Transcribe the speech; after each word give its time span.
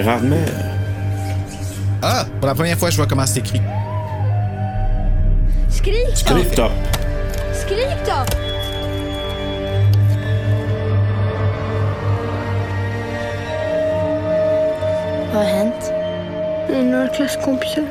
Gérard 0.00 0.22
Mer. 0.22 0.48
Ah, 2.02 2.24
pour 2.38 2.46
la 2.46 2.54
première 2.54 2.78
fois, 2.78 2.88
je 2.88 2.96
vois 2.96 3.06
comment 3.06 3.26
c'est 3.26 3.40
écrit. 3.40 3.60
Skriv 6.14 6.50
top. 6.54 6.72
Skrik 7.52 7.98
då! 8.06 8.12
Vad 15.32 15.44
har 15.44 15.44
hänt? 15.44 15.92
Det 16.68 16.76
är 16.76 16.82
några 16.82 17.08
klasskompisar. 17.08 17.84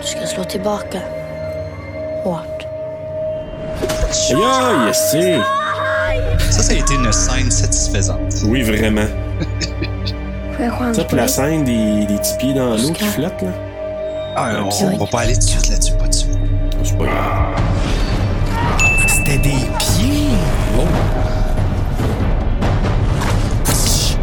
Du 0.00 0.06
ska 0.06 0.26
slå 0.26 0.44
tillbaka. 0.44 1.00
Hårt. 2.24 2.66
Ja, 4.30 4.86
yes, 4.86 5.10
c'est. 5.10 5.40
Ça, 6.50 6.62
ça 6.62 6.72
a 6.72 6.76
été 6.76 6.94
une 6.94 7.12
scène 7.12 7.50
satisfaisante. 7.50 8.44
Oui, 8.46 8.62
vraiment. 8.62 9.23
Ça, 10.92 11.04
puis 11.04 11.16
la 11.16 11.28
scène 11.28 11.64
des, 11.64 12.04
des 12.06 12.16
petits 12.16 12.36
pieds 12.38 12.54
dans 12.54 12.76
l'eau 12.76 12.90
qui 12.92 13.04
flottent, 13.04 13.42
là. 13.42 13.48
Ah, 14.36 14.50
on, 14.60 14.68
on 14.86 14.96
va 14.98 15.06
pas 15.06 15.20
aller 15.20 15.34
tout 15.34 15.38
de 15.40 15.44
suite 15.44 15.68
là-dessus, 15.68 15.92
pas 15.94 16.08
de 16.08 16.14
suite. 16.14 16.30
C'est 16.82 16.98
pas 16.98 17.04
grave. 17.04 17.54
C'était 19.06 19.38
des 19.38 19.68
pieds. 19.78 20.30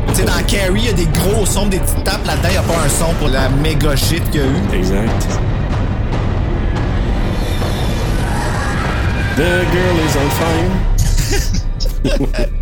Tu 0.07 0.15
sais, 0.15 0.23
dans 0.23 0.43
Carrie, 0.47 0.81
il 0.81 0.85
y 0.85 0.89
a 0.89 0.93
des 0.93 1.07
gros 1.07 1.45
sons, 1.45 1.67
des 1.67 1.79
petites 1.79 2.03
tapes. 2.03 2.25
Là-dedans, 2.25 2.49
il 2.49 2.51
n'y 2.51 2.57
a 2.57 2.61
pas 2.61 2.81
un 2.85 2.89
son 2.89 3.13
pour 3.19 3.29
la 3.29 3.47
méga 3.49 3.95
shit 3.95 4.23
qu'il 4.31 4.41
y 4.41 4.43
a 4.43 4.47
eu. 4.47 4.55
Exact. 4.77 5.27
The 9.37 9.65
girl 9.71 9.97
is 10.05 10.15
on 10.17 10.29
fire. 10.37 10.71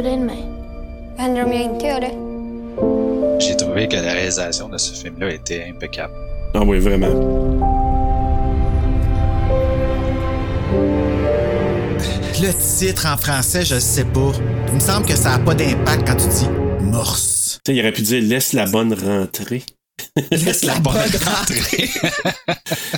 bjuda 0.00 0.14
in 0.14 0.26
mig. 0.26 0.44
Vad 1.16 1.26
händer 1.26 1.44
om 1.44 1.52
jag 1.52 1.62
inte 1.62 1.86
gör 1.86 2.00
det? 2.00 2.12
J'ai 3.40 3.54
trouvé 3.54 3.86
que 3.86 3.96
la 3.96 4.14
réalisation 4.14 4.70
de 4.70 4.78
ce 4.78 5.02
film-là 5.02 5.30
était 5.30 5.68
impeccable. 5.70 6.14
Ah 6.54 6.62
oui, 6.66 6.78
vraiment. 6.78 7.14
Le 12.42 12.52
titre 12.78 13.06
en 13.06 13.16
français, 13.16 13.64
je 13.64 13.78
sais 13.78 14.04
pas. 14.04 14.32
Il 14.68 14.74
me 14.74 14.80
semble 14.80 15.06
que 15.06 15.16
ça 15.16 15.36
n'a 15.36 15.38
pas 15.38 15.54
d'impact 15.54 16.06
quand 16.06 16.16
tu 16.16 16.28
dis 16.28 16.48
morse. 16.80 17.60
Tu 17.64 17.72
sais, 17.72 17.76
il 17.76 17.80
aurait 17.80 17.92
pu 17.92 18.02
dire 18.02 18.22
laisse 18.22 18.52
la 18.52 18.66
bonne 18.66 18.94
rentrée. 18.94 19.62
Laisse 20.30 20.64
la 20.64 20.78
bonne 20.78 20.94
rentrée. 20.94 21.88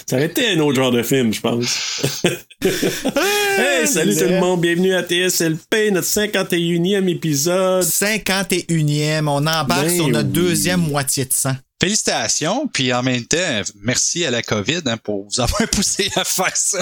Ça 0.07 0.17
aurait 0.17 0.27
été 0.27 0.49
un 0.49 0.61
autre 0.61 0.77
genre 0.77 0.91
de 0.91 1.03
film, 1.03 1.33
je 1.33 1.41
pense. 1.41 2.03
hey, 2.65 3.87
salut 3.87 4.15
tout 4.15 4.25
le 4.25 4.41
monde, 4.41 4.61
bienvenue 4.61 4.95
à 4.95 5.03
TSLP, 5.03 5.91
notre 5.93 6.07
51e 6.07 7.09
épisode. 7.09 7.85
51e, 7.85 9.29
on 9.29 9.47
embarque 9.47 9.87
Ben 9.87 9.97
sur 9.97 10.09
notre 10.09 10.29
oui. 10.29 10.33
deuxième 10.33 10.81
moitié 10.81 11.25
de 11.25 11.33
sang. 11.33 11.57
Félicitations, 11.83 12.69
puis 12.69 12.93
en 12.93 13.03
même 13.03 13.25
temps, 13.25 13.61
merci 13.83 14.25
à 14.25 14.31
la 14.31 14.41
COVID 14.41 14.83
hein, 14.87 14.97
pour 14.99 15.27
vous 15.29 15.41
avoir 15.41 15.69
poussé 15.73 16.09
à 16.15 16.23
faire 16.23 16.57
ça. 16.57 16.79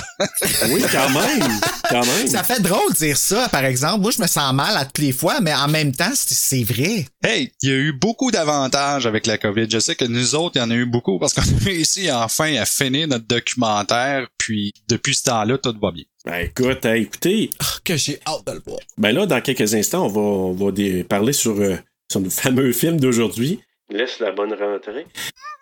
Oui, 0.69 0.83
quand 0.93 1.09
même, 1.09 1.49
quand 1.89 2.05
même. 2.05 2.27
Ça 2.29 2.45
fait 2.45 2.61
drôle 2.61 2.93
de 2.93 2.97
dire 2.99 3.17
ça, 3.17 3.49
par 3.49 3.65
exemple. 3.65 4.03
Moi, 4.03 4.11
je 4.15 4.21
me 4.21 4.27
sens 4.27 4.53
mal 4.53 4.77
à 4.77 4.85
toutes 4.85 4.99
les 4.99 5.13
fois, 5.13 5.41
mais 5.41 5.55
en 5.55 5.69
même 5.69 5.93
temps, 5.93 6.11
c'est 6.15 6.35
c'est 6.35 6.63
vrai. 6.65 7.07
Hey, 7.25 7.51
il 7.63 7.69
y 7.71 7.73
a 7.73 7.77
eu 7.77 7.93
beaucoup 7.95 8.31
d'avantages 8.31 9.07
avec 9.07 9.27
la 9.27 9.39
COVID. 9.39 9.67
Je 9.71 9.79
sais 9.79 9.97
que 9.97 10.05
nous 10.05 10.35
autres, 10.35 10.57
il 10.57 10.59
y 10.59 10.63
en 10.63 10.71
a 10.71 10.75
eu 10.75 10.85
beaucoup 10.85 11.19
parce 11.19 11.33
qu'on 11.33 11.41
a 11.61 11.65
réussi 11.65 12.13
enfin 12.13 12.55
à 12.57 12.67
finir 12.67 13.09
notre 13.09 13.27
documentaire, 13.27 14.27
puis 14.37 14.75
depuis 14.87 15.15
ce 15.15 15.23
temps-là, 15.23 15.57
tout 15.57 15.75
va 15.81 15.93
bien. 15.93 16.05
Ben 16.27 16.41
écoute, 16.45 16.85
hey, 16.85 17.05
écoutez, 17.05 17.49
Oh, 17.63 17.65
que 17.85 17.97
j'ai 17.97 18.21
hâte 18.27 18.47
de 18.47 18.53
le 18.53 18.63
voir. 18.67 18.81
ben 18.99 19.13
là, 19.13 19.25
dans 19.25 19.41
quelques 19.41 19.73
instants, 19.73 20.05
on 20.05 20.09
va, 20.09 20.21
on 20.21 20.53
va 20.53 20.73
dé- 20.73 21.05
parler 21.05 21.33
sur, 21.33 21.53
euh, 21.59 21.79
sur 22.13 22.21
le 22.21 22.29
fameux 22.29 22.73
film 22.75 23.01
d'aujourd'hui. 23.01 23.61
Laisse 23.91 24.21
la 24.21 24.31
bonne 24.33 24.53
rentrée. 24.53 25.07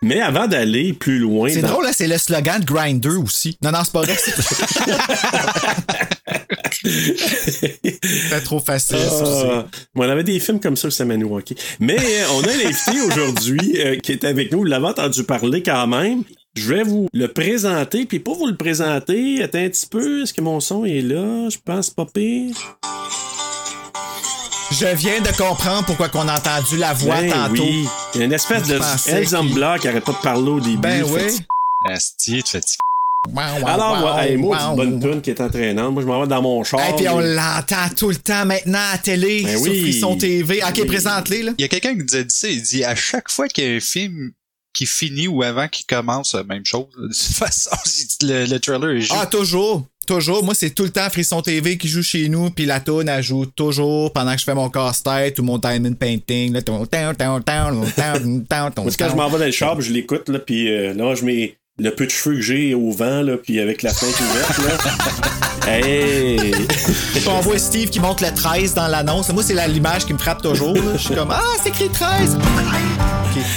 Mais 0.03 0.21
avant 0.21 0.47
d'aller 0.47 0.93
plus 0.93 1.19
loin. 1.19 1.49
C'est 1.49 1.63
dans- 1.63 1.69
drôle, 1.73 1.85
là, 1.85 1.93
c'est 1.93 2.07
le 2.07 2.19
slogan 2.19 2.61
de 2.61 2.65
Grinder 2.67 3.17
aussi. 3.23 3.57
Non, 3.63 3.73
non, 3.73 3.81
c'est 3.85 3.93
pas 3.93 4.03
vrai. 4.03 4.17
C'est 8.31 8.45
trop 8.45 8.61
facile, 8.61 8.99
ça 8.99 9.23
aussi. 9.23 9.47
Ah, 9.51 9.67
bon, 9.95 10.05
on 10.07 10.09
avait 10.09 10.25
des 10.25 10.39
films 10.41 10.61
comme 10.61 10.77
ça 10.77 10.89
au 10.89 10.91
Samanoaki. 10.91 11.57
Mais 11.81 11.97
euh, 11.99 12.25
on 12.35 12.43
a 12.43 12.49
un 12.49 12.67
invité 12.69 13.01
aujourd'hui 13.07 13.77
euh, 13.81 13.97
qui 13.97 14.13
est 14.13 14.25
avec 14.25 14.53
nous. 14.53 14.59
Vous 14.59 14.65
l'avez 14.65 14.87
entendu 14.87 15.25
parler 15.25 15.63
quand 15.63 15.87
même. 15.87 16.23
Je 16.55 16.73
vais 16.75 16.83
vous 16.83 17.09
le 17.13 17.29
présenter. 17.29 18.07
Puis 18.07 18.21
pour 18.21 18.37
vous 18.37 18.47
le 18.47 18.57
présenter, 18.57 19.43
attends 19.43 19.59
un 19.59 19.69
petit 19.69 19.87
peu. 19.87 20.23
Est-ce 20.23 20.33
que 20.35 20.41
mon 20.41 20.61
son 20.61 20.85
est 20.85 21.01
là? 21.01 21.49
Je 21.51 21.59
pense 21.65 21.91
pas 21.91 22.07
pire. 22.07 22.55
Je 24.79 24.87
viens 24.95 25.21
de 25.21 25.31
comprendre 25.37 25.85
pourquoi 25.87 26.09
qu'on 26.09 26.29
a 26.29 26.37
entendu 26.39 26.77
la 26.77 26.93
voix 26.93 27.17
Ben 27.21 27.31
tantôt. 27.33 27.63
oui. 27.65 27.89
Il 28.15 28.19
y 28.21 28.23
a 28.23 28.27
une 28.27 28.33
espèce 28.33 28.63
de 28.69 28.79
pensais 28.79 29.11
Elzambla 29.11 29.79
qui 29.79 29.89
arrête 29.89 30.05
pas 30.05 30.13
de 30.13 30.19
parler 30.19 30.49
au 30.51 30.61
début. 30.61 30.77
Ben 30.77 31.03
oui. 31.05 31.39
Asti, 31.85 32.43
tu 32.43 32.53
fatigué. 32.53 32.79
Wow, 33.29 33.43
wow, 33.61 33.67
Alors, 33.69 33.93
wow, 33.95 33.99
moi, 34.01 34.27
hey, 34.27 34.37
moi, 34.37 34.57
wow. 34.57 34.83
une 34.85 35.01
bonne 35.01 35.01
tune 35.13 35.21
qui 35.23 35.31
est 35.31 35.41
entraînante. 35.41 35.93
Moi, 35.93 36.03
je 36.03 36.07
m'en 36.07 36.21
vais 36.21 36.29
dans 36.29 36.41
mon 36.43 36.63
char. 36.63 36.81
Et 36.89 36.95
puis 36.97 37.09
on 37.09 37.19
l'entend 37.19 37.89
tout 37.97 38.11
le 38.11 38.17
temps 38.17 38.45
maintenant 38.47 38.79
à 38.79 38.93
la 38.93 38.99
télé, 38.99 39.43
Ben 39.43 39.57
sur 39.59 39.63
oui. 39.63 39.81
Frisson 39.83 40.17
TV. 40.17 40.63
Ok, 40.63 40.75
Oui. 40.79 40.85
présente-les, 40.87 41.43
là. 41.43 41.53
Il 41.59 41.63
y 41.63 41.65
a 41.65 41.69
quelqu'un 41.69 41.95
qui 41.97 42.05
nous 42.05 42.17
a 42.17 42.23
dit 42.23 42.35
ça, 42.35 42.49
il 42.49 42.63
dit 42.63 42.85
à 42.85 42.95
chaque 42.95 43.29
fois 43.31 43.49
qu'il 43.49 43.65
y 43.65 43.73
a 43.73 43.77
un 43.77 43.81
film 43.81 44.31
qui 44.73 44.87
finit 44.87 45.27
ou 45.27 45.43
avant 45.43 45.67
qu'il 45.67 45.87
commence, 45.87 46.35
même 46.35 46.65
chose. 46.65 46.87
De 46.97 47.09
toute 47.09 47.17
façon, 47.37 47.71
le, 48.23 48.47
le 48.47 48.61
trailer 48.61 48.91
est 48.91 49.01
juste. 49.01 49.15
Ah, 49.19 49.27
toujours 49.27 49.85
toujours. 50.09 50.43
Moi, 50.43 50.55
c'est 50.55 50.71
tout 50.71 50.85
le 50.85 50.91
temps 50.91 51.09
Frisson 51.11 51.43
TV 51.43 51.77
qui 51.77 51.87
joue 51.87 52.03
chez 52.03 52.29
nous, 52.29 52.51
puis 52.51 52.65
la 52.65 52.81
tune 52.81 53.09
elle 53.09 53.23
joue 53.23 53.47
toujours 53.47 54.13
pendant 54.13 54.33
que 54.33 54.41
je 54.41 54.45
fais 54.45 54.55
mon 54.55 54.71
casse-tête 54.71 55.39
ou 55.39 55.43
mon 55.43 55.59
diamond 55.59 55.93
painting. 55.93 56.59
Quand 58.99 59.11
je 59.11 59.15
m'en 59.15 59.29
vais 59.29 59.39
dans 59.39 59.45
le 59.45 59.53
shop, 59.53 59.81
je 59.81 59.93
l'écoute, 59.93 60.29
là, 60.29 60.39
puis 60.39 60.73
euh, 60.73 60.95
là, 60.95 61.15
je 61.15 61.25
mets 61.25 61.57
le 61.79 61.91
peu 61.91 62.07
de 62.07 62.11
cheveux 62.11 62.37
que 62.37 62.41
j'ai 62.41 62.75
au 62.75 62.91
vent, 62.91 63.23
là, 63.23 63.37
puis 63.37 63.61
avec 63.61 63.83
la 63.83 63.93
fin 63.93 64.07
fenêtre 64.07 64.61
ouverte, 64.61 64.87
là. 65.67 65.69
hey! 65.77 66.53
on 67.29 67.41
voit 67.41 67.59
Steve 67.59 67.91
qui 67.91 68.01
monte 68.01 68.23
le 68.23 68.35
13 68.35 68.75
dans 68.75 68.89
l'annonce. 68.89 69.31
Moi, 69.33 69.43
c'est 69.43 69.69
l'image 69.69 70.07
qui 70.07 70.15
me 70.15 70.19
frappe 70.19 70.43
toujours. 70.43 70.75
Je 70.95 70.99
suis 70.99 71.15
comme, 71.15 71.31
ah, 71.31 71.43
c'est 71.63 71.69
écrit 71.69 71.89
13! 71.91 72.39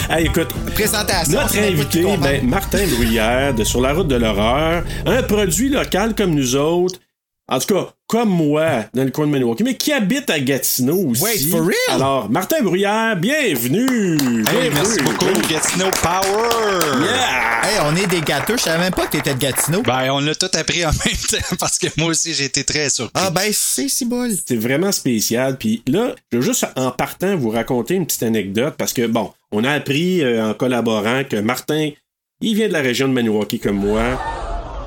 Hey, 0.10 0.26
écoute, 0.26 0.50
Présentation. 0.74 1.40
notre 1.40 1.58
invité, 1.58 2.04
ben, 2.18 2.46
Martin 2.48 2.86
Bruyère 2.88 3.54
de 3.54 3.64
Sur 3.64 3.82
la 3.82 3.94
route 3.94 4.08
de 4.08 4.16
l'horreur, 4.16 4.84
un 5.06 5.24
produit 5.24 5.70
local 5.70 6.14
comme 6.16 6.36
nous 6.36 6.56
autres, 6.56 7.00
en 7.48 7.60
tout 7.60 7.74
cas, 7.74 7.90
comme 8.08 8.30
moi, 8.30 8.86
dans 8.94 9.04
le 9.04 9.12
coin 9.12 9.26
de 9.28 9.32
Maniwaki, 9.32 9.64
mais 9.64 9.76
qui 9.76 9.92
habite 9.92 10.30
à 10.30 10.40
Gatineau 10.40 11.10
aussi. 11.10 11.24
Wait, 11.24 11.38
for 11.50 11.62
real? 11.62 11.76
Alors, 11.90 12.30
Martin 12.30 12.62
Bruyère, 12.62 13.16
bienvenue! 13.18 14.18
Hey, 14.18 14.44
Bienvenue. 14.44 14.70
merci 14.74 15.02
beaucoup, 15.02 15.26
Gatineau 15.50 15.90
Power! 16.02 16.80
Yeah! 17.04 17.62
Hey, 17.64 17.80
on 17.86 17.96
est 17.96 18.08
des 18.08 18.22
gâteux. 18.22 18.58
Je 18.58 18.64
savais 18.64 18.80
même 18.84 18.94
pas 18.94 19.06
que 19.08 19.12
t'étais 19.12 19.34
de 19.34 19.40
Gatineau. 19.40 19.82
Ben, 19.82 20.10
on 20.12 20.20
l'a 20.20 20.34
tout 20.36 20.48
appris 20.54 20.86
en 20.86 20.90
même 21.06 21.16
temps 21.30 21.56
parce 21.60 21.78
que 21.78 21.88
moi 21.98 22.08
aussi, 22.10 22.34
j'ai 22.34 22.46
été 22.46 22.64
très 22.64 22.90
surpris. 22.90 23.22
Ah, 23.26 23.30
ben, 23.30 23.50
c'est 23.54 23.90
si 23.90 24.06
bol. 24.06 24.30
C'est 24.48 24.56
vraiment 24.58 24.92
spécial. 24.92 25.58
Puis 25.58 25.84
là, 25.88 26.16
je 26.32 26.38
veux 26.38 26.44
juste 26.44 26.66
en 26.76 26.92
partant 26.92 27.36
vous 27.36 27.50
raconter 27.50 27.96
une 27.96 28.06
petite 28.06 28.24
anecdote 28.24 28.76
parce 28.78 28.94
que, 28.94 29.08
bon, 29.08 29.32
on 29.52 29.64
a 29.64 29.72
appris 29.72 30.22
euh, 30.22 30.52
en 30.52 30.54
collaborant 30.54 31.24
que 31.24 31.38
Martin, 31.38 31.92
il 32.42 32.56
vient 32.56 32.68
de 32.68 32.74
la 32.74 32.82
région 32.82 33.08
de 33.08 33.14
Maniwaki 33.14 33.60
comme 33.60 33.78
moi. 33.78 34.20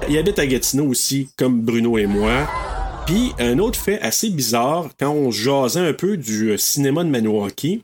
Il 0.09 0.19
habite 0.19 0.39
à 0.39 0.47
Gatineau 0.47 0.87
aussi, 0.87 1.29
comme 1.37 1.61
Bruno 1.61 1.99
et 1.99 2.07
moi. 2.07 2.49
Puis 3.07 3.33
un 3.39 3.59
autre 3.59 3.79
fait 3.79 4.01
assez 4.01 4.31
bizarre, 4.31 4.89
quand 4.99 5.11
on 5.11 5.31
jasait 5.31 5.81
un 5.81 5.93
peu 5.93 6.17
du 6.17 6.51
euh, 6.51 6.57
cinéma 6.57 7.05
de 7.05 7.11
Maniwaki 7.11 7.83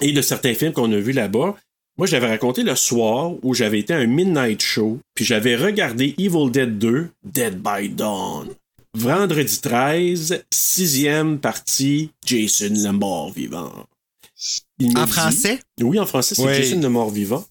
et 0.00 0.12
de 0.12 0.22
certains 0.22 0.54
films 0.54 0.72
qu'on 0.72 0.92
a 0.92 0.98
vus 0.98 1.12
là-bas, 1.12 1.56
moi 1.98 2.06
j'avais 2.06 2.28
raconté 2.28 2.62
le 2.62 2.76
soir 2.76 3.32
où 3.42 3.54
j'avais 3.54 3.80
été 3.80 3.92
à 3.92 3.98
un 3.98 4.06
midnight 4.06 4.62
show, 4.62 5.00
puis 5.14 5.24
j'avais 5.24 5.56
regardé 5.56 6.14
Evil 6.18 6.50
Dead 6.50 6.78
2, 6.78 7.08
Dead 7.24 7.60
by 7.60 7.88
Dawn. 7.88 8.48
Vendredi 8.94 9.60
13, 9.60 10.44
sixième 10.50 11.38
partie, 11.38 12.10
Jason 12.24 12.74
le 12.74 12.92
mort-vivant. 12.92 13.86
Il 14.90 14.98
En 14.98 15.04
dit- 15.04 15.12
français? 15.12 15.58
Oui, 15.80 15.98
en 15.98 16.06
français, 16.06 16.34
c'est 16.34 16.42
Oui. 16.44 16.54
Jason 16.54 16.80
le 16.80 16.88
mort-vivant. 16.88 17.44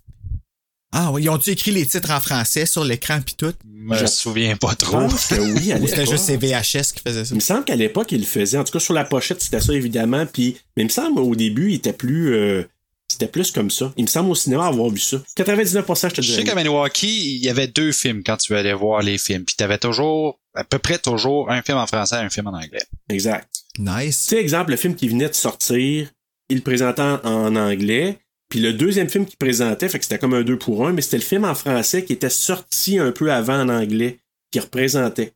Ah 0.94 1.10
oui, 1.14 1.24
ils 1.24 1.30
ont-tu 1.30 1.52
écrit 1.52 1.72
les 1.72 1.86
titres 1.86 2.12
en 2.12 2.20
français 2.20 2.66
sur 2.66 2.84
l'écran 2.84 3.20
puis 3.26 3.36
tout? 3.38 3.54
Je 3.64 4.02
me 4.04 4.08
souviens 4.08 4.58
pas 4.58 4.72
Je 4.72 4.76
trop. 4.86 4.98
pense 5.00 5.28
que 5.28 5.36
oui, 5.36 5.72
à 5.72 5.78
Ou 5.80 5.88
c'était 5.88 6.06
juste 6.06 6.26
ces 6.26 6.36
VHS 6.36 6.92
qui 6.94 7.00
faisaient 7.06 7.24
ça? 7.24 7.32
Il 7.32 7.36
me 7.36 7.40
semble 7.40 7.64
qu'à 7.64 7.78
l'époque, 7.78 8.12
il 8.12 8.20
le 8.20 8.26
faisait. 8.26 8.58
En 8.58 8.66
tout 8.66 8.74
cas, 8.74 8.80
sur 8.80 8.94
la 8.94 9.06
pochette, 9.06 9.42
c'était 9.42 9.62
ça, 9.62 9.74
évidemment. 9.74 10.26
Puis, 10.26 10.58
mais 10.76 10.84
il 10.84 10.88
me 10.88 10.92
semble, 10.92 11.20
au 11.20 11.34
début, 11.34 11.70
il 11.72 11.76
était 11.76 11.94
plus. 11.94 12.34
euh, 12.36 12.64
c'était 13.10 13.28
plus 13.28 13.52
comme 13.52 13.70
ça. 13.72 13.94
Il 13.98 14.04
me 14.04 14.08
semble 14.08 14.30
au 14.32 14.36
cinéma 14.36 14.68
avoir 14.68 14.90
vu 14.90 15.00
ça. 15.00 15.18
99%, 15.38 16.10
je 16.10 16.16
te 16.16 16.22
Je 16.22 16.32
sais 16.34 16.44
qu'à 16.44 16.56
Milwaukee, 16.56 17.36
il 17.38 17.44
y 17.44 17.50
avait 17.50 17.68
deux 17.68 17.92
films 17.94 18.22
quand 18.26 18.38
tu 18.38 18.54
allais 18.56 18.74
voir 18.74 19.02
les 19.02 19.18
films. 19.18 19.44
Puis 19.46 19.56
t'avais 19.56 19.78
toujours, 19.78 20.40
à 20.56 20.64
peu 20.66 20.78
près 20.80 20.98
toujours, 20.98 21.50
un 21.52 21.62
film 21.62 21.78
en 21.78 21.88
français 21.88 22.16
et 22.16 22.20
un 22.20 22.30
film 22.30 22.48
en 22.48 22.54
anglais. 22.54 22.84
Exact. 23.10 23.48
Nice. 23.80 24.24
Tu 24.28 24.36
sais, 24.36 24.42
exemple, 24.42 24.72
le 24.72 24.78
film 24.78 24.96
qui 24.96 25.08
venait 25.10 25.28
de 25.30 25.34
sortir, 25.36 26.10
il 26.52 26.58
le 26.58 26.64
présentait 26.64 27.02
en, 27.02 27.56
anglais. 27.56 28.18
Puis 28.50 28.60
le 28.60 28.74
deuxième 28.74 29.10
film 29.10 29.26
qu'il 29.26 29.38
présentait, 29.38 29.88
fait 29.88 29.98
que 29.98 30.04
c'était 30.04 30.20
comme 30.20 30.34
un 30.34 30.44
deux 30.44 30.58
pour 30.58 30.86
un, 30.86 30.92
mais 30.92 31.02
c'était 31.02 31.18
le 31.18 31.24
film 31.24 31.46
en 31.46 31.56
français 31.56 32.04
qui 32.04 32.14
était 32.14 32.30
sorti 32.30 33.00
un 33.00 33.12
peu 33.12 33.32
avant 33.32 33.62
en 33.62 33.70
anglais, 33.70 34.20
qui 34.52 34.60
représentait. 34.60 35.32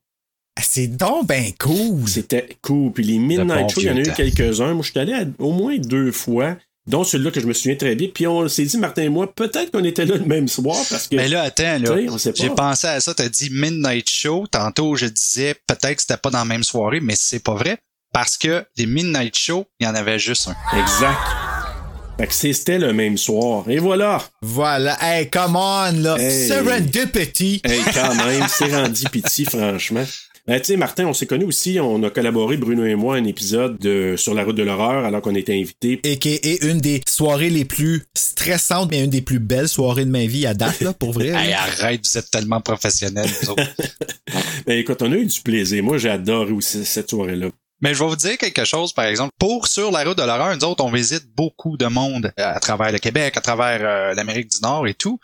Ah, 0.57 0.61
C'est 0.63 0.87
donc 0.87 1.27
ben 1.27 1.51
cool. 1.59 2.07
C'était 2.07 2.57
cool. 2.61 2.91
Puis 2.91 3.03
les 3.03 3.17
Midnight 3.17 3.69
Show, 3.69 3.81
il 3.81 3.87
y 3.87 3.89
en 3.89 3.97
a 3.97 4.01
eu 4.01 4.13
quelques-uns. 4.15 4.73
Moi, 4.73 4.83
je 4.83 4.91
suis 4.91 4.99
allé 4.99 5.13
à- 5.13 5.25
au 5.39 5.51
moins 5.51 5.77
deux 5.77 6.11
fois, 6.11 6.57
dont 6.87 7.03
celui-là 7.03 7.31
que 7.31 7.39
je 7.39 7.47
me 7.47 7.53
souviens 7.53 7.75
très 7.75 7.95
bien. 7.95 8.09
Puis 8.13 8.27
on 8.27 8.47
s'est 8.47 8.65
dit, 8.65 8.77
Martin 8.77 9.03
et 9.03 9.09
moi, 9.09 9.33
peut-être 9.33 9.71
qu'on 9.71 9.83
était 9.83 10.05
là 10.05 10.17
le 10.17 10.25
même 10.25 10.47
soir 10.47 10.77
parce 10.89 11.07
que. 11.07 11.15
Mais 11.15 11.27
là, 11.27 11.43
attends, 11.43 11.79
là. 11.79 11.97
J'ai 12.35 12.49
pensé 12.49 12.87
à 12.87 12.99
ça, 12.99 13.13
t'as 13.13 13.29
dit 13.29 13.49
Midnight 13.49 14.09
Show. 14.09 14.45
Tantôt, 14.51 14.95
je 14.95 15.05
disais 15.07 15.55
peut-être 15.67 15.95
que 15.95 16.01
c'était 16.01 16.17
pas 16.17 16.29
dans 16.29 16.39
la 16.39 16.45
même 16.45 16.63
soirée, 16.63 16.99
mais 16.99 17.15
c'est 17.17 17.39
pas 17.43 17.55
vrai. 17.55 17.79
Parce 18.15 18.37
que 18.37 18.63
les 18.77 18.85
Midnight 18.85 19.37
Show, 19.37 19.65
il 19.77 19.85
y 19.85 19.89
en 19.89 19.93
avait 19.93 20.19
juste 20.19 20.47
un. 20.47 20.79
Exact. 20.79 21.19
Fait 22.17 22.27
que 22.27 22.33
c'était 22.33 22.79
le 22.79 22.93
même 22.93 23.17
soir. 23.17 23.69
Et 23.69 23.77
voilà. 23.77 24.23
Voilà. 24.41 24.97
Hey, 25.01 25.29
come 25.29 25.57
on, 25.57 25.91
là. 25.91 26.15
Hey. 26.17 26.47
Serendipity. 26.47 27.59
Hey, 27.65 27.81
quand 27.93 28.15
même, 28.15 28.45
c'est 28.47 28.73
rendu 28.73 29.03
franchement. 29.49 30.05
Ben, 30.47 30.61
tu 30.61 30.67
sais, 30.67 30.77
Martin, 30.77 31.07
on 31.07 31.13
s'est 31.13 31.25
connus 31.25 31.43
aussi. 31.43 31.77
On 31.81 32.01
a 32.03 32.09
collaboré, 32.09 32.55
Bruno 32.55 32.85
et 32.85 32.95
moi, 32.95 33.15
à 33.15 33.17
un 33.17 33.25
épisode 33.25 33.77
de 33.79 34.15
Sur 34.15 34.33
la 34.33 34.45
route 34.45 34.55
de 34.55 34.63
l'horreur, 34.63 35.03
alors 35.03 35.21
qu'on 35.21 35.35
était 35.35 35.59
invités. 35.59 35.99
Et 36.05 36.17
qui 36.17 36.35
est 36.35 36.63
une 36.63 36.77
des 36.79 37.01
soirées 37.05 37.49
les 37.49 37.65
plus 37.65 38.05
stressantes, 38.15 38.91
mais 38.91 39.03
une 39.03 39.09
des 39.09 39.23
plus 39.23 39.39
belles 39.39 39.67
soirées 39.67 40.05
de 40.05 40.11
ma 40.11 40.25
vie 40.25 40.45
à 40.45 40.53
date, 40.53 40.79
là, 40.79 40.93
pour 40.93 41.11
vrai. 41.11 41.31
Hey, 41.35 41.51
arrête, 41.51 41.99
vous 42.05 42.17
êtes 42.17 42.31
tellement 42.31 42.61
professionnels, 42.61 43.29
vous 43.41 43.49
autres. 43.49 43.63
Ben, 44.65 44.79
écoute, 44.79 45.01
on 45.01 45.11
a 45.11 45.15
eu 45.15 45.25
du 45.25 45.41
plaisir. 45.41 45.83
Moi, 45.83 45.97
j'ai 45.97 46.09
adoré 46.09 46.53
aussi 46.53 46.85
cette 46.85 47.09
soirée-là. 47.09 47.49
Mais 47.85 47.93
je 47.93 47.99
vais 47.99 48.09
vous 48.09 48.15
dire 48.15 48.35
quelque 48.39 48.65
chose, 48.65 48.93
par 48.93 49.05
exemple. 49.05 49.31
Pour 49.37 49.67
Sur 49.67 49.91
la 49.91 50.03
route 50.03 50.17
de 50.17 50.23
l'horreur, 50.23 50.55
nous 50.55 50.63
autres, 50.63 50.83
on 50.83 50.89
visite 50.89 51.27
beaucoup 51.35 51.77
de 51.77 51.85
monde 51.85 52.33
euh, 52.39 52.53
à 52.55 52.59
travers 52.59 52.91
le 52.91 52.97
Québec, 52.97 53.37
à 53.37 53.41
travers 53.41 53.79
euh, 53.83 54.15
l'Amérique 54.15 54.49
du 54.49 54.57
Nord 54.63 54.87
et 54.87 54.95
tout. 54.95 55.19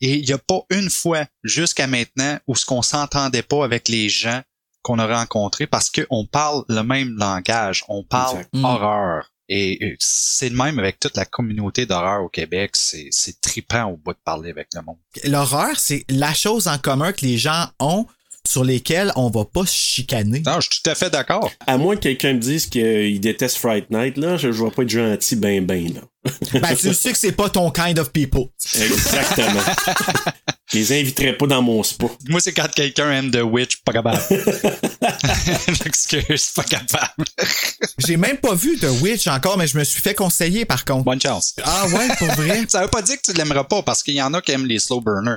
Et 0.00 0.14
il 0.14 0.24
n'y 0.24 0.32
a 0.32 0.38
pas 0.38 0.60
une 0.70 0.88
fois 0.88 1.26
jusqu'à 1.44 1.86
maintenant 1.86 2.38
où 2.46 2.56
ce 2.56 2.64
qu'on 2.64 2.80
s'entendait 2.80 3.42
pas 3.42 3.62
avec 3.62 3.90
les 3.90 4.08
gens 4.08 4.40
qu'on 4.80 4.98
a 4.98 5.06
rencontrés 5.06 5.66
parce 5.66 5.90
qu'on 5.90 6.24
parle 6.24 6.64
le 6.70 6.80
même 6.80 7.14
langage. 7.18 7.84
On 7.88 8.02
parle. 8.04 8.42
Mm. 8.54 8.64
horreur. 8.64 9.30
Et 9.50 9.96
c'est 9.98 10.48
le 10.48 10.56
même 10.56 10.78
avec 10.78 11.00
toute 11.00 11.14
la 11.14 11.26
communauté 11.26 11.84
d'horreur 11.84 12.22
au 12.22 12.30
Québec. 12.30 12.70
C'est, 12.72 13.08
c'est 13.10 13.38
trippant 13.38 13.84
au 13.84 13.98
bout 13.98 14.14
de 14.14 14.18
parler 14.24 14.48
avec 14.48 14.68
le 14.74 14.80
monde. 14.80 14.96
L'horreur, 15.24 15.78
c'est 15.78 16.06
la 16.08 16.32
chose 16.32 16.68
en 16.68 16.78
commun 16.78 17.12
que 17.12 17.26
les 17.26 17.36
gens 17.36 17.66
ont 17.78 18.06
sur 18.48 18.64
lesquelles 18.64 19.12
on 19.14 19.28
va 19.28 19.44
pas 19.44 19.66
se 19.66 19.74
chicaner. 19.74 20.40
Non, 20.46 20.58
je 20.60 20.70
suis 20.70 20.80
tout 20.82 20.90
à 20.90 20.94
fait 20.94 21.10
d'accord. 21.10 21.50
À 21.66 21.76
moins 21.76 21.96
que 21.96 22.00
quelqu'un 22.00 22.32
me 22.32 22.38
dise 22.38 22.66
qu'il 22.66 23.20
déteste 23.20 23.58
Fright 23.58 23.90
Night, 23.90 24.16
là, 24.16 24.38
je, 24.38 24.52
je 24.52 24.64
vais 24.64 24.70
pas 24.70 24.84
être 24.84 24.88
gentil 24.88 25.36
ben 25.36 25.66
ben, 25.66 25.92
là. 25.92 26.00
Ben, 26.54 26.74
tu 26.74 26.94
sais 26.94 27.12
que 27.12 27.18
c'est 27.18 27.32
pas 27.32 27.50
ton 27.50 27.70
kind 27.70 27.98
of 27.98 28.10
people. 28.10 28.44
Exactement. 28.74 29.60
je 30.72 30.78
les 30.78 31.00
inviterais 31.00 31.36
pas 31.36 31.46
dans 31.46 31.62
mon 31.62 31.82
spa. 31.82 32.06
Moi, 32.28 32.40
c'est 32.40 32.52
quand 32.52 32.70
quelqu'un 32.74 33.10
aime 33.12 33.30
The 33.30 33.42
Witch, 33.42 33.78
pas 33.84 33.92
capable. 33.92 34.20
Excuse, 35.84 36.50
pas 36.54 36.64
capable. 36.64 37.24
J'ai 37.98 38.16
même 38.16 38.36
pas 38.38 38.54
vu 38.54 38.78
The 38.78 38.88
Witch 39.02 39.26
encore, 39.26 39.58
mais 39.58 39.66
je 39.66 39.78
me 39.78 39.84
suis 39.84 40.00
fait 40.00 40.14
conseiller 40.14 40.64
par 40.64 40.84
contre. 40.84 41.04
Bonne 41.04 41.20
chance. 41.20 41.54
Ah 41.62 41.86
ouais, 41.88 42.08
pour 42.18 42.28
vrai? 42.34 42.64
Ça 42.68 42.82
veut 42.82 42.88
pas 42.88 43.02
dire 43.02 43.16
que 43.16 43.30
tu 43.30 43.36
l'aimeras 43.36 43.64
pas, 43.64 43.82
parce 43.82 44.02
qu'il 44.02 44.14
y 44.14 44.22
en 44.22 44.34
a 44.34 44.40
qui 44.40 44.52
aiment 44.52 44.66
les 44.66 44.78
slow 44.78 45.00
burners. 45.00 45.36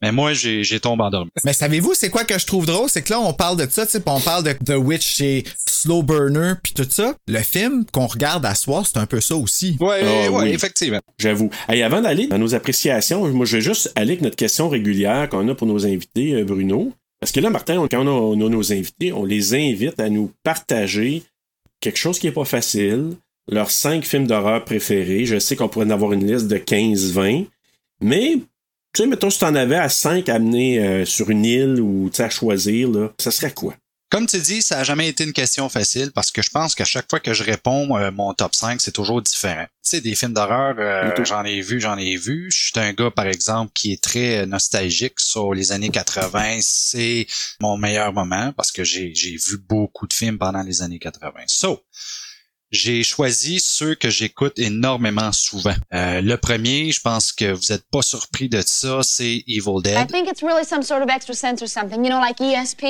Mais 0.00 0.12
moi, 0.12 0.32
j'ai, 0.32 0.64
j'ai 0.64 0.80
tombé 0.80 1.02
endormi. 1.04 1.30
Mais 1.44 1.52
savez-vous, 1.52 1.94
c'est 1.94 2.10
quoi 2.10 2.24
que 2.24 2.38
je 2.38 2.46
trouve 2.46 2.66
drôle? 2.66 2.88
C'est 2.90 3.02
que 3.02 3.10
là, 3.12 3.20
on 3.20 3.32
parle 3.32 3.56
de 3.56 3.66
ça, 3.70 3.86
tu 3.86 3.92
sais, 3.92 4.02
on 4.06 4.20
parle 4.20 4.44
de 4.44 4.52
The 4.52 4.76
Witch 4.76 5.06
chez 5.16 5.44
Slow 5.68 6.02
Burner, 6.02 6.54
puis 6.62 6.72
tout 6.74 6.86
ça. 6.88 7.14
Le 7.28 7.40
film 7.42 7.84
qu'on 7.92 8.06
regarde 8.06 8.44
à 8.46 8.54
soir, 8.54 8.84
c'est 8.86 8.98
un 8.98 9.06
peu 9.06 9.20
ça 9.20 9.36
aussi. 9.36 9.76
Ouais, 9.80 10.00
Ah, 10.02 10.30
ouais, 10.30 10.42
oui. 10.44 10.48
effectivement. 10.50 11.00
J'avoue. 11.18 11.50
Hey, 11.68 11.82
avant 11.82 12.00
d'aller 12.00 12.26
dans 12.26 12.38
nos 12.38 12.54
appréciations, 12.54 13.26
moi, 13.28 13.46
je 13.46 13.56
vais 13.56 13.62
juste 13.62 13.90
aller 13.96 14.12
avec 14.12 14.22
notre 14.22 14.36
question 14.36 14.68
régulière 14.72 15.28
qu'on 15.28 15.48
a 15.48 15.54
pour 15.54 15.66
nos 15.66 15.86
invités, 15.86 16.34
euh, 16.34 16.44
Bruno. 16.44 16.92
Parce 17.20 17.32
que 17.32 17.40
là, 17.40 17.50
Martin, 17.50 17.86
quand 17.88 18.06
on 18.06 18.32
a, 18.32 18.48
nos 18.48 18.72
invités, 18.72 19.12
on 19.12 19.24
les 19.24 19.54
invite 19.54 20.00
à 20.00 20.10
nous 20.10 20.32
partager 20.42 21.22
quelque 21.80 21.98
chose 21.98 22.18
qui 22.18 22.26
est 22.26 22.32
pas 22.32 22.44
facile, 22.44 23.16
leurs 23.48 23.70
cinq 23.70 24.04
films 24.04 24.26
d'horreur 24.26 24.64
préférés. 24.64 25.24
Je 25.24 25.38
sais 25.38 25.54
qu'on 25.54 25.68
pourrait 25.68 25.86
en 25.86 25.90
avoir 25.90 26.12
une 26.12 26.26
liste 26.26 26.48
de 26.48 26.56
15-20, 26.56 27.46
mais, 28.00 28.34
tu 28.34 28.42
sais, 28.96 29.06
mettons, 29.06 29.30
si 29.30 29.38
t'en 29.38 29.54
avais 29.54 29.76
à 29.76 29.88
5 29.88 30.28
à 30.28 30.34
amener 30.34 30.80
euh, 30.80 31.04
sur 31.04 31.30
une 31.30 31.44
île 31.44 31.80
ou, 31.80 32.10
tu 32.12 32.22
à 32.22 32.28
choisir, 32.28 32.90
là, 32.90 33.12
ça 33.18 33.30
serait 33.30 33.52
quoi? 33.52 33.74
Comme 34.12 34.26
tu 34.26 34.38
dis, 34.40 34.60
ça 34.60 34.80
a 34.80 34.84
jamais 34.84 35.08
été 35.08 35.24
une 35.24 35.32
question 35.32 35.70
facile 35.70 36.12
parce 36.12 36.30
que 36.30 36.42
je 36.42 36.50
pense 36.50 36.74
qu'à 36.74 36.84
chaque 36.84 37.08
fois 37.08 37.18
que 37.18 37.32
je 37.32 37.42
réponds, 37.42 37.96
euh, 37.96 38.10
mon 38.10 38.34
top 38.34 38.54
5, 38.54 38.78
c'est 38.78 38.92
toujours 38.92 39.22
différent. 39.22 39.64
Tu 39.64 39.88
sais, 39.88 40.00
des 40.02 40.14
films 40.14 40.34
d'horreur, 40.34 40.74
euh, 40.78 41.24
j'en 41.24 41.42
ai 41.44 41.62
vu, 41.62 41.80
j'en 41.80 41.96
ai 41.96 42.16
vu. 42.18 42.50
Je 42.50 42.64
suis 42.66 42.72
un 42.76 42.92
gars, 42.92 43.10
par 43.10 43.26
exemple, 43.26 43.72
qui 43.74 43.90
est 43.94 44.02
très 44.02 44.44
nostalgique 44.44 45.18
sur 45.18 45.54
les 45.54 45.72
années 45.72 45.88
80. 45.88 46.58
C'est 46.60 47.26
mon 47.62 47.78
meilleur 47.78 48.12
moment 48.12 48.52
parce 48.54 48.70
que 48.70 48.84
j'ai, 48.84 49.14
j'ai 49.14 49.38
vu 49.38 49.56
beaucoup 49.56 50.06
de 50.06 50.12
films 50.12 50.36
pendant 50.36 50.62
les 50.62 50.82
années 50.82 50.98
80. 50.98 51.30
So, 51.46 51.82
j'ai 52.72 53.04
choisi 53.04 53.60
ceux 53.60 53.94
que 53.94 54.08
j'écoute 54.10 54.54
énormément 54.58 55.30
souvent. 55.30 55.74
Euh, 55.92 56.20
le 56.22 56.36
premier, 56.38 56.90
je 56.90 57.00
pense 57.02 57.30
que 57.30 57.52
vous 57.52 57.70
êtes 57.70 57.84
pas 57.90 58.00
surpris 58.02 58.48
de 58.48 58.62
ça, 58.64 59.00
c'est 59.02 59.44
Evil 59.46 59.78
I 59.78 59.82
Dead. 59.82 60.08
think 60.10 60.26
it's 60.28 60.42
really 60.42 60.64
some 60.64 60.82
sort 60.82 61.02
of 61.02 61.10
extra 61.10 61.34
sense 61.34 61.60
or 61.62 61.68
something, 61.68 62.02
you 62.02 62.10
know, 62.10 62.18
like 62.20 62.40
E 62.40 62.54
ESP. 62.54 62.84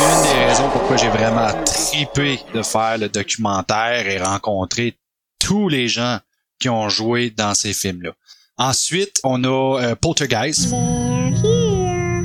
Une 0.00 0.22
des 0.22 0.44
raisons 0.44 0.68
pourquoi 0.70 0.96
j'ai 0.96 1.08
vraiment 1.08 1.48
tripé 1.64 2.40
de 2.52 2.62
faire 2.62 2.98
le 2.98 3.08
documentaire 3.08 4.06
et 4.08 4.18
rencontrer 4.18 4.98
tous 5.38 5.68
les 5.68 5.88
gens 5.88 6.18
qui 6.58 6.68
ont 6.68 6.88
joué 6.88 7.30
dans 7.30 7.54
ces 7.54 7.72
films-là. 7.72 8.10
Ensuite, 8.56 9.20
on 9.24 9.42
a 9.44 9.80
euh, 9.82 9.94
Poltergeist. 9.94 10.72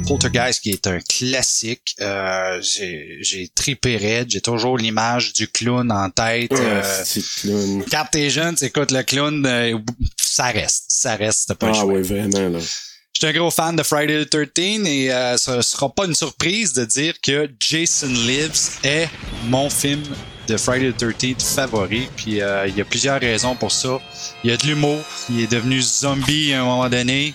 Poltergeist 0.10 0.62
qui 0.62 0.72
est 0.72 0.88
un 0.88 1.00
classique. 1.02 1.96
Euh, 2.02 2.60
j'ai, 2.62 3.48
tripé 3.54 3.96
raide. 3.96 4.32
J'ai 4.32 4.42
toujours 4.42 4.76
l'image 4.76 5.34
du 5.34 5.48
clown 5.48 5.92
en 5.92 6.10
tête. 6.10 6.52
Euh, 6.52 6.82
Ah, 6.84 7.20
clown. 7.42 7.86
quand 7.92 8.06
t'es 8.12 8.32
jeune, 8.32 8.56
tu 8.56 8.66
écoutes 8.66 8.92
le 8.92 9.04
clown, 9.04 9.46
euh, 9.46 9.78
ça 10.18 10.46
reste. 10.46 10.86
Ça 10.88 11.16
reste, 11.16 11.54
pas 11.54 11.72
Ah 11.76 11.86
oui, 11.86 12.02
vraiment, 12.02 12.50
là. 12.50 12.60
Je 12.60 13.28
suis 13.28 13.28
un 13.28 13.38
gros 13.38 13.52
fan 13.52 13.76
de 13.76 13.84
Friday 13.84 14.26
the 14.26 14.30
13 14.30 14.88
et 14.88 15.12
euh, 15.12 15.38
ce 15.38 15.62
sera 15.62 15.94
pas 15.94 16.06
une 16.06 16.16
surprise 16.16 16.74
de 16.74 16.86
dire 16.86 17.14
que 17.22 17.48
Jason 17.60 18.08
Lives 18.08 18.80
est 18.84 19.10
mon 19.46 19.70
film 19.70 20.02
de 20.50 20.58
Friday 20.58 20.92
the 20.92 21.16
13 21.18 21.36
favori. 21.56 22.10
Puis 22.16 22.42
euh, 22.42 22.68
il 22.68 22.76
y 22.76 22.82
a 22.82 22.86
plusieurs 22.86 23.20
raisons 23.20 23.56
pour 23.56 23.72
ça. 23.72 24.00
Il 24.44 24.50
y 24.50 24.54
a 24.54 24.58
de 24.58 24.66
l'humour. 24.66 25.00
Il 25.30 25.42
est 25.42 25.52
devenu 25.52 25.82
zombie 25.82 26.54
à 26.54 26.62
un 26.62 26.66
moment 26.66 26.90
donné. 26.90 27.34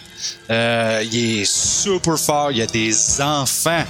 Euh, 0.50 1.02
il 1.12 1.40
est 1.40 1.44
super 1.50 2.18
fort. 2.18 2.50
Il 2.50 2.59
y 2.59 2.62
a 2.62 2.66
des 2.66 3.21
enfants 3.21 3.85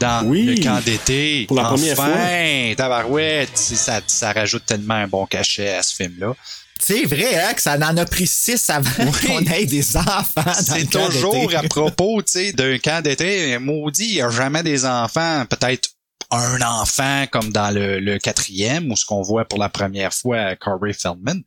dans 0.00 0.26
Oui. 0.26 0.42
le 0.44 0.62
camp 0.62 0.80
d'été. 0.84 1.44
Pour 1.46 1.56
la 1.56 1.64
première 1.64 1.98
enfin, 1.98 2.74
tabarouette. 2.76 3.56
Ça, 3.56 4.00
ça 4.06 4.32
rajoute 4.32 4.66
tellement 4.66 4.94
un 4.94 5.06
bon 5.08 5.26
cachet 5.26 5.74
à 5.74 5.82
ce 5.82 5.94
film-là. 5.94 6.34
C'est 6.78 7.04
vrai, 7.04 7.34
hein, 7.36 7.54
que 7.54 7.62
ça 7.62 7.74
en 7.78 7.96
a 7.96 8.04
pris 8.04 8.26
six 8.26 8.68
avant 8.68 8.90
Oui. 8.98 9.26
qu'on 9.26 9.40
ait 9.52 9.64
des 9.64 9.96
enfants 9.96 10.22
dans 10.44 10.74
le 10.74 10.80
C'est 10.80 10.90
toujours 10.90 11.54
à 11.56 11.62
propos, 11.62 12.20
tu 12.22 12.32
sais, 12.32 12.52
d'un 12.52 12.76
camp 12.78 13.02
d'été. 13.02 13.58
Maudit, 13.58 14.06
il 14.08 14.14
n'y 14.16 14.20
a 14.22 14.28
jamais 14.30 14.62
des 14.62 14.84
enfants. 14.84 15.44
Peut-être 15.48 15.88
un 16.30 16.60
enfant 16.62 17.26
comme 17.30 17.52
dans 17.52 17.74
le, 17.74 18.18
quatrième, 18.18 18.90
ou 18.90 18.96
ce 18.96 19.04
qu'on 19.04 19.22
voit 19.22 19.44
pour 19.44 19.58
la 19.58 19.68
première 19.68 20.12
fois 20.12 20.38
à 20.38 20.56
Corey 20.56 20.92
Feldman. 20.92 21.42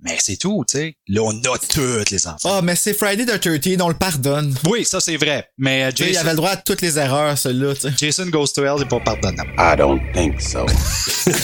Mais 0.00 0.16
c'est 0.20 0.36
tout, 0.36 0.64
tu 0.68 0.76
sais. 0.78 0.96
Là, 1.08 1.22
on 1.22 1.30
a 1.30 1.58
tous 1.68 2.10
les 2.10 2.26
enfants. 2.26 2.56
Ah, 2.58 2.60
mais 2.62 2.76
c'est 2.76 2.92
Friday 2.94 3.24
the 3.24 3.40
13, 3.40 3.78
on 3.80 3.88
le 3.88 3.94
pardonne. 3.94 4.54
Oui, 4.68 4.84
ça 4.84 5.00
c'est 5.00 5.16
vrai. 5.16 5.48
Mais 5.56 5.84
euh, 5.84 5.92
Tu 5.92 6.02
sais, 6.04 6.10
il 6.10 6.12
Jason, 6.12 6.20
avait 6.20 6.30
le 6.32 6.36
droit 6.36 6.50
à 6.50 6.56
toutes 6.56 6.82
les 6.82 6.98
erreurs, 6.98 7.38
celui-là, 7.38 7.74
tu 7.74 7.80
sais. 7.82 7.92
Jason 7.96 8.26
Goes 8.26 8.48
to 8.48 8.64
Hell, 8.64 8.74
c'est 8.78 8.88
pas 8.88 9.00
pardonnable. 9.00 9.50
I 9.58 9.76
don't 9.78 10.00
think 10.12 10.40
so. 10.42 10.66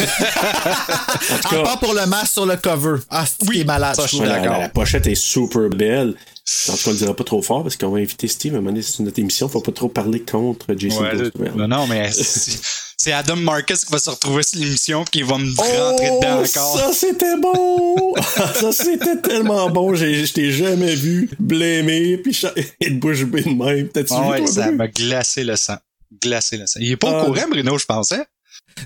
À 1.45 1.63
part 1.63 1.79
pour 1.81 1.95
le 1.95 2.07
masque 2.07 2.33
sur 2.33 2.47
le 2.47 2.57
cover. 2.57 2.97
Ah, 3.09 3.25
c'est 3.27 3.49
Oui, 3.49 3.65
malade. 3.65 3.95
ça, 3.97 4.03
je 4.07 4.17
suis 4.17 4.21
la, 4.27 4.41
d'accord. 4.41 4.59
la 4.59 4.69
pochette 4.69 5.07
est 5.07 5.15
super 5.15 5.69
belle. 5.71 6.15
En 6.69 6.73
tout 6.73 6.79
cas, 6.79 6.83
on 6.89 6.91
le 6.91 6.97
dira 6.97 7.15
pas 7.17 7.25
trop 7.25 7.43
fort 7.43 7.63
parce 7.63 7.77
qu'on 7.77 7.91
va 7.91 7.99
inviter 7.99 8.27
Steve 8.29 8.55
à 8.55 8.57
un 8.59 8.61
moment 8.61 8.71
donné 8.73 8.83
sur 8.83 9.05
notre 9.05 9.19
émission. 9.19 9.49
Faut 9.49 9.61
pas 9.61 9.73
trop 9.73 9.89
parler 9.89 10.21
contre 10.21 10.75
Jason 10.77 11.03
Ouais, 11.03 11.17
Goes 11.17 11.31
to 11.31 11.45
Hell. 11.45 11.53
non, 11.57 11.69
non, 11.69 11.87
mais 11.87 12.11
C'est 13.03 13.13
Adam 13.13 13.37
Marcus 13.37 13.87
qui 13.87 13.93
va 13.93 13.99
se 13.99 14.11
retrouver 14.11 14.43
sur 14.43 14.61
l'émission 14.61 15.05
qui 15.07 15.23
va 15.23 15.39
me 15.39 15.49
rentrer 15.57 16.11
dedans 16.11 16.43
encore. 16.43 16.75
Oh, 16.75 16.79
Ça, 16.79 16.93
c'était 16.93 17.37
bon! 17.39 18.15
ça, 18.61 18.73
c'était 18.73 19.17
tellement 19.23 19.71
bon. 19.71 19.95
J'ai- 19.95 20.27
Je 20.27 20.31
t'ai 20.35 20.53
jamais 20.53 20.95
vu 20.97 21.31
blâmer 21.39 22.19
puis 22.19 22.39
de 22.83 22.91
bouche 22.99 23.25
bée 23.25 23.41
de 23.41 23.49
même. 23.55 23.89
T'as-tu 23.89 24.13
Ah 24.15 24.21
vu, 24.37 24.43
ouais, 24.43 24.47
ça 24.47 24.71
m'a 24.71 24.87
glacé 24.87 25.45
le 25.45 25.57
sang. 25.57 25.77
Glacé 26.23 26.59
le 26.59 26.67
sang. 26.67 26.79
Il 26.83 26.91
est 26.93 26.97
pas 26.99 27.09
Ah, 27.11 27.23
au 27.23 27.33
courant, 27.33 27.49
Bruno, 27.49 27.79
je 27.79 27.87
pensais. 27.87 28.23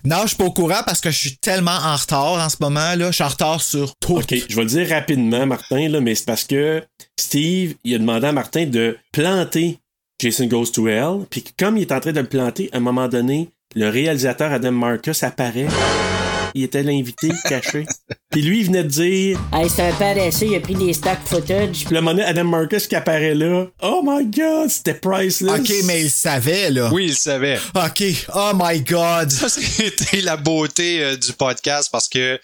Non, 0.04 0.18
je 0.22 0.28
suis 0.28 0.36
pas 0.36 0.44
au 0.44 0.52
courant 0.52 0.82
parce 0.86 1.00
que 1.00 1.10
je 1.10 1.18
suis 1.18 1.36
tellement 1.38 1.72
en 1.72 1.96
retard 1.96 2.34
en 2.34 2.48
ce 2.48 2.56
moment. 2.60 2.94
là. 2.94 3.08
Je 3.08 3.14
suis 3.16 3.24
en 3.24 3.28
retard 3.28 3.60
sur 3.60 3.96
tout. 3.96 4.18
OK, 4.18 4.32
je 4.48 4.54
vais 4.54 4.62
le 4.62 4.68
dire 4.68 4.88
rapidement, 4.90 5.44
Martin, 5.44 5.88
là, 5.88 6.00
mais 6.00 6.14
c'est 6.14 6.24
parce 6.26 6.44
que 6.44 6.84
Steve, 7.18 7.74
il 7.82 7.96
a 7.96 7.98
demandé 7.98 8.28
à 8.28 8.32
Martin 8.32 8.66
de 8.66 8.96
planter 9.10 9.80
Jason 10.20 10.46
Goes 10.46 10.66
to 10.66 10.86
Hell, 10.86 11.26
puis 11.28 11.42
que 11.42 11.50
comme 11.58 11.76
il 11.78 11.80
est 11.82 11.90
en 11.92 11.98
train 11.98 12.12
de 12.12 12.20
le 12.20 12.28
planter, 12.28 12.70
à 12.72 12.76
un 12.76 12.80
moment 12.80 13.08
donné, 13.08 13.48
le 13.74 13.88
réalisateur 13.88 14.52
Adam 14.52 14.72
Marcus 14.72 15.22
apparaît. 15.22 15.66
Il 16.56 16.62
était 16.62 16.84
l'invité 16.84 17.30
caché. 17.48 17.84
Puis 18.30 18.42
lui, 18.42 18.60
il 18.60 18.66
venait 18.66 18.84
de 18.84 18.88
dire, 18.88 19.40
Hey, 19.52 19.68
c'est 19.68 19.88
un 19.88 19.92
paresseux, 19.92 20.46
il 20.46 20.54
a 20.54 20.60
pris 20.60 20.74
des 20.74 20.92
stock 20.92 21.18
footage. 21.24 21.84
puis 21.84 21.94
le 21.94 22.00
moment 22.00 22.22
Adam 22.24 22.44
Marcus 22.44 22.86
qui 22.86 22.94
apparaît 22.94 23.34
là, 23.34 23.66
oh 23.82 24.02
my 24.04 24.24
god, 24.26 24.70
c'était 24.70 24.94
priceless. 24.94 25.60
OK, 25.60 25.72
mais 25.84 26.02
il 26.02 26.10
savait, 26.10 26.70
là. 26.70 26.90
Oui, 26.92 27.06
il 27.06 27.14
savait. 27.16 27.58
OK. 27.74 28.04
Oh 28.34 28.52
my 28.54 28.80
God. 28.82 29.30
Ça, 29.30 29.48
c'était 29.48 30.20
la 30.20 30.36
beauté 30.36 31.02
euh, 31.02 31.16
du 31.16 31.32
podcast 31.32 31.88
parce 31.90 32.08
que 32.08 32.38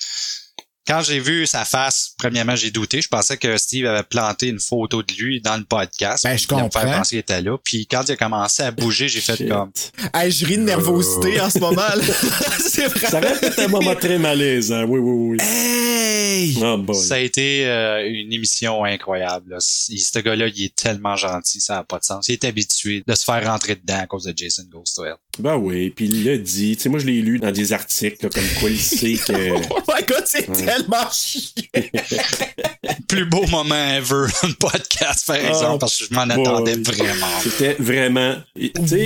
quand 0.87 1.03
j'ai 1.03 1.21
vu 1.21 1.47
sa 1.47 1.65
face, 1.65 2.15
premièrement, 2.19 2.57
j'ai 2.57 2.71
douté. 2.71 3.01
Je 3.01 3.09
pensais 3.09 3.37
que 3.37 3.57
Steve 3.59 3.87
avait 3.87 4.03
planté 4.03 4.49
une 4.49 4.61
photo 4.61 5.03
de 5.03 5.13
lui 5.15 5.41
dans 5.41 5.57
le 5.57 5.65
podcast. 5.65 6.25
Ben, 6.25 6.37
je 6.37 6.47
pour 6.47 6.59
me 6.59 6.65
comprends. 6.65 6.81
faire 6.81 6.99
penser 6.99 7.11
qu'il 7.11 7.19
était 7.19 7.43
là. 7.43 7.57
Puis 7.63 7.87
quand 7.87 8.03
il 8.09 8.13
a 8.13 8.17
commencé 8.17 8.63
à 8.63 8.71
bouger, 8.71 9.09
j'ai 9.09 9.21
fait 9.21 9.47
comme... 9.47 9.71
Hey, 10.15 10.31
je 10.31 10.45
ris 10.47 10.57
de 10.57 10.63
nervosité 10.63 11.41
en 11.41 11.51
ce 11.51 11.59
moment. 11.59 11.77
là. 11.77 12.03
c'est 12.59 12.87
vrai. 12.87 13.09
Ça 13.09 13.19
aurait 13.19 13.37
été 13.37 13.63
un 13.63 13.69
moment 13.69 13.95
très 13.95 14.19
malaisant. 14.19 14.85
Oui, 14.85 14.99
oui, 14.99 15.29
oui. 15.33 15.39
Hey! 15.41 16.57
Oh 16.63 16.79
boy. 16.79 16.97
Ça 16.97 17.15
a 17.15 17.19
été 17.19 17.67
euh, 17.67 18.09
une 18.09 18.33
émission 18.33 18.85
incroyable. 18.85 19.51
là. 19.51 19.57
Ce 19.61 20.19
gars-là, 20.19 20.49
il 20.49 20.65
est 20.65 20.75
tellement 20.75 21.17
gentil, 21.17 21.61
ça 21.61 21.75
n'a 21.75 21.85
pas 21.85 21.99
de 21.99 22.05
sens. 22.05 22.29
Il 22.29 22.33
est 22.33 22.45
habitué 22.45 23.03
de 23.07 23.15
se 23.15 23.25
faire 23.25 23.45
rentrer 23.45 23.77
dedans 23.77 24.01
à 24.01 24.07
cause 24.07 24.25
de 24.25 24.33
Jason 24.37 24.65
Ghost. 24.71 25.01
Ben 25.39 25.57
oui, 25.57 25.91
puis 25.91 26.07
il 26.07 26.25
l'a 26.25 26.37
dit. 26.37 26.77
Tu 26.77 26.83
sais, 26.83 26.89
moi, 26.89 26.99
je 26.99 27.07
l'ai 27.07 27.21
lu 27.23 27.39
dans 27.39 27.51
des 27.53 27.73
articles, 27.73 28.25
là, 28.25 28.31
comme 28.31 28.45
quoi 28.61 28.71
il 28.71 28.81
sait 28.81 29.15
que... 29.15 29.51
Oh 29.71 29.81
my 29.89 30.05
God, 30.07 30.23
c'est 30.27 30.51
tellement 30.53 30.80
Plus 33.09 33.25
beau 33.27 33.47
moment 33.49 33.75
ever 33.75 34.27
le 34.43 34.55
podcast, 34.55 35.27
par 35.27 35.37
exemple, 35.37 35.79
parce 35.81 35.99
que 35.99 36.05
je 36.11 36.15
m'en 36.15 36.23
attendais 36.23 36.77
vraiment. 36.77 37.27
C'était 37.43 37.77
vraiment... 37.79 38.37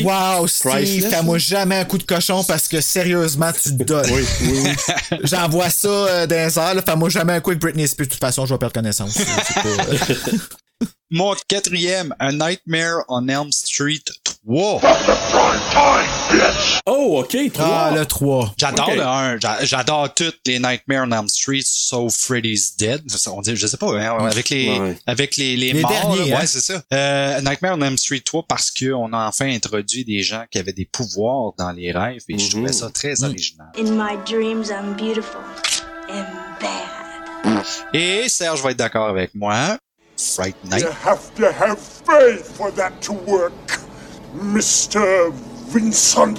Wow, 0.04 0.46
Steve, 0.46 1.08
fais-moi 1.08 1.38
jamais 1.38 1.76
un 1.76 1.84
coup 1.84 1.98
de 1.98 2.02
cochon 2.04 2.44
parce 2.44 2.68
que 2.68 2.80
sérieusement, 2.80 3.50
tu 3.52 3.76
te 3.76 3.82
donnes. 3.84 4.10
Oui, 4.10 4.24
oui, 4.42 4.58
oui. 4.64 5.18
J'envoie 5.24 5.70
ça 5.70 5.88
euh, 5.88 6.26
dans 6.26 6.36
les 6.36 6.58
airs, 6.58 6.82
fais-moi 6.84 7.08
jamais 7.08 7.32
un 7.34 7.40
coup 7.40 7.50
avec 7.50 7.60
Britney 7.62 7.88
Spears. 7.88 8.06
De 8.06 8.12
toute 8.12 8.20
façon, 8.20 8.46
je 8.46 8.54
vais 8.54 8.58
perdre 8.58 8.74
connaissance. 8.74 9.14
Pas- 9.14 10.44
Mon 11.10 11.34
quatrième, 11.48 12.14
A 12.18 12.32
Nightmare 12.32 13.04
on 13.08 13.28
Elm 13.28 13.50
Street 13.52 14.02
3. 14.46 14.80
Oh, 16.86 17.20
OK, 17.20 17.36
trois. 17.52 17.66
ah, 17.66 17.90
le 17.96 18.04
3. 18.04 18.52
J'adore 18.58 18.88
Ok. 18.88 18.94
le 18.96 19.02
1. 19.02 19.38
J'a- 19.40 19.64
J'adore 19.64 20.12
toutes 20.12 20.40
les 20.46 20.58
Nightmare 20.58 21.06
on 21.08 21.12
Elm 21.12 21.28
Street 21.28 21.62
sauf 21.64 22.14
Freddy's 22.14 22.76
Dead. 22.76 23.02
On 23.28 23.40
dit, 23.40 23.56
je 23.56 23.66
sais 23.66 23.76
pas, 23.78 23.86
hein, 23.98 24.26
avec 24.26 24.50
les, 24.50 24.78
Ouais. 24.78 24.96
avec 25.06 25.36
les, 25.38 25.56
les, 25.56 25.72
Les 25.72 25.80
morts. 25.80 25.90
derniers, 25.90 26.30
là, 26.30 26.36
hein. 26.36 26.40
Ouais, 26.40 26.46
c'est 26.46 26.60
ça. 26.60 26.82
Euh, 26.92 27.40
Nightmare 27.40 27.76
on 27.78 27.80
Elm 27.82 27.96
Street 27.96 28.20
3 28.24 28.42
parce 28.46 28.70
qu'on 28.70 29.12
a 29.14 29.28
enfin 29.28 29.46
introduit 29.50 30.04
des 30.04 30.22
gens 30.22 30.44
qui 30.50 30.58
avaient 30.58 30.72
des 30.74 30.84
pouvoirs 30.86 31.52
dans 31.56 31.72
les 31.72 31.90
rêves 31.92 32.20
et 32.28 32.38
je 32.38 32.44
Mhm. 32.44 32.50
trouvais 32.50 32.72
ça 32.72 32.90
très 32.90 33.22
original. 33.24 33.68
In 33.78 33.92
my 33.92 34.16
dreams, 34.26 34.66
I'm 34.70 34.94
beautiful 34.94 35.40
and 36.10 36.24
bad. 36.60 37.62
Et 37.94 38.28
Serge 38.28 38.62
va 38.62 38.72
être 38.72 38.76
d'accord 38.76 39.08
avec 39.08 39.34
moi. 39.34 39.78
Fright 40.16 40.56
Night. 40.64 40.82
You 40.82 40.88
have 41.04 41.18
to 41.36 41.44
have 41.46 41.76
faith 42.06 42.46
for 42.56 42.72
that 42.74 42.92
to 43.00 43.14
work, 43.26 43.52
Mr. 44.34 45.30
Vincent. 45.70 46.34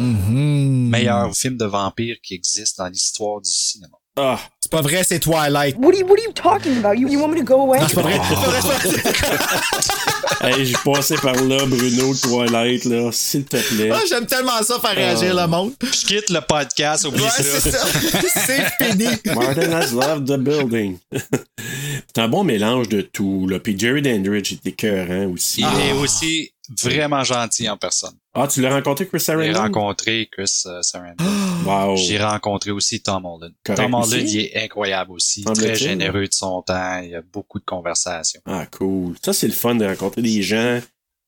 Meilleur 0.00 1.34
film 1.34 1.56
de 1.56 1.64
vampire 1.66 2.16
qui 2.22 2.34
existe 2.34 2.78
dans 2.78 2.88
l'histoire 2.88 3.40
du 3.40 3.50
cinéma. 3.50 3.96
Ah, 4.16 4.38
C'est 4.60 4.70
pas 4.70 4.80
vrai, 4.80 5.02
c'est 5.02 5.18
Twilight. 5.18 5.76
What 5.76 5.88
are 5.92 5.98
you, 5.98 6.06
what 6.06 6.14
are 6.18 6.24
you 6.24 6.32
talking 6.32 6.78
about? 6.78 6.94
You, 6.96 7.08
you 7.08 7.18
want 7.20 7.30
me 7.32 7.38
to 7.38 7.44
go 7.44 7.62
away? 7.62 7.80
Non, 7.80 7.88
c'est 7.88 7.94
pas 7.96 8.02
vrai. 8.02 8.20
C'est 8.28 8.34
pas 8.34 8.40
vrai, 8.46 8.60
c'est 8.62 9.12
pas 9.20 10.46
vrai. 10.46 10.52
hey, 10.60 10.66
j'ai 10.66 10.76
passé 10.84 11.16
par 11.16 11.34
là, 11.34 11.66
Bruno, 11.66 12.14
Twilight, 12.14 12.84
là, 12.84 13.10
s'il 13.12 13.44
te 13.44 13.56
plaît. 13.56 13.90
Ah, 13.92 14.00
J'aime 14.08 14.26
tellement 14.26 14.62
ça 14.62 14.78
faire 14.78 14.94
réagir 14.94 15.34
le 15.34 15.46
monde. 15.48 15.72
Je 15.82 16.06
quitte 16.06 16.30
le 16.30 16.40
podcast, 16.40 17.04
oublie 17.06 17.22
Ouais, 17.22 17.28
ça. 17.28 17.42
c'est 17.42 17.70
ça. 17.72 17.86
c'est 18.46 18.84
fini. 18.84 19.06
Martin 19.34 19.72
has 19.72 19.90
loved 19.92 20.26
the 20.28 20.38
building. 20.38 20.98
c'est 21.12 22.18
un 22.22 22.28
bon 22.28 22.44
mélange 22.44 22.88
de 22.88 23.00
tout, 23.00 23.48
là. 23.48 23.58
Puis 23.58 23.76
Jerry 23.76 24.00
Dandridge 24.00 24.52
était 24.52 24.70
écœurant 24.70 25.26
aussi. 25.32 25.62
Il 25.62 25.88
est 25.88 25.92
aussi 25.92 26.52
vraiment 26.82 27.24
gentil 27.24 27.68
en 27.68 27.76
personne. 27.76 28.14
Ah, 28.34 28.48
tu 28.48 28.60
l'as 28.60 28.72
rencontré, 28.74 29.06
Chris 29.06 29.18
J'ai 29.20 29.24
Sarandon? 29.24 29.60
rencontré 29.60 30.28
Chris 30.32 30.62
euh, 30.66 30.80
Sarandon. 30.82 31.24
Wow. 31.64 31.96
J'ai 31.96 32.18
rencontré 32.22 32.70
aussi 32.72 33.00
Tom 33.00 33.24
Holland. 33.24 33.52
Correct 33.64 33.80
Tom 33.82 33.94
Holland, 33.94 34.06
aussi? 34.12 34.20
il 34.24 34.40
est 34.40 34.64
incroyable 34.64 35.12
aussi. 35.12 35.44
Très 35.44 35.74
généreux 35.74 36.26
de 36.26 36.32
son 36.32 36.60
temps. 36.62 37.00
Il 37.02 37.10
y 37.10 37.14
a 37.14 37.22
beaucoup 37.32 37.58
de 37.58 37.64
conversations. 37.64 38.40
Ah, 38.46 38.66
cool. 38.66 39.14
Ça, 39.24 39.32
c'est 39.32 39.46
le 39.46 39.52
fun 39.54 39.74
de 39.74 39.86
rencontrer 39.86 40.20
des 40.22 40.42
gens 40.42 40.80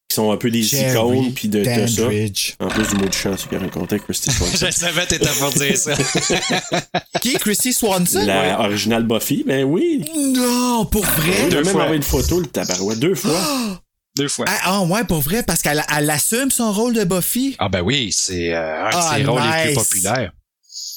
qui 0.09 0.15
sont 0.15 0.31
un 0.31 0.37
peu 0.37 0.51
des 0.51 0.63
Jerry 0.63 0.93
icônes, 1.19 1.33
puis 1.35 1.49
de, 1.49 1.61
de 1.65 1.87
ça. 1.87 2.65
En 2.65 2.69
plus 2.69 2.87
du 2.89 2.95
mot 2.97 3.09
de 3.09 3.13
chance 3.15 3.47
qu'il 3.47 3.57
a 3.57 3.61
rencontré 3.61 3.99
Christy 3.99 4.31
Swanson. 4.33 4.67
Je 4.67 4.71
savais 4.73 5.03
que 5.05 5.09
t'étais 5.09 5.31
pour 5.39 5.51
dire 5.51 5.77
ça. 5.77 5.95
Qui 7.23 7.31
est 7.35 7.39
Christy 7.39 7.73
Swanson? 7.73 8.25
La 8.25 8.61
originale 8.61 9.05
Buffy, 9.05 9.43
ben 9.47 9.65
oui. 9.65 10.05
Non, 10.35 10.85
pour 10.87 11.05
vrai? 11.05 11.45
Il 11.45 11.49
Deux 11.49 11.59
a 11.59 11.63
même 11.63 11.73
fois. 11.73 11.81
envoyé 11.83 11.97
une 11.97 12.03
photo, 12.03 12.41
le 12.41 12.47
tabarouette, 12.47 12.99
deux 13.01 13.15
fois. 13.15 13.41
Deux 14.17 14.29
fois. 14.29 14.47
Ah, 14.49 14.59
ah, 14.65 14.83
ouais, 14.83 15.05
pour 15.05 15.21
vrai, 15.21 15.43
parce 15.43 15.61
qu'elle 15.63 15.85
elle 15.97 16.09
assume 16.11 16.51
son 16.51 16.73
rôle 16.73 16.95
de 16.95 17.05
Buffy. 17.05 17.55
Ah 17.59 17.69
ben 17.69 17.83
oui, 17.83 18.11
c'est 18.13 18.55
euh, 18.55 18.87
un 18.87 18.91
de 18.91 18.95
Ah, 18.97 19.15
ses 19.17 19.25
rôles 19.25 19.43
les 19.43 19.63
plus 19.63 19.69
nice. 19.69 19.89
populaires. 19.89 20.33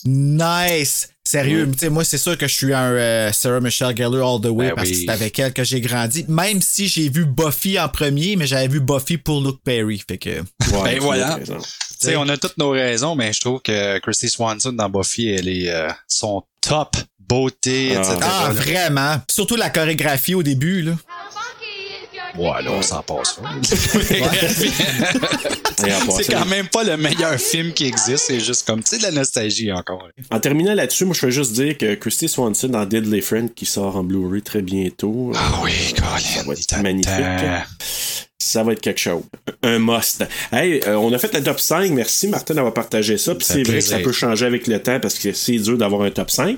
Nice! 0.05 1.09
Sérieux, 1.25 1.69
tu 1.71 1.77
sais, 1.77 1.89
moi, 1.89 2.03
c'est 2.03 2.17
sûr 2.17 2.37
que 2.37 2.47
je 2.47 2.53
suis 2.55 2.73
un 2.73 2.91
euh, 2.91 3.31
Sarah 3.31 3.59
Michelle 3.59 3.95
Gellar 3.95 4.27
all 4.35 4.41
the 4.41 4.45
way 4.47 4.69
Ben 4.69 4.75
parce 4.75 4.87
oui. 4.89 4.93
que 4.93 4.99
c'est 5.01 5.09
avec 5.11 5.37
elle 5.37 5.53
que 5.53 5.63
j'ai 5.63 5.81
grandi. 5.81 6.25
Même 6.27 6.61
si 6.61 6.87
j'ai 6.87 7.09
vu 7.09 7.25
Buffy 7.25 7.77
en 7.79 7.87
premier, 7.89 8.35
mais 8.35 8.47
j'avais 8.47 8.67
vu 8.67 8.79
Buffy 8.79 9.17
pour 9.17 9.41
Luke 9.43 9.59
Perry. 9.63 10.01
Fait 10.07 10.17
que. 10.17 10.39
Ouais, 10.71 10.95
tu 10.95 10.99
voilà. 11.01 11.33
as 11.33 11.35
raison. 11.35 11.57
Tu 11.59 11.65
sais, 11.99 12.15
on 12.15 12.27
a 12.29 12.37
toutes 12.37 12.57
nos 12.57 12.71
raisons, 12.71 13.15
mais 13.15 13.33
je 13.33 13.41
trouve 13.41 13.61
que 13.61 13.99
Christy 13.99 14.29
Swanson 14.29 14.71
dans 14.71 14.89
Buffy, 14.89 15.27
elle 15.29 15.49
est 15.49 15.69
euh, 15.69 15.89
son 16.07 16.43
top 16.61 16.95
beauté, 17.19 17.93
Ah. 17.95 17.99
etc. 17.99 18.17
Ah, 18.21 18.43
là. 18.47 18.53
vraiment! 18.53 19.15
Surtout 19.29 19.55
la 19.57 19.69
chorégraphie 19.69 20.33
au 20.33 20.41
début, 20.41 20.81
là. 20.81 20.93
Ouais, 22.37 22.61
là, 22.63 22.71
on 22.71 22.81
s'en 22.81 23.01
passe. 23.01 23.39
c'est 26.17 26.31
quand 26.31 26.45
même 26.45 26.67
pas 26.67 26.83
le 26.83 26.97
meilleur 26.97 27.37
film 27.39 27.73
qui 27.73 27.85
existe, 27.85 28.25
c'est 28.27 28.39
juste 28.39 28.65
comme, 28.65 28.83
tu 28.83 28.91
sais, 28.91 28.97
de 28.97 29.03
la 29.03 29.11
nostalgie 29.11 29.71
encore. 29.71 30.07
En 30.31 30.39
terminant 30.39 30.73
là-dessus, 30.73 31.05
moi, 31.05 31.15
je 31.19 31.25
veux 31.25 31.31
juste 31.31 31.53
dire 31.53 31.77
que 31.77 31.95
Christy 31.95 32.29
Swanson 32.29 32.67
dans 32.69 32.85
Deadly 32.85 33.21
Friend, 33.21 33.53
qui 33.53 33.65
sort 33.65 33.95
en 33.95 34.03
Blu-ray 34.03 34.41
très 34.41 34.61
bientôt, 34.61 35.31
Ah 35.35 35.59
oui, 35.63 35.71
ça 35.95 36.03
va 36.03 36.17
Colin, 36.43 36.53
être 36.53 36.81
magnifique. 36.81 37.13
Ça 38.49 38.63
va 38.63 38.71
être 38.73 38.81
quelque 38.81 38.99
chose. 38.99 39.21
Un 39.61 39.77
must. 39.77 40.23
Hey, 40.51 40.79
euh, 40.87 40.95
on 40.95 41.13
a 41.13 41.19
fait 41.19 41.31
le 41.35 41.43
top 41.43 41.59
5. 41.59 41.91
Merci, 41.91 42.27
Martin, 42.27 42.55
d'avoir 42.55 42.73
partagé 42.73 43.17
ça. 43.19 43.35
Puis 43.35 43.45
c'est 43.47 43.61
vrai 43.63 43.75
que 43.77 43.81
ça 43.81 43.99
peut 43.99 44.11
changer 44.11 44.45
avec 44.47 44.65
le 44.65 44.81
temps 44.81 44.99
parce 44.99 45.19
que 45.19 45.33
c'est 45.33 45.57
dur 45.57 45.77
d'avoir 45.77 46.01
un 46.01 46.09
top 46.09 46.31
5. 46.31 46.57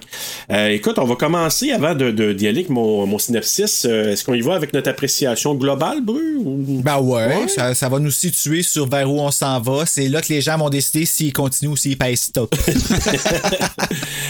Euh, 0.51 0.69
écoute, 0.69 0.97
on 0.99 1.03
va 1.05 1.15
commencer 1.15 1.71
avant 1.71 1.93
de, 1.95 2.11
de, 2.11 2.31
d'y 2.31 2.47
aller 2.47 2.59
avec 2.59 2.69
mon, 2.69 3.05
mon 3.05 3.17
synopsis. 3.19 3.85
Euh, 3.85 4.11
est-ce 4.13 4.23
qu'on 4.23 4.33
y 4.35 4.41
va 4.41 4.53
avec 4.55 4.71
notre 4.73 4.89
appréciation 4.89 5.53
globale, 5.55 6.01
Bru? 6.01 6.37
ou- 6.37 6.81
Ben 6.83 6.99
ouais, 6.99 7.27
Ouais. 7.27 7.47
Ça, 7.49 7.75
ça 7.75 7.89
va 7.89 7.99
nous 7.99 8.11
situer 8.11 8.63
sur 8.63 8.87
vers 8.87 9.11
où 9.11 9.19
on 9.19 9.31
s'en 9.31 9.59
va. 9.59 9.85
C'est 9.85 10.07
là 10.07 10.21
que 10.21 10.31
les 10.31 10.39
gens 10.41 10.57
vont 10.57 10.69
décider 10.69 11.05
s'ils 11.05 11.33
continuent 11.33 11.71
ou 11.71 11.77
s'ils 11.77 11.97
pèsent 11.97 12.21
stop. 12.21 12.55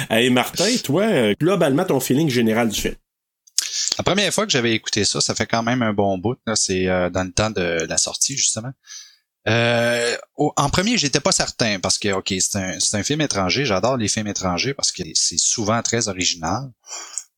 Hey, 0.10 0.30
Martin, 0.30 0.66
toi, 0.84 1.04
euh, 1.04 1.34
globalement, 1.40 1.86
ton 1.86 2.00
feeling 2.00 2.30
général 2.30 2.70
du 2.70 2.80
film. 2.82 2.96
La 3.98 4.04
première 4.04 4.34
fois 4.34 4.46
que 4.46 4.52
j'avais 4.52 4.74
écouté 4.74 5.04
ça, 5.06 5.22
ça 5.22 5.36
fait 5.36 5.46
quand 5.46 5.64
même 5.64 5.82
un 5.82 5.94
bon 5.94 6.18
bout. 6.18 6.38
C'est 6.56 6.88
euh, 6.88 7.10
dans 7.10 7.24
le 7.24 7.32
temps 7.32 7.50
de 7.50 7.86
la 7.88 7.98
sortie, 7.98 8.38
justement. 8.38 8.72
Euh, 9.48 10.18
en 10.38 10.70
premier, 10.70 10.98
j'étais 10.98 11.20
pas 11.20 11.32
certain 11.32 11.80
parce 11.80 11.98
que, 11.98 12.10
OK, 12.14 12.34
c'est 12.40 12.56
un, 12.58 12.80
c'est 12.80 12.98
un 12.98 13.04
film 13.04 13.22
étranger. 13.22 13.66
J'adore 13.66 13.98
les 13.98 14.08
films 14.08 14.28
étrangers 14.28 14.74
parce 14.74 14.92
que 14.92 15.04
c'est 15.14 15.40
souvent 15.40 15.82
très 15.82 16.08
original. 16.08 16.70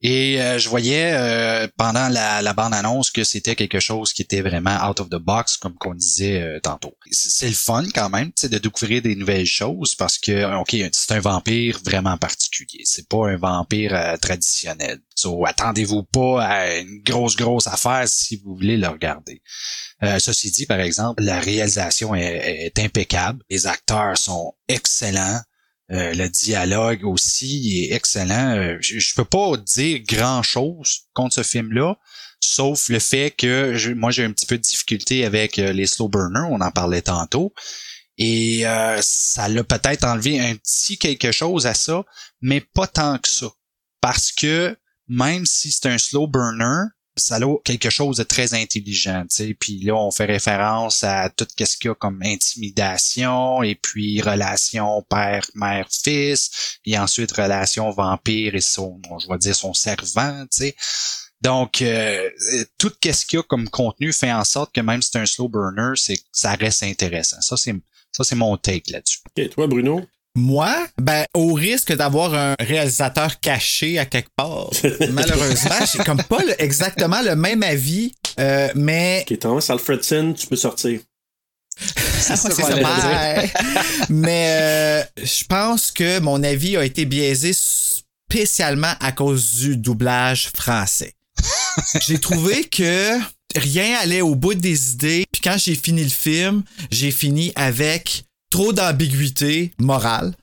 Et 0.05 0.41
euh, 0.41 0.59
je 0.59 0.67
voyais 0.67 1.13
euh, 1.13 1.65
pendant 1.77 2.09
la, 2.09 2.41
la 2.41 2.53
bande-annonce 2.53 3.09
que 3.09 3.23
c'était 3.23 3.55
quelque 3.55 3.79
chose 3.79 4.11
qui 4.11 4.21
était 4.21 4.41
vraiment 4.41 4.77
out 4.85 4.99
of 4.99 5.09
the 5.09 5.15
box, 5.15 5.55
comme 5.55 5.75
qu'on 5.75 5.95
disait 5.95 6.41
euh, 6.41 6.59
tantôt. 6.59 6.97
C'est 7.09 7.47
le 7.47 7.53
fun 7.53 7.85
quand 7.95 8.09
même, 8.09 8.31
de 8.43 8.57
découvrir 8.57 9.01
des 9.01 9.15
nouvelles 9.15 9.45
choses 9.45 9.95
parce 9.95 10.17
que, 10.17 10.59
ok, 10.59 10.75
c'est 10.91 11.13
un 11.13 11.21
vampire 11.21 11.79
vraiment 11.85 12.17
particulier. 12.17 12.81
C'est 12.83 13.07
pas 13.07 13.29
un 13.29 13.37
vampire 13.37 13.95
euh, 13.95 14.17
traditionnel. 14.17 14.99
So, 15.15 15.45
attendez-vous 15.45 16.03
pas 16.03 16.43
à 16.43 16.75
une 16.79 17.01
grosse, 17.01 17.37
grosse 17.37 17.67
affaire 17.67 18.03
si 18.05 18.35
vous 18.43 18.55
voulez 18.55 18.75
le 18.75 18.89
regarder. 18.89 19.41
Euh, 20.03 20.19
ceci 20.19 20.51
dit, 20.51 20.65
par 20.65 20.81
exemple, 20.81 21.23
la 21.23 21.39
réalisation 21.39 22.13
est, 22.13 22.73
est 22.75 22.79
impeccable. 22.79 23.41
Les 23.49 23.67
acteurs 23.67 24.17
sont 24.17 24.53
excellents. 24.67 25.39
Euh, 25.91 26.13
le 26.13 26.29
dialogue 26.29 27.03
aussi 27.03 27.83
est 27.83 27.95
excellent. 27.95 28.55
Euh, 28.55 28.77
je, 28.79 29.15
peux 29.15 29.25
pas 29.25 29.57
dire 29.57 29.99
grand 30.07 30.41
chose 30.41 31.01
contre 31.13 31.35
ce 31.35 31.43
film-là, 31.43 31.97
sauf 32.39 32.89
le 32.89 32.99
fait 32.99 33.31
que 33.31 33.93
moi 33.93 34.11
j'ai 34.11 34.23
un 34.23 34.31
petit 34.31 34.45
peu 34.45 34.57
de 34.57 34.63
difficulté 34.63 35.25
avec 35.25 35.59
euh, 35.59 35.73
les 35.73 35.85
slow 35.85 36.07
burners, 36.07 36.47
on 36.49 36.61
en 36.61 36.71
parlait 36.71 37.01
tantôt. 37.01 37.53
Et 38.19 38.63
ça 39.01 39.49
l'a 39.49 39.63
peut-être 39.63 40.03
enlevé 40.03 40.39
un 40.39 40.55
petit 40.55 40.99
quelque 40.99 41.31
chose 41.31 41.65
à 41.65 41.73
ça, 41.73 42.03
mais 42.41 42.61
pas 42.61 42.85
tant 42.85 43.17
que 43.17 43.27
ça. 43.27 43.47
Parce 44.01 44.31
que 44.31 44.77
même 45.07 45.47
si 45.47 45.71
c'est 45.71 45.87
un 45.87 45.97
slow 45.97 46.27
burner, 46.27 46.83
ça 47.15 47.39
quelque 47.63 47.89
chose 47.89 48.17
de 48.17 48.23
très 48.23 48.53
intelligent, 48.53 49.23
tu 49.29 49.35
sais. 49.35 49.53
Puis 49.53 49.79
là, 49.83 49.95
on 49.95 50.11
fait 50.11 50.25
référence 50.25 51.03
à 51.03 51.29
tout 51.29 51.47
ce 51.47 51.77
qu'il 51.77 51.87
y 51.87 51.91
a 51.91 51.95
comme 51.95 52.21
intimidation 52.23 53.61
et 53.63 53.75
puis 53.75 54.21
relation 54.21 55.03
père, 55.09 55.45
mère, 55.53 55.87
fils, 55.91 56.79
et 56.85 56.97
ensuite 56.97 57.31
relation 57.31 57.89
vampire 57.91 58.55
et 58.55 58.61
son, 58.61 58.99
je 59.19 59.27
vais 59.27 59.37
dire 59.37 59.55
son 59.55 59.73
servant, 59.73 60.43
tu 60.43 60.63
sais. 60.63 60.75
Donc, 61.41 61.81
euh, 61.81 62.29
tout 62.77 62.91
ce 63.03 63.25
qu'il 63.25 63.37
y 63.37 63.39
a 63.39 63.43
comme 63.43 63.69
contenu 63.69 64.13
fait 64.13 64.31
en 64.31 64.45
sorte 64.45 64.73
que 64.73 64.79
même 64.79 65.01
si 65.01 65.09
c'est 65.11 65.19
un 65.19 65.25
slow 65.25 65.49
burner, 65.49 65.93
c'est 65.95 66.19
ça 66.31 66.53
reste 66.55 66.83
intéressant. 66.83 67.41
Ça, 67.41 67.57
c'est 67.57 67.75
ça, 68.13 68.23
c'est 68.23 68.35
mon 68.35 68.55
take 68.57 68.91
là-dessus. 68.91 69.19
OK, 69.37 69.49
toi, 69.49 69.67
Bruno? 69.67 70.01
Moi, 70.35 70.87
ben, 70.99 71.25
au 71.35 71.53
risque 71.53 71.93
d'avoir 71.95 72.33
un 72.33 72.55
réalisateur 72.59 73.39
caché 73.39 73.99
à 73.99 74.05
quelque 74.05 74.31
part, 74.35 74.71
malheureusement, 75.11 75.85
j'ai 75.91 76.03
comme 76.03 76.23
pas 76.23 76.43
le- 76.43 76.59
exactement 76.61 77.21
le 77.21 77.35
même 77.35 77.61
avis, 77.61 78.15
euh, 78.39 78.69
mais 78.73 79.25
OK, 79.29 79.37
Thomas 79.39 79.65
Alfredson, 79.69 80.33
tu 80.33 80.47
peux 80.47 80.55
sortir. 80.55 80.99
c'est 82.19 82.35
ça 82.35 82.49
ça. 82.51 83.43
Mais 84.09 84.47
euh, 84.61 85.03
je 85.23 85.43
pense 85.45 85.91
que 85.91 86.19
mon 86.19 86.43
avis 86.43 86.77
a 86.77 86.85
été 86.85 87.05
biaisé 87.05 87.51
spécialement 87.53 88.93
à 88.99 89.11
cause 89.11 89.55
du 89.55 89.77
doublage 89.77 90.49
français. 90.55 91.13
j'ai 92.01 92.19
trouvé 92.19 92.63
que 92.65 93.17
rien 93.55 93.97
allait 94.01 94.21
au 94.21 94.35
bout 94.35 94.53
des 94.53 94.91
idées. 94.93 95.25
Puis 95.31 95.41
quand 95.41 95.57
j'ai 95.57 95.75
fini 95.75 96.03
le 96.03 96.09
film, 96.09 96.63
j'ai 96.91 97.11
fini 97.11 97.51
avec 97.55 98.23
trop 98.53 98.71
d'ambiguïté 98.71 99.73
morale. 99.79 100.35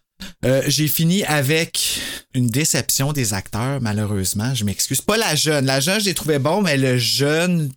Euh, 0.44 0.64
j'ai 0.66 0.88
fini 0.88 1.22
avec 1.22 2.00
une 2.34 2.48
déception 2.48 3.12
des 3.12 3.34
acteurs, 3.34 3.80
malheureusement. 3.80 4.52
Je 4.52 4.64
m'excuse. 4.64 5.00
Pas 5.00 5.16
la 5.16 5.36
jeune. 5.36 5.64
La 5.64 5.78
jeune, 5.78 6.00
j'ai 6.00 6.12
trouvé 6.12 6.40
bon, 6.40 6.60
mais 6.60 6.76
le 6.76 6.98
jeune, 6.98 7.70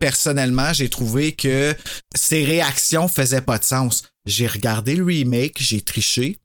personnellement, 0.00 0.72
j'ai 0.72 0.88
trouvé 0.88 1.32
que 1.32 1.76
ses 2.16 2.46
réactions 2.46 3.08
faisaient 3.08 3.42
pas 3.42 3.58
de 3.58 3.64
sens. 3.64 4.04
J'ai 4.24 4.46
regardé 4.46 4.96
le 4.96 5.04
remake, 5.04 5.58
j'ai 5.60 5.82
triché, 5.82 6.38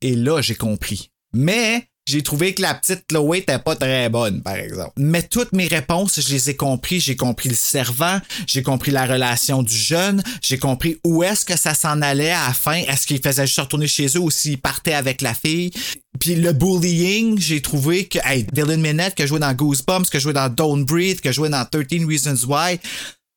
et 0.00 0.16
là, 0.16 0.40
j'ai 0.40 0.54
compris. 0.54 1.10
Mais 1.34 1.89
j'ai 2.10 2.22
trouvé 2.22 2.54
que 2.54 2.62
la 2.62 2.74
petite 2.74 3.04
Chloé 3.08 3.38
était 3.38 3.58
pas 3.60 3.76
très 3.76 4.08
bonne, 4.08 4.42
par 4.42 4.56
exemple. 4.56 4.92
Mais 4.96 5.22
toutes 5.22 5.52
mes 5.52 5.68
réponses, 5.68 6.20
je 6.20 6.28
les 6.32 6.50
ai 6.50 6.56
compris. 6.56 6.98
J'ai 6.98 7.14
compris 7.14 7.48
le 7.48 7.54
servant, 7.54 8.20
j'ai 8.46 8.62
compris 8.62 8.90
la 8.90 9.06
relation 9.06 9.62
du 9.62 9.76
jeune, 9.76 10.22
j'ai 10.42 10.58
compris 10.58 10.98
où 11.04 11.22
est-ce 11.22 11.44
que 11.44 11.56
ça 11.56 11.74
s'en 11.74 12.02
allait 12.02 12.32
à 12.32 12.48
la 12.48 12.52
fin. 12.52 12.74
Est-ce 12.74 13.06
qu'il 13.06 13.22
faisait 13.22 13.46
juste 13.46 13.60
retourner 13.60 13.86
chez 13.86 14.06
eux 14.08 14.20
ou 14.20 14.30
s'il 14.30 14.58
partait 14.58 14.94
avec 14.94 15.22
la 15.22 15.34
fille? 15.34 15.70
Puis 16.18 16.34
le 16.34 16.52
bullying, 16.52 17.38
j'ai 17.38 17.62
trouvé 17.62 18.08
que, 18.08 18.18
hey, 18.24 18.44
Dylan 18.52 18.80
Minnette, 18.80 19.20
a 19.20 19.26
joué 19.26 19.38
dans 19.38 19.54
Goosebumps, 19.54 20.06
a 20.12 20.18
joué 20.18 20.32
dans 20.32 20.48
Don't 20.48 20.84
Breathe, 20.84 21.24
a 21.24 21.32
joué 21.32 21.48
dans 21.48 21.64
13 21.64 22.04
Reasons 22.06 22.46
Why, 22.48 22.80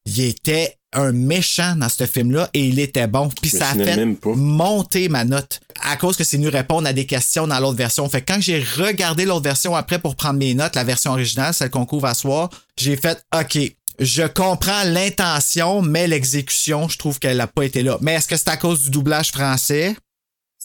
il 0.05 0.19
était 0.21 0.77
un 0.93 1.11
méchant 1.11 1.75
dans 1.75 1.89
ce 1.89 2.05
film-là 2.05 2.49
et 2.53 2.65
il 2.65 2.79
était 2.79 3.07
bon. 3.07 3.29
Puis 3.41 3.49
ça 3.49 3.69
a 3.69 3.73
fait 3.73 4.05
monter 4.35 5.09
ma 5.09 5.25
note 5.25 5.59
à 5.81 5.97
cause 5.97 6.15
que 6.15 6.23
c'est 6.23 6.37
venu 6.37 6.49
répondre 6.49 6.87
à 6.87 6.93
des 6.93 7.05
questions 7.05 7.47
dans 7.47 7.59
l'autre 7.59 7.77
version. 7.77 8.07
Fait 8.09 8.21
que 8.21 8.33
quand 8.33 8.41
j'ai 8.41 8.63
regardé 8.77 9.25
l'autre 9.25 9.43
version 9.43 9.75
après 9.75 9.99
pour 9.99 10.15
prendre 10.15 10.39
mes 10.39 10.53
notes, 10.53 10.75
la 10.75 10.83
version 10.83 11.11
originale, 11.11 11.53
celle 11.53 11.69
qu'on 11.69 11.85
couvre 11.85 12.07
à 12.07 12.13
soir, 12.13 12.49
j'ai 12.77 12.95
fait 12.95 13.23
OK. 13.37 13.59
Je 13.99 14.23
comprends 14.23 14.83
l'intention, 14.85 15.81
mais 15.81 16.07
l'exécution, 16.07 16.89
je 16.89 16.97
trouve 16.97 17.19
qu'elle 17.19 17.37
n'a 17.37 17.47
pas 17.47 17.63
été 17.63 17.83
là. 17.83 17.97
Mais 18.01 18.13
est-ce 18.13 18.27
que 18.27 18.35
c'est 18.35 18.49
à 18.49 18.57
cause 18.57 18.83
du 18.83 18.89
doublage 18.89 19.31
français? 19.31 19.95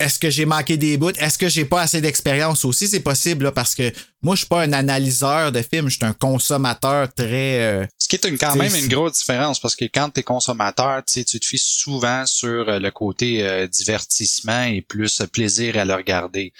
Est-ce 0.01 0.19
que 0.21 0.31
j'ai 0.31 0.45
manqué 0.47 0.77
des 0.77 0.97
bouts? 0.97 1.11
Est-ce 1.19 1.37
que 1.37 1.49
j'ai 1.49 1.65
pas 1.65 1.83
assez 1.83 2.01
d'expérience 2.01 2.65
aussi? 2.65 2.87
C'est 2.87 3.01
possible, 3.01 3.47
là, 3.47 3.53
parce 3.53 3.75
que 3.75 3.93
moi, 4.23 4.35
je 4.37 4.41
suis 4.41 4.49
pas 4.49 4.63
un 4.63 4.73
analyseur 4.73 5.51
de 5.51 5.61
films, 5.61 5.89
je 5.89 5.97
suis 5.97 6.05
un 6.05 6.13
consommateur 6.13 7.13
très. 7.13 7.61
euh, 7.61 7.87
Ce 7.99 8.07
qui 8.09 8.17
est 8.17 8.25
une, 8.25 8.39
quand 8.39 8.55
même 8.57 8.75
une 8.75 8.89
grosse 8.89 9.19
différence 9.19 9.59
parce 9.61 9.75
que 9.77 9.85
quand 9.87 10.11
tu 10.11 10.21
es 10.21 10.23
consommateur, 10.23 11.03
tu 11.05 11.25
te 11.25 11.45
fies 11.45 11.61
souvent 11.63 12.25
sur 12.27 12.69
euh, 12.69 12.79
le 12.79 12.91
côté 12.91 13.43
euh, 13.43 13.67
divertissement 13.67 14.65
et 14.65 14.83
plus 14.83 15.21
euh, 15.21 15.27
plaisir 15.27 15.77
à 15.77 15.85
le 15.85 15.95
regarder. 15.95 16.53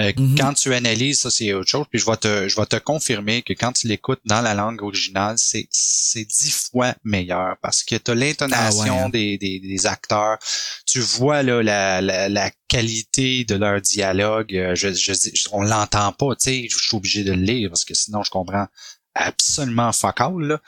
Euh, 0.00 0.12
Mhm. 0.16 0.38
Quand 0.38 0.54
tu 0.54 0.72
analyses, 0.72 1.20
ça 1.20 1.30
c'est 1.30 1.52
autre 1.52 1.68
chose. 1.68 1.84
Puis 1.90 1.98
je 1.98 2.06
vais 2.06 2.16
te, 2.16 2.48
je 2.48 2.56
vais 2.56 2.66
te 2.66 2.76
confirmer 2.76 3.42
que 3.42 3.52
quand 3.52 3.72
tu 3.72 3.86
l'écoutes 3.88 4.20
dans 4.24 4.40
la 4.40 4.54
langue 4.54 4.82
originale, 4.82 5.36
c'est 5.38 5.66
c'est 5.70 6.24
dix 6.24 6.68
fois 6.70 6.94
meilleur 7.04 7.56
parce 7.60 7.82
que 7.82 7.96
tu 7.96 8.10
as 8.10 8.14
l'intonation 8.14 8.82
Ah 8.82 8.88
ouais, 8.96 8.98
hein. 9.04 9.08
des, 9.10 9.36
des, 9.36 9.60
des 9.60 9.86
acteurs. 9.86 10.38
Tu 10.86 11.00
vois 11.00 11.42
là 11.42 11.62
la, 11.62 12.00
la, 12.00 12.28
la 12.28 12.50
qualité 12.68 13.44
de 13.44 13.56
leur 13.56 13.80
dialogue. 13.80 14.54
Euh, 14.56 14.74
Je, 14.74 14.92
je, 14.94 15.12
je- 15.12 15.48
on 15.52 15.62
l'entend 15.62 16.12
pas, 16.12 16.34
tu 16.36 16.44
sais. 16.44 16.68
Je 16.70 16.78
suis 16.78 16.96
obligé 16.96 17.24
de 17.24 17.32
le 17.32 17.42
lire 17.42 17.68
parce 17.70 17.84
que 17.84 17.94
sinon 17.94 18.22
je 18.22 18.30
comprends 18.30 18.66
absolument 19.14 19.92
fuck 19.92 20.20
all, 20.20 20.34
là. 20.40 20.60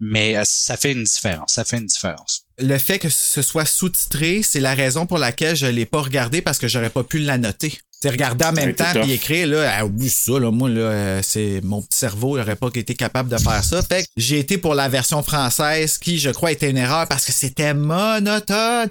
Mais 0.00 0.36
euh, 0.36 0.42
ça 0.44 0.76
fait 0.76 0.92
une 0.92 1.04
différence. 1.04 1.52
Ça 1.54 1.64
fait 1.64 1.78
une 1.78 1.86
différence. 1.86 2.42
le 2.58 2.76
fait 2.78 2.98
que 2.98 3.08
ce 3.08 3.42
soit 3.42 3.64
sous-titré, 3.64 4.42
c'est 4.42 4.60
la 4.60 4.74
raison 4.74 5.06
pour 5.06 5.18
laquelle 5.18 5.56
je 5.56 5.66
l'ai 5.66 5.86
pas 5.86 6.02
regardé 6.02 6.42
parce 6.42 6.58
que 6.58 6.68
j'aurais 6.68 6.90
pas 6.90 7.04
pu 7.04 7.18
la 7.20 7.38
noter. 7.38 7.78
C'est 8.04 8.10
regarder 8.10 8.44
en 8.44 8.52
même 8.52 8.74
temps 8.74 8.84
puis 9.00 9.12
écrire 9.12 9.46
là, 9.46 9.76
ah, 9.78 9.86
oublie 9.86 10.10
ça 10.10 10.38
là, 10.38 10.50
moi 10.50 10.68
là, 10.68 10.80
euh, 10.82 11.20
c'est 11.22 11.62
mon 11.62 11.80
petit 11.80 11.96
cerveau 11.96 12.36
n'aurait 12.36 12.54
pas 12.54 12.68
été 12.74 12.94
capable 12.94 13.30
de 13.30 13.38
faire 13.38 13.64
ça. 13.64 13.80
Fait 13.80 14.02
que 14.02 14.08
j'ai 14.18 14.38
été 14.40 14.58
pour 14.58 14.74
la 14.74 14.90
version 14.90 15.22
française 15.22 15.96
qui, 15.96 16.18
je 16.18 16.28
crois, 16.28 16.52
était 16.52 16.68
une 16.68 16.76
erreur 16.76 17.08
parce 17.08 17.24
que 17.24 17.32
c'était 17.32 17.72
monotone. 17.72 18.90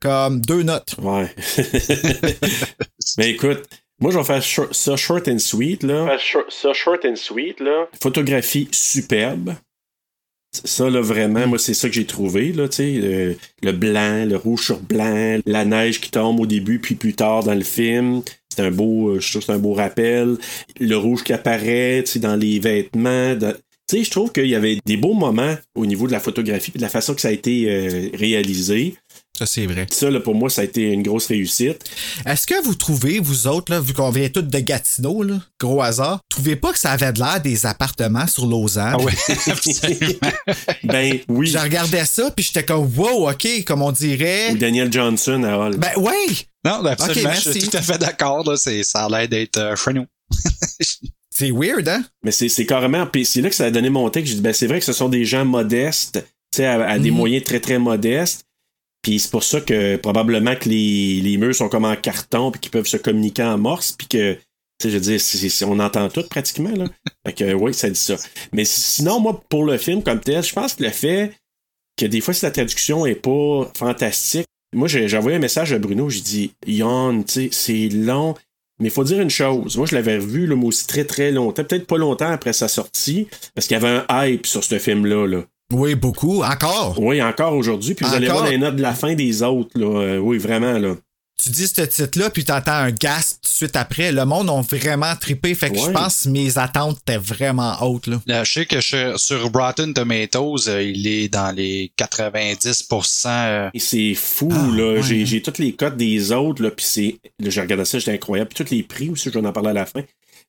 Comme 0.00 0.40
deux 0.40 0.62
notes. 0.62 0.94
Ouais. 1.02 1.30
Mais 3.18 3.32
écoute, 3.32 3.64
moi, 4.00 4.12
je 4.12 4.18
vais 4.18 4.24
faire 4.24 4.42
short- 4.42 4.72
ça 4.72 4.96
short 4.96 5.28
and 5.28 5.40
sweet, 5.40 5.82
là. 5.82 6.06
Ça 6.48 6.72
short 6.72 7.04
and 7.04 7.16
sweet, 7.16 7.60
là. 7.60 7.86
Photographie 8.02 8.66
superbe. 8.72 9.56
Ça, 10.52 10.90
là, 10.90 11.00
vraiment, 11.00 11.46
moi, 11.46 11.58
c'est 11.58 11.72
ça 11.72 11.88
que 11.88 11.94
j'ai 11.94 12.04
trouvé, 12.04 12.52
là, 12.52 12.68
tu 12.68 12.76
sais. 12.76 12.92
Le, 12.92 13.36
le 13.62 13.72
blanc, 13.72 14.26
le 14.26 14.36
rouge 14.36 14.66
sur 14.66 14.80
blanc, 14.80 15.38
la 15.46 15.64
neige 15.64 16.00
qui 16.00 16.10
tombe 16.10 16.40
au 16.40 16.46
début, 16.46 16.78
puis 16.78 16.94
plus 16.94 17.14
tard 17.14 17.42
dans 17.42 17.54
le 17.54 17.62
film. 17.62 18.22
C'est 18.54 18.62
un 18.62 18.70
beau, 18.70 19.08
euh, 19.08 19.20
je 19.20 19.30
trouve 19.30 19.42
c'est 19.42 19.52
un 19.52 19.58
beau 19.58 19.72
rappel. 19.72 20.36
Le 20.78 20.94
rouge 20.96 21.24
qui 21.24 21.32
apparaît, 21.32 22.02
tu 22.04 22.12
sais, 22.12 22.18
dans 22.18 22.36
les 22.36 22.58
vêtements. 22.58 23.34
Tu 23.34 23.46
sais, 23.88 24.04
je 24.04 24.10
trouve 24.10 24.30
qu'il 24.30 24.46
y 24.46 24.54
avait 24.54 24.78
des 24.84 24.98
beaux 24.98 25.14
moments 25.14 25.54
au 25.74 25.86
niveau 25.86 26.06
de 26.06 26.12
la 26.12 26.20
photographie 26.20 26.70
de 26.70 26.82
la 26.82 26.90
façon 26.90 27.14
que 27.14 27.22
ça 27.22 27.28
a 27.28 27.32
été 27.32 27.70
euh, 27.70 28.08
réalisé. 28.12 28.94
Ça, 29.42 29.46
c'est 29.46 29.66
vrai. 29.66 29.86
Ça, 29.90 30.08
là, 30.08 30.20
pour 30.20 30.36
moi, 30.36 30.48
ça 30.50 30.60
a 30.60 30.64
été 30.64 30.82
une 30.82 31.02
grosse 31.02 31.26
réussite. 31.26 31.82
Est-ce 32.24 32.46
que 32.46 32.62
vous 32.64 32.76
trouvez, 32.76 33.18
vous 33.18 33.48
autres, 33.48 33.72
là, 33.72 33.80
vu 33.80 33.92
qu'on 33.92 34.10
vient 34.10 34.28
tous 34.28 34.42
de 34.42 34.58
Gatineau, 34.60 35.24
là, 35.24 35.40
gros 35.58 35.82
hasard, 35.82 36.20
trouvez 36.28 36.54
pas 36.54 36.72
que 36.72 36.78
ça 36.78 36.92
avait 36.92 37.12
de 37.12 37.18
l'air 37.18 37.40
des 37.40 37.66
appartements 37.66 38.28
sur 38.28 38.46
Lausanne? 38.46 38.94
Ah 39.00 39.32
absolument. 39.50 40.32
Ben 40.84 41.18
oui. 41.28 41.48
Je 41.48 41.58
regardais 41.58 42.04
ça, 42.04 42.30
puis 42.30 42.44
j'étais 42.44 42.64
comme, 42.64 42.88
wow, 42.96 43.28
OK, 43.30 43.48
comme 43.66 43.82
on 43.82 43.90
dirait. 43.90 44.52
Ou 44.52 44.58
Daniel 44.58 44.92
Johnson 44.92 45.42
à 45.42 45.56
Hall. 45.56 45.76
Ben, 45.76 45.90
ouais! 45.96 46.12
Non, 46.64 46.80
ben, 46.84 46.90
absolument. 46.90 47.30
Ok, 47.30 47.40
je 47.44 47.50
suis 47.50 47.68
tout 47.68 47.76
à 47.76 47.82
fait 47.82 47.98
d'accord. 47.98 48.48
Ça 48.56 49.04
a 49.04 49.08
l'air 49.08 49.28
d'être 49.28 49.58
euh, 49.58 49.74
chez 49.74 49.92
nous. 49.92 50.06
C'est 51.34 51.50
weird, 51.50 51.88
hein? 51.88 52.04
Mais 52.22 52.30
c'est 52.30 52.66
carrément. 52.66 53.06
Puis 53.06 53.24
c'est 53.24 53.40
là 53.40 53.48
que 53.48 53.54
ça 53.56 53.64
a 53.64 53.70
donné 53.70 53.88
mon 53.90 54.08
texte. 54.10 54.28
J'ai 54.28 54.34
dit, 54.36 54.42
ben 54.42 54.52
c'est 54.52 54.66
vrai 54.66 54.78
que 54.78 54.84
ce 54.84 54.92
sont 54.92 55.08
des 55.08 55.24
gens 55.24 55.44
modestes, 55.46 56.22
tu 56.52 56.58
sais, 56.58 56.66
à, 56.66 56.74
à 56.86 56.98
des 56.98 57.10
Mhm. 57.10 57.16
moyens 57.16 57.42
très, 57.44 57.58
très 57.58 57.78
modestes. 57.78 58.44
Puis 59.02 59.18
c'est 59.18 59.30
pour 59.30 59.42
ça 59.44 59.60
que 59.60 59.96
probablement 59.96 60.54
que 60.54 60.68
les, 60.68 61.20
les 61.20 61.36
murs 61.36 61.54
sont 61.54 61.68
comme 61.68 61.84
en 61.84 61.96
carton, 61.96 62.50
puis 62.52 62.60
qu'ils 62.60 62.70
peuvent 62.70 62.86
se 62.86 62.96
communiquer 62.96 63.42
en 63.42 63.58
morse, 63.58 63.92
puis 63.92 64.06
que, 64.06 64.34
tu 64.34 64.40
sais, 64.80 64.90
je 64.90 64.94
veux 64.94 65.00
dire, 65.00 65.20
c'est- 65.20 65.48
c'est- 65.48 65.64
on 65.64 65.78
entend 65.80 66.08
tout 66.08 66.22
pratiquement, 66.30 66.70
là. 66.70 66.86
fait 67.26 67.32
que, 67.32 67.52
oui, 67.52 67.74
ça 67.74 67.90
dit 67.90 67.98
ça. 67.98 68.16
Mais 68.52 68.64
sinon, 68.64 69.18
moi, 69.20 69.42
pour 69.48 69.64
le 69.64 69.76
film 69.78 70.02
comme 70.02 70.20
tel, 70.20 70.42
je 70.42 70.52
pense 70.52 70.74
que 70.74 70.84
le 70.84 70.90
fait 70.90 71.32
que 71.98 72.06
des 72.06 72.20
fois, 72.20 72.32
si 72.32 72.44
la 72.44 72.50
traduction 72.52 73.04
est 73.04 73.14
pas 73.16 73.70
fantastique, 73.76 74.46
moi, 74.74 74.88
j'ai 74.88 75.14
envoyé 75.18 75.36
un 75.36 75.40
message 75.40 75.72
à 75.72 75.78
Bruno, 75.78 76.08
j'ai 76.08 76.20
dit, 76.22 76.52
Yon, 76.66 77.24
tu 77.24 77.32
sais, 77.34 77.48
c'est 77.52 77.88
long, 77.90 78.34
Mais 78.80 78.88
il 78.88 78.90
faut 78.90 79.04
dire 79.04 79.20
une 79.20 79.30
chose. 79.30 79.76
Moi, 79.76 79.86
je 79.86 79.94
l'avais 79.94 80.16
revu, 80.16 80.46
là, 80.46 80.56
moi 80.56 80.68
aussi, 80.68 80.86
très, 80.86 81.04
très 81.04 81.30
longtemps. 81.30 81.62
Peut-être 81.62 81.86
pas 81.86 81.98
longtemps 81.98 82.30
après 82.30 82.52
sa 82.54 82.66
sortie, 82.68 83.28
parce 83.54 83.66
qu'il 83.68 83.74
y 83.74 83.80
avait 83.84 84.02
un 84.08 84.26
hype 84.26 84.46
sur 84.46 84.64
ce 84.64 84.78
film-là. 84.78 85.26
Là. 85.26 85.44
Oui, 85.72 85.94
beaucoup. 85.94 86.42
Encore? 86.42 86.94
Oui, 86.98 87.22
encore 87.22 87.54
aujourd'hui. 87.54 87.94
Puis 87.94 88.04
vous 88.06 88.14
allez 88.14 88.28
voir 88.28 88.48
les 88.48 88.58
notes 88.58 88.76
de 88.76 88.82
la 88.82 88.94
fin 88.94 89.14
des 89.14 89.42
autres. 89.42 89.70
Là. 89.78 89.86
Euh, 90.02 90.18
oui, 90.18 90.38
vraiment. 90.38 90.78
Là. 90.78 90.94
Tu 91.42 91.50
dis 91.50 91.66
ce 91.66 91.82
titre-là, 91.82 92.30
puis 92.30 92.44
t'entends 92.44 92.70
un 92.72 92.90
gasp 92.92 93.40
tout 93.42 93.48
de 93.48 93.54
suite 93.56 93.74
après. 93.76 94.12
Le 94.12 94.24
monde 94.24 94.48
ont 94.48 94.60
vraiment 94.60 95.16
trippé. 95.16 95.54
Fait 95.56 95.70
que 95.70 95.78
je 95.78 95.90
pense 95.90 96.24
que 96.24 96.28
mes 96.28 96.56
attentes 96.58 96.98
étaient 97.00 97.16
vraiment 97.18 97.74
hautes. 97.82 98.06
Là. 98.06 98.20
Là, 98.26 98.44
je 98.44 98.52
sais 98.52 98.66
que 98.66 98.80
je- 98.80 99.16
sur 99.16 99.50
Rotten 99.52 99.92
Tomatoes, 99.92 100.68
euh, 100.68 100.82
il 100.82 101.06
est 101.08 101.28
dans 101.28 101.50
les 101.52 101.90
90%. 101.96 103.28
euh, 103.28 103.70
Et 103.74 103.78
c'est 103.80 104.14
fou, 104.14 104.50
Ah, 104.52 104.76
là. 104.76 104.92
ouais. 104.94 105.02
J'ai, 105.02 105.26
j'ai 105.26 105.42
toutes 105.42 105.58
les 105.58 105.72
cotes 105.72 105.96
des 105.96 106.30
autres, 106.32 106.62
là. 106.62 106.70
Puis 106.70 106.86
c'est. 106.88 107.16
Là, 107.40 107.50
j'ai 107.50 107.60
regardé 107.60 107.84
ça, 107.86 107.98
j'étais 107.98 108.12
incroyable. 108.12 108.50
Puis 108.54 108.64
tous 108.64 108.70
les 108.72 108.82
prix 108.82 109.08
aussi, 109.10 109.30
je 109.32 109.38
vais 109.38 109.46
en 109.46 109.52
parler 109.52 109.70
à 109.70 109.74
la 109.74 109.86
fin. 109.86 110.02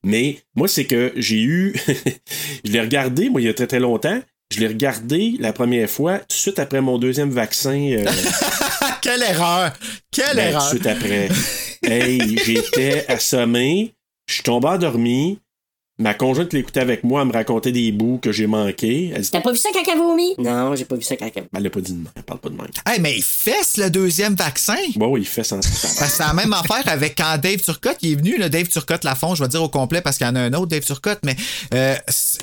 Mais 0.04 0.38
moi, 0.54 0.68
c'est 0.68 0.84
que 0.84 1.12
j'ai 1.16 1.40
eu. 1.42 1.74
je 2.64 2.70
l'ai 2.70 2.80
regardé, 2.80 3.30
moi, 3.30 3.40
il 3.40 3.44
y 3.44 3.48
a 3.50 3.54
très, 3.54 3.66
très 3.66 3.80
longtemps. 3.80 4.20
Je 4.54 4.60
l'ai 4.60 4.68
regardé 4.68 5.34
la 5.40 5.52
première 5.52 5.90
fois, 5.90 6.20
suite 6.28 6.60
après 6.60 6.80
mon 6.80 6.96
deuxième 6.96 7.30
vaccin. 7.30 7.72
euh, 7.76 8.04
Quelle 9.02 9.22
erreur! 9.22 9.72
Quelle 10.12 10.36
Ben, 10.36 10.50
erreur! 10.50 10.62
suite 10.68 10.86
après. 10.86 11.28
hey, 11.82 12.38
j'étais 12.44 13.04
assommé. 13.08 13.94
Je 14.28 14.34
suis 14.34 14.42
tombé 14.44 14.68
endormi. 14.68 15.40
Ma 15.96 16.12
conjointe 16.12 16.52
l'écoutait 16.52 16.80
avec 16.80 17.04
moi, 17.04 17.22
elle 17.22 17.28
me 17.28 17.32
racontait 17.32 17.70
des 17.70 17.92
bouts 17.92 18.18
que 18.20 18.32
j'ai 18.32 18.48
manqués. 18.48 19.12
Elle 19.14 19.22
dit, 19.22 19.30
T'as 19.30 19.40
pas 19.40 19.52
vu 19.52 19.58
ça 19.58 19.68
quand 19.72 19.82
elle 19.86 19.96
vomi? 19.96 20.34
Non, 20.38 20.74
j'ai 20.74 20.86
pas 20.86 20.96
vu 20.96 21.02
ça 21.02 21.16
quand 21.16 21.30
elle 21.36 21.44
elle 21.56 21.62
l'a 21.62 21.70
pas 21.70 21.80
dit 21.80 21.92
de 21.92 21.98
même, 21.98 22.08
elle 22.16 22.22
parle 22.24 22.40
pas 22.40 22.48
de 22.48 22.56
même. 22.56 22.66
Hey, 22.84 23.00
mais 23.00 23.14
il 23.16 23.22
fesse 23.22 23.76
le 23.76 23.90
deuxième 23.90 24.34
vaccin? 24.34 24.74
Bon, 24.96 25.06
oui, 25.06 25.20
il 25.20 25.26
fait 25.26 25.44
sans 25.44 25.60
Parce 25.60 25.94
que 25.96 26.04
c'est 26.08 26.24
la 26.24 26.32
même 26.32 26.52
affaire 26.52 26.82
avec 26.86 27.16
quand 27.16 27.38
Dave 27.40 27.58
Turcotte 27.58 27.98
il 28.02 28.12
est 28.12 28.14
venu, 28.16 28.38
là, 28.38 28.48
Dave 28.48 28.66
Turcotte 28.66 29.04
Lafont, 29.04 29.36
je 29.36 29.44
vais 29.44 29.48
dire 29.48 29.62
au 29.62 29.68
complet 29.68 30.00
parce 30.00 30.18
qu'il 30.18 30.26
y 30.26 30.30
en 30.30 30.34
a 30.34 30.40
un 30.40 30.52
autre, 30.54 30.66
Dave 30.66 30.84
Turcotte, 30.84 31.20
mais 31.24 31.36
euh, 31.72 31.94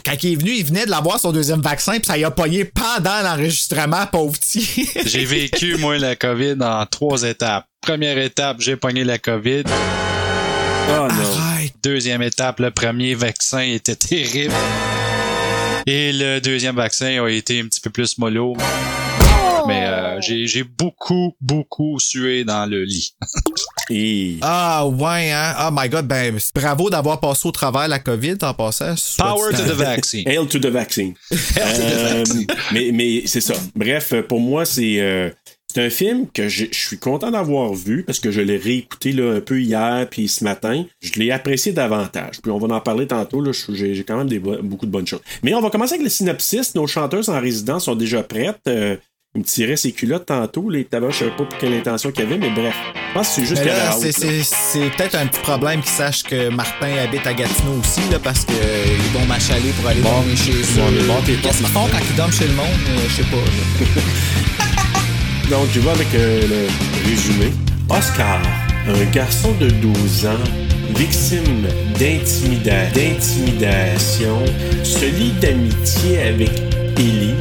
quand 0.05 0.23
il 0.23 0.31
est 0.31 0.35
venu, 0.35 0.51
il 0.51 0.65
venait 0.65 0.85
de 0.85 0.91
l'avoir 0.91 1.19
son 1.19 1.33
deuxième 1.33 1.61
vaccin, 1.61 1.93
puis 1.93 2.05
ça 2.05 2.17
y 2.17 2.23
a 2.23 2.31
pogné 2.31 2.63
pendant 2.63 3.21
l'enregistrement, 3.21 4.05
pauvre 4.09 4.31
petit. 4.39 4.87
J'ai 5.05 5.25
vécu, 5.25 5.75
moi, 5.75 5.97
la 5.97 6.15
COVID 6.15 6.55
en 6.61 6.85
trois 6.85 7.23
étapes. 7.23 7.65
Première 7.81 8.17
étape, 8.17 8.57
j'ai 8.59 8.75
pogné 8.75 9.03
la 9.03 9.17
COVID. 9.17 9.63
Ah 9.67 11.07
non. 11.07 11.07
Arrête. 11.07 11.50
Deuxième 11.84 12.22
étape, 12.22 12.60
le 12.60 12.70
premier 12.70 13.15
vaccin 13.15 13.62
était 13.62 13.96
terrible. 13.96 14.54
Et 15.88 16.13
le 16.13 16.39
deuxième 16.39 16.76
vaccin 16.76 17.24
a 17.24 17.28
été 17.28 17.60
un 17.60 17.65
petit 17.65 17.80
peu 17.80 17.89
plus 17.89 18.20
mollo. 18.20 18.56
Mais 19.67 19.86
euh, 19.88 20.22
j'ai 20.22 20.46
j'ai 20.46 20.63
beaucoup, 20.63 21.36
beaucoup 21.41 21.98
sué 22.00 22.44
dans 22.44 22.70
le 22.70 22.84
lit. 22.84 23.15
Et... 23.89 24.38
Ah 24.41 24.88
ouais, 24.88 25.32
hein? 25.32 25.56
Oh 25.60 25.70
my 25.72 25.89
god, 25.89 26.08
ben 26.08 26.38
bravo 26.56 26.89
d'avoir 26.89 27.20
passé 27.20 27.48
au 27.48 27.52
travers 27.52 27.88
la 27.88 28.00
COVID 28.00 28.38
en 28.44 28.54
passant. 28.54 28.96
soit 28.96 29.26
Power 29.26 29.52
to 29.52 29.63
the 29.63 29.76
vaccine. 29.76 30.28
Hail 30.28 30.48
to 30.48 30.60
the 30.60 30.67
vaccine. 30.67 31.13
Euh, 31.58 32.24
mais 32.72 32.91
mais 32.94 33.24
c'est 33.26 33.41
ça. 33.41 33.54
Bref, 33.76 34.13
pour 34.28 34.39
moi, 34.39 34.65
c'est 34.65 35.00
euh, 35.00 35.30
c'est 35.73 35.81
un 35.86 35.89
film 35.89 36.27
que 36.34 36.47
je 36.49 36.65
je 36.71 36.88
suis 36.88 36.97
content 36.97 37.31
d'avoir 37.31 37.73
vu 37.73 38.03
parce 38.03 38.19
que 38.19 38.31
je 38.31 38.41
l'ai 38.41 38.57
réécouté 38.57 39.12
là, 39.13 39.36
un 39.36 39.41
peu 39.41 39.62
hier 39.62 40.07
puis 40.10 40.27
ce 40.27 40.43
matin. 40.43 40.86
Je 40.99 41.13
l'ai 41.19 41.31
apprécié 41.31 41.71
davantage. 41.71 42.41
Puis 42.41 42.51
on 42.51 42.57
va 42.57 42.75
en 42.75 42.81
parler 42.81 43.07
tantôt. 43.07 43.43
J'ai 43.69 44.03
quand 44.03 44.17
même 44.17 44.27
des 44.27 44.39
beaucoup 44.39 44.86
de 44.86 44.91
bonnes 44.91 45.07
choses. 45.07 45.21
Mais 45.43 45.53
on 45.53 45.62
va 45.62 45.69
commencer 45.69 45.93
avec 45.93 46.03
le 46.03 46.10
synopsis. 46.10 46.75
Nos 46.75 46.88
chanteuses 46.88 47.29
en 47.29 47.39
résidence 47.39 47.86
sont 47.86 47.95
déjà 47.95 48.23
prêtes. 48.23 48.60
Euh, 48.67 48.95
il 49.34 49.41
me 49.41 49.45
tirait 49.45 49.77
ses 49.77 49.93
culottes 49.93 50.25
tantôt. 50.25 50.69
Les 50.69 50.84
tabacs, 50.84 51.12
je 51.13 51.19
savais 51.19 51.31
pas 51.31 51.45
pour 51.45 51.57
quelle 51.57 51.73
intention 51.73 52.12
qu'il 52.12 52.25
y 52.25 52.27
avait, 52.27 52.38
mais 52.38 52.49
bref. 52.49 52.75
Je 52.93 53.13
pense 53.13 53.29
que 53.29 53.36
c'est 53.36 53.45
juste 53.45 53.63
qu'elle 53.63 54.43
c'est, 54.43 54.89
peut-être 54.97 55.15
un 55.15 55.27
petit 55.27 55.39
problème 55.39 55.79
qu'ils 55.79 55.89
sachent 55.89 56.23
que 56.23 56.49
Martin 56.49 56.91
habite 57.01 57.25
à 57.25 57.34
Gatineau 57.34 57.79
aussi, 57.79 58.01
là, 58.12 58.19
parce 58.19 58.43
qu'ils 58.43 58.55
vont 59.13 59.25
m'achaler 59.27 59.71
pour 59.79 59.88
aller 59.88 60.01
dormir 60.01 60.36
chez 60.36 60.51
eux. 60.51 61.07
bon, 61.07 61.13
bon, 61.13 61.21
Qu'est-ce 61.41 61.57
qu'ils 61.60 61.67
font 61.67 61.88
quand 61.89 61.99
ils 62.10 62.15
dorment 62.17 62.34
chez 62.34 62.47
le 62.47 62.55
monde? 62.55 62.67
Euh, 62.89 63.07
Je 63.07 63.15
sais 63.15 63.29
pas. 63.29 64.50
Donc, 65.51 65.67
je 65.73 65.81
vais 65.81 65.89
avec 65.89 66.07
euh, 66.15 66.41
le 66.47 67.09
résumé. 67.09 67.51
Oscar, 67.89 68.41
un 68.87 69.11
garçon 69.11 69.51
de 69.59 69.67
12 69.69 70.25
ans, 70.25 70.43
victime 70.95 71.67
d'intimida- 71.99 72.89
d'intimidation, 72.93 74.39
se 74.83 75.03
lie 75.05 75.33
d'amitié 75.41 76.21
avec 76.21 76.51
Ellie, 76.97 77.35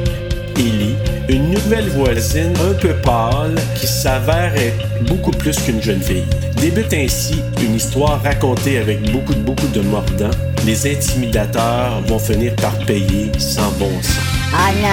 une 1.30 1.50
nouvelle 1.52 1.88
voisine 1.90 2.52
un 2.68 2.72
peu 2.74 2.92
pâle 2.94 3.54
qui 3.76 3.86
s'avère 3.86 4.52
être 4.56 5.04
beaucoup 5.04 5.30
plus 5.30 5.56
qu'une 5.60 5.80
jeune 5.80 6.02
fille. 6.02 6.24
Débute 6.56 6.92
ainsi 6.92 7.40
une 7.62 7.76
histoire 7.76 8.20
racontée 8.22 8.78
avec 8.78 9.00
beaucoup, 9.12 9.34
beaucoup 9.34 9.68
de 9.68 9.80
mordants. 9.80 10.30
Les 10.66 10.90
intimidateurs 10.92 12.02
vont 12.06 12.18
finir 12.18 12.54
par 12.56 12.76
payer 12.78 13.30
sans 13.38 13.70
bon 13.72 13.90
sens. 14.02 14.18
Oh 14.52 14.58
oh 14.72 14.88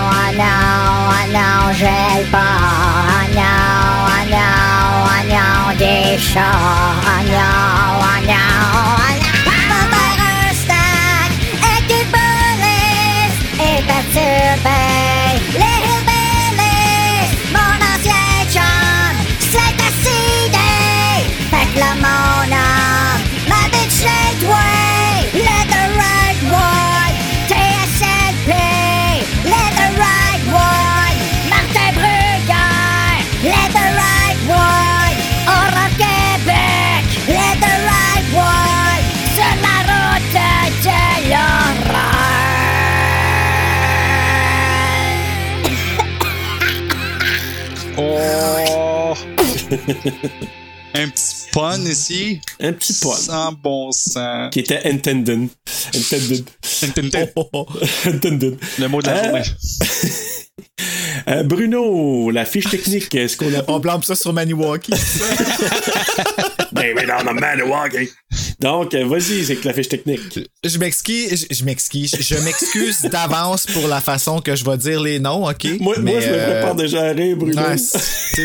Oh 8.17 8.91
oh 8.91 8.94
Un 50.97 51.09
petit 51.09 51.35
pun 51.51 51.77
ici. 51.85 52.39
Un 52.61 52.71
petit 52.71 52.93
pun. 52.93 53.15
Sans 53.15 53.51
bon 53.51 53.91
sens. 53.91 54.49
Qui 54.51 54.59
était 54.59 54.79
intended. 54.85 55.49
Intended. 55.93 56.49
Intended. 56.83 57.33
Intended. 58.05 58.57
Le 58.79 58.87
mot 58.87 59.01
de 59.01 59.07
la 59.07 59.17
Euh, 59.17 59.23
journée. 59.23 59.43
Euh, 61.27 61.41
Bruno, 61.43 62.29
la 62.29 62.45
fiche 62.45 62.69
technique, 62.69 63.13
est-ce 63.15 63.35
qu'on 63.35 63.51
a 63.53 63.63
On 63.67 63.79
blâme 63.79 64.03
ça 64.03 64.13
sur 64.15 64.31
Maniwaki. 64.31 64.91
Ben 66.93 67.07
dans 67.07 67.23
le 67.33 67.39
Maniwaki. 67.39 68.09
Donc, 68.59 68.93
euh, 68.93 69.05
vas-y, 69.05 69.43
c'est 69.45 69.55
que 69.57 69.67
la 69.67 69.73
fiche 69.73 69.89
technique. 69.89 70.39
Je 70.63 70.77
m'excuse, 70.77 71.47
je, 71.49 71.63
m'excuse, 71.63 72.15
je 72.19 72.35
m'excuse 72.35 73.01
d'avance 73.11 73.65
pour 73.65 73.87
la 73.87 74.01
façon 74.01 74.39
que 74.41 74.55
je 74.55 74.63
vais 74.63 74.77
dire 74.77 75.01
les 75.01 75.19
noms, 75.19 75.47
ok? 75.49 75.65
Moi, 75.79 75.95
Mais, 75.99 76.11
moi 76.13 76.21
je 76.21 76.27
me 76.29 76.33
euh, 76.33 76.51
prépare 76.59 76.75
déjà 76.75 77.01
à 77.03 77.11
rire, 77.11 77.35
Bruno. 77.35 77.61
ouais, 77.61 77.75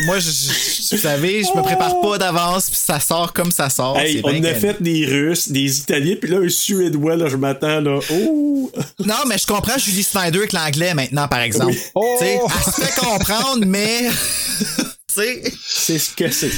moi, 0.05 0.19
je, 0.19 0.29
je- 0.29 0.95
vous 0.95 1.01
savez, 1.01 1.43
je 1.43 1.57
me 1.57 1.63
prépare 1.63 1.99
pas 2.01 2.17
d'avance, 2.17 2.69
puis 2.69 2.79
ça 2.81 2.99
sort 2.99 3.31
comme 3.33 3.51
ça 3.51 3.69
sort. 3.69 3.97
Hey, 3.97 4.15
c'est 4.17 4.21
on 4.25 4.43
a 4.43 4.53
fait 4.53 4.81
des 4.81 5.05
Russes, 5.05 5.49
des 5.49 5.79
Italiens, 5.79 6.15
puis 6.19 6.29
là, 6.29 6.39
un 6.39 6.49
Suédois, 6.49 7.15
là, 7.15 7.27
je 7.29 7.37
m'attends, 7.37 7.79
là. 7.81 7.99
Oh! 8.11 8.71
Non, 9.05 9.15
mais 9.27 9.37
je 9.37 9.47
comprends 9.47 9.77
Julie 9.77 10.03
Snyder 10.03 10.37
avec 10.39 10.53
l'anglais 10.53 10.93
maintenant, 10.93 11.27
par 11.27 11.41
exemple. 11.41 11.73
Oui. 11.73 11.77
Tu 12.19 12.25
sais, 12.25 12.39
Oh! 12.41 12.47
Elle 12.67 12.73
se 12.73 12.81
fait 12.81 12.99
comprendre, 12.99 13.65
mais. 13.65 14.09
C'est 15.07 15.99
ce 15.99 16.11
que 16.15 16.29
c'est. 16.31 16.51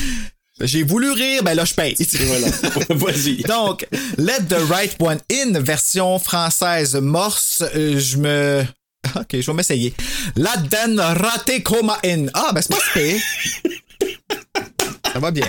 J'ai 0.61 0.83
voulu 0.83 1.11
rire, 1.11 1.43
ben 1.43 1.55
là, 1.55 1.65
je 1.65 1.73
paye. 1.73 1.95
Voilà. 2.25 2.47
Vas-y. 2.89 3.37
Donc, 3.43 3.87
Let 4.17 4.45
the 4.49 4.59
Right 4.69 4.95
One 4.99 5.19
In, 5.31 5.59
version 5.59 6.19
française 6.19 6.95
morse, 6.95 7.63
euh, 7.75 7.99
je 7.99 8.17
me. 8.17 8.65
Ok, 9.15 9.27
je 9.33 9.45
vais 9.45 9.53
m'essayer. 9.53 9.93
La 10.35 10.55
den 10.57 10.99
rate 10.99 11.61
coma 11.63 11.97
in. 12.05 12.27
Ah, 12.33 12.51
ben 12.53 12.61
c'est 12.61 12.73
pas 12.73 12.81
si. 12.93 13.21
Ça 15.13 15.19
va 15.19 15.31
bien. 15.31 15.45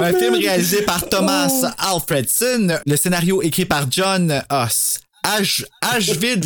Un 0.00 0.12
film 0.18 0.34
réalisé 0.34 0.82
par 0.82 1.08
Thomas 1.08 1.74
Alfredson. 1.78 2.78
Le 2.86 2.96
scénario 2.96 3.42
écrit 3.42 3.66
par 3.66 3.90
John 3.90 4.42
Huss. 4.50 5.00
H. 5.24 5.64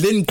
Link. 0.03 0.29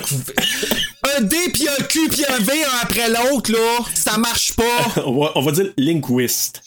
Un 1.16 1.22
D 1.22 1.36
puis 1.54 1.68
un 1.68 1.84
Q 1.84 2.08
puis 2.10 2.26
un 2.28 2.40
V 2.40 2.54
un 2.64 2.78
après 2.84 3.10
l'autre, 3.10 3.52
là. 3.52 3.80
Ça 3.94 4.18
marche 4.18 4.54
pas. 4.56 5.02
On 5.06 5.24
va, 5.24 5.32
on 5.36 5.42
va 5.42 5.52
dire 5.52 5.72
linguist. 5.78 6.62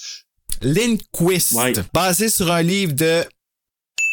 Lindquist. 0.61 1.53
Ouais. 1.53 1.73
Basé 1.93 2.29
sur 2.29 2.51
un 2.53 2.63
livre 2.63 2.93
de 2.93 3.25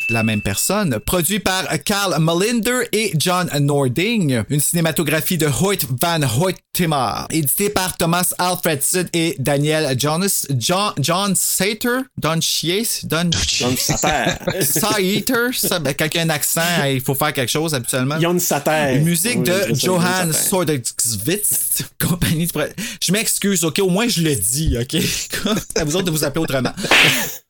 la 0.10 0.24
même 0.24 0.42
personne. 0.42 1.00
Produit 1.06 1.40
par 1.40 1.66
Carl 1.84 2.16
Malinder 2.20 2.88
et 2.92 3.12
John 3.18 3.50
Nording. 3.60 4.44
Une 4.50 4.60
cinématographie 4.60 5.38
de 5.38 5.48
Hoyt 5.48 5.86
Van 6.02 6.22
Hoytema. 6.22 7.28
Édité 7.30 7.70
par 7.70 7.98
Thomas 7.98 8.34
Alfredson 8.38 9.06
et 9.14 9.36
Daniel 9.40 9.98
Jonas, 10.00 10.46
John, 10.58 10.94
John 11.00 11.36
Sater. 11.36 12.00
Don 12.18 12.40
Chies. 12.42 13.02
Don, 13.04 13.30
John 13.32 13.76
Sater. 13.78 14.36
Sater. 14.62 15.54
Ça, 15.54 15.80
ben, 15.80 15.94
quand 15.94 16.08
il 16.14 16.18
y 16.18 16.20
a 16.20 16.24
un 16.24 16.30
accent, 16.30 16.62
il 16.90 17.02
faut 17.02 17.16
faire 17.16 17.34
quelque 17.34 17.52
chose 17.52 17.74
habituellement. 17.74 18.20
John 18.20 18.40
Sater. 18.40 19.00
Musique 19.00 19.38
Oui, 19.38 19.44
de 19.44 19.76
Johann. 19.76 20.34
Sordexwitz, 20.34 21.84
compagnie 22.00 22.48
de... 22.48 22.70
Je 23.02 23.12
m'excuse, 23.12 23.64
OK? 23.64 23.80
Au 23.80 23.90
moins, 23.90 24.08
je 24.08 24.22
le 24.22 24.36
dis, 24.36 24.78
OK? 24.80 24.96
à 25.76 25.84
vous 25.84 25.96
autres 25.96 26.06
de 26.06 26.12
vous 26.12 26.24
appeler 26.24 26.44
autrement. 26.44 26.74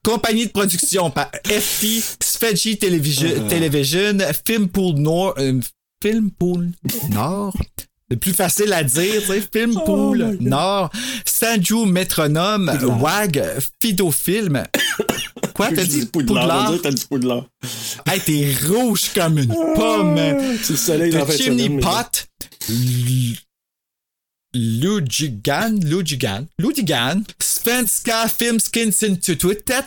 Compagnie 0.07 0.45
de 0.47 0.51
production 0.51 1.09
par 1.09 1.29
FP, 1.45 2.01
Sfeji 2.23 2.77
Television, 2.77 3.29
Ah. 3.45 3.49
Television 3.49 4.17
Filmpool 4.45 4.95
Nord... 4.95 5.33
euh, 5.37 5.59
Filmpool 6.01 6.69
Nord? 7.09 7.53
C'est 8.09 8.15
plus 8.15 8.31
facile 8.31 8.71
à 8.71 8.85
dire, 8.85 9.19
tu 9.21 9.27
sais. 9.27 9.43
Filmpool 9.51 10.37
Nord, 10.39 10.91
Sanju 11.25 11.85
Métronome, 11.85 12.71
WAG, 13.01 13.43
Fidofilm. 13.81 14.63
Quoi, 15.53 15.71
t'as 15.75 15.83
dit? 15.83 16.05
Poudlard. 16.05 16.73
T'as 16.81 16.91
dit 16.91 17.05
Poudlard. 17.09 17.45
Hey, 18.05 18.21
t'es 18.21 18.55
rouge 18.65 19.11
comme 19.13 19.39
une 19.39 19.53
pomme. 19.75 20.17
C'est 20.63 20.69
le 20.73 20.77
soleil 20.77 21.13
Chimney 21.37 21.81
Pot. 21.81 22.27
Lujigan, 24.53 25.79
Lujigan, 25.83 26.47
Lujigan, 26.57 27.23
Svenska 27.39 28.27
Filmskinsinstitutet. 28.27 29.83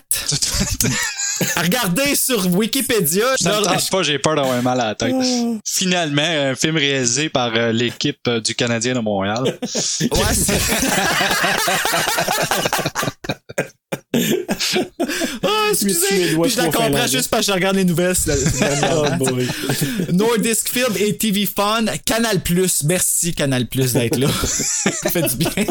Regardez 1.56 2.14
sur 2.16 2.46
Wikipédia. 2.54 3.34
Genre- 3.42 3.62
tente 3.62 3.90
pas, 3.90 4.02
j'ai 4.02 4.18
peur 4.18 4.36
d'avoir 4.36 4.62
mal 4.62 4.78
à 4.80 4.86
la 4.88 4.94
tête. 4.94 5.14
Ah. 5.18 5.58
Finalement, 5.64 6.22
un 6.22 6.54
film 6.54 6.76
réalisé 6.76 7.30
par 7.30 7.54
euh, 7.56 7.72
l'équipe 7.72 8.20
euh, 8.28 8.40
du 8.40 8.54
Canadien 8.54 8.94
de 8.94 9.00
Montréal. 9.00 9.42
Ouais, 9.44 9.58
Ah, 14.12 14.18
excusez. 15.70 16.36
Puis 16.40 16.50
je 16.50 16.56
la 16.56 16.64
comprends 16.64 17.06
juste 17.06 17.30
parce 17.30 17.46
que 17.46 17.52
je 17.52 17.54
regarde 17.54 17.76
les 17.76 17.84
nouvelles. 17.84 18.16
Oh 18.92 19.06
boy. 19.18 19.46
Nordisk 20.12 20.68
Film 20.68 20.92
et 20.98 21.16
TV 21.16 21.46
Fun, 21.46 21.84
Canal 22.04 22.42
Plus. 22.42 22.82
Merci 22.84 23.34
Canal 23.34 23.68
Plus 23.68 23.92
d'être 23.92 24.18
là. 24.18 24.28
Ça 24.44 25.10
fait 25.10 25.22
du 25.22 25.36
bien. 25.36 25.64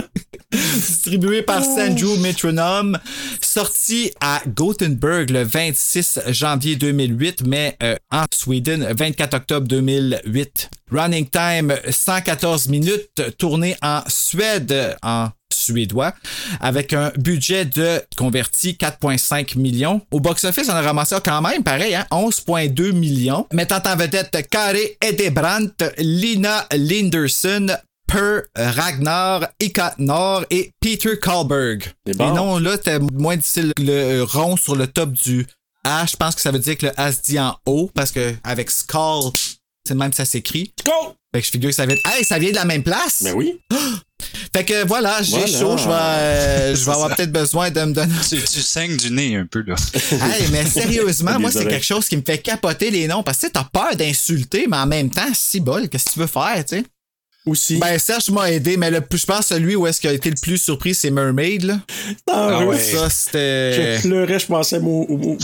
Distribué 0.51 1.41
par 1.41 1.63
Sanju 1.63 2.17
Metronome. 2.19 2.97
Sorti 3.41 4.11
à 4.21 4.41
Gothenburg 4.47 5.29
le 5.29 5.43
26 5.43 6.19
janvier 6.29 6.75
2008, 6.75 7.43
mais 7.45 7.75
euh, 7.83 7.95
en 8.11 8.23
Sweden 8.33 8.87
24 8.97 9.33
octobre 9.35 9.67
2008. 9.67 10.69
Running 10.91 11.27
time 11.29 11.75
114 11.89 12.67
minutes, 12.69 13.37
tourné 13.37 13.75
en 13.81 14.01
Suède 14.07 14.95
en 15.03 15.29
suédois, 15.53 16.13
avec 16.59 16.93
un 16.93 17.11
budget 17.17 17.65
de 17.65 18.01
converti 18.15 18.73
4,5 18.73 19.57
millions. 19.57 20.01
Au 20.11 20.19
box-office, 20.19 20.69
on 20.69 20.73
a 20.73 20.81
ramassé 20.81 21.15
quand 21.23 21.41
même, 21.41 21.63
pareil, 21.63 21.95
hein, 21.95 22.05
11,2 22.11 22.91
millions, 22.91 23.47
mettant 23.53 23.81
en 23.85 23.95
vedette 23.95 24.47
Kari 24.49 24.81
Edebrandt, 25.01 25.83
Lina 25.97 26.67
Linderson, 26.71 27.67
Per 28.07 28.41
Ragnar, 28.55 29.47
Ika 29.59 29.93
Nord 29.99 30.45
et 30.49 30.71
Peter 30.79 31.19
Karlberg. 31.19 31.83
C'est 32.07 32.17
bon. 32.17 32.29
Les 32.29 32.35
noms 32.35 32.57
là, 32.57 32.71
c'était 32.71 32.99
moins 32.99 33.37
difficile. 33.37 33.71
Le 33.77 34.23
rond 34.23 34.57
sur 34.57 34.75
le 34.75 34.87
top 34.87 35.11
du 35.11 35.45
A, 35.83 36.05
je 36.07 36.15
pense 36.15 36.33
que 36.33 36.41
ça 36.41 36.51
veut 36.51 36.59
dire 36.59 36.77
que 36.77 36.87
le 36.87 36.99
A 36.99 37.11
se 37.11 37.21
dit 37.21 37.39
en 37.39 37.55
haut, 37.67 37.91
parce 37.93 38.11
que 38.11 38.33
avec 38.43 38.71
Skull, 38.71 39.31
c'est 39.87 39.93
même 39.93 40.13
ça 40.13 40.25
s'écrit. 40.25 40.73
Go! 40.85 41.15
Fait 41.33 41.41
que 41.41 41.45
je 41.45 41.51
figure 41.51 41.69
que 41.69 41.75
ça 41.75 41.85
vient. 41.85 41.95
Hey, 42.07 42.23
ça 42.25 42.39
vient 42.39 42.49
de 42.49 42.55
la 42.55 42.65
même 42.65 42.83
place! 42.83 43.21
Ben 43.23 43.33
oui. 43.33 43.59
Fait 44.53 44.65
que 44.65 44.85
voilà, 44.87 45.21
j'ai 45.21 45.31
Voilà. 45.37 45.47
chaud, 45.47 45.77
je 45.77 45.87
vais, 45.87 45.93
euh, 45.93 46.75
je 46.75 46.83
vais 46.83 46.91
avoir 46.91 47.09
peut-être 47.15 47.31
besoin 47.31 47.69
de 47.69 47.79
me 47.81 47.93
donner. 47.93 48.13
tu, 48.27 48.35
tu 48.41 48.61
saignes 48.61 48.97
du 48.97 49.11
nez 49.11 49.35
un 49.35 49.45
peu, 49.45 49.63
là. 49.65 49.75
Hey, 50.11 50.47
mais 50.51 50.65
sérieusement, 50.69 51.39
moi, 51.39 51.51
c'est 51.51 51.67
quelque 51.67 51.85
chose 51.85 52.07
qui 52.07 52.17
me 52.17 52.23
fait 52.25 52.39
capoter 52.39 52.89
les 52.89 53.07
noms 53.07 53.21
parce 53.21 53.37
que 53.37 53.41
tu 53.41 53.47
sais, 53.47 53.53
t'as 53.53 53.63
peur 53.65 53.95
d'insulter, 53.95 54.65
mais 54.67 54.77
en 54.77 54.87
même 54.87 55.11
temps, 55.11 55.29
si 55.33 55.59
bol, 55.59 55.87
qu'est-ce 55.87 56.05
que 56.05 56.11
tu 56.13 56.19
veux 56.19 56.27
faire, 56.27 56.65
tu 56.67 56.77
sais? 56.77 56.83
Aussi. 57.45 57.77
Ben, 57.77 57.97
Serge 57.99 58.29
m'a 58.31 58.51
aidé, 58.51 58.75
mais 58.75 58.91
le, 58.91 59.01
plus- 59.01 59.19
je 59.19 59.25
pense 59.25 59.39
que 59.41 59.45
celui 59.55 59.75
où 59.75 59.87
est-ce 59.87 60.01
qu'il 60.01 60.09
a 60.09 60.13
été 60.13 60.29
le 60.29 60.35
plus 60.41 60.57
surpris, 60.57 60.93
c'est 60.95 61.09
Mermaid, 61.11 61.63
là. 61.63 61.79
Ah, 62.29 62.49
Ah 62.59 62.65
oui. 62.65 62.75
Ça, 62.79 63.09
c'était. 63.09 63.97
Je 63.97 64.01
pleurais, 64.01 64.39
je 64.39 64.45
pensais 64.47 64.79
vomir. 64.79 65.37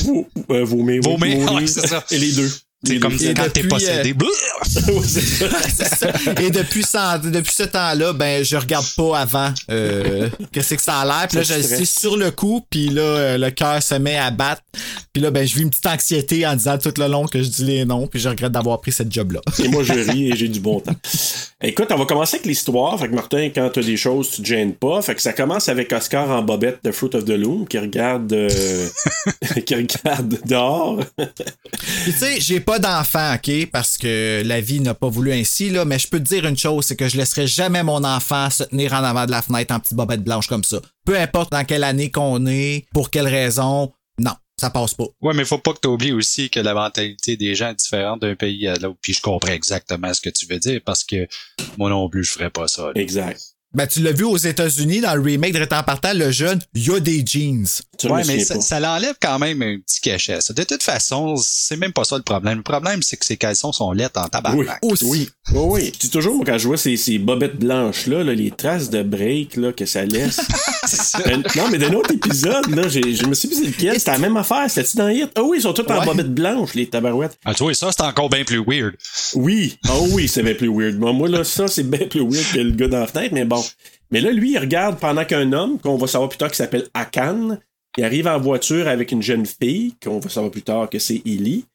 oui, 0.49 0.99
Vomir, 0.99 1.69
c'est 1.69 1.87
ça. 1.87 2.03
Et 2.11 2.17
les 2.17 2.31
deux. 2.33 2.51
C'est 2.85 2.99
comme 2.99 3.17
deux. 3.17 3.33
quand 3.33 3.43
t'es 3.51 3.61
depuis, 3.61 3.67
possédé. 3.69 4.13
euh, 4.13 5.01
ça. 5.05 6.07
Et 6.41 6.49
depuis, 6.51 6.83
ça- 6.83 7.17
depuis 7.17 7.53
ce 7.53 7.63
temps-là, 7.63 8.13
ben, 8.13 8.43
je 8.43 8.55
regarde 8.55 8.85
pas 8.95 9.19
avant 9.19 9.53
euh, 9.69 10.29
qu'est-ce 10.51 10.75
que 10.75 10.81
ça 10.81 10.99
a 10.99 11.05
l'air. 11.05 11.27
Puis 11.27 11.37
là, 11.37 11.43
je 11.43 11.53
suis 11.53 11.63
stresse. 11.63 11.99
sur 11.99 12.17
le 12.17 12.31
coup, 12.31 12.65
puis 12.69 12.89
là, 12.89 13.01
euh, 13.01 13.37
le 13.37 13.49
cœur 13.51 13.81
se 13.81 13.95
met 13.95 14.17
à 14.17 14.31
battre. 14.31 14.61
Puis 15.13 15.21
là, 15.21 15.31
ben, 15.31 15.47
je 15.47 15.55
vis 15.55 15.61
une 15.61 15.69
petite 15.69 15.85
anxiété 15.87 16.45
en 16.45 16.55
disant 16.55 16.77
tout 16.77 16.93
le 16.97 17.07
long 17.07 17.25
que 17.25 17.41
je 17.41 17.47
dis 17.47 17.63
les 17.63 17.85
noms, 17.85 18.07
puis 18.07 18.19
je 18.19 18.27
regrette 18.29 18.51
d'avoir 18.51 18.81
pris 18.81 18.91
cette 18.91 19.11
job-là. 19.13 19.39
Et 19.63 19.67
moi, 19.67 19.83
je 19.83 19.93
ris 19.93 20.31
et 20.31 20.35
j'ai 20.35 20.47
du 20.49 20.59
bon 20.59 20.79
temps. 20.79 20.95
Écoute, 21.61 21.87
on 21.91 21.95
va 21.97 22.05
commencer 22.05 22.35
avec 22.35 22.45
l'histoire. 22.45 22.99
Fait 22.99 23.07
que 23.07 23.13
Martin, 23.15 23.49
quand 23.53 23.69
t'as 23.73 23.81
des 23.81 23.97
choses, 23.97 24.29
tu 24.31 24.41
te 24.41 24.47
gênes 24.47 24.73
pas. 24.73 25.01
Fait 25.01 25.15
que 25.15 25.21
ça 25.21 25.33
commence 25.33 25.69
avec 25.69 25.91
Oscar 25.93 26.29
en 26.29 26.41
bobette 26.41 26.79
de 26.83 26.91
Fruit 26.91 27.15
of 27.15 27.25
the 27.25 27.29
Loom 27.29 27.67
qui 27.67 27.79
regarde, 27.79 28.31
euh, 28.33 28.87
qui 29.65 29.75
regarde 29.75 30.37
dehors. 30.45 30.99
Puis 31.17 32.11
tu 32.13 32.19
sais, 32.19 32.39
j'ai 32.39 32.59
pas 32.59 32.74
d'enfant, 32.79 33.35
OK? 33.35 33.69
Parce 33.71 33.97
que 33.97 34.41
la 34.45 34.61
vie 34.61 34.79
n'a 34.79 34.93
pas 34.93 35.09
voulu 35.09 35.33
ainsi, 35.33 35.69
là. 35.69 35.85
Mais 35.85 35.99
je 35.99 36.07
peux 36.07 36.19
te 36.19 36.23
dire 36.23 36.45
une 36.45 36.57
chose, 36.57 36.85
c'est 36.85 36.95
que 36.95 37.07
je 37.07 37.17
laisserai 37.17 37.47
jamais 37.47 37.83
mon 37.83 38.03
enfant 38.03 38.49
se 38.49 38.63
tenir 38.63 38.93
en 38.93 39.03
avant 39.03 39.25
de 39.25 39.31
la 39.31 39.41
fenêtre 39.41 39.73
en 39.73 39.79
petite 39.79 39.95
bobette 39.95 40.23
blanche 40.23 40.47
comme 40.47 40.63
ça. 40.63 40.79
Peu 41.05 41.17
importe 41.17 41.51
dans 41.51 41.63
quelle 41.65 41.83
année 41.83 42.11
qu'on 42.11 42.45
est, 42.45 42.85
pour 42.93 43.09
quelle 43.09 43.27
raison, 43.27 43.91
non, 44.17 44.33
ça 44.59 44.69
passe 44.69 44.93
pas. 44.93 45.05
Ouais, 45.21 45.33
mais 45.33 45.45
faut 45.45 45.57
pas 45.57 45.73
que 45.73 45.79
tu 45.81 45.87
oublies 45.87 46.13
aussi 46.13 46.49
que 46.49 46.59
la 46.59 46.73
mentalité 46.73 47.37
des 47.37 47.55
gens 47.55 47.69
est 47.69 47.75
différente 47.75 48.21
d'un 48.21 48.35
pays 48.35 48.67
à 48.67 48.75
l'autre. 48.75 48.99
Puis 49.01 49.13
je 49.13 49.21
comprends 49.21 49.51
exactement 49.53 50.13
ce 50.13 50.21
que 50.21 50.29
tu 50.29 50.45
veux 50.45 50.59
dire 50.59 50.81
parce 50.85 51.03
que 51.03 51.27
moi 51.77 51.89
non 51.89 52.09
plus, 52.09 52.23
je 52.23 52.31
ferais 52.31 52.49
pas 52.49 52.67
ça. 52.67 52.87
là. 52.87 52.91
Exact. 52.95 53.54
Ben, 53.75 53.85
tu 53.87 53.99
l'as 54.01 54.11
vu 54.13 54.23
aux 54.23 54.37
États-Unis 54.37 55.01
dans 55.01 55.13
le 55.15 55.21
remake 55.21 55.53
de 55.53 55.65
Temps 55.65 55.83
partant, 55.83 56.13
le 56.13 56.31
jeune, 56.31 56.59
il 56.73 56.87
y 56.87 56.91
a 56.91 56.99
des 56.99 57.23
jeans. 57.25 57.65
Ça, 57.65 57.81
je 58.03 58.07
Ouais, 58.07 58.21
me 58.23 58.27
mais 58.27 58.43
ça, 58.45 58.59
ça 58.61 58.79
l'enlève 58.79 59.15
quand 59.21 59.37
même 59.39 59.61
un 59.61 59.77
petit 59.79 59.99
cachet. 60.01 60.39
ça. 60.41 60.53
De 60.53 60.63
toute 60.63 60.83
façon, 60.83 61.35
c'est 61.37 61.75
même 61.77 61.91
pas 61.93 62.03
ça 62.05 62.15
le 62.17 62.23
problème. 62.23 62.57
Le 62.57 62.63
problème, 62.63 63.01
c'est 63.03 63.17
que 63.17 63.25
ces 63.25 63.37
caleçons 63.37 63.71
sont 63.71 63.91
lettres 63.91 64.19
en 64.19 64.23
Oui, 64.23 64.29
tabarnak. 64.31 64.79
Aussi. 64.81 65.05
oui, 65.05 65.29
oui, 65.51 65.59
oui. 65.65 65.91
Tu 65.91 66.07
dis 66.07 66.09
toujours, 66.09 66.43
quand 66.45 66.57
je 66.57 66.67
vois 66.67 66.77
ces, 66.77 66.95
ces 66.97 67.17
bobettes 67.17 67.57
blanches-là, 67.57 68.23
là, 68.23 68.33
les 68.33 68.51
traces 68.51 68.89
de 68.89 69.03
break 69.03 69.55
là, 69.57 69.71
que 69.73 69.85
ça 69.85 70.05
laisse. 70.05 70.39
Euh, 71.25 71.37
non, 71.55 71.63
mais 71.71 71.79
d'un 71.79 71.93
autre 71.93 72.11
épisode, 72.13 72.67
là, 72.75 72.87
j'ai- 72.87 73.15
je 73.15 73.25
me 73.25 73.33
suis 73.33 73.47
dit 73.49 73.55
c'est 73.55 73.65
lequel? 73.65 73.97
C'était 73.97 74.11
la 74.11 74.17
même 74.19 74.37
affaire. 74.37 74.65
C'était-tu 74.69 74.97
dans 74.97 75.09
Hit? 75.09 75.31
Ah 75.35 75.41
oui, 75.41 75.57
ils 75.57 75.61
sont 75.63 75.73
tous 75.73 75.91
en 75.91 76.05
bobettes 76.05 76.31
blanches, 76.31 76.75
les 76.75 76.85
tabarouettes. 76.87 77.39
Ah, 77.43 77.55
tu 77.55 77.63
vois, 77.63 77.73
ça, 77.73 77.89
c'est 77.91 78.03
encore 78.03 78.29
bien 78.29 78.43
plus 78.43 78.63
weird. 78.63 78.93
Oui. 79.33 79.77
Ah 79.87 79.97
oui, 80.11 80.27
c'est 80.27 80.43
bien 80.43 80.53
plus 80.53 80.69
weird. 80.69 80.99
Moi, 80.99 81.11
moi, 81.11 81.27
là, 81.27 81.43
ça, 81.43 81.67
c'est 81.67 81.89
bien 81.89 82.05
plus 82.07 82.21
weird 82.21 82.45
que 82.53 82.59
le 82.59 82.71
gars 82.71 82.87
dans 82.87 82.99
la 82.99 83.07
fenêtre, 83.07 83.33
mais 83.33 83.45
bon. 83.45 83.64
Mais 84.11 84.21
là, 84.21 84.31
lui, 84.31 84.53
il 84.53 84.59
regarde 84.59 84.99
pendant 84.99 85.25
qu'un 85.25 85.51
homme, 85.53 85.79
qu'on 85.79 85.97
va 85.97 86.07
savoir 86.07 86.29
plus 86.29 86.37
tard 86.37 86.51
qui 86.51 86.57
s'appelle 86.57 86.87
Akan, 86.93 87.57
il 87.97 88.03
arrive 88.03 88.27
en 88.27 88.39
voiture 88.39 88.87
avec 88.87 89.11
une 89.11 89.21
jeune 89.21 89.45
fille, 89.45 89.95
qu'on 90.03 90.19
va 90.19 90.29
savoir 90.29 90.51
plus 90.51 90.61
tard 90.61 90.89
que 90.89 90.99
c'est 90.99 91.21
Ellie. 91.25 91.65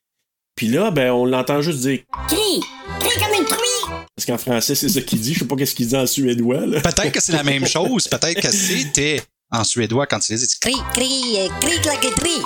Puis 0.54 0.68
là, 0.68 0.90
ben, 0.90 1.12
on 1.12 1.24
l'entend 1.24 1.62
juste 1.62 1.80
dire 1.80 2.00
Crie! 2.28 2.60
Crie 3.00 3.18
comme 3.18 3.40
une 3.40 3.46
truie! 3.46 3.94
Parce 4.14 4.26
qu'en 4.26 4.38
français, 4.38 4.74
c'est 4.74 4.88
ça 4.88 5.00
qu'il 5.00 5.20
dit. 5.20 5.32
Je 5.32 5.40
sais 5.40 5.44
pas 5.46 5.56
qu'est-ce 5.56 5.74
qu'il 5.74 5.86
dit 5.86 5.96
en 5.96 6.06
suédois. 6.06 6.60
Peut-être 6.60 7.12
que 7.12 7.20
c'est 7.20 7.32
la 7.32 7.42
même 7.42 7.66
chose. 7.66 8.06
Peut-être 8.06 8.40
que 8.40 8.50
c'était 8.50 9.22
en 9.52 9.64
suédois 9.64 10.06
quand 10.06 10.20
tu 10.20 10.32
les 10.32 10.38
dis. 10.38 10.58
Crie, 10.60 10.80
crie, 10.92 11.36
euh, 11.38 11.48
crie 11.60 11.80
like 11.84 12.04
a 12.04 12.10
tree! 12.20 12.42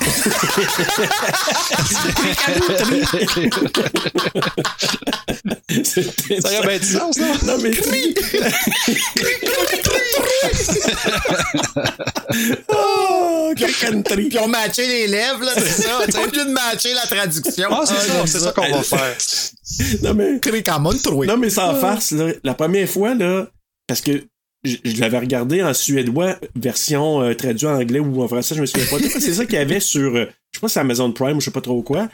C'était 5.84 6.40
Ça 6.40 6.48
aurait 6.58 6.66
bien 6.68 6.78
du 6.78 6.86
sens, 6.86 7.16
non? 7.18 7.34
Non, 7.44 7.58
mais. 7.58 7.72
oh, 12.68 13.52
country. 13.80 14.28
Puis 14.28 14.38
on 14.38 14.48
matché 14.48 14.86
les 14.86 15.08
lèvres, 15.08 15.44
là, 15.44 15.52
c'est 15.56 15.82
ça. 15.82 16.00
Tu 16.06 16.12
sais, 16.12 16.18
au 16.18 16.26
lieu 16.26 16.44
de 16.44 16.50
matcher 16.50 16.94
la 16.94 17.06
traduction. 17.06 17.68
Ah, 17.70 17.84
c'est 17.84 18.00
ça, 18.00 18.26
c'est 18.26 18.40
ça 18.40 18.52
qu'on 18.52 18.70
va 18.70 18.82
faire. 18.82 19.16
Non, 20.02 20.14
mais. 20.14 20.40
Comme 20.40 20.54
une 20.54 21.00
trouée. 21.00 21.26
Non, 21.26 21.36
mais 21.36 21.50
sans 21.50 21.74
farce, 21.74 22.12
là, 22.12 22.32
la 22.42 22.54
première 22.54 22.88
fois, 22.88 23.14
là, 23.14 23.46
parce 23.86 24.00
que 24.00 24.24
je, 24.64 24.76
je 24.84 25.00
l'avais 25.00 25.18
regardé 25.18 25.62
en 25.62 25.74
suédois, 25.74 26.36
version 26.56 27.22
euh, 27.22 27.34
traduite 27.34 27.70
en 27.70 27.76
anglais 27.76 28.00
ou 28.00 28.22
en 28.22 28.28
français, 28.28 28.54
je 28.54 28.60
me 28.60 28.66
souviens 28.66 28.86
pas. 28.86 28.98
C'est 29.20 29.34
ça 29.34 29.44
qu'il 29.44 29.54
y 29.54 29.58
avait 29.58 29.80
sur, 29.80 30.16
euh, 30.16 30.26
je 30.52 30.58
sais 30.58 30.60
pas 30.60 30.68
si 30.68 30.74
c'est 30.74 30.80
Amazon 30.80 31.12
Prime 31.12 31.36
ou 31.36 31.40
je 31.40 31.46
sais 31.46 31.50
pas 31.50 31.60
trop 31.60 31.82
quoi. 31.82 32.08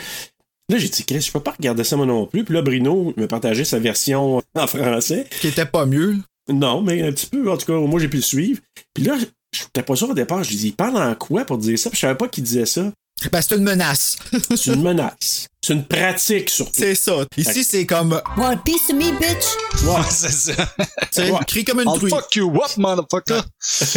Là, 0.70 0.78
j'ai 0.78 0.88
dit, 0.88 1.04
Chris, 1.04 1.20
je 1.20 1.32
peux 1.32 1.40
pas 1.40 1.50
regarder 1.50 1.82
ça 1.82 1.96
moi 1.96 2.06
non 2.06 2.26
plus. 2.26 2.44
Puis 2.44 2.54
là, 2.54 2.62
Bruno 2.62 3.12
me 3.16 3.26
partageait 3.26 3.64
sa 3.64 3.80
version 3.80 4.40
en 4.54 4.66
français. 4.68 5.26
Qui 5.40 5.48
était 5.48 5.66
pas 5.66 5.84
mieux. 5.84 6.14
Non, 6.48 6.80
mais 6.80 7.02
un 7.02 7.12
petit 7.12 7.26
peu, 7.26 7.50
en 7.50 7.56
tout 7.56 7.66
cas, 7.66 7.72
moi, 7.72 7.98
j'ai 7.98 8.08
pu 8.08 8.18
le 8.18 8.22
suivre. 8.22 8.60
Puis 8.94 9.02
là, 9.02 9.16
j'étais 9.52 9.82
pas 9.82 9.96
sûr 9.96 10.10
au 10.10 10.14
départ. 10.14 10.44
Je 10.44 10.50
dis, 10.50 10.68
il 10.68 10.76
parle 10.76 10.96
en 10.96 11.14
quoi 11.16 11.44
pour 11.44 11.58
dire 11.58 11.76
ça? 11.76 11.90
Puis 11.90 11.96
je 11.96 12.02
savais 12.02 12.14
pas 12.14 12.28
qu'il 12.28 12.44
disait 12.44 12.66
ça. 12.66 12.92
Ben, 13.28 13.42
c'est 13.42 13.54
une 13.56 13.62
menace. 13.64 14.16
C'est 14.56 14.72
une 14.72 14.82
menace. 14.82 15.46
C'est 15.62 15.74
une 15.74 15.84
pratique, 15.84 16.48
surtout. 16.48 16.72
c'est 16.74 16.94
ça. 16.94 17.12
Ici, 17.36 17.64
c'est 17.64 17.84
comme, 17.84 18.14
a 18.14 18.56
piece 18.64 18.88
of 18.88 18.96
me, 18.96 19.10
bitch? 19.18 19.84
Ouais, 19.84 20.02
c'est 20.08 20.32
ça. 20.32 20.52
tu 21.12 21.22
sais, 21.22 21.30
crie 21.46 21.64
comme 21.64 21.80
une 21.80 21.88
I'll 21.88 21.98
truie. 21.98 22.10
fuck 22.10 22.34
you 22.34 22.50
up, 22.56 22.76
motherfucker. 22.78 23.42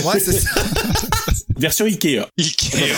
Ouais, 0.03 0.19
c'est 0.19 0.39
ça. 0.39 0.49
Version 1.57 1.85
Ikea. 1.85 2.25
Ikea. 2.37 2.93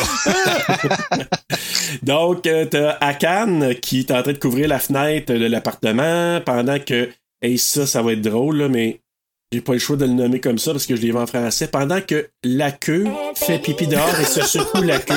Donc, 2.04 2.48
euh, 2.48 2.66
t'as 2.66 2.98
Akan 3.02 3.76
qui 3.80 4.00
est 4.00 4.12
en 4.12 4.24
train 4.24 4.34
de 4.34 4.40
couvrir 4.40 4.68
la 4.68 4.80
fenêtre 4.80 5.32
de 5.32 5.46
l'appartement 5.46 6.42
pendant 6.42 6.80
que. 6.80 7.10
Hey, 7.42 7.60
ça, 7.60 7.86
ça 7.86 8.02
va 8.02 8.14
être 8.14 8.22
drôle, 8.22 8.58
là, 8.58 8.70
mais 8.70 9.02
j'ai 9.52 9.62
pas 9.62 9.74
le 9.74 9.80
choix 9.80 9.96
de 9.96 10.06
le 10.06 10.14
nommer 10.14 10.40
comme 10.40 10.58
ça 10.58 10.72
parce 10.72 10.88
que 10.88 10.96
je 10.96 11.02
l'ai 11.02 11.12
vu 11.12 11.18
en 11.18 11.28
français. 11.28 11.68
Pendant 11.68 12.02
que 12.02 12.28
la 12.44 12.72
queue 12.72 13.06
fait 13.36 13.60
pipi 13.60 13.86
dehors 13.86 14.20
et 14.20 14.26
se 14.26 14.42
secoue 14.42 14.82
la 14.82 14.98
queue. 15.00 15.14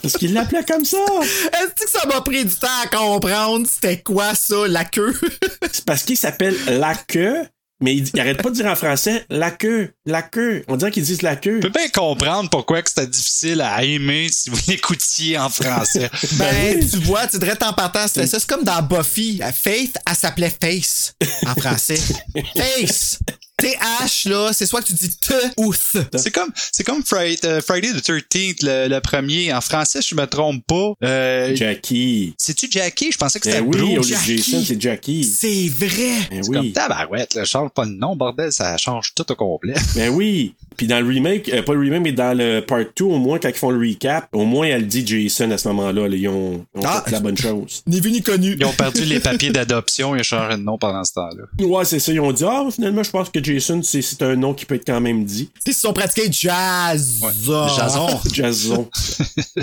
C'est 0.00 0.12
parce 0.12 0.16
qu'il 0.16 0.32
l'appelait 0.32 0.64
comme 0.64 0.84
ça. 0.84 0.96
Est-ce 0.96 1.84
que 1.84 1.90
ça 1.90 2.06
m'a 2.06 2.22
pris 2.22 2.42
du 2.42 2.54
temps 2.54 2.68
à 2.82 2.86
comprendre 2.86 3.66
c'était 3.70 4.00
quoi 4.00 4.34
ça, 4.34 4.66
la 4.66 4.86
queue? 4.86 5.14
C'est 5.72 5.84
parce 5.84 6.04
qu'il 6.04 6.16
s'appelle 6.16 6.56
la 6.68 6.94
queue, 6.94 7.46
mais 7.82 7.94
il, 7.94 8.08
il 8.08 8.20
arrête 8.20 8.42
pas 8.42 8.48
de 8.48 8.54
dire 8.54 8.64
en 8.66 8.76
français 8.76 9.26
la 9.28 9.50
queue, 9.50 9.92
la 10.06 10.22
queue. 10.22 10.64
On 10.68 10.76
dirait 10.76 10.90
qu'ils 10.90 11.02
disent 11.02 11.20
la 11.20 11.36
queue. 11.36 11.56
Je 11.56 11.68
peux 11.68 11.78
bien 11.78 11.88
comprendre 11.88 12.48
pourquoi 12.48 12.80
que 12.80 12.88
c'était 12.88 13.06
difficile 13.08 13.60
à 13.60 13.84
aimer 13.84 14.28
si 14.30 14.48
vous 14.48 14.58
l'écoutiez 14.68 15.36
en 15.38 15.50
français. 15.50 16.10
Ben, 16.38 16.80
tu 16.88 16.96
vois, 16.98 17.26
tu 17.26 17.38
dirais 17.38 17.62
en 17.62 17.74
partant, 17.74 18.08
c'était 18.08 18.26
ça. 18.26 18.40
C'est 18.40 18.48
comme 18.48 18.64
dans 18.64 18.80
Buffy. 18.80 19.42
Faith, 19.54 19.98
elle 20.08 20.16
s'appelait 20.16 20.52
Face 20.62 21.14
en 21.46 21.54
français. 21.54 22.00
Face! 22.56 23.18
T-H, 23.60 24.28
là, 24.28 24.50
c'est 24.52 24.66
soit 24.66 24.80
que 24.82 24.86
tu 24.88 24.94
dis 24.94 25.10
T 25.16 25.34
ou 25.56 25.72
Th. 25.72 25.98
C'est 26.16 26.30
comme, 26.30 26.50
c'est 26.72 26.84
comme 26.84 27.02
Friday, 27.04 27.38
euh, 27.46 27.60
Friday 27.60 27.92
the 27.92 28.02
13th, 28.02 28.58
le, 28.62 28.88
le 28.88 29.00
premier. 29.00 29.52
En 29.52 29.60
français, 29.60 30.00
je 30.06 30.14
me 30.14 30.24
trompe 30.26 30.64
pas. 30.66 30.92
Euh, 31.04 31.54
Jackie. 31.54 32.34
C'est-tu 32.38 32.68
Jackie? 32.70 33.12
Je 33.12 33.18
pensais 33.18 33.38
que 33.40 33.44
Ben 33.48 33.64
c'était 33.72 33.82
oui, 33.82 33.96
Jackie. 34.02 34.36
Jason, 34.38 34.62
c'est 34.66 34.80
Jackie. 34.80 35.24
C'est 35.24 35.68
vrai! 35.68 36.14
Ben 36.30 36.42
C'est 36.42 36.52
comme 36.52 36.60
oui. 36.66 36.72
tabarouette, 36.72 37.34
là, 37.34 37.44
change 37.44 37.70
pas 37.70 37.84
de 37.86 37.90
nom, 37.92 38.16
bordel, 38.16 38.52
ça 38.52 38.76
change 38.76 39.12
tout 39.14 39.30
au 39.30 39.34
complet. 39.34 39.74
Ben 39.94 40.08
oui. 40.10 40.54
Puis 40.76 40.86
dans 40.86 41.00
le 41.00 41.06
remake, 41.08 41.48
euh, 41.52 41.62
pas 41.62 41.74
le 41.74 41.80
remake, 41.80 42.02
mais 42.02 42.12
dans 42.12 42.36
le 42.36 42.60
part 42.60 42.78
2, 42.96 43.04
au 43.04 43.18
moins, 43.18 43.38
quand 43.38 43.48
ils 43.48 43.54
font 43.54 43.70
le 43.70 43.78
recap, 43.86 44.28
au 44.32 44.44
moins, 44.44 44.66
elle 44.66 44.86
dit 44.86 45.04
Jason 45.06 45.50
à 45.50 45.58
ce 45.58 45.68
moment-là. 45.68 46.08
là. 46.08 46.16
ils 46.16 46.28
ont, 46.28 46.64
ont 46.74 46.80
Ah. 46.84 47.02
fait 47.04 47.10
la 47.10 47.20
bonne 47.20 47.36
chose. 47.38 47.82
Ni 47.86 48.00
vu 48.00 48.10
ni 48.12 48.22
connu. 48.22 48.56
Ils 48.58 48.64
ont 48.64 48.72
perdu 48.72 49.04
les 49.04 49.20
papiers 49.20 49.50
d'adoption, 49.50 50.14
ils 50.16 50.20
ont 50.20 50.22
changé 50.22 50.56
de 50.56 50.62
nom 50.62 50.78
pendant 50.78 51.04
ce 51.04 51.12
temps-là. 51.14 51.66
Ouais, 51.66 51.84
c'est 51.84 51.98
ça. 51.98 52.12
Ils 52.12 52.20
ont 52.20 52.32
dit, 52.32 52.44
ah, 52.46 52.64
finalement, 52.72 53.02
je 53.02 53.10
pense 53.10 53.28
que 53.28 53.42
Jason, 53.42 53.49
c'est 53.58 54.02
c'est 54.02 54.22
un 54.22 54.36
nom 54.36 54.54
qui 54.54 54.64
peut 54.66 54.76
être 54.76 54.86
quand 54.86 55.00
même 55.00 55.24
dit. 55.24 55.50
Ils 55.66 55.74
se 55.74 55.80
sont 55.80 55.92
pratiqués 55.92 56.28
jazz. 56.30 57.20
Jason. 57.44 58.08
Jason. 58.32 58.88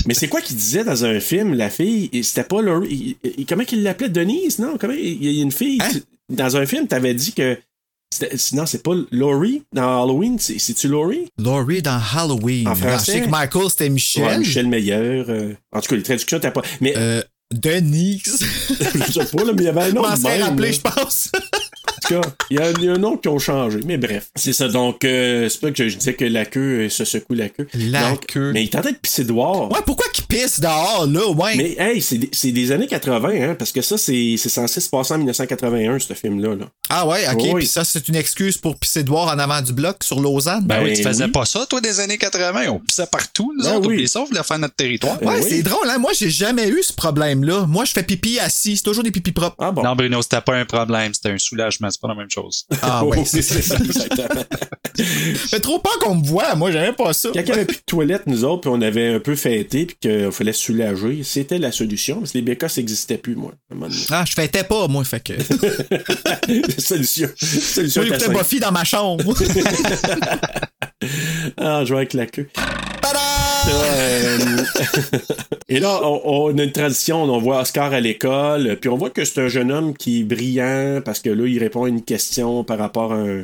mais 0.05 0.13
c'est 0.13 0.27
quoi 0.27 0.41
qu'il 0.41 0.55
disait 0.57 0.83
dans 0.83 1.05
un 1.05 1.19
film, 1.19 1.53
la 1.53 1.69
fille? 1.69 2.09
C'était 2.23 2.43
pas 2.43 2.61
Laurie. 2.61 3.17
il- 3.23 3.31
il- 3.37 3.45
comment 3.45 3.63
qu'il 3.63 3.83
l'appelait? 3.83 4.09
Denise? 4.09 4.59
Non, 4.59 4.77
comment? 4.79 4.93
Il 4.97 5.23
y 5.23 5.39
a 5.39 5.43
une 5.43 5.51
fille. 5.51 5.79
Hein? 5.81 5.89
tu- 5.91 6.03
Dans 6.35 6.57
un 6.57 6.65
film, 6.65 6.87
t'avais 6.87 7.13
dit 7.13 7.31
que. 7.33 7.57
Non, 8.53 8.65
c'est 8.65 8.81
pas 8.83 8.93
Laurie. 9.11 9.63
Dans 9.73 10.03
Halloween, 10.03 10.39
c'est- 10.39 10.59
c'est-tu 10.59 10.87
Laurie? 10.87 11.27
Laurie 11.37 11.81
dans 11.81 11.99
Halloween. 12.15 12.67
En 12.67 12.73
Je 12.75 12.81
français? 12.85 13.11
sais 13.11 13.21
que 13.21 13.29
Michael, 13.29 13.69
c'était 13.69 13.89
Michel. 13.89 14.23
Ouais, 14.23 14.37
Michel 14.39 14.67
Meilleur. 14.67 15.25
euh, 15.29 15.53
En 15.71 15.81
tout 15.81 15.89
cas, 15.89 15.95
les 15.97 16.03
traductions, 16.03 16.39
t'as 16.39 16.51
pas. 16.51 16.61
Mais 16.81 16.93
Euh, 16.97 17.21
Denise. 17.53 18.39
je 19.07 19.11
sais 19.11 19.25
pas, 19.25 19.43
là, 19.43 19.51
mais 19.53 19.63
il 19.63 19.65
y 19.65 19.67
avait 19.67 19.81
un 19.81 19.89
Je 19.89 19.91
nom. 19.95 20.01
m'en 20.01 20.07
rappelé, 20.07 20.69
là. 20.69 20.71
je 20.73 20.79
pense. 20.81 21.29
En 22.11 22.21
tout 22.21 22.21
cas, 22.21 22.29
il 22.49 22.57
y, 22.57 22.61
a 22.61 22.71
il 22.71 22.83
y 22.85 22.89
a 22.89 22.93
un 22.93 22.97
nom 22.97 23.17
qui 23.17 23.27
ont 23.27 23.39
changé. 23.39 23.79
Mais 23.85 23.97
bref, 23.97 24.29
c'est 24.35 24.53
ça. 24.53 24.67
Donc, 24.67 25.03
euh, 25.03 25.49
c'est 25.49 25.59
pas 25.59 25.71
que 25.71 25.83
je, 25.83 25.89
je 25.89 25.97
disais 25.97 26.13
que 26.13 26.25
la 26.25 26.45
queue 26.45 26.85
euh, 26.85 26.89
se 26.89 27.05
secoue 27.05 27.33
la 27.33 27.49
queue. 27.49 27.67
La 27.73 28.11
Donc, 28.11 28.25
queue. 28.27 28.51
Mais 28.53 28.63
il 28.63 28.69
tentait 28.69 28.91
de 28.91 28.97
pisser 28.97 29.23
dehors. 29.23 29.71
Ouais, 29.71 29.79
pourquoi 29.85 30.05
qu'ils 30.13 30.25
pissent 30.25 30.59
dehors, 30.59 31.05
là? 31.07 31.27
Ouais. 31.31 31.55
Mais 31.55 31.75
hey, 31.77 32.01
c'est 32.01 32.17
des, 32.17 32.29
c'est 32.31 32.51
des 32.51 32.71
années 32.71 32.87
80, 32.87 33.29
hein, 33.41 33.55
parce 33.57 33.71
que 33.71 33.81
ça, 33.81 33.97
c'est 33.97 34.35
c'est 34.37 34.49
censé 34.49 34.79
se 34.79 34.89
passer 34.89 35.13
en 35.13 35.17
1981, 35.17 35.99
ce 35.99 36.13
film-là. 36.13 36.55
Là. 36.55 36.65
Ah 36.89 37.07
ouais, 37.07 37.27
ok. 37.29 37.41
Oui. 37.43 37.53
Puis 37.55 37.67
ça, 37.67 37.83
c'est 37.83 38.07
une 38.07 38.15
excuse 38.15 38.57
pour 38.57 38.77
pisser 38.77 39.03
dehors 39.03 39.27
en 39.27 39.37
avant 39.39 39.61
du 39.61 39.73
bloc 39.73 39.97
sur 40.03 40.19
Lausanne? 40.19 40.63
Ben, 40.65 40.83
oui, 40.83 40.93
tu 40.93 41.03
Ben 41.03 41.09
faisais 41.09 41.25
oui. 41.25 41.31
pas 41.31 41.45
ça, 41.45 41.65
toi, 41.65 41.81
des 41.81 41.99
années 41.99 42.17
80. 42.17 42.67
On 42.69 42.79
pissait 42.79 43.07
partout, 43.11 43.53
nous 43.57 43.63
Ben 43.63 43.75
autres. 43.75 43.87
oui. 43.89 44.07
On 44.15 44.23
voulait 44.25 44.43
faire 44.43 44.59
notre 44.59 44.75
territoire. 44.75 45.21
ouais, 45.21 45.35
oui. 45.41 45.45
c'est 45.47 45.61
drôle, 45.63 45.87
hein? 45.89 45.97
Moi, 45.99 46.11
j'ai 46.17 46.29
jamais 46.29 46.67
eu 46.69 46.81
ce 46.81 46.93
problème-là. 46.93 47.65
Moi, 47.67 47.85
je 47.85 47.91
fais 47.91 48.03
pipi 48.03 48.39
assis. 48.39 48.77
C'est 48.77 48.83
toujours 48.83 49.03
des 49.03 49.11
pipis 49.11 49.31
propres. 49.31 49.55
Ah 49.59 49.71
bon. 49.71 49.83
Non, 49.83 49.95
Bruno, 49.95 50.21
c'était 50.21 50.41
pas 50.41 50.55
un 50.55 50.65
problème, 50.65 51.13
c'était 51.13 51.29
un 51.31 51.37
soulagement, 51.37 51.89
c'est 51.97 52.01
pas 52.01 52.13
la 52.13 52.15
même 52.15 52.29
chose. 52.29 52.65
Ah 52.83 53.03
ouais, 53.03 53.17
Oui, 53.17 53.25
c'est 53.25 53.41
c'est 53.41 53.61
ça, 53.61 53.75
exactement. 53.83 54.43
fait 54.97 55.59
trop 55.59 55.79
peur 55.79 55.97
qu'on 55.99 56.15
me 56.15 56.25
voit. 56.25 56.53
Moi, 56.55 56.71
j'aimais 56.71 56.93
pas 56.93 57.11
ça. 57.13 57.29
Quand 57.33 57.39
il 57.39 57.45
n'y 57.45 57.51
avait 57.51 57.65
plus 57.65 57.77
de 57.77 57.83
toilettes, 57.85 58.27
nous 58.27 58.43
autres, 58.43 58.61
puis 58.61 58.69
on 58.73 58.81
avait 58.81 59.15
un 59.15 59.19
peu 59.19 59.35
fêté, 59.35 59.85
puis 59.87 59.97
qu'il 59.99 60.31
fallait 60.31 60.53
soulager, 60.53 61.23
c'était 61.23 61.57
la 61.57 61.71
solution, 61.71 62.19
parce 62.19 62.31
que 62.31 62.37
les 62.37 62.43
bécasses 62.43 62.77
n'existaient 62.77 63.17
plus, 63.17 63.35
moi. 63.35 63.53
Ah, 64.11 64.23
je 64.27 64.33
fêtais 64.33 64.63
pas, 64.63 64.87
moi, 64.87 65.03
fait 65.03 65.21
que. 65.23 65.33
solution. 66.79 67.29
Solution 67.35 68.03
Moi, 68.03 68.17
j'écoutais. 68.17 68.37
Buffy 68.37 68.59
dans 68.59 68.71
ma 68.71 68.83
chambre. 68.83 69.23
Ah, 71.57 71.83
je 71.83 71.93
vais 71.93 71.97
avec 71.97 72.13
la 72.13 72.25
queue. 72.27 72.47
Euh, 73.69 74.37
Et 75.69 75.79
là, 75.79 75.99
on, 76.03 76.21
on 76.51 76.57
a 76.57 76.63
une 76.63 76.71
transition, 76.71 77.23
on 77.23 77.39
voit 77.39 77.61
Oscar 77.61 77.91
à 77.93 77.99
l'école, 77.99 78.77
puis 78.79 78.89
on 78.89 78.95
voit 78.97 79.09
que 79.09 79.25
c'est 79.25 79.41
un 79.41 79.47
jeune 79.49 79.71
homme 79.71 79.95
qui 79.95 80.21
est 80.21 80.23
brillant 80.23 81.01
parce 81.03 81.19
que 81.19 81.29
là, 81.29 81.45
il 81.45 81.59
répond 81.59 81.83
à 81.85 81.89
une 81.89 82.03
question 82.03 82.63
par 82.63 82.77
rapport 82.77 83.11
à 83.11 83.17
un, 83.17 83.43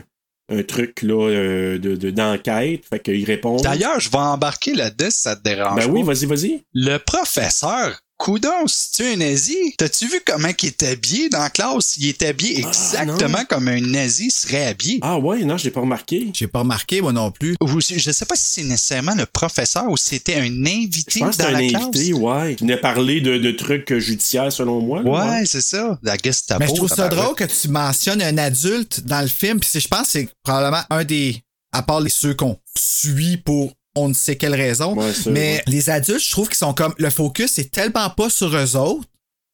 un 0.49 0.63
truc 0.63 1.01
là, 1.01 1.29
euh, 1.29 1.77
de, 1.77 1.95
de- 1.95 2.11
d'enquête. 2.11 2.83
Fait 2.89 2.99
qu'il 2.99 3.25
répond. 3.25 3.57
D'ailleurs, 3.57 3.99
je 3.99 4.09
vais 4.09 4.17
embarquer 4.17 4.73
là-dedans 4.73 5.09
si 5.09 5.21
ça 5.21 5.35
te 5.35 5.43
dérange 5.43 5.75
Ben 5.85 5.91
oui, 5.91 6.01
pas. 6.03 6.13
vas-y, 6.13 6.25
vas-y. 6.25 6.63
Le 6.73 6.97
professeur, 6.97 7.99
coudon, 8.17 8.67
si 8.67 8.91
tu 8.93 9.03
es 9.03 9.13
un 9.13 9.17
nazi, 9.17 9.55
t'as-tu 9.77 10.07
vu 10.07 10.21
comment 10.25 10.47
il 10.61 10.67
est 10.67 10.83
habillé 10.83 11.29
dans 11.29 11.39
la 11.39 11.49
classe? 11.49 11.97
Il 11.97 12.07
est 12.07 12.23
habillé 12.23 12.59
exactement 12.59 13.43
comme 13.49 13.67
un 13.67 13.81
nazi 13.81 14.31
serait 14.31 14.67
habillé. 14.67 14.99
Ah 15.01 15.17
ouais, 15.17 15.43
non, 15.43 15.57
je 15.57 15.65
l'ai 15.65 15.71
pas 15.71 15.81
remarqué. 15.81 16.29
J'ai 16.33 16.47
pas 16.47 16.59
remarqué, 16.59 17.01
moi 17.01 17.11
non 17.11 17.31
plus. 17.31 17.55
Ou 17.61 17.79
je 17.81 18.11
sais 18.11 18.25
pas 18.25 18.35
si 18.35 18.49
c'est 18.49 18.63
nécessairement 18.63 19.15
le 19.15 19.25
professeur 19.25 19.89
ou 19.89 19.97
si 19.97 20.09
c'était 20.09 20.35
un 20.35 20.45
Je 20.45 20.51
invité 20.85 21.19
pense 21.19 21.37
que 21.37 21.43
dans 21.43 21.49
c'est 21.49 21.55
un 21.55 21.61
la 21.61 21.67
classe. 21.69 21.83
invité, 21.83 22.13
ouais. 22.13 22.53
Il 22.53 22.59
venait 22.59 22.77
parler 22.77 23.21
de, 23.21 23.37
de 23.37 23.51
trucs 23.51 23.93
judiciaires, 23.97 24.51
selon 24.51 24.79
moi. 24.79 25.01
là, 25.03 25.09
Ouais, 25.11 25.45
c'est 25.45 25.61
ça. 25.61 25.99
La 26.03 26.15
Gestapo. 26.17 26.59
Mais 26.61 26.67
je 26.67 26.75
trouve 26.75 26.89
ça 26.89 27.09
drôle 27.09 27.35
que 27.35 27.43
tu 27.43 27.67
mentionnes 27.67 28.21
un 28.21 28.37
adulte 28.37 29.01
dans 29.01 29.21
le 29.21 29.27
film. 29.27 29.59
Puis 29.59 29.79
je 29.81 29.87
pense 29.87 30.03
que 30.03 30.11
c'est 30.11 30.29
probablement 30.43 30.83
un 30.89 31.03
des. 31.03 31.41
À 31.75 31.81
part 31.81 32.01
les 32.01 32.11
ceux 32.11 32.35
qu'on 32.35 32.57
suit 32.77 33.37
pour 33.37 33.73
on 33.95 34.09
ne 34.09 34.13
sait 34.13 34.35
quelle 34.35 34.55
raison. 34.55 34.95
Ouais, 34.95 35.11
mais 35.27 35.63
les 35.67 35.89
adultes, 35.89 36.23
je 36.23 36.31
trouve 36.31 36.47
qu'ils 36.47 36.57
sont 36.57 36.73
comme. 36.73 36.93
Le 36.97 37.09
focus 37.09 37.57
est 37.59 37.71
tellement 37.71 38.09
pas 38.09 38.29
sur 38.29 38.55
eux 38.55 38.75
autres. 38.75 39.07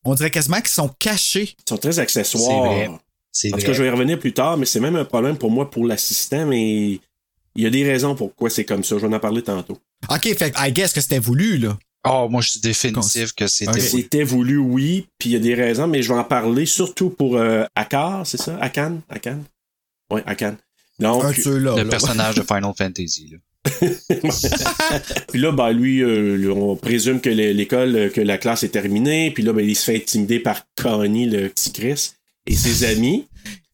On 0.06 0.16
dirait 0.16 0.32
quasiment 0.32 0.58
qu'ils 0.58 0.70
sont 0.70 0.90
cachés. 1.00 1.56
Ils 1.60 1.70
sont 1.70 1.78
très 1.78 2.00
accessoires. 2.00 2.74
C'est 3.32 3.50
vrai. 3.50 3.58
En 3.58 3.60
tout 3.60 3.66
cas, 3.68 3.74
je 3.74 3.84
vais 3.84 3.90
y 3.90 3.92
revenir 3.92 4.20
plus 4.20 4.34
tard, 4.34 4.58
mais 4.58 4.66
c'est 4.66 4.80
même 4.80 4.96
un 4.96 5.06
problème 5.06 5.38
pour 5.38 5.52
moi 5.52 5.70
pour 5.70 5.86
l'assistant, 5.86 6.46
mais 6.46 7.00
il 7.56 7.64
y 7.64 7.66
a 7.66 7.70
des 7.70 7.84
raisons 7.84 8.16
pourquoi 8.16 8.50
c'est 8.50 8.66
comme 8.66 8.84
ça. 8.84 8.98
Je 8.98 9.06
vais 9.06 9.16
en 9.16 9.20
parler 9.20 9.44
tantôt. 9.44 9.78
OK, 10.10 10.24
fait 10.38 10.52
que 10.52 10.68
I 10.68 10.72
guess 10.72 10.94
que 10.94 11.02
c'était 11.02 11.20
voulu, 11.20 11.58
là. 11.58 11.78
Oh, 12.08 12.28
moi, 12.30 12.42
je 12.42 12.52
suis 12.52 12.60
définitif 12.62 13.34
que 13.34 13.48
c'était. 13.48 13.72
Ok. 13.72 13.82
C'était 13.82 14.24
voulu, 14.24 14.58
oui, 14.58 15.08
puis 15.18 15.30
il 15.30 15.34
y 15.34 15.36
a 15.36 15.40
des 15.40 15.54
raisons, 15.54 15.88
mais 15.88 16.02
je 16.02 16.14
vais 16.14 16.20
en 16.20 16.24
parler 16.24 16.66
surtout 16.66 17.10
pour 17.10 17.36
euh, 17.36 17.66
Akar, 17.76 18.26
c'est 18.26 18.38
ça? 18.42 18.58
Akan? 18.62 19.02
Akan? 19.10 19.44
Oui, 20.12 20.22
Akan. 20.26 20.56
Donc. 21.00 21.24
Le 21.46 21.58
là. 21.58 21.86
personnage 21.86 22.36
de 22.36 22.42
Final 22.48 22.74
Fantasy. 22.78 23.28
Là. 23.32 23.38
Puis 25.28 25.40
là, 25.40 25.52
ben, 25.52 25.72
lui, 25.72 26.02
euh, 26.02 26.52
on 26.54 26.76
présume 26.76 27.22
que 27.22 27.30
l'é- 27.30 27.54
l'école, 27.54 27.96
euh, 27.96 28.10
que 28.10 28.22
la 28.22 28.38
classe 28.38 28.64
est 28.64 28.70
terminée, 28.70 29.32
puis 29.32 29.44
là, 29.44 29.54
ben, 29.54 29.68
il 29.68 29.76
se 29.76 29.84
fait 29.86 29.96
intimider 29.98 30.40
par 30.40 30.62
Connie, 30.82 31.28
le 31.28 31.50
petit 31.50 31.72
Chris, 31.72 32.12
et 32.48 32.56
ses 32.56 32.84
amis. 32.90 33.28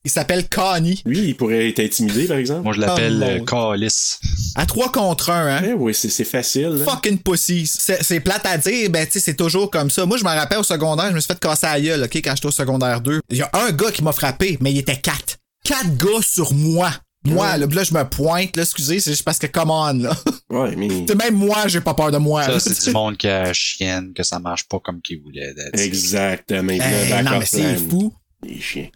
Il 0.04 0.12
s'appelle 0.12 0.48
Connie. 0.48 1.02
Lui, 1.06 1.20
il 1.30 1.36
pourrait 1.36 1.68
être 1.68 1.80
intimidé, 1.80 2.26
par 2.26 2.38
exemple. 2.38 2.62
Moi, 2.64 2.74
je 2.74 2.80
l'appelle 2.80 3.20
Oh, 3.24 3.58
euh, 3.58 3.72
Calis. 3.74 4.18
À 4.54 4.68
3 4.68 4.92
contre 4.92 5.32
1, 5.32 5.48
hein? 5.58 5.62
Eh 5.70 5.74
oui, 5.74 5.96
c'est 5.96 6.10
c'est 6.10 6.24
facile. 6.24 6.68
là. 6.78 6.86
Fucking 6.86 7.18
pussies. 7.18 7.66
C'est 7.66 8.20
plate 8.20 8.46
à 8.46 8.58
dire, 8.60 8.90
ben 8.92 9.06
tu 9.08 9.14
sais, 9.14 9.20
c'est 9.20 9.34
toujours 9.36 9.72
comme 9.72 9.90
ça. 9.90 10.06
Moi, 10.06 10.18
je 10.18 10.24
me 10.24 10.30
rappelle 10.30 10.60
au 10.60 10.64
secondaire, 10.64 11.10
je 11.10 11.16
me 11.16 11.20
suis 11.20 11.28
fait 11.34 11.40
casser 11.40 11.66
la 11.66 11.82
gueule, 11.82 12.04
OK, 12.04 12.16
quand 12.18 12.36
j'étais 12.36 12.46
au 12.48 12.52
secondaire 12.52 13.02
2. 13.02 13.20
Il 13.32 13.38
y 13.38 13.42
a 13.42 13.50
un 13.54 13.72
gars 13.72 13.92
qui 13.92 14.04
m'a 14.04 14.12
frappé, 14.12 14.60
mais 14.62 14.72
il 14.72 14.78
était 14.78 14.96
quatre. 14.98 15.38
Quatre 15.64 15.98
gars 15.98 16.22
sur 16.22 16.54
moi. 16.54 16.92
Moi, 17.26 17.58
là, 17.58 17.68
puis 17.68 17.76
là, 17.76 17.84
je 17.84 17.94
me 17.94 18.04
pointe, 18.04 18.56
là, 18.56 18.64
excusez, 18.64 19.00
c'est 19.00 19.12
juste 19.12 19.24
parce 19.24 19.40
que, 19.40 19.48
come 19.48 19.72
on, 19.72 19.94
là. 19.94 20.16
Ouais, 20.50 20.76
mais. 20.76 20.88
C'est 21.08 21.16
même 21.16 21.36
moi, 21.36 21.68
j'ai 21.68 21.82
pas 21.82 21.94
peur 21.94 22.12
de 22.12 22.18
moi. 22.18 22.44
Ça, 22.44 22.52
là. 22.52 22.60
c'est 22.60 22.86
du 22.86 22.92
monde 22.92 23.18
qui 23.18 23.28
a 23.28 23.52
chienne, 23.54 24.14
que 24.14 24.24
ça 24.24 24.40
marche 24.40 24.68
pas 24.68 24.80
comme 24.80 25.02
qu'il 25.02 25.22
voulait. 25.22 25.54
Exactement. 25.74 26.72
Hey, 26.72 26.80
backup 27.10 27.24
non, 27.30 27.40
mais 27.40 27.46
c'est 27.46 27.76
fou. 27.90 28.14
Les 28.44 28.60
chiens. 28.60 28.90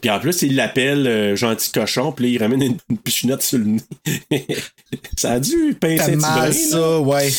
Puis 0.00 0.08
en 0.08 0.18
plus, 0.20 0.42
il 0.42 0.54
l'appelle 0.56 1.06
euh, 1.06 1.36
gentil 1.36 1.70
cochon, 1.72 2.12
puis 2.12 2.24
là, 2.26 2.30
il 2.30 2.38
ramène 2.38 2.62
une, 2.62 2.78
une 2.88 2.98
pichinotte 2.98 3.42
sur 3.42 3.58
le 3.58 3.64
nez. 3.66 3.82
ça 5.18 5.32
a 5.32 5.40
dû 5.40 5.76
pincer 5.78 6.04
C'est 6.04 6.16
mal, 6.16 6.34
brin, 6.38 6.46
là. 6.46 6.52
ça, 6.52 7.00
ouais. 7.00 7.28
Tu 7.28 7.36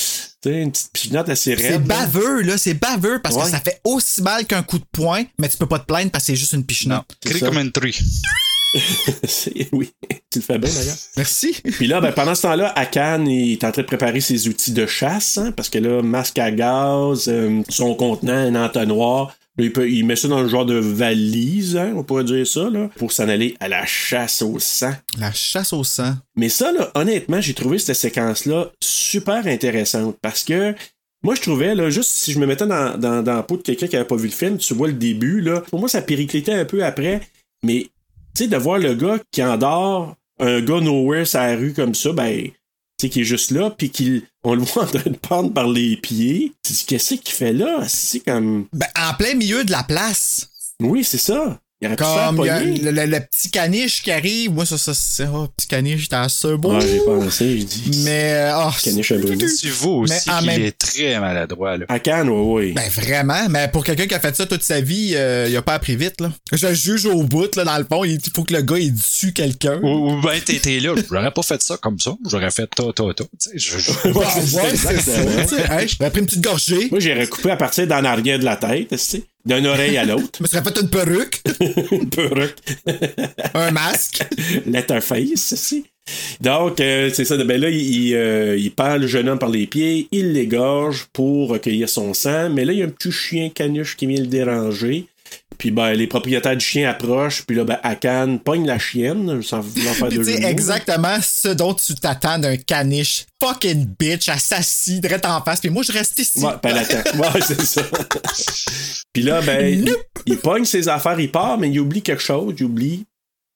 sais, 0.50 0.62
une 0.62 0.72
petite 0.72 0.92
pichinotte 0.92 1.30
assez 1.30 1.56
C'est 1.56 1.70
raide. 1.70 1.88
là. 1.88 2.06
baveux, 2.06 2.42
là, 2.42 2.58
c'est 2.58 2.74
baveux 2.74 3.20
parce 3.22 3.36
que 3.36 3.50
ça 3.50 3.60
fait 3.62 3.80
aussi 3.84 4.22
mal 4.22 4.46
qu'un 4.46 4.64
coup 4.64 4.78
de 4.80 4.86
poing, 4.92 5.24
mais 5.40 5.50
tu 5.50 5.58
peux 5.58 5.66
pas 5.66 5.80
te 5.80 5.86
plaindre 5.86 6.12
parce 6.12 6.26
que 6.26 6.34
c'est 6.34 6.36
juste 6.36 6.54
une. 6.54 6.66
C'est 6.70 7.30
Crie 7.30 7.40
ça. 7.40 7.48
comme 7.48 7.58
une 7.58 7.72
truie. 7.72 7.98
Oui, 9.72 9.92
tu 10.30 10.40
le 10.40 10.44
fais 10.44 10.58
bien 10.58 10.70
d'ailleurs. 10.74 10.96
Merci. 11.18 11.56
Puis 11.64 11.88
là, 11.88 12.02
ben, 12.02 12.12
pendant 12.12 12.36
ce 12.36 12.44
temps-là, 12.44 12.72
Akan 12.76 13.26
il 13.26 13.54
est 13.54 13.64
en 13.64 13.72
train 13.72 13.82
de 13.82 13.88
préparer 13.88 14.22
ses 14.22 14.48
outils 14.48 14.72
de 14.72 14.86
chasse, 14.86 15.38
hein, 15.38 15.52
parce 15.52 15.70
que 15.70 15.80
là, 15.80 16.02
masque 16.02 16.40
à 16.40 16.52
gaz, 16.52 17.28
euh, 17.28 17.62
son 17.70 17.96
contenant, 17.96 18.34
un 18.34 18.56
entonnoir. 18.56 19.36
Là, 19.58 19.66
il, 19.66 19.74
peut, 19.74 19.90
il 19.90 20.06
met 20.06 20.16
ça 20.16 20.30
dans 20.30 20.42
le 20.42 20.48
genre 20.48 20.66
de 20.66 20.76
valise, 20.76 21.76
hein, 21.76 21.94
on 21.96 22.04
pourrait 22.04 22.24
dire 22.24 22.48
ça, 22.48 22.70
là, 22.70 22.90
pour 22.96 23.12
s'en 23.12 23.28
aller 23.28 23.56
à 23.60 23.68
la 23.68 23.86
chasse 23.86 24.42
au 24.42 24.60
sang. 24.60 24.94
La 25.20 25.34
chasse 25.34 25.74
au 25.74 25.84
sang. 25.84 26.16
Mais 26.38 26.48
ça, 26.48 26.72
là, 26.72 26.90
honnêtement, 26.96 27.42
j'ai 27.42 27.54
trouvé 27.54 27.78
cette 27.78 27.98
séquence-là 27.98 28.72
super 28.82 29.46
intéressante 29.48 30.18
parce 30.22 30.44
que 30.44 30.74
moi, 31.24 31.36
je 31.36 31.42
trouvais, 31.42 31.76
là, 31.76 31.90
juste 31.90 32.12
si 32.12 32.32
je 32.32 32.40
me 32.40 32.48
mettais 32.48 32.66
dans, 32.66 32.98
dans, 32.98 33.22
dans 33.22 33.36
la 33.36 33.44
peau 33.44 33.58
de 33.58 33.62
quelqu'un 33.62 33.88
qui 33.88 33.96
n'avait 33.96 34.08
pas 34.08 34.16
vu 34.16 34.28
le 34.28 34.34
film, 34.34 34.58
tu 34.58 34.74
vois 34.74 34.88
le 34.88 34.94
début, 34.94 35.42
là, 35.42 35.62
pour 35.62 35.80
moi, 35.80 35.90
ça 35.90 36.02
périclitait 36.02 36.54
un 36.54 36.66
peu 36.66 36.84
après, 36.84 37.22
mais 37.64 37.88
tu 38.34 38.44
sais, 38.44 38.48
de 38.48 38.58
voir 38.58 38.80
le 38.80 38.96
gars 38.96 39.20
qui 39.32 39.44
endort 39.44 40.16
un 40.40 40.62
gars 40.62 40.80
nowhere 40.82 41.26
sur 41.26 41.40
la 41.40 41.56
rue 41.56 41.74
comme 41.74 41.96
ça, 41.96 42.14
ben, 42.14 42.44
tu 42.46 42.54
sais, 43.00 43.10
qui 43.10 43.22
est 43.22 43.26
juste 43.26 43.52
là, 43.52 43.70
puis 43.70 43.92
qu'on 43.92 44.56
le 44.56 44.62
voit 44.64 44.84
en 44.84 44.88
train 44.88 45.10
de 45.10 45.18
pendre 45.18 45.54
par 45.54 45.68
les 45.68 45.98
pieds. 45.98 46.54
Qu'est-ce 46.88 47.16
qu'il 47.16 47.34
fait 47.34 47.54
là? 47.54 47.88
C'est 47.88 48.22
comme. 48.22 48.68
Ben, 48.74 48.88
en 48.98 49.14
plein 49.14 49.36
milieu 49.36 49.64
de 49.64 49.72
la 49.72 49.84
place. 49.84 50.50
Oui, 50.82 51.04
c'est 51.04 51.18
ça. 51.18 51.60
Il 51.84 51.88
aurait 51.88 51.96
pu 51.96 52.04
se 52.04 52.10
faire 52.10 52.26
Comme 52.28 52.40
il 52.42 52.46
y 52.46 52.50
a 52.50 52.60
pogner. 52.60 52.78
le, 52.80 52.92
le- 52.92 53.06
le 53.08 53.20
petit 53.22 53.50
caniche 53.50 54.04
qui 54.04 54.12
arrive. 54.12 54.52
Moi, 54.52 54.68
ça, 54.68 54.78
ça, 54.78 54.94
c'est. 54.94 55.26
Oh, 55.34 55.48
petit 55.58 55.66
caniche, 55.68 56.10
t'as 56.10 56.30
ça 56.30 56.56
beau. 56.56 56.76
Ouais, 56.76 56.82
j'ai 56.82 57.00
pensé, 57.00 57.60
je 57.60 57.64
dis. 57.66 58.02
Mais. 58.06 58.34
euh, 58.34 58.68
oh, 58.68 58.72
Caniche 58.84 59.12
à 59.14 59.18
brûler. 59.18 59.48
Tu 59.60 59.70
vois 59.70 59.94
aussi 59.96 60.14
Mais 60.28 60.34
en 60.34 60.38
qu'il 60.38 60.48
même- 60.48 60.62
est 60.62 60.78
très 60.78 61.20
maladroit, 61.20 61.78
là? 61.78 61.86
À 61.90 61.98
Cannes, 62.00 62.30
oui, 62.30 62.66
oui. 62.68 62.74
Ben 62.74 62.88
vraiment, 62.90 63.50
mais 63.50 63.68
pour 63.68 63.84
quelqu'un 63.84 64.06
qui 64.06 64.14
a 64.14 64.20
fait 64.20 64.36
ça 64.36 64.46
toute 64.46 64.62
sa 64.62 64.80
vie, 64.80 65.14
euh, 65.16 65.48
il 65.50 65.58
a 65.58 65.64
pas 65.64 65.74
appris 65.74 65.96
vite 65.96 66.22
là. 66.22 66.32
Je 66.52 66.68
le 66.68 66.74
juge 66.76 67.08
au 67.08 67.24
bout 67.24 67.56
là 67.56 67.64
dans 67.64 67.78
le 67.80 67.86
fond, 67.92 68.04
il 68.04 68.20
faut 68.36 68.44
que 68.44 68.54
le 68.54 68.62
gars 68.62 68.78
il 68.78 68.94
tue 69.02 69.34
quelqu'un. 69.34 69.80
Ou, 69.82 70.12
ou 70.12 70.22
ben 70.22 70.40
t'étais 70.40 70.80
là, 70.80 70.94
j'aurais 71.10 71.32
pas 71.32 71.42
fait 71.42 71.64
ça 71.64 71.78
comme 71.78 72.00
ça, 72.00 72.14
j'aurais 72.30 72.52
fait 72.52 72.68
ta 72.68 72.84
ta 72.94 73.04
ta. 73.16 73.24
J'aurais 73.56 73.96
pris 76.12 76.20
une 76.20 76.26
petite 76.26 76.42
gorgée, 76.42 76.88
Moi, 76.92 77.00
j'ai 77.00 77.14
recoupé 77.14 77.52
à 77.52 77.56
partir 77.56 77.88
d'en 77.88 78.04
arrière 78.06 78.40
de 78.40 78.46
la 78.46 78.56
tête, 78.56 78.90
tu 78.90 78.98
sais, 78.98 79.24
d'une 79.46 79.68
oreille 79.68 79.98
à 79.98 80.06
l'autre. 80.06 80.30
je 80.38 80.44
me 80.44 80.48
serais 80.48 80.64
fait 80.64 80.82
une 80.82 80.90
perruque, 80.90 81.42
Une 81.92 82.10
perruque. 82.10 82.58
un 83.54 83.72
masque. 83.72 84.26
Letterface, 84.66 85.54
aussi. 85.54 85.86
Donc, 86.42 86.80
euh, 86.80 87.10
c'est 87.14 87.26
ça. 87.26 87.38
Ben 87.38 87.60
là, 87.60 87.70
il, 87.70 88.08
il, 88.08 88.16
euh, 88.16 88.58
il 88.58 88.74
le 89.00 89.08
jeune 89.08 89.30
homme 89.30 89.40
par 89.40 89.50
les 89.50 89.68
pieds, 89.68 90.08
il 90.12 90.34
l'égorge 90.34 91.08
pour 91.14 91.50
recueillir 91.50 91.90
son 91.90 92.14
sang. 92.14 92.50
Mais 92.50 92.66
là, 92.66 92.74
il 92.74 92.80
y 92.80 92.82
a 92.82 92.86
un 92.86 92.90
petit 92.90 93.12
chien 93.12 93.50
caniche 93.50 93.96
qui 93.96 94.08
vient 94.08 94.20
le 94.20 94.28
déranger. 94.28 95.06
Puis 95.58 95.70
ben, 95.70 95.92
les 95.94 96.08
propriétaires 96.08 96.58
du 96.58 96.66
chien 96.66 96.90
approchent, 96.90 97.44
puis 97.46 97.56
là, 97.56 97.64
ben, 97.64 97.78
Akan 97.84 98.40
pogne 98.44 98.66
la 98.66 98.80
chienne, 98.80 99.44
sans 99.44 99.60
vouloir 99.62 99.94
faire 99.96 100.10
de 100.10 100.18
mots. 100.18 100.48
exactement 100.48 101.18
ce 101.22 101.50
dont 101.50 101.74
tu 101.74 101.94
t'attends 101.96 102.40
d'un 102.40 102.58
caniche. 102.58 103.26
Fucking 103.44 103.86
bitch, 104.00 104.28
assassin, 104.30 104.98
direct 105.00 105.26
en 105.26 105.44
face. 105.44 105.60
Puis 105.60 105.70
moi 105.70 105.84
je 105.84 105.92
reste 105.92 106.18
ici. 106.20 106.44
Ouais, 106.44 106.54
pas 106.62 106.72
l'attaque. 106.72 107.14
Ouais, 107.16 107.42
c'est 107.46 107.62
ça. 107.62 107.84
Puis 109.14 109.24
là, 109.24 109.42
ben, 109.42 109.68
il, 109.68 109.96
il 110.26 110.38
pogne 110.38 110.66
ses 110.66 110.88
affaires, 110.88 111.20
il 111.20 111.32
part, 111.32 111.58
mais 111.58 111.70
il 111.70 111.80
oublie 111.80 112.02
quelque 112.02 112.24
chose. 112.24 112.54
Il 112.58 112.64
oublie 112.66 113.06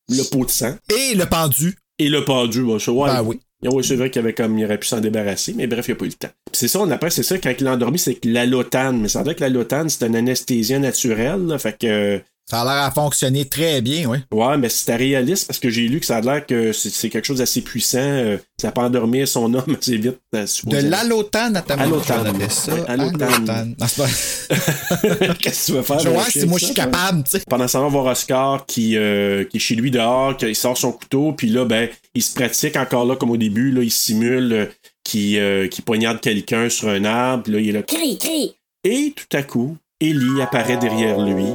le 0.09 0.23
pot 0.23 0.45
de 0.45 0.51
sang. 0.51 0.75
Et 0.95 1.15
le 1.15 1.25
pendu. 1.25 1.75
Et 1.97 2.09
le 2.09 2.23
pendu, 2.25 2.61
bah, 2.63 2.77
ça, 2.79 2.91
ouais. 2.91 3.09
Ben 3.09 3.23
oui. 3.23 3.39
Oui, 3.63 3.83
c'est 3.83 3.95
vrai 3.95 4.09
qu'il 4.09 4.19
avait 4.19 4.33
comme, 4.33 4.57
il 4.59 4.65
aurait 4.65 4.77
pu 4.77 4.87
s'en 4.87 4.99
débarrasser, 4.99 5.53
mais 5.53 5.65
bref, 5.65 5.87
il 5.87 5.91
n'a 5.91 5.97
pas 5.97 6.05
eu 6.05 6.09
le 6.09 6.13
temps. 6.13 6.29
C'est 6.51 6.67
ça, 6.67 6.81
on 6.81 6.91
après, 6.91 7.09
c'est 7.09 7.23
ça, 7.23 7.37
quand 7.39 7.53
il 7.57 7.67
a 7.67 7.73
endormi, 7.73 7.97
c'est 7.97 8.15
que 8.15 8.27
l'allotane. 8.27 9.01
Mais 9.01 9.07
ça 9.07 9.19
veut 9.19 9.25
dire 9.25 9.35
que 9.35 9.41
l'allotane, 9.41 9.89
c'est 9.89 10.05
un 10.05 10.13
anesthésien 10.13 10.79
naturel, 10.79 11.47
là, 11.47 11.57
fait 11.57 11.77
que, 11.77 12.21
Ça 12.47 12.61
a 12.61 12.63
l'air 12.63 12.83
à 12.83 12.91
fonctionner 12.91 13.45
très 13.45 13.81
bien, 13.81 14.07
oui. 14.07 14.19
ouais, 14.31 14.57
mais 14.57 14.69
c'était 14.69 14.95
réaliste 14.97 15.47
parce 15.47 15.57
que 15.57 15.71
j'ai 15.71 15.87
lu 15.87 15.99
que 15.99 16.05
ça 16.05 16.17
a 16.17 16.21
l'air 16.21 16.45
que 16.45 16.71
c'est 16.73 17.09
quelque 17.09 17.25
chose 17.25 17.39
d'assez 17.39 17.61
puissant. 17.61 17.97
euh, 17.97 18.37
ça 18.61 18.71
peut 18.71 18.81
endormir 18.81 19.27
son 19.27 19.51
homme 19.51 19.75
assez 19.81 19.97
vite. 19.97 20.19
euh, 20.35 20.45
De 20.65 20.77
l'allotane 20.77 21.57
à 21.57 21.63
ta 21.63 21.73
Allotane. 21.73 22.39
Ça. 22.51 22.73
Ouais, 22.75 24.09
Qu'est-ce 25.39 25.61
que 25.61 25.65
tu 25.65 25.77
veux 25.77 25.81
faire? 25.81 25.99
Je 25.99 26.09
vois 26.09 26.23
si 26.25 26.45
moi 26.45 26.59
je 26.59 26.65
suis 26.65 26.73
capable, 26.75 27.23
tu 27.23 27.31
sais. 27.31 27.43
Pendant 27.49 27.67
ce 27.67 27.73
temps-là, 27.73 27.85
on 27.87 27.89
va 27.89 28.01
voir 28.01 28.11
Oscar 28.11 28.65
qui, 28.67 28.95
euh, 28.95 29.43
qui 29.45 29.57
est 29.57 29.59
chez 29.59 29.75
lui 29.75 29.89
dehors, 29.89 30.37
qui 30.37 30.53
sort 30.53 30.77
son 30.77 30.91
couteau, 30.91 31.31
puis 31.33 31.47
là, 31.49 31.65
ben, 31.65 31.89
il 32.13 32.21
se 32.21 32.33
pratique 32.35 32.75
encore 32.77 33.05
là, 33.05 33.15
comme 33.15 33.31
au 33.31 33.37
début, 33.37 33.71
là, 33.71 33.81
il 33.81 33.91
simule 33.91 34.53
euh, 34.53 34.65
qu'il 35.03 35.37
euh, 35.39 35.67
poignarde 35.85 36.21
quelqu'un 36.21 36.69
sur 36.69 36.89
un 36.89 37.05
arbre, 37.05 37.43
puis 37.43 37.53
là, 37.53 37.59
il 37.59 37.69
est 37.69 37.71
là. 37.71 37.81
Crie, 37.81 38.17
crie. 38.19 38.55
Et 38.83 39.13
tout 39.15 39.35
à 39.35 39.41
coup, 39.41 39.77
Ellie 39.99 40.41
apparaît 40.43 40.77
derrière 40.77 41.19
lui, 41.19 41.45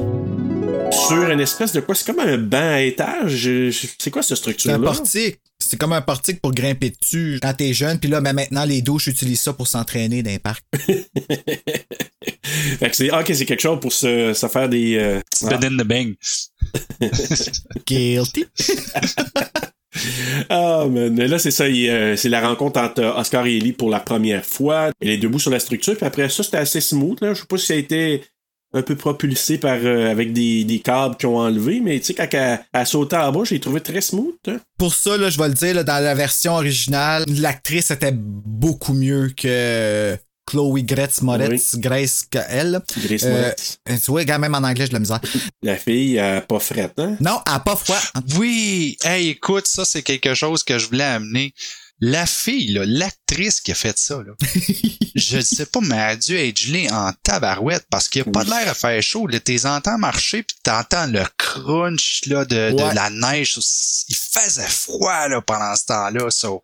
sur 0.91 1.29
une 1.29 1.39
espèce 1.39 1.71
de 1.73 1.79
quoi? 1.81 1.95
C'est 1.95 2.05
comme 2.05 2.19
un 2.19 2.37
banc 2.37 2.57
à 2.73 2.81
étage? 2.81 3.49
C'est 3.99 4.11
quoi 4.11 4.21
cette 4.21 4.29
C'est 4.29 4.33
un 4.33 4.53
structure-là? 4.53 4.77
portique. 4.79 5.39
C'est 5.59 5.77
comme 5.77 5.93
un 5.93 6.01
portique 6.01 6.41
pour 6.41 6.51
grimper 6.53 6.89
dessus 6.91 7.39
quand 7.41 7.53
t'es 7.53 7.73
jeune. 7.73 7.99
Puis 7.99 8.09
là, 8.09 8.19
ben 8.19 8.33
maintenant, 8.33 8.65
les 8.65 8.81
douches 8.81 9.07
utilisent 9.07 9.41
ça 9.41 9.53
pour 9.53 9.67
s'entraîner 9.67 10.23
dans 10.23 10.31
les 10.31 10.39
parcs. 10.39 10.63
Fait 12.79 12.89
que 12.89 12.95
c'est, 12.95 13.09
ah, 13.11 13.21
ok, 13.21 13.31
c'est 13.33 13.45
quelque 13.45 13.61
chose 13.61 13.79
pour 13.79 13.93
se, 13.93 14.33
se 14.33 14.47
faire 14.47 14.67
des. 14.69 14.95
euh, 14.97 15.19
ah. 15.47 15.53
In 15.63 15.77
the 15.77 15.83
bang. 15.83 16.15
Guilty. 17.87 18.45
Ah. 20.49 20.85
Mais 20.89 21.27
là, 21.27 21.37
c'est 21.37 21.51
ça. 21.51 21.65
euh, 21.65 22.15
c'est 22.15 22.29
la 22.29 22.39
rencontre 22.47 22.79
entre 22.79 23.03
Oscar 23.17 23.45
et 23.45 23.57
Ellie 23.57 23.73
pour 23.73 23.89
la 23.89 23.99
première 23.99 24.45
fois. 24.45 24.91
Elle 25.01 25.09
est 25.09 25.17
debout 25.17 25.37
sur 25.37 25.51
la 25.51 25.59
structure. 25.59 25.97
Puis 25.97 26.05
après 26.05 26.29
ça, 26.29 26.43
c'était 26.43 26.57
assez 26.57 26.79
smooth. 26.79 27.19
Là. 27.21 27.33
Je 27.33 27.41
sais 27.41 27.45
pas 27.47 27.57
si 27.57 27.65
ça 27.65 27.73
a 27.73 27.77
été 27.77 28.23
un 28.73 28.81
peu 28.81 28.95
propulsé 28.95 29.57
par 29.57 29.77
euh, 29.83 30.09
avec 30.09 30.31
des, 30.33 30.63
des 30.63 30.79
câbles 30.79 31.17
qui 31.17 31.25
ont 31.25 31.37
enlevé. 31.37 31.81
Mais 31.81 31.99
tu 31.99 32.07
sais, 32.07 32.13
quand 32.13 32.27
elle, 32.31 32.59
elle 32.73 32.87
sautait 32.87 33.17
en 33.17 33.31
bas, 33.31 33.41
j'ai 33.43 33.59
trouvé 33.59 33.81
très 33.81 34.01
smooth. 34.01 34.33
hein. 34.47 34.59
Pour 34.77 34.93
ça, 34.93 35.17
là, 35.17 35.29
je 35.29 35.37
vais 35.37 35.47
le 35.49 35.53
dire, 35.53 35.75
là, 35.75 35.83
dans 35.83 36.03
la 36.03 36.15
version 36.15 36.53
originale, 36.53 37.25
l'actrice 37.27 37.91
était 37.91 38.13
beaucoup 38.15 38.93
mieux 38.93 39.31
que 39.35 40.17
Chloe 40.47 40.81
Gretz 40.83 41.21
Moretz, 41.21 41.75
Grace 41.77 42.25
qu'elle. 42.29 42.81
Grace 43.05 43.23
Euh, 43.23 43.29
Moretz. 43.31 43.77
Tu 44.03 44.11
vois, 44.11 44.25
quand 44.25 44.39
même 44.39 44.55
en 44.55 44.59
anglais, 44.63 44.85
j'ai 44.85 44.89
de 44.89 44.93
la 44.93 44.99
misère. 44.99 45.19
La 45.61 45.75
fille, 45.75 46.15
elle 46.15 46.37
a 46.37 46.41
pas 46.41 46.59
frette, 46.59 46.93
hein? 46.97 47.15
Non, 47.19 47.39
elle 47.47 47.53
a 47.53 47.59
pas 47.59 47.75
froid. 47.75 47.99
Oui, 48.37 48.97
hey, 49.03 49.29
écoute, 49.29 49.67
ça 49.67 49.85
c'est 49.85 50.01
quelque 50.01 50.33
chose 50.33 50.63
que 50.63 50.77
je 50.79 50.87
voulais 50.87 51.03
amener. 51.03 51.53
La 52.03 52.25
fille, 52.25 52.79
l'actrice 52.83 53.61
qui 53.61 53.71
a 53.71 53.75
fait 53.75 53.97
ça, 53.97 54.15
là, 54.25 54.33
je 55.15 55.37
ne 55.37 55.41
sais 55.41 55.65
pas, 55.67 55.79
mais 55.81 55.95
elle 55.95 56.01
a 56.01 56.15
dû 56.15 56.35
être 56.35 56.57
gelée 56.57 56.89
en 56.91 57.11
tabarouette 57.23 57.85
parce 57.91 58.09
qu'il 58.09 58.23
n'y 58.23 58.29
a 58.29 58.31
pas 58.31 58.43
de 58.43 58.49
l'air 58.49 58.67
à 58.69 58.73
faire 58.73 59.01
chaud. 59.03 59.27
T'es 59.43 59.65
entends 59.67 59.97
marcher 59.99 60.41
puis 60.43 60.55
t'entends 60.63 61.05
le 61.05 61.21
crunch 61.37 62.21
là, 62.27 62.43
de, 62.45 62.73
la 62.95 63.09
neige. 63.09 63.57
Il 64.09 64.15
faisait 64.15 64.67
froid 64.67 65.27
là, 65.27 65.41
pendant 65.41 65.75
ce 65.75 65.85
temps-là. 65.85 66.29
so, 66.31 66.63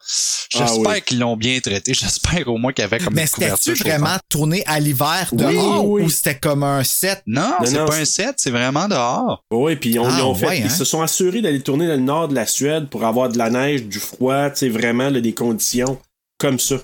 J'espère 0.50 0.70
Ah 0.86 0.92
oui. 0.96 1.02
qu'ils 1.06 1.20
l'ont 1.20 1.38
bien 1.38 1.60
traité. 1.60 1.94
J'espère 2.00 2.48
au 2.48 2.58
moins 2.58 2.74
qu'il 2.74 2.84
y 2.84 2.86
avait 2.86 2.98
comme 3.00 3.14
Mais 3.14 3.24
une 3.24 3.30
couverture. 3.30 3.76
c'était-tu 3.76 3.90
vraiment 3.90 4.18
tourné 4.30 4.64
à 4.66 4.80
l'hiver 4.80 5.30
dehors 5.34 5.88
oui. 5.88 6.02
ou 6.04 6.10
c'était 6.10 6.38
comme 6.40 6.64
un 6.64 6.84
set? 6.84 7.22
Non, 7.28 7.42
Non, 7.60 7.66
c'est 7.66 7.76
pas 7.86 7.96
un 7.98 8.06
set, 8.06 8.36
c'est 8.38 8.50
vraiment 8.52 8.88
dehors. 8.88 9.44
Oui, 9.52 9.76
puis 9.76 9.92
ils 9.92 10.00
Ah, 10.00 10.16
ils 10.18 10.22
ont 10.24 10.34
fait, 10.34 10.48
ouais, 10.48 10.60
ils 10.62 10.66
hein? 10.66 10.70
se 10.70 10.84
sont 10.86 11.02
assurés 11.02 11.42
d'aller 11.42 11.62
tourner 11.62 11.88
dans 11.88 11.94
le 11.94 12.00
nord 12.00 12.28
de 12.28 12.36
la 12.36 12.48
Suède 12.48 12.90
pour 12.90 13.06
avoir 13.06 13.30
de 13.30 13.38
la 13.38 13.50
neige, 13.50 13.84
du 13.84 14.00
froid, 14.00 14.50
tu 14.50 14.58
sais, 14.58 14.70
vraiment 14.70 15.10
là, 15.10 15.20
des 15.28 15.34
conditions 15.34 16.00
comme 16.38 16.60
ça. 16.60 16.78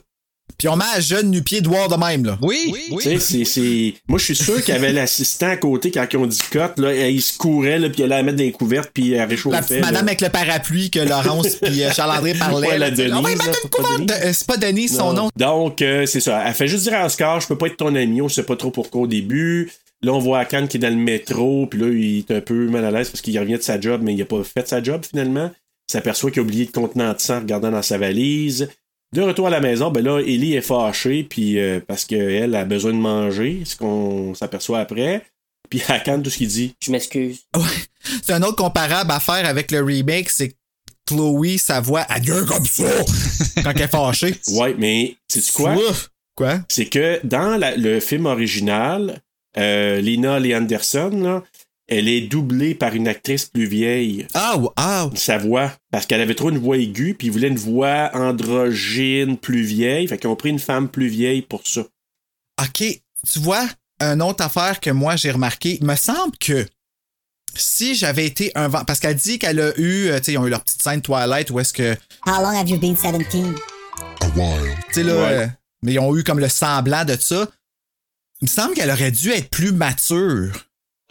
Puis 0.57 0.67
on 0.67 0.75
met 0.75 0.83
à 0.95 0.99
jeune 0.99 1.31
nu-pied 1.31 1.61
dehors 1.61 1.87
de 1.87 1.95
même, 1.95 2.25
là. 2.25 2.37
Oui, 2.41 2.73
Tu 2.99 3.01
sais, 3.01 3.19
c'est, 3.19 3.45
c'est... 3.45 3.93
Moi, 4.07 4.19
je 4.19 4.25
suis 4.25 4.35
sûr 4.35 4.61
qu'il 4.61 4.73
y 4.73 4.77
avait 4.77 4.91
l'assistant 4.91 5.49
à 5.49 5.57
côté 5.57 5.89
quand 5.89 6.05
ils 6.11 6.17
ont 6.17 6.27
dit 6.27 6.41
cut, 6.51 6.59
là, 6.77 7.09
il 7.09 7.21
se 7.21 7.37
courait, 7.37 7.79
là, 7.79 7.89
puis 7.89 7.99
il 7.99 8.03
allait 8.03 8.17
la 8.17 8.23
mettre 8.23 8.37
dans 8.37 8.43
les 8.43 8.51
couvertes, 8.51 8.91
puis 8.93 9.13
elle 9.13 9.27
réchauffait. 9.27 9.55
La 9.55 9.61
petite 9.61 9.79
madame 9.79 10.05
là. 10.05 10.11
avec 10.11 10.21
le 10.21 10.29
parapluie 10.29 10.91
que 10.91 10.99
Laurence 10.99 11.55
puis 11.61 11.83
euh, 11.83 11.91
Charles-André 11.91 12.33
parlaient. 12.35 12.67
Ouais, 12.67 12.77
la 12.77 12.89
là, 12.89 12.95
Denise, 12.95 13.13
On 13.13 13.21
va 13.21 13.31
y 13.31 13.35
là, 13.35 13.45
mettre 13.45 13.59
une 13.63 13.69
couverte. 13.69 14.11
Euh, 14.11 14.33
C'est 14.33 14.47
pas 14.47 14.57
Denise, 14.57 14.95
son 14.95 15.13
nom. 15.13 15.29
Donc, 15.37 15.81
euh, 15.81 16.05
c'est 16.05 16.19
ça. 16.19 16.43
Elle 16.45 16.53
fait 16.53 16.67
juste 16.67 16.83
dire 16.83 16.95
à 16.95 17.05
Oscar, 17.05 17.39
je 17.39 17.47
peux 17.47 17.57
pas 17.57 17.67
être 17.67 17.77
ton 17.77 17.95
ami, 17.95 18.21
on 18.21 18.29
sait 18.29 18.43
pas 18.43 18.55
trop 18.55 18.71
pourquoi 18.71 19.01
au 19.01 19.07
début. 19.07 19.71
Là, 20.01 20.13
on 20.13 20.19
voit 20.19 20.39
Akan 20.39 20.67
qui 20.67 20.77
est 20.77 20.79
dans 20.81 20.89
le 20.89 20.95
métro, 20.95 21.65
puis 21.67 21.79
là, 21.79 21.87
il 21.87 22.19
est 22.19 22.31
un 22.31 22.41
peu 22.41 22.67
mal 22.67 22.83
à 22.83 22.91
l'aise 22.91 23.09
parce 23.09 23.21
qu'il 23.21 23.37
revient 23.39 23.57
de 23.57 23.61
sa 23.61 23.79
job, 23.79 24.01
mais 24.03 24.13
il 24.13 24.21
a 24.21 24.25
pas 24.25 24.43
fait 24.43 24.67
sa 24.67 24.83
job 24.83 25.01
finalement. 25.09 25.49
S'aperçoit 25.87 26.31
qu'il 26.31 26.39
a 26.39 26.43
oublié 26.43 26.65
le 26.65 26.71
contenant 26.71 27.13
de 27.13 27.19
sang 27.19 27.37
en 27.37 27.39
regardant 27.41 27.71
dans 27.71 27.81
sa 27.81 27.97
valise. 27.97 28.69
De 29.13 29.21
retour 29.21 29.47
à 29.47 29.49
la 29.51 29.59
maison, 29.59 29.91
ben 29.91 30.03
là, 30.03 30.19
Ellie 30.19 30.55
est 30.55 30.61
fâchée, 30.61 31.23
puis 31.23 31.59
euh, 31.59 31.79
parce 31.85 32.03
qu'elle 32.05 32.55
a 32.55 32.65
besoin 32.65 32.93
de 32.93 32.97
manger, 32.97 33.61
ce 33.65 33.75
qu'on 33.75 34.33
s'aperçoit 34.33 34.79
après. 34.79 35.23
Puis 35.69 35.81
Akan, 35.87 36.21
tout 36.21 36.29
ce 36.29 36.37
qu'il 36.37 36.47
dit. 36.47 36.73
Je 36.83 36.91
m'excuse. 36.91 37.41
C'est 38.23 38.33
un 38.33 38.41
autre 38.41 38.55
comparable 38.57 39.11
à 39.11 39.19
faire 39.19 39.45
avec 39.47 39.71
le 39.71 39.81
remake, 39.83 40.29
c'est 40.29 40.49
que 40.49 40.55
Chloé, 41.05 41.57
sa 41.57 41.79
voix, 41.81 42.05
elle 42.13 42.21
gueule 42.21 42.45
comme 42.45 42.65
ça 42.65 42.83
quand 43.63 43.71
elle 43.75 43.81
est 43.81 43.87
fâchée. 43.87 44.35
Ouais, 44.49 44.73
mais 44.77 45.15
sais-tu 45.27 45.51
quoi? 45.53 45.75
Ouf. 45.75 46.09
Quoi? 46.35 46.61
c'est 46.67 46.87
que 46.87 47.19
dans 47.23 47.57
la- 47.59 47.75
le 47.77 47.99
film 47.99 48.25
original, 48.25 49.21
euh, 49.57 50.01
Lina 50.01 50.39
Lee 50.39 50.55
Anderson, 50.55 51.11
là, 51.21 51.43
elle 51.95 52.07
est 52.07 52.21
doublée 52.21 52.75
par 52.75 52.93
une 52.95 53.07
actrice 53.07 53.45
plus 53.45 53.65
vieille. 53.65 54.27
Ah, 54.33 54.57
ou- 54.57 54.69
ah, 54.75 55.09
Sa 55.15 55.37
voix. 55.37 55.71
Parce 55.91 56.05
qu'elle 56.05 56.21
avait 56.21 56.35
trop 56.35 56.49
une 56.49 56.57
voix 56.57 56.77
aiguë, 56.77 57.13
puis 57.13 57.27
ils 57.27 57.31
voulaient 57.31 57.47
une 57.49 57.57
voix 57.57 58.09
androgyne 58.13 59.37
plus 59.37 59.63
vieille. 59.63 60.07
Fait 60.07 60.17
qu'ils 60.17 60.29
ont 60.29 60.35
pris 60.35 60.49
une 60.49 60.59
femme 60.59 60.89
plus 60.89 61.07
vieille 61.07 61.41
pour 61.41 61.65
ça. 61.67 61.81
OK. 62.61 62.83
Tu 63.31 63.39
vois, 63.39 63.67
une 63.99 64.21
autre 64.21 64.43
affaire 64.43 64.79
que 64.79 64.89
moi 64.89 65.15
j'ai 65.15 65.31
remarqué, 65.31 65.77
il 65.81 65.85
me 65.87 65.95
semble 65.95 66.35
que 66.37 66.65
si 67.55 67.95
j'avais 67.95 68.25
été 68.25 68.51
un 68.55 68.67
vent, 68.67 68.83
parce 68.83 68.99
qu'elle 68.99 69.15
dit 69.15 69.37
qu'elle 69.39 69.59
a 69.59 69.77
eu, 69.79 70.07
euh, 70.07 70.17
tu 70.17 70.25
sais, 70.25 70.31
ils 70.33 70.37
ont 70.37 70.45
eu 70.47 70.49
leur 70.49 70.63
petite 70.63 70.81
scène 70.81 71.01
Twilight 71.01 71.51
où 71.51 71.59
est-ce 71.59 71.71
que, 71.73 71.93
How 72.25 72.41
long 72.41 72.57
have 72.57 72.67
you 72.69 72.77
been 72.79 72.95
17? 72.95 73.27
tu 73.29 73.37
sais, 74.91 75.03
là, 75.03 75.15
Ouais. 75.15 75.31
euh, 75.43 75.47
mais 75.83 75.93
ils 75.93 75.99
ont 75.99 76.15
eu 76.17 76.23
comme 76.23 76.39
le 76.39 76.49
semblant 76.49 77.05
de 77.05 77.15
ça. 77.19 77.47
Il 78.41 78.45
me 78.45 78.47
semble 78.49 78.73
qu'elle 78.73 78.89
aurait 78.91 79.11
dû 79.11 79.29
être 79.31 79.49
plus 79.49 79.71
mature. 79.71 80.51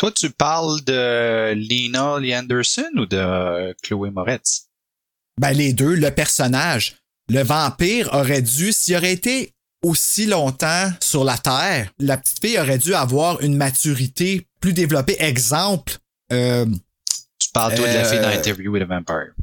Toi, 0.03 0.11
tu 0.11 0.31
parles 0.31 0.81
de 0.83 1.55
Lena 1.55 2.19
Lee 2.19 2.35
Anderson 2.37 2.91
ou 2.97 3.07
de 3.07 3.73
Chloé 3.85 4.11
Moretz? 4.11 4.65
Ben, 5.41 5.53
les 5.53 5.73
deux, 5.73 5.95
le 5.95 6.11
personnage. 6.11 6.97
Le 7.29 7.45
vampire 7.45 8.09
aurait 8.13 8.43
dû, 8.43 8.73
s'il 8.73 8.97
aurait 8.97 9.13
été 9.13 9.55
aussi 9.81 10.27
longtemps 10.27 10.91
sur 10.99 11.23
la 11.23 11.39
Terre, 11.39 11.93
la 12.01 12.17
petite 12.17 12.41
fille 12.41 12.59
aurait 12.59 12.79
dû 12.79 12.95
avoir 12.95 13.43
une 13.43 13.57
maturité 13.57 14.49
plus 14.59 14.73
développée. 14.73 15.15
Exemple, 15.21 15.93
euh, 16.33 16.67
Tu 17.39 17.51
parles, 17.55 17.77
toi, 17.77 17.87
de 17.87 17.95
la 17.95 18.05
fille 18.05 18.19
dans 18.19 18.27
Euh, 18.27 18.39
Interview 18.39 18.73
with 18.73 18.83
a 18.83 18.87
Vampire. 18.87 19.35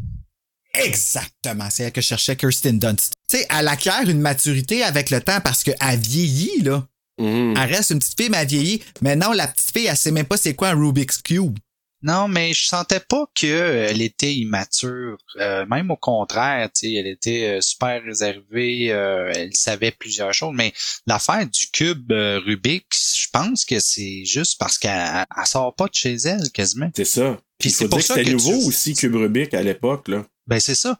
Exactement, 0.73 1.69
c'est 1.69 1.83
elle 1.83 1.93
que 1.93 2.01
je 2.01 2.07
cherchais, 2.07 2.35
Kirsten 2.35 2.79
Dunst. 2.79 3.13
Tu 3.29 3.37
sais, 3.37 3.47
elle 3.49 3.69
acquiert 3.69 4.09
une 4.09 4.19
maturité 4.19 4.83
avec 4.83 5.09
le 5.09 5.21
temps 5.21 5.39
parce 5.39 5.63
qu'elle 5.63 5.99
vieillit, 5.99 6.63
là. 6.63 6.85
Mhm. 7.19 7.55
Elle 7.57 7.73
reste 7.73 7.91
une 7.91 7.99
petite 7.99 8.19
fille, 8.19 8.29
mais 8.29 8.37
elle 8.37 8.47
vieillit. 8.47 8.81
Mais 9.01 9.15
non, 9.15 9.31
la 9.33 9.47
petite 9.47 9.71
fille, 9.71 9.85
elle 9.87 9.97
sait 9.97 10.11
même 10.11 10.25
pas 10.25 10.37
c'est 10.37 10.55
quoi 10.55 10.69
un 10.69 10.75
Rubik's 10.79 11.21
Cube. 11.21 11.57
Non, 12.01 12.29
mais 12.29 12.53
je 12.53 12.65
sentais 12.65 13.01
pas 13.01 13.25
qu'elle 13.35 14.01
était 14.01 14.33
immature. 14.33 15.17
Euh, 15.37 15.65
même 15.65 15.91
au 15.91 15.97
contraire, 15.97 16.69
tu 16.73 16.87
sais, 16.87 16.93
elle 16.93 17.07
était 17.07 17.57
euh, 17.57 17.61
super 17.61 18.01
réservée. 18.03 18.91
euh, 18.93 19.29
elle 19.35 19.53
savait 19.53 19.91
plusieurs 19.91 20.33
choses. 20.33 20.53
Mais 20.55 20.71
l'affaire 21.07 21.45
du 21.45 21.67
cube 21.73 22.09
euh, 22.13 22.39
Rubik, 22.45 22.85
je 22.93 23.27
pense 23.33 23.65
que 23.65 23.81
c'est 23.81 24.23
juste 24.23 24.57
parce 24.57 24.77
qu'elle 24.77 24.91
elle 25.37 25.45
sort 25.45 25.75
pas 25.75 25.87
de 25.87 25.93
chez 25.93 26.13
elle 26.23 26.49
quasiment. 26.51 26.89
C'est 26.95 27.03
ça. 27.03 27.37
Puis 27.59 27.69
c'est 27.69 27.89
pour 27.89 27.97
dire 27.97 28.07
que 28.07 28.13
ça 28.13 28.15
c'était 28.15 28.31
nouveau 28.31 28.57
tu- 28.61 28.67
aussi, 28.67 28.93
Cube 28.93 29.15
Rubik, 29.15 29.53
à 29.53 29.61
l'époque. 29.61 30.07
là. 30.07 30.25
Ben 30.47 30.61
c'est 30.61 30.75
ça. 30.75 30.97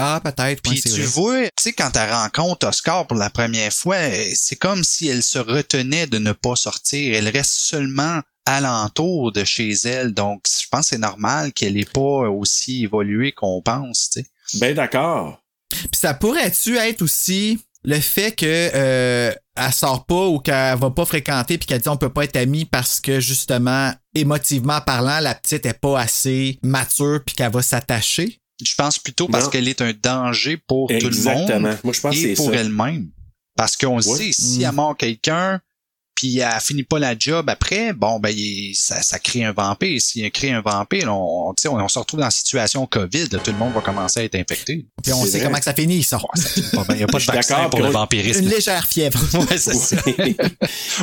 Ah, 0.00 0.20
peut-être. 0.22 0.62
Puis 0.62 0.80
tu 0.80 0.88
vrai. 0.88 1.02
vois, 1.02 1.42
tu 1.44 1.50
sais, 1.60 1.72
quand 1.72 1.94
elle 1.96 2.10
rencontre 2.10 2.66
Oscar 2.66 3.06
pour 3.06 3.16
la 3.16 3.30
première 3.30 3.72
fois, 3.72 3.98
c'est 4.34 4.56
comme 4.56 4.82
si 4.82 5.08
elle 5.08 5.22
se 5.22 5.38
retenait 5.38 6.06
de 6.06 6.18
ne 6.18 6.32
pas 6.32 6.56
sortir. 6.56 7.16
Elle 7.16 7.28
reste 7.28 7.52
seulement 7.52 8.20
alentour 8.46 9.32
de 9.32 9.44
chez 9.44 9.70
elle. 9.84 10.12
Donc, 10.12 10.44
je 10.48 10.66
pense 10.70 10.82
que 10.82 10.86
c'est 10.90 10.98
normal 10.98 11.52
qu'elle 11.52 11.74
n'ait 11.74 11.84
pas 11.84 12.00
aussi 12.28 12.84
évolué 12.84 13.32
qu'on 13.32 13.62
pense, 13.62 14.10
tu 14.10 14.20
sais. 14.20 14.26
Ben 14.58 14.74
d'accord. 14.74 15.40
Puis 15.68 16.00
ça 16.00 16.14
pourrait-tu 16.14 16.76
être 16.76 17.02
aussi 17.02 17.60
le 17.84 18.00
fait 18.00 18.32
que 18.32 18.70
euh, 18.74 19.32
elle 19.56 19.72
sort 19.72 20.04
pas 20.04 20.26
ou 20.26 20.38
qu'elle 20.38 20.76
va 20.78 20.90
pas 20.90 21.04
fréquenter 21.04 21.56
puis 21.58 21.66
qu'elle 21.66 21.80
dit 21.80 21.88
on 21.88 21.96
peut 21.96 22.12
pas 22.12 22.24
être 22.24 22.36
amis 22.36 22.64
parce 22.64 23.00
que 23.00 23.20
justement 23.20 23.92
émotivement 24.14 24.80
parlant 24.80 25.20
la 25.20 25.34
petite 25.34 25.64
est 25.64 25.78
pas 25.78 25.98
assez 25.98 26.58
mature 26.62 27.20
puis 27.24 27.34
qu'elle 27.34 27.52
va 27.52 27.62
s'attacher? 27.62 28.40
Je 28.64 28.74
pense 28.74 28.98
plutôt 28.98 29.26
parce 29.28 29.48
qu'elle 29.48 29.68
est 29.68 29.80
un 29.82 29.92
danger 29.92 30.56
pour 30.56 30.88
tout 30.88 30.94
le 30.94 31.06
Exactement. 31.06 31.60
monde 31.60 31.78
Moi, 31.84 31.92
je 31.92 32.00
pense 32.00 32.14
que 32.16 32.26
et 32.26 32.34
pour 32.34 32.54
elle-même. 32.54 33.10
Parce 33.56 33.76
qu'on 33.76 33.96
Ouais. 33.96 34.02
sait, 34.02 34.32
si 34.32 34.60
Mm. 34.60 34.64
elle 34.64 34.72
mord 34.72 34.96
quelqu'un, 34.96 35.60
puis 36.20 36.38
elle 36.40 36.60
finit 36.60 36.82
pas 36.82 36.98
la 36.98 37.14
job 37.18 37.48
après, 37.48 37.94
bon, 37.94 38.20
ben, 38.20 38.28
il- 38.28 38.74
ça, 38.74 39.00
ça 39.00 39.18
crée 39.18 39.42
un 39.44 39.52
vampire. 39.52 39.98
S'il 40.02 40.30
crée 40.30 40.50
un 40.50 40.60
vampire, 40.60 41.08
on, 41.08 41.48
on, 41.48 41.54
tu 41.54 41.62
sais, 41.62 41.68
on, 41.68 41.76
on 41.76 41.88
se 41.88 41.98
retrouve 41.98 42.20
dans 42.20 42.26
la 42.26 42.30
situation 42.30 42.86
COVID, 42.86 43.28
là, 43.32 43.38
tout 43.38 43.50
le 43.52 43.56
monde 43.56 43.72
va 43.72 43.80
commencer 43.80 44.20
à 44.20 44.24
être 44.24 44.34
infecté. 44.34 44.84
Puis 45.02 45.12
on 45.14 45.24
C'est 45.24 45.30
sait 45.30 45.38
vrai. 45.38 45.46
comment 45.46 45.58
que 45.58 45.64
ça 45.64 45.72
finit 45.72 46.02
ça. 46.02 46.20
Il 46.90 46.96
n'y 46.96 47.02
a 47.02 47.06
pas 47.06 47.18
de 47.18 47.24
vaccin 47.24 47.54
d'accord, 47.54 47.70
pour 47.70 47.80
le 47.80 47.88
vampirisme. 47.88 48.42
Une 48.42 48.50
légère 48.50 48.86
fièvre. 48.86 49.18
Ouais, 49.50 49.56
c'est 49.56 49.74
ça. 49.74 49.96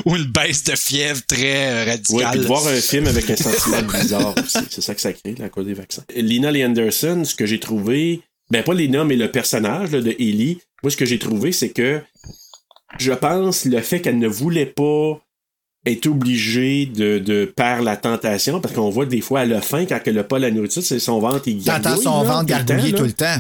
Ou 0.06 0.16
une 0.16 0.26
baisse 0.26 0.64
de 0.64 0.76
fièvre 0.76 1.22
très 1.28 1.68
euh, 1.68 1.86
Ouais, 1.86 1.92
radicale. 1.92 2.32
puis 2.32 2.40
de 2.42 2.46
voir 2.46 2.68
un 2.68 2.80
film 2.80 3.08
avec 3.08 3.28
un 3.30 3.36
sentiment 3.36 3.82
bizarre 3.82 4.36
aussi. 4.38 4.58
C'est 4.70 4.82
ça 4.82 4.94
que 4.94 5.02
ça 5.02 5.14
crée, 5.14 5.34
la 5.40 5.50
cause 5.50 5.66
des 5.66 5.74
vaccins. 5.74 6.04
Lina 6.16 6.52
Lee 6.52 6.64
Anderson, 6.66 7.24
ce 7.26 7.34
que 7.34 7.46
j'ai 7.48 7.60
trouvé, 7.60 8.22
ben 8.52 8.64
pas 8.64 8.74
Lina, 8.76 9.04
mais 9.04 9.16
le 9.16 9.32
personnage 9.32 9.92
là, 9.92 10.02
de 10.02 10.12
Ellie, 10.20 10.60
moi, 10.84 10.92
ce 10.92 10.98
que 10.98 11.06
j'ai 11.06 11.18
trouvé, 11.20 11.52
c'est 11.52 11.70
que 11.70 12.02
je 13.00 13.14
pense 13.14 13.66
le 13.66 13.82
fait 13.82 14.02
qu'elle 14.02 14.20
ne 14.20 14.28
voulait 14.28 14.66
pas 14.66 15.20
être 15.86 16.08
obligée 16.08 16.86
de, 16.86 17.18
de 17.20 17.46
par 17.46 17.82
la 17.82 17.96
tentation, 17.98 18.60
parce 18.60 18.74
qu'on 18.74 18.90
voit 18.90 19.06
des 19.06 19.22
fois, 19.22 19.44
elle 19.44 19.54
a 19.54 19.62
faim 19.62 19.86
quand 19.88 20.00
elle 20.06 20.16
n'a 20.16 20.24
pas 20.24 20.38
la 20.40 20.52
nourriture, 20.52 20.84
c'est 20.84 21.00
son 21.00 21.20
ventre, 21.20 21.40
T'entends 21.46 21.80
gargouille. 21.82 22.04
son 22.04 22.24
là, 22.24 22.30
ventre 22.34 22.46
gargouiller 22.46 22.94
tout 22.94 23.04
le 23.06 23.14
temps. 23.14 23.38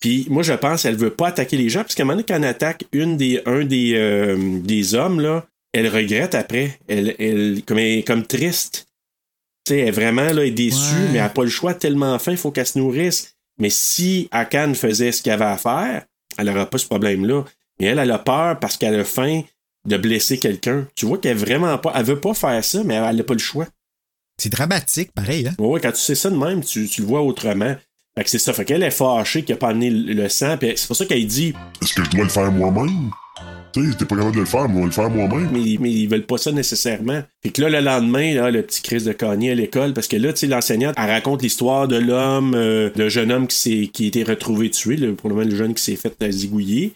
Puis 0.00 0.26
moi, 0.30 0.42
je 0.42 0.52
pense 0.54 0.82
qu'elle 0.82 0.96
veut 0.96 1.10
pas 1.10 1.28
attaquer 1.28 1.56
les 1.56 1.68
gens, 1.68 1.82
parce 1.82 1.94
qu'à 1.94 2.02
un 2.02 2.06
moment 2.06 2.14
donné, 2.16 2.24
quand 2.26 2.36
elle 2.36 2.44
attaque 2.44 2.84
une 2.92 3.16
des, 3.16 3.40
un 3.46 3.64
des, 3.64 3.92
euh, 3.94 4.58
des 4.60 4.94
hommes, 4.94 5.20
là, 5.20 5.44
elle 5.72 5.88
regrette 5.88 6.34
après. 6.34 6.78
Elle, 6.88 7.14
elle, 7.18 7.62
comme, 7.66 7.78
elle 7.78 7.98
est 7.98 8.06
comme 8.06 8.26
triste. 8.26 8.88
Tu 9.64 9.74
sais, 9.74 9.78
elle 9.80 9.88
est 9.88 9.92
vraiment 9.92 10.22
là, 10.24 10.42
elle 10.42 10.48
est 10.48 10.50
déçue, 10.50 10.76
Ouais. 10.94 11.00
mais 11.12 11.18
elle 11.18 11.24
n'a 11.24 11.28
pas 11.28 11.44
le 11.44 11.50
choix 11.50 11.74
tellement 11.74 12.18
faim, 12.18 12.32
il 12.32 12.36
faut 12.38 12.50
qu'elle 12.50 12.66
se 12.66 12.78
nourrisse. 12.78 13.34
Mais 13.58 13.70
si 13.70 14.28
Akan 14.32 14.74
faisait 14.74 15.12
ce 15.12 15.22
qu'elle 15.22 15.34
avait 15.34 15.44
à 15.44 15.56
faire, 15.58 16.04
elle 16.38 16.46
n'aurait 16.46 16.66
pas 16.66 16.78
ce 16.78 16.86
problème-là. 16.86 17.44
Mais 17.80 17.86
elle, 17.86 17.98
elle 17.98 18.10
a 18.10 18.18
peur 18.18 18.58
parce 18.58 18.76
qu'elle 18.76 18.98
a 18.98 19.04
faim 19.04 19.42
de 19.86 19.96
blesser 19.96 20.38
quelqu'un. 20.38 20.86
Tu 20.94 21.06
vois 21.06 21.18
qu'elle 21.18 21.32
est 21.32 21.40
vraiment 21.40 21.76
pas. 21.78 21.92
Elle 21.96 22.04
veut 22.04 22.20
pas 22.20 22.34
faire 22.34 22.64
ça, 22.64 22.82
mais 22.84 22.94
elle 22.94 23.16
n'a 23.16 23.24
pas 23.24 23.34
le 23.34 23.40
choix. 23.40 23.66
C'est 24.38 24.50
dramatique, 24.50 25.12
pareil. 25.12 25.46
Hein? 25.46 25.54
Ouais, 25.58 25.80
quand 25.80 25.92
tu 25.92 26.00
sais 26.00 26.14
ça 26.14 26.30
de 26.30 26.36
même, 26.36 26.62
tu, 26.64 26.88
tu 26.88 27.02
le 27.02 27.06
vois 27.06 27.22
autrement. 27.22 27.76
Fait 28.16 28.24
que 28.24 28.30
c'est 28.30 28.38
ça. 28.38 28.52
Fait 28.52 28.64
qu'elle 28.64 28.82
est 28.82 28.90
fâchée 28.90 29.42
qu'il 29.42 29.54
n'a 29.54 29.58
pas 29.58 29.68
amené 29.68 29.90
le, 29.90 30.12
le 30.12 30.28
sang. 30.28 30.56
Puis 30.58 30.72
c'est 30.76 30.86
pour 30.86 30.96
ça 30.96 31.06
qu'elle 31.06 31.26
dit 31.26 31.54
Est-ce 31.80 31.94
que 31.94 32.04
je 32.04 32.10
dois 32.10 32.24
le 32.24 32.30
faire 32.30 32.50
moi-même? 32.52 33.10
Tu 33.72 33.90
sais, 33.90 33.96
t'es 33.96 34.04
pas 34.04 34.16
capable 34.16 34.34
de 34.34 34.40
le 34.40 34.46
faire, 34.46 34.68
mais 34.68 34.76
on 34.76 34.80
va 34.80 34.86
le 34.86 34.92
faire 34.92 35.10
moi-même. 35.10 35.48
mais, 35.50 35.76
mais 35.80 35.90
ils 35.90 36.06
veulent 36.06 36.26
pas 36.26 36.36
ça 36.36 36.52
nécessairement. 36.52 37.22
Fait 37.42 37.50
que 37.50 37.62
là, 37.62 37.70
le 37.70 37.80
lendemain, 37.80 38.34
là, 38.34 38.50
le 38.50 38.62
petit 38.62 38.82
Chris 38.82 39.02
de 39.02 39.12
Kanye 39.12 39.50
à 39.50 39.54
l'école, 39.54 39.94
parce 39.94 40.08
que 40.08 40.16
là, 40.16 40.32
tu 40.32 40.40
sais, 40.40 40.46
l'enseignante, 40.46 40.94
elle 40.98 41.10
raconte 41.10 41.42
l'histoire 41.42 41.88
de 41.88 41.96
l'homme, 41.96 42.54
euh, 42.54 42.90
d'un 42.94 43.08
jeune 43.08 43.32
homme 43.32 43.46
qui 43.46 43.56
s'est, 43.56 43.90
qui 43.90 44.04
a 44.04 44.08
été 44.08 44.24
retrouvé 44.24 44.70
tué, 44.70 44.96
le, 44.96 45.14
pour 45.14 45.30
le 45.30 45.36
moment, 45.36 45.48
le 45.48 45.56
jeune 45.56 45.74
qui 45.74 45.82
s'est 45.82 45.96
fait 45.96 46.30
zigouiller. 46.30 46.92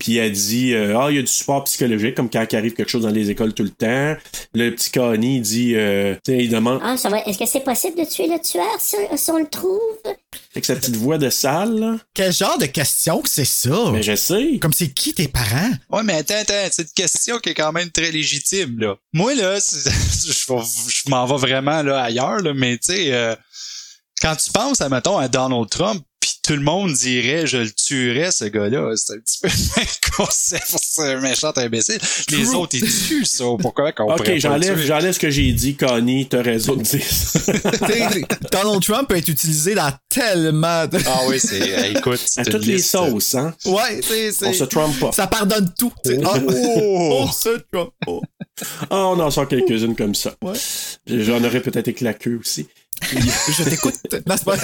Puis 0.00 0.16
elle 0.16 0.32
dit, 0.32 0.72
euh, 0.72 0.98
ah, 0.98 1.10
il 1.10 1.16
y 1.16 1.18
a 1.18 1.22
du 1.22 1.28
support 1.28 1.62
psychologique, 1.64 2.14
comme 2.14 2.30
quand 2.30 2.44
il 2.50 2.56
arrive 2.56 2.72
quelque 2.72 2.88
chose 2.88 3.02
dans 3.02 3.10
les 3.10 3.30
écoles 3.30 3.52
tout 3.52 3.62
le 3.62 3.70
temps. 3.70 4.16
Le 4.54 4.70
petit 4.70 4.90
Kanye, 4.90 5.36
il 5.36 5.42
dit, 5.42 5.74
euh, 5.76 6.14
tu 6.24 6.32
sais, 6.32 6.44
il 6.44 6.50
demande, 6.50 6.80
Ah, 6.82 6.96
ça 6.96 7.10
va. 7.10 7.18
Est-ce 7.20 7.38
que 7.38 7.46
c'est 7.46 7.62
possible 7.62 7.98
de 7.98 8.04
tuer 8.04 8.26
le 8.26 8.40
tueur 8.40 8.80
si, 8.80 8.96
si 9.14 9.30
on 9.30 9.38
le 9.38 9.48
trouve? 9.48 9.78
avec 10.52 10.64
sa 10.64 10.74
petite 10.74 10.96
voix 10.96 11.18
de 11.18 11.30
sale, 11.30 11.78
là. 11.78 11.96
Quel 12.12 12.32
genre 12.32 12.58
de 12.58 12.66
question 12.66 13.20
que 13.20 13.28
c'est 13.28 13.44
ça? 13.44 13.90
Mais 13.92 14.02
je 14.02 14.16
sais. 14.16 14.58
Comme 14.60 14.72
c'est 14.72 14.88
qui 14.88 15.14
tes 15.14 15.28
parents? 15.28 15.70
Ouais, 15.90 16.02
mais 16.02 16.14
attends, 16.14 16.34
attends, 16.40 16.68
c'est 16.72 16.82
une 16.82 16.88
question 16.94 17.38
qui 17.38 17.50
est 17.50 17.54
quand 17.54 17.72
même 17.72 17.90
très 17.90 18.10
légitime, 18.10 18.78
là. 18.80 18.96
Moi, 19.12 19.34
là, 19.34 19.58
je, 19.60 21.10
m'en 21.10 21.26
vais 21.26 21.36
vraiment 21.36 21.82
là 21.82 22.02
ailleurs, 22.02 22.40
là, 22.40 22.52
mais 22.54 22.78
tu 22.78 22.92
sais, 22.94 23.12
euh, 23.12 23.36
quand 24.20 24.34
tu 24.34 24.50
penses, 24.50 24.80
à, 24.80 24.88
mettons, 24.88 25.18
à 25.18 25.28
Donald 25.28 25.68
Trump, 25.68 26.02
tout 26.42 26.54
le 26.54 26.62
monde 26.62 26.92
dirait 26.92 27.46
je 27.46 27.58
le 27.58 27.70
tuerais, 27.70 28.30
ce 28.32 28.44
gars-là, 28.46 28.92
c'est 28.96 29.14
un 29.14 29.18
petit 29.18 29.38
peu 29.42 29.48
le 29.76 29.80
même 29.80 29.86
concept, 30.16 30.76
c'est 30.82 31.02
un 31.02 31.20
méchant 31.20 31.52
imbécile. 31.56 31.98
Les 32.30 32.44
True. 32.44 32.54
autres, 32.56 32.76
ils 32.76 33.06
tuent 33.08 33.24
ça. 33.24 33.44
Pourquoi 33.60 33.92
qu'on 33.92 34.12
Ok, 34.14 34.30
j'enlève, 34.36 35.12
ce 35.12 35.18
que 35.18 35.30
j'ai 35.30 35.52
dit, 35.52 35.76
Kanye, 35.76 36.26
t'as 36.28 36.42
raison 36.42 36.76
de 36.76 36.82
dire 36.82 37.00
Donald 38.52 38.82
Trump 38.82 39.08
peut 39.08 39.16
être 39.16 39.28
utilisé 39.28 39.74
dans 39.74 39.92
tellement 40.08 40.86
de. 40.86 40.98
Ah 41.06 41.20
oui, 41.28 41.38
c'est, 41.40 41.60
euh, 41.78 41.92
écoute, 41.98 42.20
À 42.36 42.44
toutes 42.44 42.66
les 42.66 42.78
sauces, 42.80 43.34
hein. 43.34 43.54
Ouais, 43.66 44.00
c'est. 44.02 44.32
c'est- 44.32 44.46
On 44.46 44.52
se 44.52 44.64
trompe 44.64 44.98
pas. 44.98 45.12
Ça 45.12 45.26
pardonne 45.26 45.72
tout. 45.78 45.92
Ah, 46.24 46.38
Oh. 46.48 47.18
on 47.28 47.32
se 47.32 47.58
trompe 47.72 47.92
pas. 48.04 48.20
Ah, 48.90 49.06
on 49.06 49.20
en 49.20 49.30
sort 49.30 49.48
quelques-unes 49.48 49.96
comme 49.96 50.14
ça. 50.14 50.34
Ouais. 50.42 50.52
J'en 51.06 51.42
aurais 51.44 51.60
peut-être 51.60 51.88
éclaqué 51.88 52.30
aussi. 52.34 52.66
Je 53.12 53.64
t'écoute. 53.68 53.94
Non, 54.26 54.34
c'est 54.36 54.44
pas. 54.44 54.56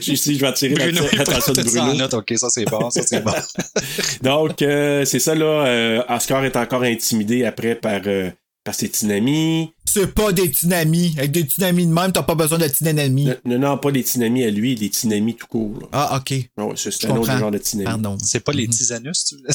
Si 0.00 0.34
je 0.34 0.40
vais 0.40 0.46
attirer 0.46 0.92
l'attention 0.92 1.52
de 1.52 1.62
Bruno. 1.62 1.94
note. 1.94 2.14
OK, 2.14 2.32
ça 2.36 2.48
c'est 2.50 2.64
bon, 2.64 2.90
ça 2.90 3.02
c'est 3.02 3.20
bon. 3.20 3.32
Donc, 4.22 4.62
euh, 4.62 5.04
c'est 5.04 5.18
ça, 5.20 5.34
là. 5.34 5.44
euh, 5.66 6.02
Oscar 6.08 6.44
est 6.44 6.56
encore 6.56 6.82
intimidé 6.82 7.44
après 7.44 7.74
par, 7.74 8.00
euh, 8.06 8.30
par 8.64 8.74
ses 8.74 8.88
tinamis. 8.88 9.72
C'est 9.84 10.12
pas 10.12 10.32
des 10.32 10.48
tsunamis. 10.48 11.14
Avec 11.18 11.30
des 11.32 11.42
tsunamis 11.42 11.86
de 11.86 11.92
même, 11.92 12.12
t'as 12.12 12.22
pas 12.22 12.34
besoin 12.34 12.58
de 12.58 12.68
tsunamis. 12.68 13.24
Non, 13.26 13.34
non, 13.46 13.58
non, 13.58 13.78
pas 13.78 13.90
des 13.92 14.02
tinamis 14.02 14.44
à 14.44 14.50
lui, 14.50 14.74
des 14.74 14.90
tinamis 14.90 15.34
tout 15.36 15.46
court. 15.46 15.78
là. 15.80 15.86
Ah, 15.92 16.16
ok. 16.20 16.34
Ça, 16.76 16.90
c'est 16.90 17.02
Je 17.02 17.06
un 17.06 17.10
autre 17.10 17.20
comprends. 17.20 17.38
genre 17.38 17.50
de 17.50 17.58
tinami. 17.58 17.84
Pardon. 17.86 18.18
C'est 18.22 18.40
pas 18.40 18.52
les 18.52 18.68
tisanus, 18.68 19.24
tu 19.24 19.36
veux 19.36 19.40
dire? 19.42 19.50
Et 19.50 19.52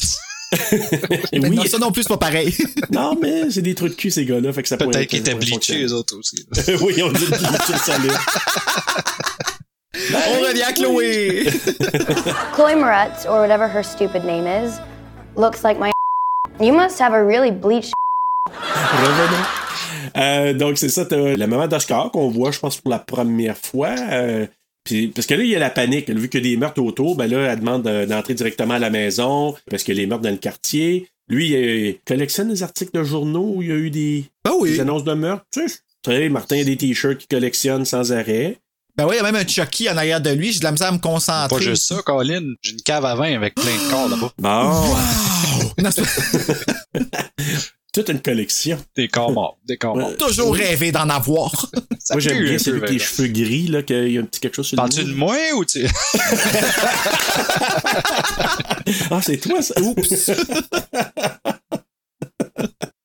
Mais 1.32 1.38
oui, 1.48 1.50
non, 1.56 1.64
ça 1.64 1.78
non 1.78 1.90
plus, 1.92 2.02
c'est 2.02 2.08
pas 2.08 2.16
pareil. 2.16 2.54
non, 2.92 3.16
mais 3.20 3.50
c'est 3.50 3.62
des 3.62 3.74
trous 3.74 3.88
de 3.88 3.94
cul, 3.94 4.10
ces 4.10 4.24
gars-là. 4.24 4.52
Fait 4.52 4.62
que 4.62 4.68
ça 4.68 4.76
Peut-être 4.76 4.96
être- 4.96 5.08
qu'ils 5.08 5.18
étaient 5.20 5.30
ça 5.32 5.36
pourrait 5.36 5.50
bleachés, 5.50 5.84
eux 5.84 5.92
autres 5.92 6.16
aussi. 6.18 6.44
oui, 6.82 7.02
on 7.02 7.10
dit 7.12 7.26
bleacher 7.26 7.78
solide. 7.84 8.12
On 10.12 10.40
revient 10.46 10.62
à 10.62 10.72
Chloé. 10.72 11.44
Chloe 12.54 12.76
Moretz, 12.76 13.26
or 13.28 13.40
whatever 13.40 13.68
her 13.68 13.82
stupid 13.84 14.24
name 14.24 14.46
is, 14.46 14.72
looks 15.36 15.62
like 15.62 15.78
my. 15.78 15.90
You 16.60 16.72
must 16.74 17.00
have 17.00 17.12
a 17.14 17.24
really 17.24 17.50
bleached. 17.50 17.92
Revenons. 18.50 19.44
Euh, 20.16 20.52
donc, 20.54 20.78
c'est 20.78 20.88
ça, 20.88 21.04
t'as 21.04 21.36
la 21.36 21.46
maman 21.46 21.66
d'Oscar 21.66 22.10
qu'on 22.10 22.28
voit, 22.30 22.50
je 22.52 22.58
pense, 22.60 22.76
pour 22.76 22.90
la 22.90 22.98
première 23.00 23.56
fois. 23.56 23.94
euh, 24.12 24.46
puis, 24.84 25.08
parce 25.08 25.26
que 25.26 25.34
là, 25.34 25.42
il 25.42 25.48
y 25.50 25.56
a 25.56 25.58
la 25.58 25.70
panique. 25.70 26.10
Vu 26.10 26.28
qu'il 26.28 26.44
y 26.44 26.48
a 26.48 26.50
des 26.50 26.56
meurtres 26.56 26.82
autour, 26.82 27.16
ben 27.16 27.26
là, 27.30 27.52
elle 27.52 27.60
demande 27.60 27.86
euh, 27.86 28.06
d'entrer 28.06 28.34
directement 28.34 28.74
à 28.74 28.78
la 28.78 28.90
maison 28.90 29.54
parce 29.70 29.82
qu'il 29.82 29.94
y 29.96 29.98
a 29.98 30.02
les 30.02 30.06
meurtres 30.06 30.24
dans 30.24 30.30
le 30.30 30.36
quartier. 30.36 31.08
Lui, 31.28 31.52
il 31.52 31.96
collectionne 32.06 32.52
des 32.52 32.62
articles 32.62 32.90
de 32.96 33.02
journaux 33.02 33.54
où 33.56 33.62
il 33.62 33.68
y 33.68 33.72
a 33.72 33.76
eu 33.76 33.88
des, 33.90 34.24
Ah 34.44 34.52
oui. 34.60 34.72
des 34.72 34.80
annonces 34.80 35.04
de 35.04 35.14
meurtres. 35.14 35.46
Tu 35.52 35.62
sais, 36.04 36.28
Martin 36.28 36.58
a 36.60 36.64
des 36.64 36.76
t-shirts 36.76 37.16
qu'il 37.18 37.28
collectionne 37.28 37.84
sans 37.86 38.12
arrêt. 38.12 38.58
Ben 38.96 39.06
oui, 39.06 39.14
il 39.14 39.16
y 39.16 39.20
a 39.20 39.32
même 39.32 39.34
un 39.34 39.46
Chucky 39.48 39.88
en 39.88 39.96
arrière 39.96 40.20
de 40.20 40.30
lui. 40.30 40.52
J'ai 40.52 40.58
de 40.60 40.64
la 40.64 40.70
misère 40.72 40.88
à 40.88 40.92
me 40.92 40.98
concentrer. 40.98 41.56
Pas 41.56 41.62
juste 41.62 41.86
ça, 41.86 42.02
Colin. 42.04 42.42
J'ai 42.62 42.72
une 42.72 42.82
cave 42.82 43.04
à 43.06 43.14
vin 43.16 43.34
avec 43.34 43.54
plein 43.54 43.64
de 43.64 43.90
corps 43.90 44.08
là-bas. 44.08 44.32
Bon, 44.38 45.82
Non, 45.82 45.90
c'est- 45.90 46.02
toute 47.94 48.08
une 48.10 48.20
collection. 48.20 48.78
Des 48.96 49.08
corps 49.08 49.32
morts. 49.32 49.58
Des 49.64 49.78
corps 49.78 49.96
morts. 49.96 50.16
toujours 50.18 50.54
rêvé 50.54 50.92
d'en 50.92 51.08
avoir. 51.08 51.70
Ça 51.98 52.14
Moi, 52.14 52.20
j'aime 52.20 52.44
bien 52.44 52.58
celui 52.58 52.78
avec 52.78 52.90
les 52.90 52.98
cheveux 52.98 53.28
gris, 53.28 53.68
là, 53.68 53.82
qu'il 53.82 54.12
y 54.12 54.18
a 54.18 54.20
un 54.20 54.24
petit 54.24 54.40
quelque 54.40 54.56
chose 54.56 54.66
sur 54.66 54.76
le 54.76 54.82
Parles-tu 54.82 55.04
de 55.04 55.14
moi 55.14 55.36
ou 55.56 55.64
tu. 55.64 55.86
Ah, 59.10 59.20
c'est 59.22 59.38
toi, 59.38 59.62
ça. 59.62 59.80
Oups. 59.80 60.30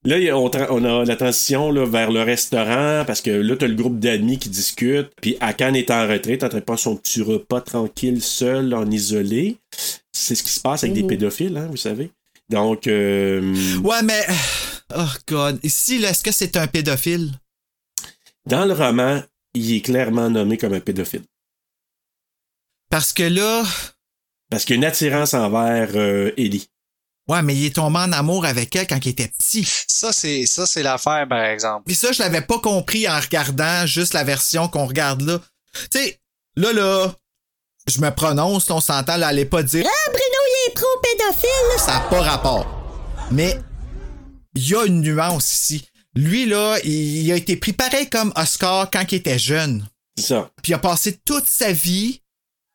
Là, 0.04 0.18
on, 0.36 0.84
a 0.84 1.06
la 1.06 1.16
transition 1.16 1.72
là, 1.72 1.86
vers 1.86 2.12
le 2.12 2.22
restaurant 2.22 3.04
parce 3.06 3.22
que 3.22 3.32
là, 3.32 3.56
t'as 3.58 3.68
le 3.68 3.76
groupe 3.76 4.00
d'amis 4.00 4.40
qui 4.40 4.50
discutent. 4.50 5.12
Puis 5.22 5.38
Akan 5.40 5.74
est 5.74 5.92
en 5.92 6.08
retraite, 6.08 6.44
en 6.44 6.50
train 6.50 6.60
de 6.60 6.64
prendre 6.64 6.80
son 6.80 6.96
petit 6.98 7.22
repas 7.22 7.62
tranquille, 7.62 8.22
seul, 8.22 8.74
en 8.74 8.90
isolé. 8.92 9.58
C'est 10.12 10.36
ce 10.36 10.44
qui 10.44 10.52
se 10.52 10.60
passe 10.60 10.84
avec 10.84 10.96
des 10.96 11.04
pédophiles, 11.04 11.56
hein, 11.56 11.68
vous 11.70 11.78
savez. 11.78 12.12
Donc, 12.50 12.88
euh, 12.88 13.54
Ouais, 13.84 14.02
mais. 14.04 14.26
Oh, 14.96 15.08
God. 15.28 15.60
Ici, 15.64 16.00
là, 16.00 16.10
est-ce 16.10 16.24
que 16.24 16.32
c'est 16.32 16.58
un 16.58 16.68
pédophile? 16.68 17.32
dans 18.46 18.66
le 18.66 18.74
roman, 18.74 19.22
il 19.54 19.76
est 19.76 19.82
clairement 19.82 20.30
nommé 20.30 20.58
comme 20.58 20.74
un 20.74 20.80
pédophile. 20.80 21.24
Parce 22.90 23.14
que 23.14 23.24
là. 23.24 23.64
Parce 24.50 24.66
qu'il 24.66 24.76
y 24.76 24.78
a 24.78 24.80
une 24.80 24.86
attirance 24.86 25.36
envers 25.36 25.90
euh, 25.94 26.32
Ellie. 26.38 26.68
Ouais, 27.28 27.44
mais 27.44 27.56
il 27.56 27.68
est 27.68 27.76
tombé 27.76 28.00
en 28.00 28.12
amour 28.12 28.46
avec 28.46 28.76
elle 28.76 28.88
quand 28.88 29.06
il 29.06 29.10
était 29.10 29.28
petit. 29.28 29.64
Ça, 29.88 30.12
c'est, 30.12 30.48
ça, 30.48 30.66
c'est 30.66 30.82
l'affaire, 30.82 31.28
par 31.28 31.44
exemple. 31.44 31.84
Puis 31.86 31.94
ça, 31.94 32.12
je 32.12 32.24
l'avais 32.24 32.42
pas 32.42 32.58
compris 32.58 33.08
en 33.08 33.20
regardant 33.20 33.86
juste 33.86 34.16
la 34.16 34.24
version 34.24 34.68
qu'on 34.68 34.88
regarde 34.88 35.22
là. 35.22 35.40
Tu 35.92 36.00
sais, 36.00 36.20
là, 36.56 36.74
là, 36.74 37.14
je 37.88 38.02
me 38.02 38.10
prononce, 38.10 38.72
on 38.72 38.82
s'entend, 38.82 39.18
là, 39.18 39.28
allez 39.28 39.46
pas 39.46 39.62
dire 39.62 39.86
Ah, 39.88 40.10
Bruno, 40.10 40.22
il 40.24 40.72
est 40.72 40.74
pro-pédophile. 40.74 41.80
ça 41.80 41.94
n'a 41.94 42.00
pas 42.10 42.22
rapport. 42.22 42.66
Mais 43.30 43.60
il 44.56 44.68
y 44.68 44.76
a 44.76 44.86
une 44.86 45.02
nuance 45.02 45.54
ici. 45.54 45.88
Lui, 46.16 46.46
là, 46.46 46.78
il, 46.84 46.92
il 47.26 47.32
a 47.32 47.36
été 47.36 47.56
pris 47.56 47.74
pareil 47.74 48.10
comme 48.10 48.34
Oscar 48.36 48.90
quand 48.92 49.12
il 49.12 49.16
était 49.16 49.40
jeune. 49.40 49.88
C'est 50.18 50.28
ça. 50.28 50.52
Puis 50.62 50.72
il 50.72 50.76
a 50.76 50.80
passé 50.80 51.18
toute 51.24 51.46
sa 51.46 51.72
vie 51.72 52.22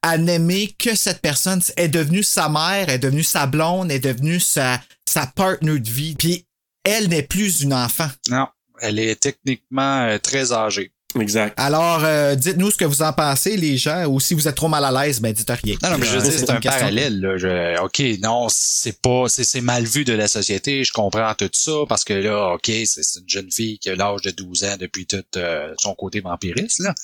à 0.02 0.18
n'aimer 0.18 0.74
que 0.78 0.94
cette 0.94 1.20
personne. 1.20 1.62
Elle 1.76 1.86
est 1.86 1.88
devenue 1.88 2.22
sa 2.22 2.48
mère, 2.48 2.88
elle 2.88 2.94
est 2.96 2.98
devenue 2.98 3.22
sa 3.24 3.46
blonde, 3.46 3.90
elle 3.90 3.96
est 3.96 4.12
devenue 4.12 4.38
sa, 4.38 4.80
sa 5.08 5.26
partner 5.26 5.78
de 5.78 5.90
vie. 5.90 6.14
Puis 6.14 6.46
elle 6.84 7.08
n'est 7.08 7.22
plus 7.22 7.62
une 7.62 7.74
enfant. 7.74 8.10
Non. 8.28 8.46
Elle 8.80 8.98
est 8.98 9.16
techniquement 9.20 10.02
euh, 10.02 10.18
très 10.18 10.52
âgée. 10.52 10.92
Exact. 11.20 11.54
Alors, 11.58 12.00
euh, 12.04 12.34
dites-nous 12.34 12.70
ce 12.72 12.76
que 12.76 12.84
vous 12.84 13.02
en 13.02 13.12
pensez, 13.12 13.56
les 13.56 13.76
gens, 13.76 14.06
ou 14.06 14.18
si 14.20 14.34
vous 14.34 14.48
êtes 14.48 14.54
trop 14.56 14.68
mal 14.68 14.84
à 14.84 14.90
l'aise, 15.04 15.20
ben 15.20 15.32
dites 15.32 15.48
rien. 15.50 15.76
Non, 15.82 15.90
non, 15.90 15.98
mais 15.98 16.06
je 16.06 16.12
veux 16.12 16.18
Euh, 16.18 16.28
dire, 16.28 16.32
c'est 16.38 16.50
un 16.50 16.54
question. 16.60 16.70
parallèle. 16.80 17.20
Là. 17.20 17.36
Je- 17.38 17.80
OK, 17.80 18.02
non, 18.20 18.48
c'est 18.50 19.00
pas, 19.00 19.24
c'est, 19.28 19.44
c'est 19.44 19.60
mal 19.60 19.84
vu 19.84 20.04
de 20.04 20.12
la 20.12 20.26
société. 20.28 20.82
Je 20.84 20.92
comprends 20.92 21.32
tout 21.34 21.50
ça 21.52 21.72
parce 21.88 22.02
que 22.04 22.14
là, 22.14 22.54
OK, 22.54 22.66
c'est, 22.66 22.86
c'est 22.86 23.20
une 23.20 23.28
jeune 23.28 23.50
fille 23.52 23.78
qui 23.78 23.90
a 23.90 23.94
l'âge 23.94 24.22
de 24.22 24.30
12 24.32 24.64
ans 24.64 24.76
depuis 24.78 25.06
tout 25.06 25.22
euh, 25.36 25.72
son 25.78 25.94
côté 25.94 26.20
vampiriste, 26.20 26.80
là. 26.80 26.94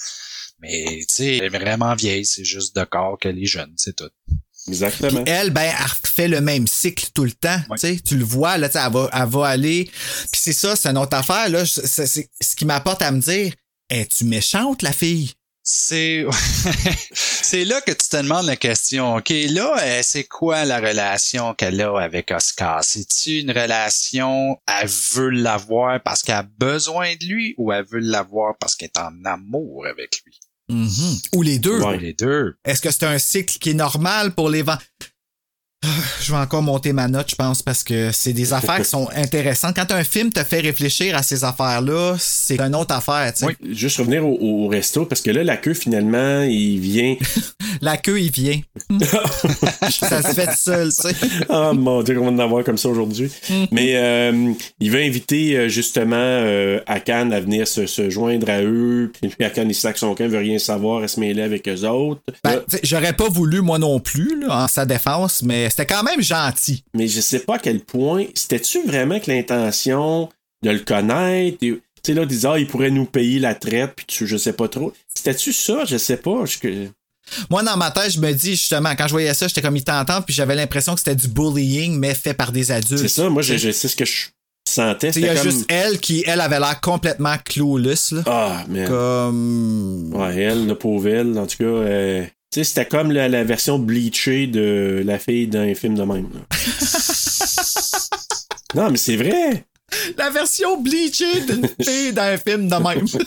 Mais, 0.61 0.85
tu 1.01 1.05
sais, 1.09 1.37
elle 1.39 1.45
est 1.45 1.49
vraiment 1.59 1.95
vieille. 1.95 2.27
C'est 2.27 2.45
juste 2.45 2.77
de 2.77 2.85
corps 2.85 3.17
qu'elle 3.19 3.39
est 3.39 3.47
jeune, 3.47 3.73
c'est 3.77 3.97
tout. 3.97 4.11
Exactement. 4.69 5.23
Elle, 5.27 5.51
ben, 5.51 5.63
elle 5.79 6.11
fait 6.11 6.29
le 6.29 6.41
même 6.43 6.67
cycle 6.67 7.07
tout 7.15 7.25
le 7.25 7.33
temps. 7.33 7.59
Ouais. 7.71 7.79
Tu 7.79 7.95
sais, 7.95 8.01
tu 8.05 8.17
le 8.17 8.25
vois, 8.25 8.59
là, 8.59 8.69
tu 8.69 8.75
sais, 8.75 8.85
elle 8.85 8.93
va, 8.93 9.09
elle 9.13 9.27
va 9.29 9.47
aller. 9.47 9.85
Puis 10.31 10.41
c'est 10.43 10.53
ça, 10.53 10.77
c'est 10.77 10.89
une 10.91 10.99
autre 10.99 11.17
affaire, 11.17 11.49
là. 11.49 11.65
C'est, 11.65 12.07
c'est- 12.07 12.29
ce 12.41 12.55
qui 12.57 12.67
m'apporte 12.67 13.01
à 13.01 13.11
me 13.11 13.21
dire, 13.21 13.55
es-tu 13.91 14.25
méchante, 14.25 14.83
la 14.83 14.93
fille? 14.93 15.33
C'est 15.63 16.25
c'est 17.13 17.65
là 17.65 17.81
que 17.83 17.93
tu 17.93 18.09
te 18.09 18.17
demandes 18.17 18.47
la 18.47 18.57
question. 18.57 19.17
OK, 19.17 19.31
là, 19.51 19.77
euh, 19.83 20.01
c'est 20.03 20.25
quoi 20.25 20.65
la 20.65 20.79
relation 20.81 21.55
qu'elle 21.55 21.81
a 21.81 22.01
avec 22.01 22.31
Oscar? 22.31 22.83
C'est-tu 22.83 23.41
une 23.41 23.51
relation, 23.51 24.57
elle 24.67 24.89
veut 24.89 25.31
l'avoir 25.31 26.03
parce 26.03 26.23
qu'elle 26.23 26.37
a 26.37 26.43
besoin 26.59 27.15
de 27.17 27.27
lui 27.27 27.55
ou 27.59 27.73
elle 27.73 27.85
veut 27.85 28.01
l'avoir 28.01 28.57
parce 28.59 28.75
qu'elle 28.75 28.91
est 28.95 28.99
en 28.99 29.25
amour 29.25 29.87
avec 29.87 30.23
lui? 30.25 30.41
Mhm. 30.71 31.19
Ou 31.35 31.43
les 31.43 31.59
deux? 31.59 31.81
Ouais. 31.83 31.99
Les 31.99 32.15
deux. 32.15 32.55
Est-ce 32.65 32.81
que 32.81 32.91
c'est 32.91 33.05
un 33.05 33.19
cycle 33.19 33.59
qui 33.59 33.71
est 33.71 33.75
normal 33.75 34.35
pour 34.35 34.49
les 34.49 34.63
vents? 34.63 34.79
Je 36.21 36.33
vais 36.33 36.39
encore 36.39 36.63
monter 36.63 36.93
ma 36.93 37.09
note, 37.09 37.31
je 37.31 37.35
pense, 37.35 37.63
parce 37.63 37.83
que 37.83 38.13
c'est 38.13 38.35
des 38.35 38.53
affaires 38.53 38.79
qui 38.79 38.85
sont 38.85 39.09
intéressantes. 39.17 39.75
Quand 39.75 39.91
un 39.93 40.05
film 40.05 40.31
te 40.31 40.45
fait 40.45 40.61
réfléchir 40.61 41.17
à 41.17 41.23
ces 41.23 41.43
affaires-là, 41.43 42.17
c'est 42.19 42.61
une 42.61 42.75
autre 42.75 42.95
affaire. 42.95 43.33
tu 43.33 43.41
sais. 43.41 43.47
Oui. 43.47 43.75
Juste 43.75 43.97
revenir 43.97 44.27
au, 44.27 44.37
au 44.67 44.69
resto, 44.69 45.07
parce 45.07 45.23
que 45.23 45.31
là, 45.31 45.43
la 45.43 45.57
queue, 45.57 45.73
finalement, 45.73 46.43
il 46.43 46.79
vient. 46.81 47.17
La 47.83 47.97
queue, 47.97 48.21
il 48.21 48.31
vient. 48.31 48.61
ça 49.91 50.23
se 50.23 50.35
fait 50.35 50.53
seul, 50.53 50.89
tu 50.93 51.09
sais. 51.09 51.15
Ah 51.49 51.73
mon 51.73 52.03
dieu, 52.03 52.15
qu'on 52.15 52.27
va 52.27 52.31
en 52.31 52.39
avoir 52.39 52.63
comme 52.63 52.77
ça 52.77 52.91
aujourd'hui. 52.91 53.31
Mais 53.71 53.97
euh, 53.97 54.53
il 54.81 54.91
va 54.91 54.99
inviter 54.99 55.57
euh, 55.57 55.69
justement 55.69 56.17
euh, 56.17 56.81
Akan 56.87 57.31
à 57.31 57.41
venir 57.41 57.67
se, 57.67 57.87
se 57.87 58.11
joindre 58.11 58.51
à 58.51 58.61
eux. 58.63 59.11
Puis 59.23 59.47
Akan, 59.47 59.67
il 59.67 59.75
sac 59.75 59.97
son 59.97 60.15
camp, 60.15 60.29
veut 60.29 60.39
rien 60.39 60.59
savoir, 60.59 61.03
à 61.03 61.09
se 61.09 61.19
mêler 61.21 61.41
avec 61.41 61.67
eux 61.69 61.87
autres. 61.89 62.21
Ben, 62.45 62.61
J'aurais 62.83 63.15
pas 63.15 63.29
voulu, 63.31 63.63
moi 63.63 63.79
non 63.79 63.99
plus, 63.99 64.39
là, 64.39 64.65
en 64.65 64.69
sa 64.69 64.85
défense, 64.85 65.43
mais 65.43 65.70
c'était 65.71 65.87
quand 65.87 66.03
même 66.03 66.23
gentil. 66.23 66.85
mais 66.95 67.09
je 67.09 67.21
sais 67.21 67.41
pas 67.41 67.57
à 67.57 67.59
quel 67.59 67.81
point. 67.81 68.27
C'était-tu 68.35 68.83
vraiment 68.87 69.19
que 69.21 69.31
l'intention 69.31 70.29
de 70.63 70.71
le 70.71 70.81
connaître? 70.81 71.59
Tu 71.59 71.81
sais, 72.03 72.15
là, 72.15 72.23
ils 72.23 72.29
disaient, 72.29 72.49
ah, 72.49 72.59
il 72.59 72.67
pourrait 72.67 72.91
nous 72.91 73.05
payer 73.05 73.39
la 73.39 73.55
traite, 73.55 73.93
puis 73.97 74.07
tu, 74.07 74.27
je 74.27 74.37
sais 74.37 74.53
pas 74.55 74.69
trop. 74.69 74.93
C'était-tu 75.15 75.53
ça? 75.53 75.85
Je 75.85 75.97
sais 75.99 76.17
pas. 76.17 76.45
Je- 76.47 76.87
Moi, 77.51 77.63
dans 77.63 77.77
ma 77.77 77.91
tête, 77.91 78.11
je 78.13 78.21
me 78.21 78.33
dis, 78.33 78.53
justement, 78.53 78.95
quand 78.97 79.07
je 79.07 79.13
voyais 79.13 79.35
ça, 79.35 79.47
j'étais 79.49 79.61
comme 79.63 79.77
il 79.77 79.85
t'entend, 79.85 80.23
puis 80.23 80.35
j'avais 80.35 80.55
l'impression 80.55 80.95
que 80.95 81.01
c'était 81.01 81.15
du 81.15 81.29
bullying, 81.29 81.99
mais 81.99 82.15
fait 82.15 82.33
par 82.35 82.53
des 82.53 82.71
adultes. 82.73 83.01
C'est 83.03 83.09
ça, 83.09 83.29
moi, 83.29 83.43
je, 83.43 83.57
je 83.59 83.71
sais 83.71 83.89
ce 83.89 83.97
que 83.97 84.05
je 84.07 84.29
sentais. 84.67 85.11
Il 85.11 85.23
y 85.23 85.29
a 85.29 85.35
comme. 85.35 85.43
juste 85.51 85.67
elle 85.69 85.99
qui, 86.01 86.25
elle, 86.27 86.41
avait 86.41 86.59
l'air 86.59 86.81
complètement 86.81 87.37
clueless, 87.45 88.13
là. 88.13 88.23
Ah, 88.27 88.65
mais. 88.69 88.87
Comme. 88.87 90.11
Ouais, 90.15 90.37
elle, 90.37 90.67
le 90.67 90.75
pauvre 90.75 91.07
elle, 91.09 91.39
en 91.39 91.47
tout 91.47 91.59
cas, 91.59 91.65
euh, 91.65 92.25
sais, 92.53 92.65
c'était 92.65 92.87
comme 92.87 93.13
la, 93.13 93.29
la 93.29 93.45
version 93.45 93.79
bleachée 93.79 94.47
de 94.47 95.03
la 95.05 95.19
fille 95.19 95.47
d'un 95.47 95.75
film 95.75 95.95
de 95.95 96.03
même. 96.03 96.29
non, 98.75 98.91
mais 98.91 98.97
c'est 98.97 99.17
vrai. 99.17 99.65
La 100.17 100.31
version 100.31 100.81
bleachée 100.81 101.41
d'une 101.49 101.69
fille 101.83 102.13
d'un 102.13 102.37
film 102.37 102.69
de 102.69 102.75
même. 102.75 102.83
En 102.83 102.95
tout 102.95 103.19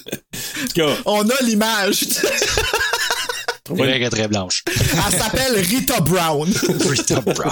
cas, 0.75 0.89
On 1.05 1.27
a 1.29 1.43
l'image. 1.43 2.05
C'est 3.65 3.75
vrai 3.77 3.93
qu'elle 3.93 4.03
est 4.03 4.09
très 4.09 4.27
blanche. 4.27 4.61
Elle 4.67 5.17
s'appelle 5.17 5.55
Rita 5.55 6.01
Brown. 6.01 6.51
Rita 6.89 7.21
Brown. 7.21 7.51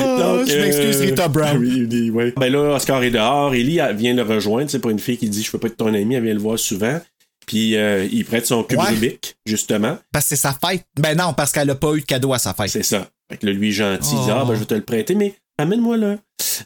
Oh, 0.00 0.44
je 0.46 0.60
m'excuse, 0.60 1.00
euh, 1.00 1.04
Rita 1.06 1.28
Brown. 1.28 1.58
Oui. 1.60 2.32
Ben 2.36 2.52
là, 2.52 2.76
Oscar 2.76 3.02
est 3.02 3.10
dehors. 3.10 3.54
Ellie 3.54 3.78
elle 3.78 3.96
vient 3.96 4.14
le 4.14 4.22
rejoindre. 4.22 4.70
C'est 4.70 4.78
pas 4.80 4.90
une 4.90 4.98
fille 4.98 5.18
qui 5.18 5.28
dit 5.28 5.42
Je 5.42 5.50
peux 5.50 5.58
pas 5.58 5.68
être 5.68 5.76
ton 5.76 5.92
ami. 5.94 6.14
Elle 6.14 6.24
vient 6.24 6.34
le 6.34 6.40
voir 6.40 6.58
souvent. 6.58 7.00
Puis 7.46 7.76
euh, 7.76 8.06
il 8.10 8.24
prête 8.24 8.46
son 8.46 8.62
cube 8.62 8.78
Ouais. 8.78 8.90
Rubik, 8.90 9.36
justement. 9.46 9.98
Parce 10.12 10.26
que 10.26 10.30
c'est 10.30 10.42
sa 10.42 10.52
fête. 10.52 10.84
Ben 10.98 11.16
non, 11.16 11.34
parce 11.34 11.52
qu'elle 11.52 11.70
a 11.70 11.74
pas 11.74 11.92
eu 11.94 12.00
de 12.00 12.06
cadeau 12.06 12.32
à 12.32 12.38
sa 12.38 12.54
fête. 12.54 12.68
C'est 12.68 12.82
ça. 12.82 13.08
Fait 13.30 13.38
que 13.38 13.46
là, 13.46 13.52
lui, 13.52 13.72
gentil, 13.72 14.10
il 14.12 14.24
dit 14.24 14.30
Oh. 14.30 14.34
Ah, 14.40 14.44
ben, 14.46 14.54
je 14.54 14.60
vais 14.60 14.66
te 14.66 14.74
le 14.74 14.82
prêter, 14.82 15.14
mais 15.14 15.34
amène-moi 15.58 15.96
là. 15.96 16.16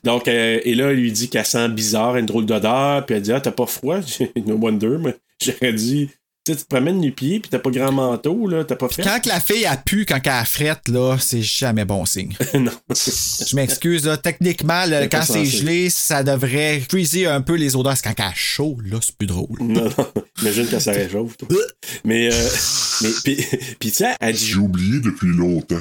Donc, 0.04 0.28
euh, 0.28 0.60
et 0.64 0.74
là, 0.74 0.92
il 0.92 1.00
lui 1.00 1.12
dit 1.12 1.28
qu'elle 1.28 1.46
sent 1.46 1.68
bizarre, 1.70 2.16
une 2.16 2.26
drôle 2.26 2.46
d'odeur. 2.46 3.04
Puis 3.06 3.14
elle 3.16 3.22
dit 3.22 3.32
Ah, 3.32 3.40
t'as 3.40 3.52
pas 3.52 3.66
froid? 3.66 3.98
No 4.46 4.56
wonder, 4.56 4.96
mais 5.00 5.16
j'aurais 5.44 5.72
dit 5.72 6.10
Tu 6.46 6.52
sais, 6.52 6.58
tu 6.58 6.64
te 6.64 6.68
promènes 6.68 7.02
les 7.02 7.10
pieds, 7.10 7.40
puis 7.40 7.50
t'as 7.50 7.58
pas 7.58 7.70
grand 7.70 7.90
manteau, 7.90 8.46
là, 8.46 8.62
t'as 8.64 8.76
pas 8.76 8.88
fait. 8.88 9.02
Quand 9.02 9.18
que 9.20 9.26
la 9.28 9.40
fille 9.40 9.66
a 9.66 9.76
pu, 9.76 10.06
quand 10.06 10.20
elle 10.24 10.46
frette, 10.46 10.86
là, 10.88 11.16
c'est 11.18 11.42
jamais 11.42 11.84
bon 11.84 12.06
signe. 12.06 12.34
non. 12.54 12.70
Je 12.88 13.56
m'excuse, 13.56 14.06
là. 14.06 14.16
Techniquement, 14.16 14.84
là, 14.86 15.08
quand 15.08 15.22
c'est 15.22 15.44
gelé, 15.44 15.90
ça 15.90 16.22
devrait 16.22 16.78
freezer 16.88 17.32
un 17.32 17.40
peu 17.40 17.54
les 17.56 17.74
odeurs. 17.74 17.96
C'est 17.96 18.04
quand 18.04 18.14
elle 18.18 18.24
a 18.26 18.34
chaud, 18.34 18.78
là, 18.84 18.98
c'est 19.02 19.16
plus 19.16 19.26
drôle. 19.26 19.58
non, 19.60 19.84
non. 19.98 20.12
Imagine 20.40 20.68
quand 20.70 20.78
ça 20.78 20.92
réchauffe, 20.92 21.36
toi. 21.36 21.48
Mais, 22.04 22.32
euh, 22.32 22.48
mais, 23.02 23.10
puis, 23.24 23.36
puis 23.80 23.90
tu 23.90 23.96
sais, 23.96 24.14
elle 24.20 24.34
dit 24.36 24.46
J'ai 24.46 24.58
oublié 24.58 25.00
depuis 25.00 25.28
longtemps. 25.28 25.80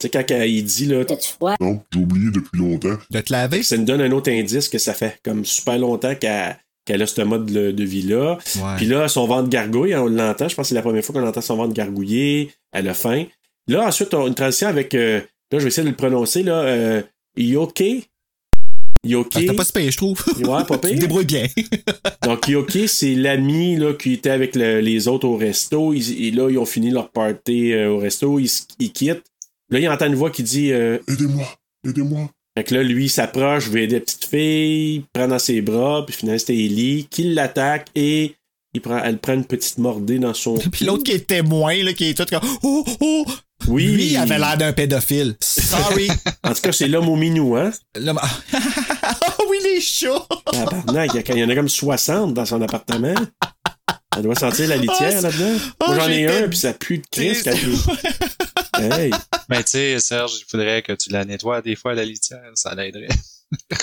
Tu 0.00 0.06
sais, 0.06 0.10
quand 0.10 0.24
elle- 0.34 0.50
il 0.50 0.64
dit, 0.64 0.86
là, 0.86 1.04
T'as-tu 1.04 1.28
froid? 1.30 1.54
Non, 1.60 1.84
j'ai 1.92 2.00
oublié 2.00 2.30
depuis 2.32 2.58
longtemps. 2.58 2.98
De 3.10 3.20
te 3.20 3.32
laver? 3.32 3.62
ça 3.62 3.76
nous 3.76 3.84
donne 3.84 4.00
un 4.00 4.10
autre 4.10 4.30
indice 4.32 4.68
que 4.68 4.78
ça 4.78 4.92
fait 4.92 5.20
comme 5.22 5.44
super 5.44 5.78
longtemps 5.78 6.14
qu'elle 6.16 6.58
qu'elle 6.90 7.02
a 7.02 7.06
ce 7.06 7.20
mode 7.22 7.46
de, 7.46 7.70
de 7.70 7.84
vie-là. 7.84 8.38
Ouais. 8.56 8.76
Puis 8.76 8.86
là, 8.86 9.06
son 9.08 9.26
ventre 9.26 9.48
gargouille, 9.48 9.94
on 9.94 10.06
l'entend. 10.06 10.48
Je 10.48 10.54
pense 10.56 10.64
que 10.64 10.68
c'est 10.70 10.74
la 10.74 10.82
première 10.82 11.04
fois 11.04 11.14
qu'on 11.20 11.26
entend 11.26 11.40
son 11.40 11.56
ventre 11.56 11.72
gargouiller. 11.74 12.50
Elle 12.72 12.88
a 12.88 12.94
faim. 12.94 13.26
Là, 13.68 13.86
ensuite, 13.86 14.12
on 14.14 14.24
a 14.24 14.26
une 14.26 14.34
transition 14.34 14.66
avec. 14.68 14.94
euh, 14.94 15.20
là, 15.52 15.58
je 15.58 15.58
vais 15.58 15.68
essayer 15.68 15.84
de 15.84 15.90
le 15.90 15.96
prononcer. 15.96 16.42
Là, 16.42 16.54
euh, 16.62 17.02
Yoke? 17.36 17.82
Yoke? 19.06 19.32
Ah, 19.36 19.40
T'as 19.46 19.54
pas 19.54 19.64
se 19.64 19.72
payer, 19.72 19.90
je 19.90 19.96
trouve. 19.96 20.22
Ouais, 20.38 20.64
pas 20.64 20.64
Tu 20.78 20.80
te 20.80 20.86
pire. 20.88 20.98
débrouilles 20.98 21.24
bien. 21.24 21.46
Donc, 22.24 22.48
Yoke, 22.48 22.76
c'est 22.86 23.14
l'ami 23.14 23.76
là, 23.76 23.94
qui 23.94 24.14
était 24.14 24.30
avec 24.30 24.54
le- 24.56 24.80
les 24.80 25.08
autres 25.08 25.26
au 25.26 25.36
resto. 25.36 25.94
Ils- 25.94 26.26
et 26.26 26.30
là, 26.32 26.50
ils 26.50 26.58
ont 26.58 26.66
fini 26.66 26.90
leur 26.90 27.10
party 27.10 27.72
euh, 27.72 27.90
au 27.90 27.98
resto. 27.98 28.38
Ils, 28.38 28.50
ils 28.78 28.92
quittent. 28.92 29.24
Là, 29.70 29.78
il 29.78 29.88
entend 29.88 30.06
une 30.06 30.16
voix 30.16 30.30
qui 30.30 30.42
dit 30.42 30.72
euh, 30.72 30.98
Aidez-moi, 31.08 31.46
aidez-moi. 31.86 32.28
Fait 32.60 32.64
que 32.64 32.74
là, 32.74 32.82
lui, 32.82 33.06
il 33.06 33.08
s'approche, 33.08 33.68
veut 33.70 33.80
aider 33.80 33.94
la 33.94 34.00
petite 34.02 34.26
fille, 34.26 34.96
il 34.96 35.04
prend 35.14 35.26
dans 35.26 35.38
ses 35.38 35.62
bras, 35.62 36.04
puis 36.04 36.14
finalement, 36.14 36.38
c'était 36.38 36.52
Ellie 36.58 37.06
qui 37.10 37.22
l'attaque 37.32 37.86
et 37.94 38.34
il 38.74 38.82
prend, 38.82 38.98
elle 39.02 39.16
prend 39.16 39.32
une 39.32 39.46
petite 39.46 39.78
mordée 39.78 40.18
dans 40.18 40.34
son. 40.34 40.58
Puis 40.70 40.84
l'autre 40.84 41.02
qui 41.04 41.12
est 41.12 41.26
témoin, 41.26 41.82
là, 41.82 41.94
qui 41.94 42.10
est 42.10 42.14
tout 42.14 42.26
comme 42.28 42.46
Oh, 42.62 42.84
oh! 43.00 43.24
Oui. 43.66 43.86
Lui, 43.86 44.06
il 44.10 44.16
avait 44.18 44.38
l'air 44.38 44.58
d'un 44.58 44.74
pédophile. 44.74 45.36
Sorry. 45.40 46.08
En 46.44 46.52
tout 46.52 46.60
cas, 46.60 46.72
c'est 46.72 46.86
l'homme 46.86 47.08
au 47.08 47.16
minou, 47.16 47.56
hein? 47.56 47.70
L'homme- 47.98 48.20
Ah 49.02 49.36
oui, 49.48 49.56
les 49.64 49.80
chats! 49.80 50.26
Tabarnak, 50.52 51.12
il 51.30 51.38
y 51.38 51.44
en 51.44 51.48
a 51.48 51.54
comme 51.54 51.68
60 51.70 52.34
dans 52.34 52.44
son 52.44 52.60
appartement. 52.60 53.14
Ça 54.14 54.22
doit 54.22 54.34
sentir 54.34 54.68
la 54.68 54.76
litière 54.76 55.14
Ah, 55.18 55.20
là-dedans. 55.22 55.58
ah, 55.80 55.84
Moi, 55.86 55.96
j'en 55.98 56.08
ai 56.08 56.26
un, 56.26 56.48
puis 56.48 56.58
ça 56.58 56.72
pue 56.72 56.98
de 56.98 57.06
crise 57.10 57.42
quand 57.42 57.52
il... 57.52 57.78
Hey. 58.92 59.10
Mais 59.50 59.62
tu 59.62 59.70
sais, 59.72 59.98
Serge, 60.00 60.32
il 60.40 60.44
faudrait 60.50 60.80
que 60.82 60.92
tu 60.94 61.10
la 61.10 61.24
nettoies 61.26 61.60
des 61.60 61.76
fois 61.76 61.92
à 61.92 61.94
la 61.94 62.04
litière, 62.04 62.40
ça 62.54 62.74
l'aiderait. 62.74 63.08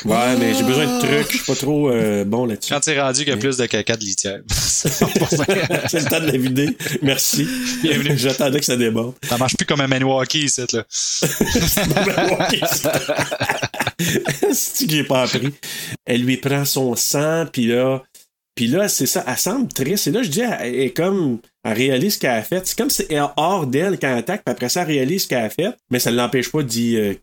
Ouais, 0.05 0.36
mais 0.39 0.53
j'ai 0.55 0.64
besoin 0.64 0.86
de 0.86 0.99
trucs. 0.99 1.32
Je 1.32 1.38
suis 1.38 1.45
pas 1.45 1.55
trop 1.55 1.91
euh, 1.91 2.24
bon 2.24 2.45
là-dessus. 2.45 2.74
Quand 2.74 2.80
t'es 2.80 2.99
rendu 2.99 3.20
qu'il 3.20 3.30
y 3.30 3.34
a 3.34 3.38
plus 3.38 3.58
de 3.58 3.66
caca 3.66 3.97
de 3.97 4.03
litière. 4.03 4.39
c'est 4.49 5.01
le 5.01 6.10
temps 6.10 6.22
de 6.22 6.26
la 6.32 6.38
vider. 6.38 6.76
Merci. 7.01 7.47
Bienvenue. 7.84 8.18
J'attendais 8.18 8.60
que 8.60 8.66
ça 8.66 8.78
déborde. 8.78 9.16
Ça 9.28 9.38
marche 9.38 9.55
plus 9.58 9.66
comme 9.66 9.82
un 9.82 9.88
Maniwaki, 9.88 10.45
ici, 10.45 10.62
là. 10.72 10.84
C'est 14.53 14.86
que 14.88 14.91
j'ai 14.91 15.03
pas 15.03 15.24
appris. 15.24 15.53
Elle 16.05 16.22
lui 16.24 16.38
prend 16.38 16.64
son 16.66 16.95
sang, 16.95 17.45
puis 17.51 17.68
là, 17.68 18.03
puis 18.58 18.66
là, 18.66 18.89
c'est 18.89 19.05
ça, 19.05 19.24
elle 19.28 19.38
semble 19.38 19.68
triste. 19.68 20.08
Et 20.08 20.12
là, 20.12 20.24
je 20.24 20.30
dis, 20.30 20.41
elle 20.41 20.80
est 20.80 20.89
comme, 20.89 21.39
elle 21.64 21.78
réalise 21.78 22.16
ce 22.16 22.20
qu'elle 22.20 22.32
a 22.32 22.41
fait. 22.41 22.66
C'est 22.66 22.76
comme 22.76 22.89
si 22.89 23.05
elle 23.08 23.24
hors 23.38 23.68
d'elle 23.68 23.99
quand 23.99 24.08
elle 24.08 24.18
attaque, 24.18 24.43
puis 24.43 24.51
après 24.51 24.68
ça, 24.68 24.82
elle 24.82 24.88
réalise 24.88 25.24
ce 25.24 25.28
qu'elle 25.28 25.45
a 25.45 25.49
fait, 25.51 25.78
mais 25.91 25.99
ça 25.99 26.10
ne 26.12 26.18
l'empêche 26.18 26.51
pas 26.51 26.64
d'y, 26.64 26.97
euh, 26.97 27.14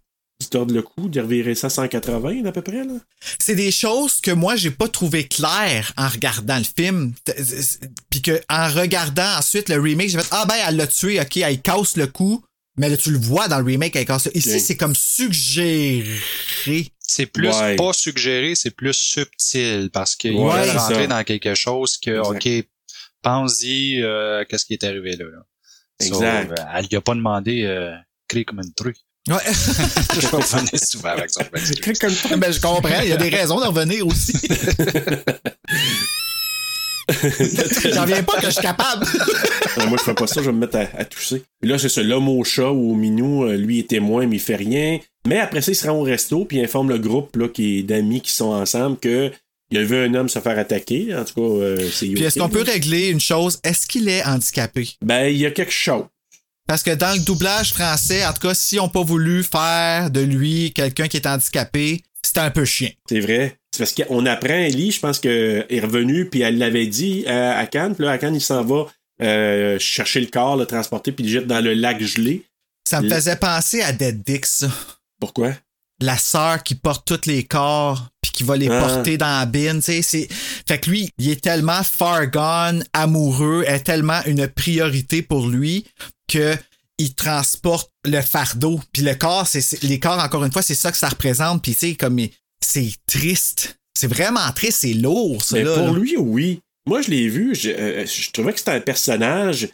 tordre 0.49 0.73
le 0.73 0.83
cou, 0.83 1.09
d'y 1.09 1.19
revirer 1.19 1.57
ça 1.57 1.69
180 1.69 2.45
à 2.45 2.53
peu 2.53 2.63
près, 2.63 2.85
là. 2.85 2.93
C'est 3.41 3.57
des 3.57 3.73
choses 3.73 4.21
que 4.21 4.31
moi, 4.31 4.55
j'ai 4.55 4.71
pas 4.71 4.87
trouvé 4.87 5.27
claires 5.27 5.93
en 5.97 6.09
regardant 6.09 6.59
le 6.59 6.65
film. 6.65 7.13
Puis 8.11 8.23
que 8.23 8.41
en 8.49 8.69
regardant 8.69 9.37
ensuite 9.37 9.69
le 9.69 9.81
remake, 9.81 10.11
j'ai 10.11 10.19
fait 10.19 10.29
Ah 10.31 10.47
ben, 10.49 10.55
elle 10.69 10.77
l'a 10.77 10.87
tué, 10.87 11.21
ok, 11.21 11.37
elle 11.39 11.61
casse 11.61 11.97
le 11.97 12.07
cou. 12.07 12.45
Mais 12.77 12.89
là, 12.89 12.97
tu 12.97 13.11
le 13.11 13.19
vois 13.19 13.49
dans 13.49 13.59
le 13.59 13.65
remake, 13.65 13.97
elle 13.97 14.05
casse 14.05 14.27
le... 14.27 14.37
Ici, 14.37 14.61
c'est 14.61 14.77
comme 14.77 14.95
suggéré. 14.95 16.05
C'est 17.07 17.27
plus 17.27 17.49
Ouais. 17.51 17.77
pas 17.77 17.93
suggéré, 17.93 18.55
c'est 18.55 18.71
plus 18.71 18.95
subtil 18.95 19.91
parce 19.93 20.17
qu'il 20.17 20.35
Ouais, 20.37 20.63
veut 20.63 20.71
c'est 20.71 20.79
rentrer 20.79 21.03
ça. 21.03 21.07
dans 21.09 21.23
quelque 21.25 21.55
chose 21.55 21.99
que, 21.99 22.19
Exact. 22.19 22.63
OK, 22.63 22.67
pense-y, 23.23 24.01
euh, 24.03 24.43
qu'est-ce 24.49 24.65
qui 24.65 24.73
est 24.73 24.85
arrivé 24.85 25.15
là. 25.17 25.27
là. 25.27 25.43
Exact. 26.01 26.57
So, 26.57 26.63
euh, 26.63 26.67
elle 26.75 26.87
lui 26.87 26.97
a 26.97 27.01
pas 27.03 27.15
demandé 27.15 27.65
euh, 27.65 27.93
créer 28.27 28.47
comme 28.47 28.61
une 28.65 28.73
truc. 28.73 28.97
Ouais. 29.29 29.37
Je 29.47 30.21
vais 30.21 30.27
revenir 30.37 30.79
souvent 30.83 31.11
avec 31.11 31.31
ça. 31.31 31.45
ben, 31.53 32.53
je 32.53 32.61
comprends, 32.61 33.01
il 33.03 33.09
y 33.09 33.13
a 33.13 33.17
des 33.17 33.29
raisons 33.31 33.59
d'en 33.61 33.71
revenir 33.71 34.07
aussi. 34.07 34.33
J'en 37.93 38.07
viens 38.07 38.23
pas 38.23 38.39
que 38.41 38.47
je 38.47 38.51
suis 38.51 38.63
capable. 38.63 39.07
Non, 39.79 39.89
moi, 39.89 39.99
je 39.99 40.05
fais 40.05 40.15
pas 40.15 40.27
ça, 40.27 40.41
je 40.41 40.47
vais 40.47 40.53
me 40.53 40.61
mettre 40.61 40.77
à, 40.77 40.87
à 40.99 41.05
tousser. 41.05 41.43
Puis 41.61 41.71
là, 41.71 41.79
c'est 41.79 41.89
ça, 41.91 42.03
l'homme 42.03 42.29
au 42.29 42.43
chat 42.45 42.71
ou 42.71 42.93
au 42.93 42.95
minou, 42.95 43.45
euh, 43.45 43.57
lui 43.57 43.81
est 43.81 43.89
témoin, 43.91 44.27
mais 44.27 44.37
il 44.37 44.43
fait 44.43 44.57
rien. 44.57 44.99
Mais 45.27 45.39
après 45.39 45.63
ça, 45.63 45.73
il 45.73 45.75
se 45.75 45.87
rend 45.87 45.99
au 45.99 46.03
resto, 46.03 46.45
puis 46.45 46.59
il 46.59 46.65
informe 46.65 46.91
le 46.91 46.99
groupe 46.99 47.37
là, 47.37 47.49
qui 47.49 47.79
est 47.79 47.83
d'amis 47.83 48.21
qui 48.21 48.33
sont 48.33 48.53
ensemble 48.53 48.99
que 48.99 49.33
il 49.71 49.79
a 49.79 49.83
vu 49.83 49.97
un 49.97 50.15
homme 50.15 50.29
se 50.29 50.39
faire 50.39 50.59
attaquer. 50.59 51.15
En 51.15 51.25
tout 51.25 51.35
cas, 51.35 51.65
euh, 51.65 51.89
c'est 51.91 52.07
Puis 52.07 52.23
est-ce 52.23 52.39
qu'on 52.39 52.49
peut 52.49 52.63
régler 52.63 53.09
une 53.09 53.21
chose? 53.21 53.59
Est-ce 53.65 53.87
qu'il 53.87 54.09
est 54.09 54.25
handicapé? 54.25 54.89
Ben, 55.03 55.27
il 55.27 55.39
y 55.39 55.47
a 55.47 55.51
quelque 55.51 55.73
chose. 55.73 56.05
Parce 56.67 56.83
que 56.83 56.95
dans 56.95 57.13
le 57.13 57.25
doublage 57.25 57.73
français, 57.73 58.25
en 58.25 58.33
tout 58.33 58.47
cas, 58.47 58.55
si 58.55 58.79
on 58.79 58.89
pas 58.89 59.03
voulu 59.03 59.43
faire 59.43 60.11
de 60.11 60.21
lui 60.21 60.73
quelqu'un 60.73 61.09
qui 61.09 61.17
est 61.17 61.27
handicapé, 61.27 62.03
c'était 62.23 62.41
un 62.41 62.51
peu 62.51 62.65
chien. 62.65 62.91
C'est 63.09 63.21
vrai. 63.21 63.59
C'est 63.71 63.79
parce 63.79 63.93
qu'on 63.93 64.25
apprend, 64.27 64.55
Ellie, 64.55 64.93
je 64.93 65.01
pense 65.01 65.19
qu'elle 65.19 65.67
est 65.69 65.81
revenue, 65.81 66.29
puis 66.31 66.43
elle 66.43 66.59
l'avait 66.59 66.87
dit 66.87 67.27
à, 67.27 67.59
à 67.59 67.67
Cannes. 67.67 67.95
Puis 67.95 68.05
là, 68.05 68.13
à 68.13 68.19
Cannes, 68.19 68.37
il 68.37 68.41
s'en 68.41 68.65
va 68.65 68.87
euh, 69.23 69.79
chercher 69.79 70.21
le 70.21 70.27
corps, 70.27 70.57
le 70.57 70.67
transporter, 70.67 71.13
puis 71.13 71.25
le 71.25 71.31
jette 71.31 71.47
dans 71.47 71.61
le 71.61 71.75
lac 71.75 72.03
gelé. 72.03 72.45
Ça 72.89 73.01
me 73.01 73.09
faisait 73.09 73.37
penser 73.37 73.83
à 73.83 73.93
Dead 73.93 74.23
Dick, 74.23 74.47
ça. 74.47 74.69
Pourquoi? 75.25 75.53
La 76.01 76.19
sœur 76.19 76.63
qui 76.63 76.75
porte 76.75 77.07
tous 77.07 77.27
les 77.27 77.45
corps 77.45 78.09
puis 78.21 78.31
qui 78.33 78.43
va 78.43 78.57
les 78.57 78.69
Ah. 78.69 78.81
porter 78.81 79.17
dans 79.17 79.39
la 79.39 79.47
bine, 79.47 79.77
tu 79.79 79.83
sais, 79.83 80.03
c'est 80.03 80.29
fait 80.67 80.79
que 80.81 80.91
lui, 80.91 81.09
il 81.19 81.31
est 81.31 81.41
tellement 81.43 81.83
far 81.83 82.27
gone, 82.27 82.85
amoureux, 82.93 83.65
est 83.67 83.81
tellement 83.85 84.21
une 84.27 84.47
priorité 84.49 85.23
pour 85.23 85.47
lui 85.49 85.87
que 86.29 86.57
il 86.99 87.15
transporte 87.15 87.91
le 88.05 88.21
fardeau 88.21 88.81
puis 88.93 89.03
le 89.03 89.15
corps 89.15 89.47
c'est 89.49 89.83
les 89.83 89.99
corps 89.99 90.19
encore 90.19 90.45
une 90.45 90.53
fois, 90.53 90.63
c'est 90.63 90.75
ça 90.75 90.93
que 90.93 90.99
ça 90.99 91.09
représente 91.09 91.63
puis 91.63 91.73
tu 91.73 91.79
sais 91.79 91.95
comme 91.95 92.19
c'est 92.61 92.93
triste. 93.07 93.79
C'est 93.97 94.09
vraiment 94.09 94.51
triste, 94.53 94.79
c'est 94.83 94.95
lourd 94.95 95.43
ça 95.45 95.57
Mais 95.57 95.63
là, 95.65 95.75
pour 95.77 95.87
là. 95.93 95.99
lui, 95.99 96.17
oui. 96.17 96.61
Moi, 96.87 97.01
je 97.01 97.11
l'ai 97.11 97.29
vu, 97.29 97.55
je, 97.55 97.71
euh, 97.71 98.05
je 98.07 98.31
trouvais 98.31 98.53
que 98.53 98.59
c'était 98.59 98.73
un 98.73 98.81
personnage 98.81 99.69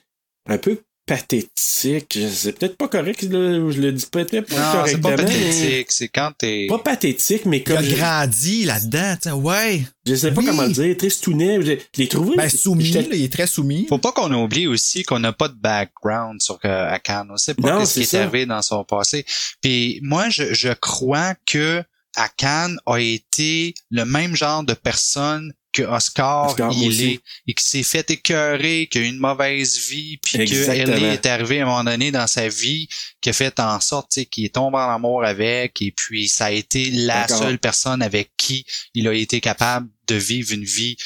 un 0.48 0.58
peu 0.58 0.80
pathétique. 1.14 2.18
C'est 2.32 2.52
peut-être 2.58 2.76
pas 2.76 2.88
correct, 2.88 3.22
là, 3.22 3.70
je 3.70 3.80
le 3.80 3.92
dis 3.92 4.06
peut-être 4.10 4.48
pas 4.48 4.54
Non, 4.56 4.84
c'est 4.86 5.00
correctement. 5.00 5.08
pas 5.10 5.16
pathétique. 5.24 5.92
C'est 5.92 6.08
quand 6.08 6.32
t'es... 6.38 6.66
Pas 6.68 6.78
pathétique, 6.78 7.46
mais 7.46 7.58
Il 7.58 7.64
comme. 7.64 7.76
a 7.78 7.82
je, 7.82 7.94
grandi 7.96 8.64
là-dedans, 8.64 9.16
ouais. 9.40 9.82
je 10.06 10.14
sais 10.14 10.32
pas 10.32 10.40
Oui. 10.40 10.46
comment 10.46 10.62
le 10.62 10.72
dire, 10.72 10.96
tristounet. 10.96 11.60
Je, 11.62 11.72
je 11.72 12.00
l'ai 12.00 12.08
trouvé. 12.08 12.36
Ben 12.36 12.48
soumis, 12.48 12.90
là, 12.90 13.02
il 13.12 13.22
est 13.24 13.32
très 13.32 13.46
soumis. 13.46 13.86
Faut 13.88 13.98
pas 13.98 14.12
qu'on 14.12 14.32
oublie 14.32 14.66
aussi 14.66 15.02
qu'on 15.02 15.18
n'a 15.18 15.32
pas 15.32 15.48
de 15.48 15.54
background 15.54 16.40
sur 16.40 16.58
euh, 16.64 16.88
Akan. 16.90 17.26
On 17.30 17.36
sait 17.36 17.54
pas 17.54 17.78
Non, 17.78 17.84
ce 17.84 18.00
qui 18.00 18.16
est 18.16 18.18
arrivé 18.20 18.46
dans 18.46 18.62
son 18.62 18.84
passé. 18.84 19.24
Puis 19.60 20.00
moi, 20.02 20.28
je, 20.30 20.54
je 20.54 20.68
crois 20.72 21.34
que 21.46 21.82
Akan 22.16 22.76
a 22.86 22.98
été 22.98 23.74
le 23.90 24.04
même 24.04 24.34
genre 24.36 24.64
de 24.64 24.74
personne 24.74 25.52
que 25.72 25.82
Oscar, 25.82 26.54
il 26.72 26.88
aussi. 26.88 27.04
est, 27.12 27.20
et 27.46 27.54
qui 27.54 27.64
s'est 27.64 27.82
fait 27.82 28.10
écœurer, 28.10 28.88
qui 28.90 28.98
a 28.98 29.02
eu 29.02 29.06
une 29.06 29.18
mauvaise 29.18 29.78
vie, 29.78 30.16
puis 30.18 30.38
que. 30.38 30.70
Ellie 30.70 31.04
est 31.04 31.26
arrivée 31.26 31.60
à 31.60 31.62
un 31.62 31.66
moment 31.66 31.84
donné 31.84 32.10
dans 32.10 32.26
sa 32.26 32.48
vie, 32.48 32.88
qui 33.20 33.30
a 33.30 33.32
fait 33.32 33.58
en 33.60 33.78
sorte 33.80 34.10
tu 34.10 34.20
sais, 34.20 34.26
qu'il 34.26 34.44
est 34.44 34.54
tombé 34.54 34.78
en 34.78 34.94
amour 34.94 35.24
avec, 35.24 35.80
et 35.80 35.92
puis 35.92 36.28
ça 36.28 36.46
a 36.46 36.50
été 36.50 36.90
la 36.90 37.28
seule 37.28 37.58
personne 37.58 38.02
avec 38.02 38.32
qui 38.36 38.64
il 38.94 39.06
a 39.06 39.14
été 39.14 39.40
capable 39.40 39.88
de 40.08 40.16
vivre 40.16 40.52
une 40.52 40.64
vie, 40.64 40.96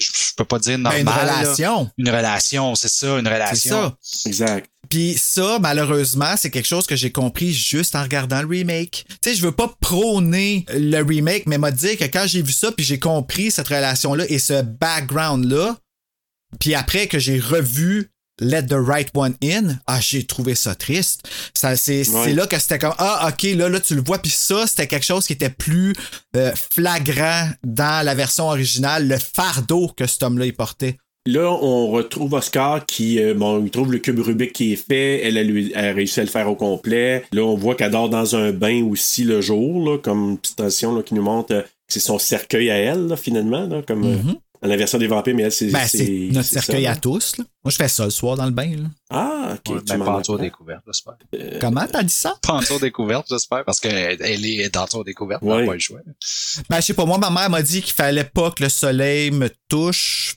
je, 0.00 0.06
je 0.06 0.34
peux 0.36 0.44
pas 0.44 0.58
dire 0.58 0.78
Ben, 0.78 0.82
normale. 0.84 1.00
une 1.00 1.06
là. 1.06 1.40
relation. 1.40 1.90
Une 1.98 2.08
relation, 2.10 2.74
c'est 2.74 2.88
ça, 2.88 3.18
une 3.18 3.26
C'est 3.26 3.32
relation. 3.34 3.96
ça. 4.00 4.28
Exact. 4.28 4.70
Puis 4.92 5.16
ça, 5.18 5.58
malheureusement, 5.58 6.34
c'est 6.36 6.50
quelque 6.50 6.66
chose 6.66 6.86
que 6.86 6.96
j'ai 6.96 7.10
compris 7.10 7.50
juste 7.54 7.96
en 7.96 8.02
regardant 8.02 8.42
le 8.42 8.46
remake. 8.46 9.06
Tu 9.22 9.30
sais, 9.30 9.34
je 9.34 9.40
veux 9.40 9.50
pas 9.52 9.74
prôner 9.80 10.66
le 10.68 11.00
remake, 11.02 11.44
mais 11.46 11.56
m'a 11.56 11.70
dit 11.70 11.96
que 11.96 12.04
quand 12.04 12.26
j'ai 12.26 12.42
vu 12.42 12.52
ça, 12.52 12.70
puis 12.72 12.84
j'ai 12.84 12.98
compris 12.98 13.50
cette 13.50 13.68
relation-là 13.68 14.26
et 14.28 14.38
ce 14.38 14.60
background-là, 14.60 15.78
puis 16.60 16.74
après 16.74 17.06
que 17.06 17.18
j'ai 17.18 17.40
revu 17.40 18.10
Let 18.38 18.64
the 18.66 18.74
Right 18.74 19.08
One 19.14 19.34
In, 19.42 19.78
ah, 19.86 19.98
j'ai 19.98 20.26
trouvé 20.26 20.54
ça 20.54 20.74
triste. 20.74 21.26
Ça, 21.54 21.74
c'est, 21.74 22.06
Ouais. 22.10 22.34
là 22.34 22.46
que 22.46 22.58
c'était 22.58 22.78
comme, 22.78 22.94
ah, 22.98 23.30
ok, 23.32 23.44
là, 23.56 23.70
là, 23.70 23.80
tu 23.80 23.94
le 23.94 24.02
vois. 24.04 24.18
Puis 24.20 24.32
ça, 24.32 24.66
c'était 24.66 24.88
quelque 24.88 25.06
chose 25.06 25.26
qui 25.26 25.32
était 25.32 25.48
plus 25.48 25.94
euh, 26.36 26.52
flagrant 26.70 27.48
dans 27.64 28.04
la 28.04 28.14
version 28.14 28.48
originale, 28.48 29.08
le 29.08 29.16
fardeau 29.18 29.88
que 29.96 30.06
cet 30.06 30.22
homme-là, 30.22 30.44
il 30.44 30.54
portait. 30.54 30.98
Là, 31.24 31.52
on 31.52 31.88
retrouve 31.90 32.32
Oscar 32.34 32.84
qui, 32.84 33.20
euh, 33.22 33.32
bon, 33.34 33.62
il 33.64 33.70
trouve 33.70 33.92
le 33.92 33.98
cube 33.98 34.18
Rubik 34.18 34.52
qui 34.52 34.72
est 34.72 34.76
fait. 34.76 35.20
Elle 35.24 35.38
a, 35.38 35.44
lui- 35.44 35.70
elle 35.74 35.84
a 35.84 35.92
réussi 35.92 36.18
à 36.18 36.24
le 36.24 36.28
faire 36.28 36.48
au 36.50 36.56
complet. 36.56 37.24
Là, 37.32 37.42
on 37.42 37.54
voit 37.54 37.76
qu'elle 37.76 37.92
dort 37.92 38.08
dans 38.08 38.34
un 38.34 38.50
bain 38.50 38.82
aussi 38.84 39.22
le 39.22 39.40
jour, 39.40 39.88
là, 39.88 39.98
comme 39.98 40.36
petite 40.38 40.54
station 40.54 40.94
là, 40.96 41.02
qui 41.04 41.14
nous 41.14 41.22
montre 41.22 41.54
euh, 41.54 41.62
que 41.62 41.68
c'est 41.88 42.00
son 42.00 42.18
cercueil 42.18 42.70
à 42.70 42.76
elle, 42.76 43.06
là, 43.06 43.16
finalement, 43.16 43.66
là, 43.68 43.82
comme 43.86 44.02
euh, 44.04 44.16
Mhm. 44.16 44.34
dans 44.62 44.68
la 44.68 44.76
version 44.76 44.98
des 44.98 45.06
vampires, 45.06 45.36
mais 45.36 45.44
elle, 45.44 45.52
c'est. 45.52 45.66
Ben, 45.70 45.86
c'est 45.86 46.28
notre 46.32 46.48
cercueil 46.48 46.84
ça, 46.84 46.90
à 46.90 46.94
là. 46.94 47.00
tous. 47.00 47.36
Là. 47.38 47.44
Moi, 47.64 47.70
je 47.70 47.76
fais 47.76 47.88
ça 47.88 48.04
le 48.04 48.10
soir 48.10 48.36
dans 48.36 48.44
le 48.46 48.50
bain. 48.50 48.70
Là. 48.76 48.88
Ah, 49.10 49.54
ok. 49.54 49.74
Ouais, 49.76 49.80
tu 49.86 49.96
ben, 49.96 50.02
en 50.02 50.36
découverte, 50.38 50.82
j'espère. 50.88 51.14
Comment 51.60 51.86
t'as 51.86 52.02
dit 52.02 52.12
ça? 52.12 52.34
En 52.48 52.60
découverte, 52.80 53.26
j'espère, 53.30 53.64
parce 53.64 53.78
qu'elle 53.78 54.16
elle 54.20 54.44
est 54.44 54.76
en 54.76 54.86
tour 54.86 55.04
découverte, 55.04 55.40
on 55.44 55.52
Ouais. 55.54 55.60
n'a 55.60 55.66
pas 55.68 55.74
le 55.74 55.78
choix. 55.78 56.00
Ben, 56.68 56.80
je 56.80 56.86
sais 56.86 56.94
pas, 56.94 57.04
moi, 57.04 57.18
ma 57.18 57.30
mère 57.30 57.48
m'a 57.48 57.62
dit 57.62 57.80
qu'il 57.80 57.94
fallait 57.94 58.24
pas 58.24 58.50
que 58.50 58.64
le 58.64 58.68
soleil 58.68 59.30
me 59.30 59.48
touche. 59.68 60.34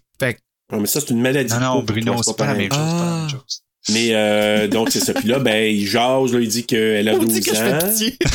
Ah, 0.75 0.79
mais 0.81 0.87
ça, 0.87 0.99
c'est 0.99 1.09
une 1.11 1.21
maladie. 1.21 1.53
Non, 1.53 1.59
non, 1.59 1.83
Bruno, 1.83 2.21
c'est 2.23 2.35
pas 2.37 2.47
la 2.47 2.53
même 2.55 2.71
chose. 2.71 2.79
Ah. 2.81 3.27
chose. 3.31 3.61
Mais 3.89 4.09
euh, 4.15 4.67
donc, 4.67 4.89
c'est 4.91 4.99
ça. 4.99 5.13
Puis 5.13 5.27
là, 5.27 5.37
ben, 5.37 5.71
il 5.71 5.85
jase, 5.87 6.33
là, 6.33 6.39
il 6.39 6.47
dit 6.47 6.65
qu'elle 6.65 7.07
a 7.07 7.13
on 7.13 7.19
12 7.19 7.33
dit 7.33 7.41
que 7.41 7.51
je 7.55 7.61
fais 7.61 7.73
ans. 7.73 7.87
pitié. 7.87 8.17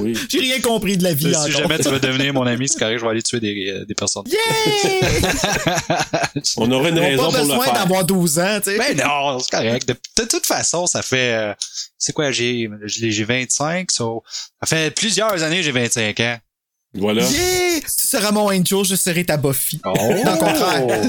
Oui. 0.00 0.14
J'ai 0.28 0.40
rien 0.40 0.60
compris 0.60 0.96
de 0.98 1.04
la 1.04 1.14
vie 1.14 1.30
Si 1.32 1.36
encore. 1.36 1.48
jamais 1.50 1.78
tu 1.78 1.88
veux 1.88 2.00
devenir 2.00 2.34
mon 2.34 2.44
ami, 2.46 2.68
c'est 2.68 2.78
correct, 2.78 2.98
je 2.98 3.04
vais 3.04 3.10
aller 3.10 3.22
tuer 3.22 3.38
des, 3.40 3.70
euh, 3.70 3.84
des 3.86 3.94
personnes. 3.94 4.24
Yeah! 4.26 4.40
On 6.56 6.70
aura 6.70 6.88
une 6.88 6.98
ont 6.98 7.02
raison 7.02 7.22
pas 7.22 7.28
pour 7.28 7.36
le 7.38 7.42
besoin 7.44 7.64
faire. 7.64 7.74
d'avoir 7.74 8.04
12 8.04 8.38
ans, 8.40 8.58
tu 8.62 8.72
sais. 8.72 8.78
Ben 8.78 8.96
non, 8.96 9.38
c'est 9.38 9.50
correct. 9.50 9.88
De, 9.88 9.94
de 10.22 10.28
toute 10.28 10.44
façon, 10.44 10.86
ça 10.86 11.02
fait... 11.02 11.34
euh, 11.34 11.54
c'est 11.98 12.12
quoi, 12.12 12.30
j'ai 12.30 12.68
j'ai 12.84 13.10
j'ai 13.10 13.24
25, 13.24 13.90
so, 13.90 14.22
ça 14.60 14.66
fait 14.66 14.90
plusieurs 14.94 15.42
années 15.42 15.56
que 15.58 15.62
j'ai 15.62 15.72
25 15.72 16.20
ans. 16.20 16.36
Voilà. 16.98 17.22
Yeah! 17.22 17.80
Tu 17.80 17.86
seras 18.06 18.32
mon 18.32 18.46
angel, 18.48 18.84
je 18.84 18.94
serai 18.96 19.24
ta 19.24 19.36
Buffy. 19.36 19.80
Oh! 19.84 19.92
Non, 19.96 20.32
le 20.32 20.38
contraire. 20.38 21.02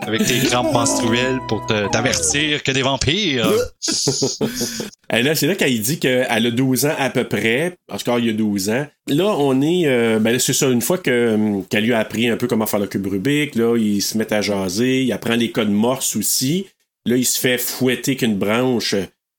Avec 0.06 0.24
tes 0.26 0.38
crampes 0.40 0.72
menstruelles 0.72 1.38
pour 1.48 1.64
te- 1.66 1.90
t'avertir 1.90 2.62
que 2.62 2.72
des 2.72 2.82
vampires. 2.82 3.50
Et 5.12 5.22
là, 5.22 5.34
c'est 5.34 5.46
là 5.46 5.54
qu'elle 5.54 5.80
dit 5.80 5.98
qu'elle 5.98 6.26
a 6.46 6.50
12 6.50 6.86
ans 6.86 6.94
à 6.98 7.10
peu 7.10 7.24
près. 7.24 7.76
En 7.92 7.96
tout 7.98 8.04
cas, 8.04 8.18
il 8.18 8.26
y 8.26 8.30
a 8.30 8.32
12 8.32 8.70
ans. 8.70 8.86
Là, 9.08 9.24
on 9.38 9.60
est. 9.62 9.86
euh, 9.86 10.18
ben, 10.18 10.38
c'est 10.38 10.52
ça, 10.52 10.68
une 10.68 10.82
fois 10.82 10.98
hum, 11.06 11.64
qu'elle 11.66 11.84
lui 11.84 11.92
a 11.92 11.98
appris 12.00 12.28
un 12.28 12.36
peu 12.36 12.46
comment 12.46 12.66
faire 12.66 12.80
le 12.80 12.86
cube 12.86 13.06
Rubik, 13.06 13.54
là, 13.54 13.76
il 13.76 14.00
se 14.02 14.16
met 14.18 14.32
à 14.32 14.40
jaser. 14.40 15.02
Il 15.02 15.12
apprend 15.12 15.34
les 15.36 15.50
codes 15.50 15.70
morse 15.70 16.16
aussi. 16.16 16.66
Là, 17.06 17.16
il 17.16 17.24
se 17.26 17.38
fait 17.38 17.58
fouetter 17.58 18.16
qu'une 18.16 18.36
branche. 18.36 18.94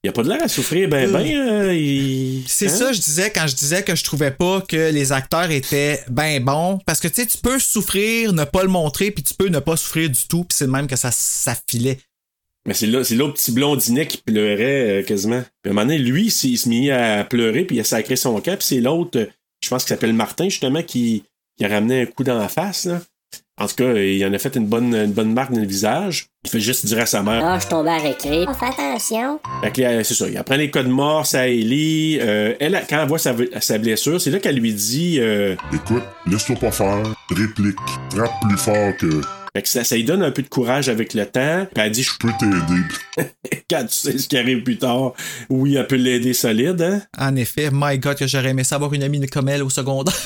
Il 0.05 0.09
a 0.09 0.11
pas 0.11 0.21
de 0.21 0.29
l'air 0.29 0.43
à 0.43 0.47
souffrir, 0.47 0.87
ben, 0.87 1.11
ben. 1.11 1.25
euh, 1.25 1.73
il- 1.73 2.43
C'est 2.47 2.67
hein? 2.67 2.69
ça, 2.69 2.93
je 2.93 3.01
disais 3.01 3.31
quand 3.31 3.47
je 3.47 3.55
disais 3.55 3.81
que 3.81 3.95
je 3.95 4.03
trouvais 4.03 4.29
pas 4.29 4.61
que 4.61 4.91
les 4.91 5.11
acteurs 5.11 5.49
étaient 5.49 6.03
ben 6.09 6.43
bons. 6.43 6.79
Parce 6.85 6.99
que 6.99 7.07
tu 7.07 7.15
sais, 7.15 7.25
tu 7.25 7.39
peux 7.39 7.57
souffrir, 7.57 8.31
ne 8.31 8.43
pas 8.43 8.61
le 8.61 8.69
montrer, 8.69 9.09
puis 9.09 9.23
tu 9.23 9.33
peux 9.33 9.47
ne 9.47 9.57
pas 9.57 9.75
souffrir 9.77 10.07
du 10.11 10.27
tout, 10.29 10.43
puis 10.43 10.55
c'est 10.55 10.67
même 10.67 10.85
que 10.85 10.95
ça, 10.95 11.09
ça 11.11 11.55
filait. 11.67 11.97
Mais 12.67 12.75
c'est 12.75 12.85
là, 12.85 13.03
c'est 13.03 13.15
l'autre 13.15 13.33
petit 13.33 13.51
blondinet 13.51 14.05
qui 14.05 14.17
pleurait 14.17 14.99
euh, 14.99 15.03
quasiment. 15.03 15.41
Puis 15.63 15.69
à 15.69 15.71
un 15.71 15.73
moment 15.73 15.87
donné, 15.87 15.97
lui, 15.97 16.25
il 16.27 16.57
se 16.57 16.69
mit 16.69 16.91
à 16.91 17.23
pleurer, 17.23 17.65
puis 17.65 17.77
il 17.77 17.79
a 17.79 17.83
sacré 17.83 18.15
son 18.15 18.39
camp. 18.41 18.57
Puis 18.57 18.67
c'est 18.67 18.81
l'autre, 18.81 19.17
euh, 19.19 19.25
je 19.63 19.69
pense 19.69 19.83
qu'il 19.85 19.89
s'appelle 19.89 20.13
Martin, 20.13 20.49
justement, 20.49 20.83
qui, 20.83 21.23
qui 21.57 21.65
a 21.65 21.67
ramené 21.67 22.01
un 22.01 22.05
coup 22.05 22.23
dans 22.23 22.37
la 22.37 22.47
face. 22.47 22.85
Là. 22.85 23.01
En 23.57 23.67
tout 23.67 23.75
cas, 23.75 23.93
il 23.93 24.25
en 24.25 24.33
a 24.33 24.37
fait 24.37 24.53
une 24.57 24.65
bonne, 24.65 24.93
une 24.93 25.13
bonne 25.13 25.33
marque 25.33 25.53
dans 25.53 25.61
le 25.61 25.65
visage. 25.65 26.27
Il 26.43 26.49
fait 26.49 26.59
juste 26.59 26.85
dire 26.85 26.99
à 26.99 27.05
sa 27.05 27.23
mère. 27.23 27.41
Ah, 27.41 27.57
je 27.57 27.67
tombais 27.67 27.89
à 27.91 27.97
récré. 27.99 28.45
Fais 28.59 28.65
attention. 28.65 29.39
Fait 29.63 29.71
que, 29.71 29.81
euh, 29.81 30.03
c'est 30.03 30.13
ça, 30.13 30.27
il 30.27 30.35
apprend 30.37 30.57
les 30.57 30.69
codes 30.69 30.89
morse 30.89 31.35
à 31.35 31.47
Ellie. 31.47 32.19
Euh, 32.21 32.53
elle, 32.59 32.83
quand 32.89 33.01
elle 33.01 33.07
voit 33.07 33.17
sa, 33.17 33.33
sa 33.61 33.77
blessure, 33.77 34.19
c'est 34.19 34.29
là 34.29 34.39
qu'elle 34.39 34.57
lui 34.57 34.73
dit... 34.73 35.19
euh, 35.21 35.55
Écoute, 35.73 36.03
laisse-toi 36.29 36.57
pas 36.57 36.71
faire, 36.71 37.01
réplique, 37.29 37.77
frappe 38.13 38.33
plus 38.45 38.57
fort 38.57 38.91
que 38.99 39.21
fait 39.55 39.61
que 39.61 39.69
ça, 39.69 39.85
ça 39.85 39.95
lui 39.95 40.03
donne 40.03 40.21
un 40.21 40.31
peu 40.31 40.41
de 40.41 40.49
courage 40.49 40.89
avec 40.89 41.13
le 41.13 41.25
temps. 41.25 41.65
Puis 41.73 41.81
elle 41.81 41.91
dit, 41.91 42.03
je 42.03 42.11
peux 42.19 42.31
t'aider. 42.37 43.31
quand 43.69 43.85
tu 43.85 43.93
sais 43.93 44.17
ce 44.17 44.27
qui 44.27 44.37
arrive 44.37 44.63
plus 44.63 44.77
tard, 44.77 45.13
oui, 45.49 45.75
elle 45.75 45.87
peut 45.87 45.95
l'aider 45.95 46.33
solide, 46.33 46.81
hein? 46.81 47.01
En 47.17 47.37
effet, 47.37 47.69
my 47.71 47.97
God, 47.97 48.17
que 48.17 48.27
j'aurais 48.27 48.49
aimé 48.49 48.65
savoir 48.65 48.93
une 48.93 49.03
amie 49.03 49.25
comme 49.27 49.47
elle 49.47 49.63
au 49.63 49.69
secondaire. 49.69 50.13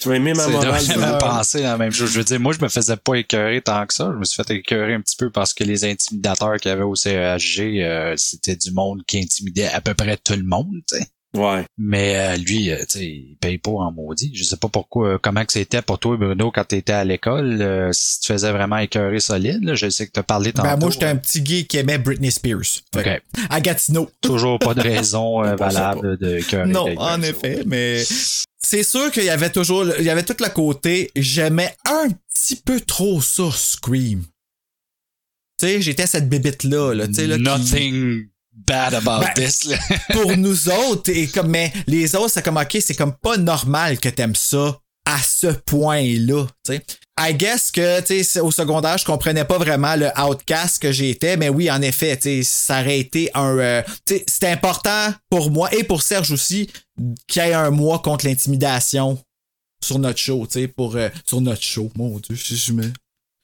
Tu 0.00 0.08
vas 0.08 0.16
aimer 0.16 0.32
ma 0.32 0.48
morale. 0.48 0.82
j'avais 0.82 1.18
pensé 1.18 1.62
la 1.62 1.76
même 1.76 1.92
chose. 1.92 2.10
Je 2.10 2.18
veux 2.18 2.24
dire, 2.24 2.40
moi, 2.40 2.54
je 2.54 2.64
me 2.64 2.68
faisais 2.68 2.96
pas 2.96 3.14
écœurer 3.14 3.60
tant 3.60 3.84
que 3.86 3.92
ça. 3.92 4.10
Je 4.10 4.18
me 4.18 4.24
suis 4.24 4.42
fait 4.42 4.54
écœurer 4.54 4.94
un 4.94 5.02
petit 5.02 5.16
peu 5.16 5.30
parce 5.30 5.52
que 5.52 5.64
les 5.64 5.84
intimidateurs 5.84 6.56
qu'il 6.56 6.70
y 6.70 6.72
avait 6.72 6.82
au 6.82 6.94
CEHG, 6.94 7.82
euh, 7.82 8.14
c'était 8.16 8.56
du 8.56 8.72
monde 8.72 9.02
qui 9.06 9.18
intimidait 9.18 9.68
à 9.68 9.82
peu 9.82 9.92
près 9.92 10.16
tout 10.16 10.32
le 10.32 10.44
monde, 10.44 10.80
tu 10.88 10.96
sais. 10.96 11.06
Ouais. 11.36 11.64
Mais 11.78 12.16
euh, 12.16 12.36
lui, 12.36 12.70
euh, 12.70 12.78
tu 12.88 12.98
sais, 12.98 13.04
il 13.06 13.36
paye 13.40 13.58
pas 13.58 13.70
en 13.70 13.92
maudit. 13.92 14.30
Je 14.34 14.42
sais 14.44 14.56
pas 14.56 14.68
pourquoi, 14.68 15.08
euh, 15.08 15.18
comment 15.20 15.44
que 15.44 15.52
c'était 15.52 15.82
pour 15.82 15.98
toi, 15.98 16.16
Bruno, 16.16 16.50
quand 16.50 16.64
t'étais 16.64 16.92
à 16.92 17.04
l'école, 17.04 17.60
euh, 17.60 17.90
si 17.92 18.20
tu 18.20 18.32
faisais 18.32 18.50
vraiment 18.52 18.78
écœurer 18.78 19.20
solide. 19.20 19.62
là. 19.62 19.74
je 19.74 19.88
sais 19.90 20.06
que 20.06 20.12
t'as 20.12 20.22
parlé 20.22 20.52
tantôt. 20.52 20.68
Ben 20.68 20.76
moi, 20.76 20.90
j'étais 20.90 21.06
un 21.06 21.16
petit 21.16 21.42
gay 21.42 21.64
qui 21.64 21.76
aimait 21.76 21.98
Britney 21.98 22.30
Spears. 22.30 22.62
Fait 22.94 23.02
que, 23.02 23.08
Ok. 23.16 23.22
À 23.50 23.60
Gatineau. 23.60 24.10
Toujours 24.20 24.58
pas 24.58 24.74
de 24.74 24.80
raison 24.96 25.44
euh, 25.44 25.54
valable 25.56 26.16
de 26.16 26.38
écœurer 26.38 26.68
Non, 26.70 26.86
en 26.98 27.20
effet, 27.22 27.62
mais 27.66 28.02
c'est 28.58 28.82
sûr 28.82 29.10
qu'il 29.12 29.24
y 29.24 29.30
avait 29.30 29.50
toujours, 29.50 29.84
il 29.98 30.04
y 30.04 30.10
avait 30.10 30.24
tout 30.24 30.36
le 30.40 30.48
côté, 30.48 31.10
j'aimais 31.14 31.74
un 31.84 32.08
petit 32.34 32.56
peu 32.56 32.80
trop 32.80 33.20
ça, 33.20 33.44
Scream. 33.52 34.22
Tu 35.58 35.66
sais, 35.66 35.80
j'étais 35.80 36.06
cette 36.06 36.28
bébite-là, 36.28 36.92
là, 36.94 37.06
tu 37.06 37.14
sais, 37.14 37.26
là, 37.26 37.36
qui- 37.36 37.42
Nothing 37.42 38.26
bad 38.56 38.94
about 38.94 39.20
Ben, 39.20 39.34
this. 39.34 39.64
là. 39.64 39.76
pour 40.12 40.36
nous 40.36 40.68
autres, 40.68 41.10
et 41.10 41.28
comme, 41.28 41.48
mais 41.48 41.72
les 41.86 42.14
autres, 42.14 42.30
c'est 42.30 42.42
comme, 42.42 42.56
ok, 42.56 42.78
c'est 42.80 42.94
comme 42.94 43.14
pas 43.14 43.36
normal 43.36 43.98
que 43.98 44.08
t'aimes 44.08 44.34
ça 44.34 44.78
à 45.04 45.18
ce 45.22 45.46
point-là, 45.48 46.46
tu 46.64 46.74
sais. 46.74 46.82
I 47.18 47.32
guess 47.32 47.70
que, 47.70 48.00
tu 48.02 48.22
sais, 48.24 48.40
au 48.40 48.50
secondaire, 48.50 48.98
je 48.98 49.04
comprenais 49.04 49.44
pas 49.44 49.56
vraiment 49.56 49.94
le 49.96 50.10
outcast 50.20 50.82
que 50.82 50.92
j'étais, 50.92 51.36
mais 51.36 51.48
oui, 51.48 51.70
en 51.70 51.80
effet, 51.80 52.16
tu 52.16 52.22
sais, 52.22 52.42
ça 52.42 52.80
aurait 52.80 52.98
été 52.98 53.30
un, 53.34 53.56
euh, 53.58 53.82
tu 54.04 54.16
sais, 54.16 54.24
c'était 54.26 54.48
important 54.50 55.14
pour 55.30 55.50
moi 55.50 55.72
et 55.74 55.84
pour 55.84 56.02
Serge 56.02 56.30
aussi 56.32 56.68
qu'il 57.28 57.42
y 57.42 57.46
ait 57.46 57.54
un 57.54 57.70
mois 57.70 58.00
contre 58.00 58.26
l'intimidation 58.26 59.18
sur 59.82 59.98
notre 59.98 60.18
show, 60.18 60.46
tu 60.46 60.60
sais, 60.60 60.68
pour, 60.68 60.96
euh, 60.96 61.08
sur 61.24 61.40
notre 61.40 61.62
show. 61.62 61.90
Mon 61.96 62.18
Dieu, 62.18 62.34
je, 62.34 62.54
je 62.54 62.72
me, 62.72 62.92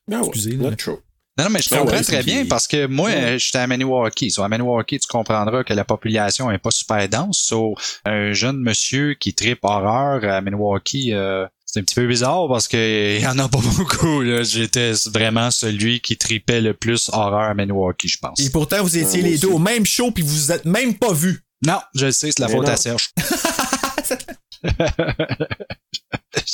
Ben 0.09 0.21
ouais, 0.21 0.27
Excusez, 0.27 0.57
là. 0.57 0.71
notre 0.71 0.83
show. 0.83 1.01
Non, 1.39 1.45
non, 1.45 1.51
mais 1.51 1.63
je 1.63 1.71
Ben 1.71 1.79
comprends 1.79 1.97
ouais, 1.97 2.03
très 2.03 2.23
bien 2.23 2.45
parce 2.45 2.67
que 2.69 2.87
moi, 2.87 3.09
euh, 3.09 3.39
j'étais 3.39 3.59
à 3.59 3.67
Maniwaki. 3.67 4.31
So, 4.31 4.43
à 4.43 4.49
Maniwaki, 4.49 4.99
tu 5.01 5.07
comprendras 5.09 5.65
que 5.65 5.73
la 5.73 5.85
population 5.85 6.51
est 6.51 6.59
pas 6.59 6.71
super 6.71 7.09
dense. 7.09 7.39
So, 7.39 7.75
un 8.05 8.33
jeune 8.35 8.59
monsieur 8.59 9.15
qui 9.15 9.33
tripe 9.33 9.61
horreur 9.63 10.23
à 10.25 10.43
Maniwaki, 10.43 11.15
euh, 11.15 11.47
c'est 11.65 11.81
un 11.81 11.85
petit 11.85 11.95
peu 11.95 12.07
bizarre 12.07 12.49
parce 12.49 12.69
que 12.69 13.17
il 13.19 13.23
y 13.23 13.27
en 13.27 13.39
a 13.39 13.49
pas 13.49 13.61
beaucoup. 13.77 14.21
là. 14.21 14.43
J'étais 14.43 14.93
vraiment 15.07 15.51
celui 15.51 16.01
qui 16.03 16.19
tripait 16.19 16.61
le 16.61 16.75
plus 16.75 17.09
horreur 17.15 17.49
à 17.49 17.55
Maniwaki, 17.55 18.09
je 18.09 18.19
pense. 18.19 18.39
Et 18.39 18.51
pourtant, 18.51 18.83
vous 18.83 18.99
étiez 18.99 19.23
les 19.23 19.39
deux 19.39 19.49
au 19.49 19.59
même 19.59 19.87
show 19.87 20.11
puis 20.11 20.23
vous 20.23 20.35
vous 20.35 20.53
êtes 20.53 20.67
même 20.67 20.99
pas 20.99 21.15
vus. 21.15 21.41
Non, 21.65 21.79
je 21.95 22.07
le 22.07 22.13
sais, 22.13 22.31
c'est 22.31 22.41
la 22.41 22.49
Mais 22.49 22.55
faute 22.55 22.67
non. 22.67 22.73
à 22.73 22.77
Serge. 22.77 23.09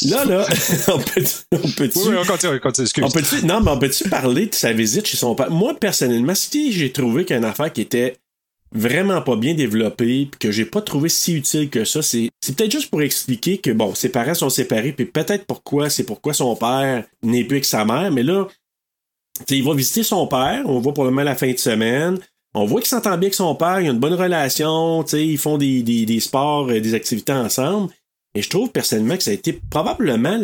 Là, 0.04 0.24
là, 0.24 0.46
on 0.88 0.98
peut 0.98 1.24
on 1.52 1.70
peut-tu... 1.70 1.98
Oui, 1.98 2.04
oui, 2.08 2.16
on 2.18 2.24
continue, 2.24 2.52
on 2.54 2.58
continue, 2.58 2.84
excuse. 2.84 3.04
On 3.04 3.10
peut-tu, 3.10 3.44
non, 3.46 3.60
mais 3.60 3.70
on 3.70 3.78
peut-tu 3.78 4.08
parler 4.08 4.46
de 4.46 4.54
sa 4.54 4.72
visite 4.72 5.06
chez 5.06 5.16
son 5.16 5.34
père? 5.34 5.50
Moi, 5.50 5.74
personnellement, 5.78 6.34
si 6.34 6.72
j'ai 6.72 6.92
trouvé 6.92 7.24
qu'il 7.24 7.34
y 7.34 7.36
a 7.36 7.38
une 7.38 7.44
affaire 7.44 7.72
qui 7.72 7.80
était 7.80 8.16
vraiment 8.72 9.22
pas 9.22 9.36
bien 9.36 9.54
développée, 9.54 10.28
puis 10.30 10.38
que 10.38 10.50
j'ai 10.50 10.64
pas 10.64 10.82
trouvé 10.82 11.08
si 11.08 11.34
utile 11.34 11.70
que 11.70 11.84
ça, 11.84 12.02
c'est, 12.02 12.30
c'est 12.40 12.56
peut-être 12.56 12.72
juste 12.72 12.90
pour 12.90 13.02
expliquer 13.02 13.58
que, 13.58 13.70
bon, 13.70 13.94
ses 13.94 14.10
parents 14.10 14.34
sont 14.34 14.50
séparés, 14.50 14.92
puis 14.92 15.06
peut-être 15.06 15.46
pourquoi, 15.46 15.90
c'est 15.90 16.04
pourquoi 16.04 16.34
son 16.34 16.54
père 16.54 17.04
n'est 17.22 17.44
plus 17.44 17.56
avec 17.56 17.64
sa 17.64 17.84
mère, 17.84 18.10
mais 18.12 18.22
là, 18.22 18.46
tu 19.38 19.44
sais, 19.48 19.58
il 19.58 19.64
va 19.64 19.74
visiter 19.74 20.02
son 20.02 20.26
père, 20.26 20.62
on 20.66 20.80
voit 20.80 20.92
probablement 20.92 21.22
la 21.22 21.36
fin 21.36 21.50
de 21.50 21.58
semaine, 21.58 22.18
on 22.58 22.66
voit 22.66 22.80
qu'il 22.80 22.88
s'entend 22.88 23.10
bien 23.10 23.28
avec 23.28 23.34
son 23.34 23.54
père, 23.54 23.80
il 23.80 23.88
a 23.88 23.90
une 23.90 23.98
bonne 23.98 24.14
relation, 24.14 25.02
tu 25.04 25.10
sais, 25.10 25.26
ils 25.26 25.38
font 25.38 25.58
des, 25.58 25.82
des, 25.82 26.06
des 26.06 26.20
sports, 26.20 26.68
euh, 26.68 26.80
des 26.80 26.94
activités 26.94 27.32
ensemble, 27.32 27.92
et 28.34 28.42
je 28.42 28.50
trouve 28.50 28.70
personnellement 28.70 29.16
que 29.16 29.22
ça 29.22 29.30
a 29.30 29.34
été 29.34 29.60
probablement 29.70 30.40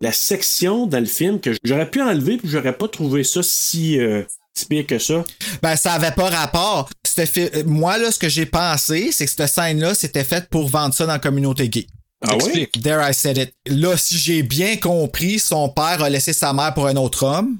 la 0.00 0.12
section 0.12 0.86
dans 0.86 0.98
le 0.98 1.06
film 1.06 1.40
que 1.40 1.52
j'aurais 1.62 1.88
pu 1.88 2.02
enlever 2.02 2.36
puis 2.36 2.48
j'aurais 2.48 2.76
pas 2.76 2.88
trouvé 2.88 3.22
ça 3.24 3.40
si, 3.42 3.98
euh, 3.98 4.22
si 4.52 4.66
pire 4.66 4.86
que 4.86 4.98
ça. 4.98 5.24
Ben, 5.62 5.76
ça 5.76 5.92
avait 5.92 6.10
pas 6.10 6.28
rapport. 6.28 6.90
Euh, 7.18 7.62
Moi, 7.66 7.98
là, 7.98 8.10
ce 8.10 8.18
que 8.18 8.28
j'ai 8.28 8.46
pensé, 8.46 9.10
c'est 9.12 9.24
que 9.26 9.30
cette 9.30 9.46
scène-là, 9.46 9.94
c'était 9.94 10.24
faite 10.24 10.48
pour 10.50 10.68
vendre 10.68 10.92
ça 10.94 11.06
dans 11.06 11.12
la 11.12 11.18
communauté 11.20 11.68
gay. 11.68 11.86
Ah? 12.26 12.34
Explique. 12.34 12.82
There 12.82 13.00
I 13.00 13.14
said 13.14 13.38
it. 13.38 13.54
Là, 13.66 13.96
si 13.96 14.18
j'ai 14.18 14.42
bien 14.42 14.76
compris, 14.76 15.38
son 15.38 15.68
père 15.68 16.02
a 16.02 16.10
laissé 16.10 16.32
sa 16.32 16.52
mère 16.52 16.74
pour 16.74 16.86
un 16.86 16.96
autre 16.96 17.24
homme. 17.24 17.58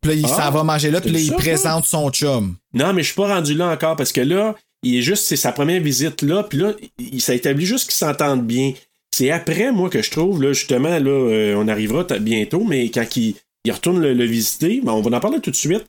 Puis 0.00 0.10
là, 0.10 0.16
il 0.16 0.24
Ah, 0.26 0.28
s'en 0.28 0.50
va 0.50 0.62
manger 0.64 0.90
là, 0.90 1.00
puis 1.00 1.10
là, 1.10 1.18
il 1.18 1.28
ça, 1.28 1.36
présente 1.36 1.84
son 1.86 2.10
chum. 2.10 2.56
Non, 2.72 2.92
mais 2.92 3.02
je 3.02 3.08
suis 3.08 3.16
pas 3.16 3.28
rendu 3.34 3.54
là 3.54 3.68
encore 3.68 3.96
parce 3.96 4.12
que 4.12 4.20
là, 4.20 4.54
il 4.82 4.96
est 4.96 5.02
juste, 5.02 5.24
c'est 5.24 5.36
sa 5.36 5.52
première 5.52 5.80
visite 5.82 6.22
là, 6.22 6.42
puis 6.44 6.58
là, 6.58 6.72
il 6.98 7.20
ça 7.20 7.34
établit 7.34 7.66
juste 7.66 7.86
qu'ils 7.86 7.96
s'entendent 7.96 8.46
bien. 8.46 8.72
C'est 9.12 9.30
après, 9.30 9.72
moi, 9.72 9.90
que 9.90 10.02
je 10.02 10.10
trouve, 10.10 10.42
là, 10.42 10.52
justement, 10.52 10.90
là, 10.98 11.10
euh, 11.10 11.54
on 11.56 11.66
arrivera 11.66 12.04
bientôt, 12.20 12.62
mais 12.62 12.90
quand 12.90 13.16
il, 13.16 13.34
il 13.64 13.72
retourne 13.72 14.00
le, 14.00 14.12
le 14.14 14.24
visiter, 14.24 14.80
ben, 14.82 14.92
on 14.92 15.00
va 15.00 15.16
en 15.16 15.20
parler 15.20 15.40
tout 15.40 15.50
de 15.50 15.56
suite, 15.56 15.86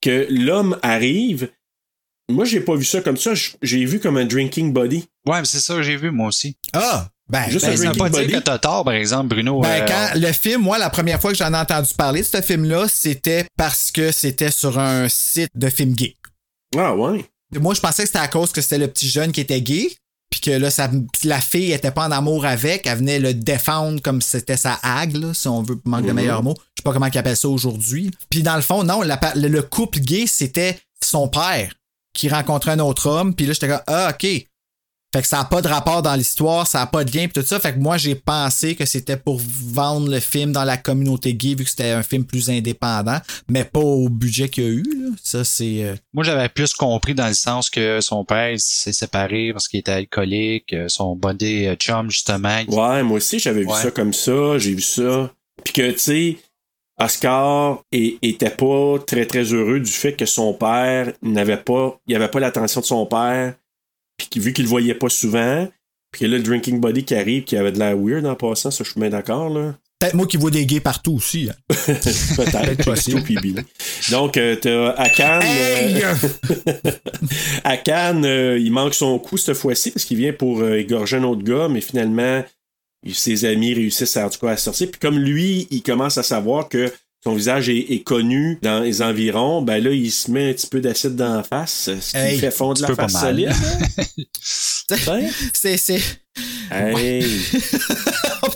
que 0.00 0.26
l'homme 0.30 0.78
arrive. 0.82 1.50
Moi, 2.30 2.44
j'ai 2.44 2.60
pas 2.60 2.76
vu 2.76 2.84
ça 2.84 3.00
comme 3.00 3.16
ça, 3.16 3.32
j'ai 3.60 3.84
vu 3.84 3.98
comme 4.00 4.16
un 4.16 4.24
drinking 4.24 4.72
body. 4.72 5.04
Ouais, 5.26 5.40
mais 5.40 5.44
c'est 5.44 5.58
ça 5.58 5.74
que 5.74 5.82
j'ai 5.82 5.96
vu, 5.96 6.10
moi 6.10 6.28
aussi. 6.28 6.56
Ah! 6.72 7.08
Ben, 7.30 7.48
Juste 7.48 7.64
ben, 7.66 7.72
un 7.72 7.76
ça 7.76 7.94
pas 7.94 8.10
dire 8.10 8.26
que 8.30 8.36
t'as 8.38 8.58
tort, 8.58 8.84
par 8.84 8.94
exemple, 8.94 9.28
Bruno. 9.28 9.60
Ben, 9.60 9.82
euh, 9.82 9.86
quand 9.86 10.18
le 10.18 10.32
film, 10.32 10.62
moi, 10.62 10.78
la 10.78 10.90
première 10.90 11.20
fois 11.20 11.30
que 11.32 11.38
j'en 11.38 11.52
ai 11.54 11.56
entendu 11.56 11.90
parler 11.96 12.20
de 12.22 12.26
ce 12.26 12.40
film-là, 12.42 12.86
c'était 12.88 13.46
parce 13.56 13.90
que 13.90 14.10
c'était 14.12 14.50
sur 14.50 14.78
un 14.78 15.08
site 15.08 15.50
de 15.54 15.68
films 15.70 15.92
gay. 15.94 16.16
Ah 16.76 16.94
ouais. 16.94 17.24
Moi, 17.58 17.74
je 17.74 17.80
pensais 17.80 18.02
que 18.02 18.08
c'était 18.08 18.18
à 18.20 18.28
cause 18.28 18.52
que 18.52 18.60
c'était 18.60 18.78
le 18.78 18.88
petit 18.88 19.08
jeune 19.08 19.32
qui 19.32 19.40
était 19.40 19.60
gay, 19.60 19.88
puis 20.30 20.40
que 20.40 20.50
là, 20.52 20.70
ça, 20.70 20.88
la 21.24 21.40
fille 21.40 21.72
était 21.72 21.90
pas 21.90 22.06
en 22.06 22.12
amour 22.12 22.44
avec, 22.46 22.86
elle 22.86 22.98
venait 22.98 23.18
le 23.18 23.34
défendre 23.34 24.00
comme 24.02 24.20
si 24.22 24.30
c'était 24.30 24.56
sa 24.56 24.78
hague, 24.82 25.16
là, 25.16 25.34
si 25.34 25.48
on 25.48 25.62
veut 25.62 25.80
manque 25.84 26.02
de 26.04 26.10
Mhm. 26.10 26.14
meilleurs 26.16 26.42
mots. 26.42 26.54
Je 26.56 26.80
sais 26.80 26.84
pas 26.84 26.92
comment 26.92 27.06
ils 27.06 27.18
appellent 27.18 27.36
ça 27.36 27.48
aujourd'hui. 27.48 28.10
Puis 28.30 28.42
dans 28.42 28.54
le 28.56 28.62
fond, 28.62 28.84
non, 28.84 29.02
la 29.02 29.16
pa- 29.16 29.34
le, 29.34 29.48
le 29.48 29.62
couple 29.62 29.98
gay, 30.00 30.26
c'était 30.28 30.78
son 31.04 31.28
père 31.28 31.74
qui 32.14 32.28
rencontrait 32.28 32.72
un 32.72 32.78
autre 32.80 33.08
homme, 33.08 33.34
puis 33.34 33.46
là, 33.46 33.52
j'étais 33.52 33.68
comme, 33.68 33.82
ah, 33.86 34.12
ok. 34.14 34.46
Fait 35.12 35.22
que 35.22 35.26
ça 35.28 35.38
n'a 35.38 35.44
pas 35.44 35.60
de 35.60 35.66
rapport 35.66 36.02
dans 36.02 36.14
l'histoire, 36.14 36.68
ça 36.68 36.78
n'a 36.78 36.86
pas 36.86 37.02
de 37.02 37.10
lien, 37.10 37.26
puis 37.26 37.42
tout 37.42 37.46
ça. 37.46 37.58
Fait 37.58 37.72
que 37.72 37.78
moi, 37.80 37.96
j'ai 37.96 38.14
pensé 38.14 38.76
que 38.76 38.86
c'était 38.86 39.16
pour 39.16 39.40
vendre 39.44 40.08
le 40.08 40.20
film 40.20 40.52
dans 40.52 40.62
la 40.62 40.76
communauté 40.76 41.34
gay, 41.34 41.56
vu 41.56 41.64
que 41.64 41.70
c'était 41.70 41.90
un 41.90 42.04
film 42.04 42.24
plus 42.24 42.48
indépendant, 42.48 43.18
mais 43.48 43.64
pas 43.64 43.80
au 43.80 44.08
budget 44.08 44.48
qu'il 44.48 44.62
y 44.64 44.66
a 44.66 44.70
eu. 44.70 44.82
Là. 44.82 45.10
Ça, 45.20 45.42
c'est. 45.42 45.82
euh, 45.82 45.96
Moi, 46.12 46.22
j'avais 46.22 46.48
plus 46.48 46.74
compris 46.74 47.14
dans 47.14 47.26
le 47.26 47.34
sens 47.34 47.70
que 47.70 48.00
son 48.00 48.24
père 48.24 48.54
s'est 48.58 48.92
séparé 48.92 49.50
parce 49.52 49.66
qu'il 49.66 49.80
était 49.80 49.90
alcoolique, 49.90 50.72
euh, 50.74 50.86
son 50.88 51.16
body 51.16 51.66
euh, 51.66 51.74
chum, 51.74 52.08
justement. 52.08 52.58
il- 52.68 52.72
Ouais, 52.72 53.02
moi 53.02 53.16
aussi, 53.16 53.40
j'avais 53.40 53.62
vu 53.62 53.68
ça 53.82 53.90
comme 53.90 54.12
ça, 54.12 54.58
j'ai 54.58 54.74
vu 54.74 54.82
ça. 54.82 55.28
Puis 55.64 55.72
que, 55.72 55.90
tu 55.90 55.98
sais, 55.98 56.38
Oscar 56.98 57.82
était 57.92 58.50
pas 58.50 58.96
très, 59.06 59.26
très 59.26 59.42
heureux 59.42 59.80
du 59.80 59.90
fait 59.90 60.12
que 60.12 60.26
son 60.26 60.52
père 60.52 61.12
n'avait 61.22 61.56
pas, 61.56 61.98
il 62.06 62.14
avait 62.14 62.28
pas 62.28 62.40
l'attention 62.40 62.80
de 62.80 62.86
son 62.86 63.06
père, 63.06 63.54
puis 64.20 64.28
qu'il- 64.28 64.42
vu 64.42 64.52
qu'il 64.52 64.64
le 64.64 64.68
voyait 64.70 64.94
pas 64.94 65.08
souvent, 65.08 65.66
Puis 66.12 66.26
là, 66.26 66.36
le 66.38 66.42
drinking 66.42 66.80
body 66.80 67.04
qui 67.04 67.14
arrive, 67.14 67.44
qui 67.44 67.56
avait 67.56 67.70
de 67.70 67.78
la 67.78 67.94
weird 67.94 68.26
en 68.26 68.34
passant, 68.34 68.70
ça, 68.72 68.82
je 68.84 68.90
suis 68.90 69.00
bien 69.00 69.10
d'accord, 69.10 69.48
là. 69.48 69.76
Peut-être 70.00 70.14
moi 70.14 70.26
qui 70.26 70.36
vois 70.38 70.50
des 70.50 70.66
gays 70.66 70.80
partout 70.80 71.14
aussi. 71.14 71.48
hein. 71.48 71.54
Peut-être. 71.86 73.40
Billy. 73.40 73.54
Donc, 74.10 74.36
euh, 74.36 74.56
t'as 74.56 74.90
Akan. 74.94 75.40
Hey! 75.40 76.02
Akan, 77.64 78.24
euh, 78.24 78.58
il 78.58 78.72
manque 78.72 78.94
son 78.94 79.18
coup 79.18 79.36
cette 79.36 79.56
fois-ci 79.56 79.90
parce 79.92 80.04
qu'il 80.04 80.16
vient 80.18 80.32
pour 80.32 80.60
euh, 80.62 80.78
égorger 80.78 81.18
un 81.18 81.24
autre 81.24 81.42
gars, 81.42 81.68
mais 81.68 81.80
finalement, 81.80 82.42
ses 83.12 83.44
amis 83.44 83.74
réussissent 83.74 84.16
à, 84.16 84.26
en 84.26 84.30
tout 84.30 84.38
cas 84.40 84.50
à 84.50 84.56
sortir. 84.56 84.90
Puis 84.90 85.00
comme 85.00 85.18
lui, 85.18 85.68
il 85.70 85.82
commence 85.82 86.18
à 86.18 86.22
savoir 86.22 86.68
que 86.68 86.92
son 87.22 87.34
visage 87.34 87.68
est, 87.68 87.92
est 87.92 88.02
connu 88.02 88.58
dans 88.62 88.80
les 88.80 89.02
environs, 89.02 89.60
ben 89.62 89.82
là, 89.82 89.90
il 89.90 90.10
se 90.10 90.30
met 90.30 90.50
un 90.50 90.52
petit 90.54 90.66
peu 90.66 90.80
d'acide 90.80 91.16
dans 91.16 91.36
la 91.36 91.42
face, 91.42 91.90
ce 92.00 92.10
qui 92.12 92.16
Hey, 92.16 92.38
fait 92.38 92.50
fondre 92.50 92.82
un 92.84 92.88
la 92.88 92.94
petit 92.94 92.96
peu 92.96 93.08
face 93.08 93.20
solide. 93.20 93.52
C'est, 95.52 95.76
c'est. 95.76 96.00
hey, 96.70 97.22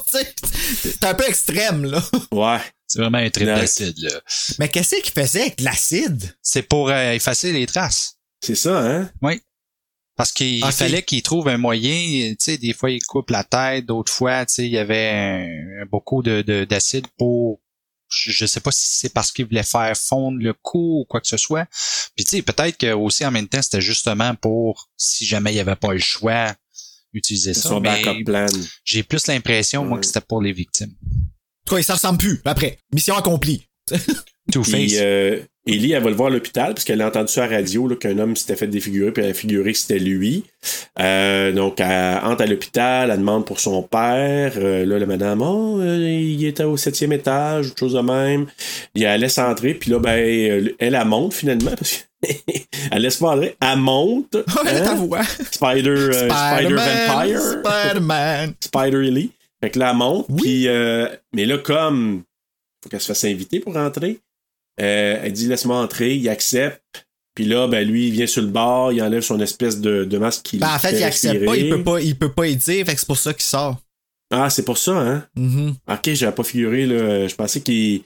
c'est 0.08 0.34
c'est 0.82 1.04
un 1.04 1.14
peu 1.14 1.24
extrême, 1.28 1.84
là. 1.84 2.02
ouais. 2.32 2.58
C'est 2.86 2.98
vraiment 3.00 3.18
un 3.18 3.30
trip 3.30 3.46
d'acide, 3.46 3.94
là. 3.98 4.20
Mais 4.58 4.68
qu'est-ce 4.68 4.96
qu'il 4.96 5.12
faisait 5.12 5.40
avec 5.42 5.58
de 5.58 5.64
l'acide? 5.64 6.34
C'est 6.42 6.62
pour 6.62 6.90
euh, 6.90 7.12
effacer 7.12 7.52
les 7.52 7.66
traces. 7.66 8.16
C'est 8.44 8.54
ça, 8.54 8.78
hein? 8.78 9.10
Oui. 9.22 9.40
Parce 10.16 10.30
qu'il 10.32 10.62
Ok. 10.64 10.70
fallait 10.72 11.02
qu'il 11.02 11.22
trouve 11.22 11.48
un 11.48 11.56
moyen, 11.58 12.30
tu 12.30 12.36
sais, 12.38 12.58
des 12.58 12.72
fois 12.72 12.90
il 12.90 13.02
coupe 13.02 13.30
la 13.30 13.42
tête, 13.42 13.86
d'autres 13.86 14.12
fois, 14.12 14.44
tu 14.46 14.54
sais, 14.54 14.66
il 14.66 14.72
y 14.72 14.78
avait 14.78 15.08
un- 15.10 15.82
un- 15.82 15.86
beaucoup 15.86 16.22
de, 16.22 16.42
de- 16.42 16.64
d'acide 16.64 17.06
pour, 17.18 17.60
je 18.14 18.30
je 18.30 18.46
sais 18.46 18.60
pas 18.60 18.70
si 18.70 18.86
c'est 18.86 19.12
parce 19.12 19.32
qu'il 19.32 19.46
voulait 19.46 19.62
faire 19.62 19.96
fondre 19.96 20.38
le 20.38 20.52
cou 20.52 21.00
ou 21.00 21.04
quoi 21.04 21.20
que 21.20 21.26
ce 21.26 21.36
soit. 21.36 21.66
Puis 22.16 22.24
tu 22.24 22.36
sais, 22.36 22.42
peut-être 22.42 22.76
que 22.76 22.92
aussi 22.92 23.24
en 23.24 23.30
même 23.30 23.48
temps, 23.48 23.62
c'était 23.62 23.80
justement 23.80 24.34
pour, 24.34 24.90
si 24.96 25.26
jamais 25.26 25.52
il 25.52 25.56
y 25.56 25.60
avait 25.60 25.76
pas 25.76 25.92
le 25.92 25.98
choix, 25.98 26.54
utiliser 27.12 27.54
ça. 27.54 27.80
j'ai 28.84 29.02
plus 29.02 29.26
l'impression, 29.26 29.84
moi, 29.84 29.98
que 29.98 30.06
c'était 30.06 30.20
pour 30.20 30.42
les 30.42 30.52
victimes. 30.52 30.92
En 30.92 31.66
tout 31.66 31.74
cas, 31.74 31.80
il 31.80 31.84
s'en 31.84 31.94
ressemble 31.94 32.18
plus. 32.18 32.42
Après, 32.44 32.78
mission 32.92 33.16
accomplie. 33.16 33.66
Two-Face. 34.52 34.72
Puis 34.72 34.98
euh, 34.98 35.42
Ellie, 35.66 35.92
elle 35.92 36.02
va 36.02 36.10
le 36.10 36.16
voir 36.16 36.28
à 36.28 36.30
l'hôpital 36.30 36.74
parce 36.74 36.84
qu'elle 36.84 37.00
a 37.00 37.06
entendu 37.06 37.32
sur 37.32 37.40
la 37.42 37.48
radio 37.48 37.88
qu'un 37.96 38.18
homme 38.18 38.36
s'était 38.36 38.56
fait 38.56 38.66
défigurer, 38.66 39.12
puis 39.12 39.24
elle 39.24 39.30
a 39.30 39.34
figuré 39.34 39.72
que 39.72 39.78
c'était 39.78 39.98
lui. 39.98 40.44
Euh, 41.00 41.52
donc, 41.52 41.80
elle 41.80 42.20
entre 42.22 42.42
à 42.42 42.46
l'hôpital, 42.46 43.10
elle 43.10 43.18
demande 43.18 43.46
pour 43.46 43.60
son 43.60 43.82
père. 43.82 44.52
Euh, 44.56 44.84
là, 44.84 44.98
la 44.98 45.06
madame, 45.06 45.40
oh, 45.40 45.80
euh, 45.80 45.96
il 45.96 46.44
était 46.44 46.64
au 46.64 46.76
septième 46.76 47.12
étage, 47.12 47.68
autre 47.68 47.78
chose 47.78 47.94
de 47.94 48.00
même. 48.00 48.46
Et 48.94 49.04
elle 49.04 49.22
laisse 49.22 49.38
entrer, 49.38 49.72
puis 49.72 49.90
là, 49.90 49.98
ben, 49.98 50.18
elle, 50.18 50.74
elle 50.78 51.04
monte 51.06 51.32
finalement 51.32 51.72
parce 51.76 52.04
qu'elle 52.20 53.02
laisse 53.02 53.16
pas 53.16 53.30
entrer. 53.34 53.56
Elle 53.60 53.78
monte. 53.78 54.36
Ouais, 54.64 54.70
hein? 54.70 54.84
ta 54.84 54.94
voix. 54.94 55.22
Spider, 55.50 55.90
euh, 55.90 56.28
Spider 56.28 56.74
Vampire. 56.74 57.40
Spider-Man. 57.40 58.54
Spider 58.60 59.06
Ellie. 59.06 59.30
Fait 59.62 59.70
que 59.70 59.78
là, 59.78 59.90
elle 59.92 59.96
monte, 59.96 60.26
puis, 60.36 60.68
euh, 60.68 61.08
mais 61.32 61.46
là, 61.46 61.56
comme 61.56 62.22
faut 62.82 62.90
qu'elle 62.90 63.00
se 63.00 63.06
fasse 63.06 63.24
inviter 63.24 63.60
pour 63.60 63.72
rentrer, 63.72 64.18
euh, 64.80 65.20
elle 65.22 65.32
dit 65.32 65.46
laisse-moi 65.46 65.76
entrer, 65.76 66.16
il 66.16 66.28
accepte. 66.28 66.82
Puis 67.34 67.46
là, 67.46 67.66
ben 67.66 67.86
lui, 67.86 68.08
il 68.08 68.12
vient 68.12 68.26
sur 68.28 68.42
le 68.42 68.48
bar, 68.48 68.92
il 68.92 69.02
enlève 69.02 69.22
son 69.22 69.40
espèce 69.40 69.80
de, 69.80 70.04
de 70.04 70.18
masque 70.18 70.42
qu'il 70.44 70.60
Ben, 70.60 70.72
en 70.74 70.78
fait, 70.78 70.90
fait 70.90 71.00
il 71.00 71.02
accepte 71.04 71.32
respirer. 71.40 71.46
pas, 71.46 71.56
il 71.56 71.70
peut 71.70 71.82
pas, 71.82 72.00
il 72.00 72.16
peut 72.16 72.32
pas 72.32 72.46
y 72.46 72.56
dire, 72.56 72.86
fait 72.86 72.94
que 72.94 73.00
c'est 73.00 73.06
pour 73.06 73.18
ça 73.18 73.32
qu'il 73.32 73.42
sort. 73.42 73.80
Ah, 74.32 74.50
c'est 74.50 74.64
pour 74.64 74.78
ça, 74.78 74.92
hein? 74.96 75.26
Mhm. 75.36 75.74
Ok, 75.90 76.10
j'avais 76.14 76.34
pas 76.34 76.44
figuré, 76.44 76.86
là. 76.86 77.26
Je 77.28 77.34
pensais 77.34 77.60
qu'il. 77.60 78.02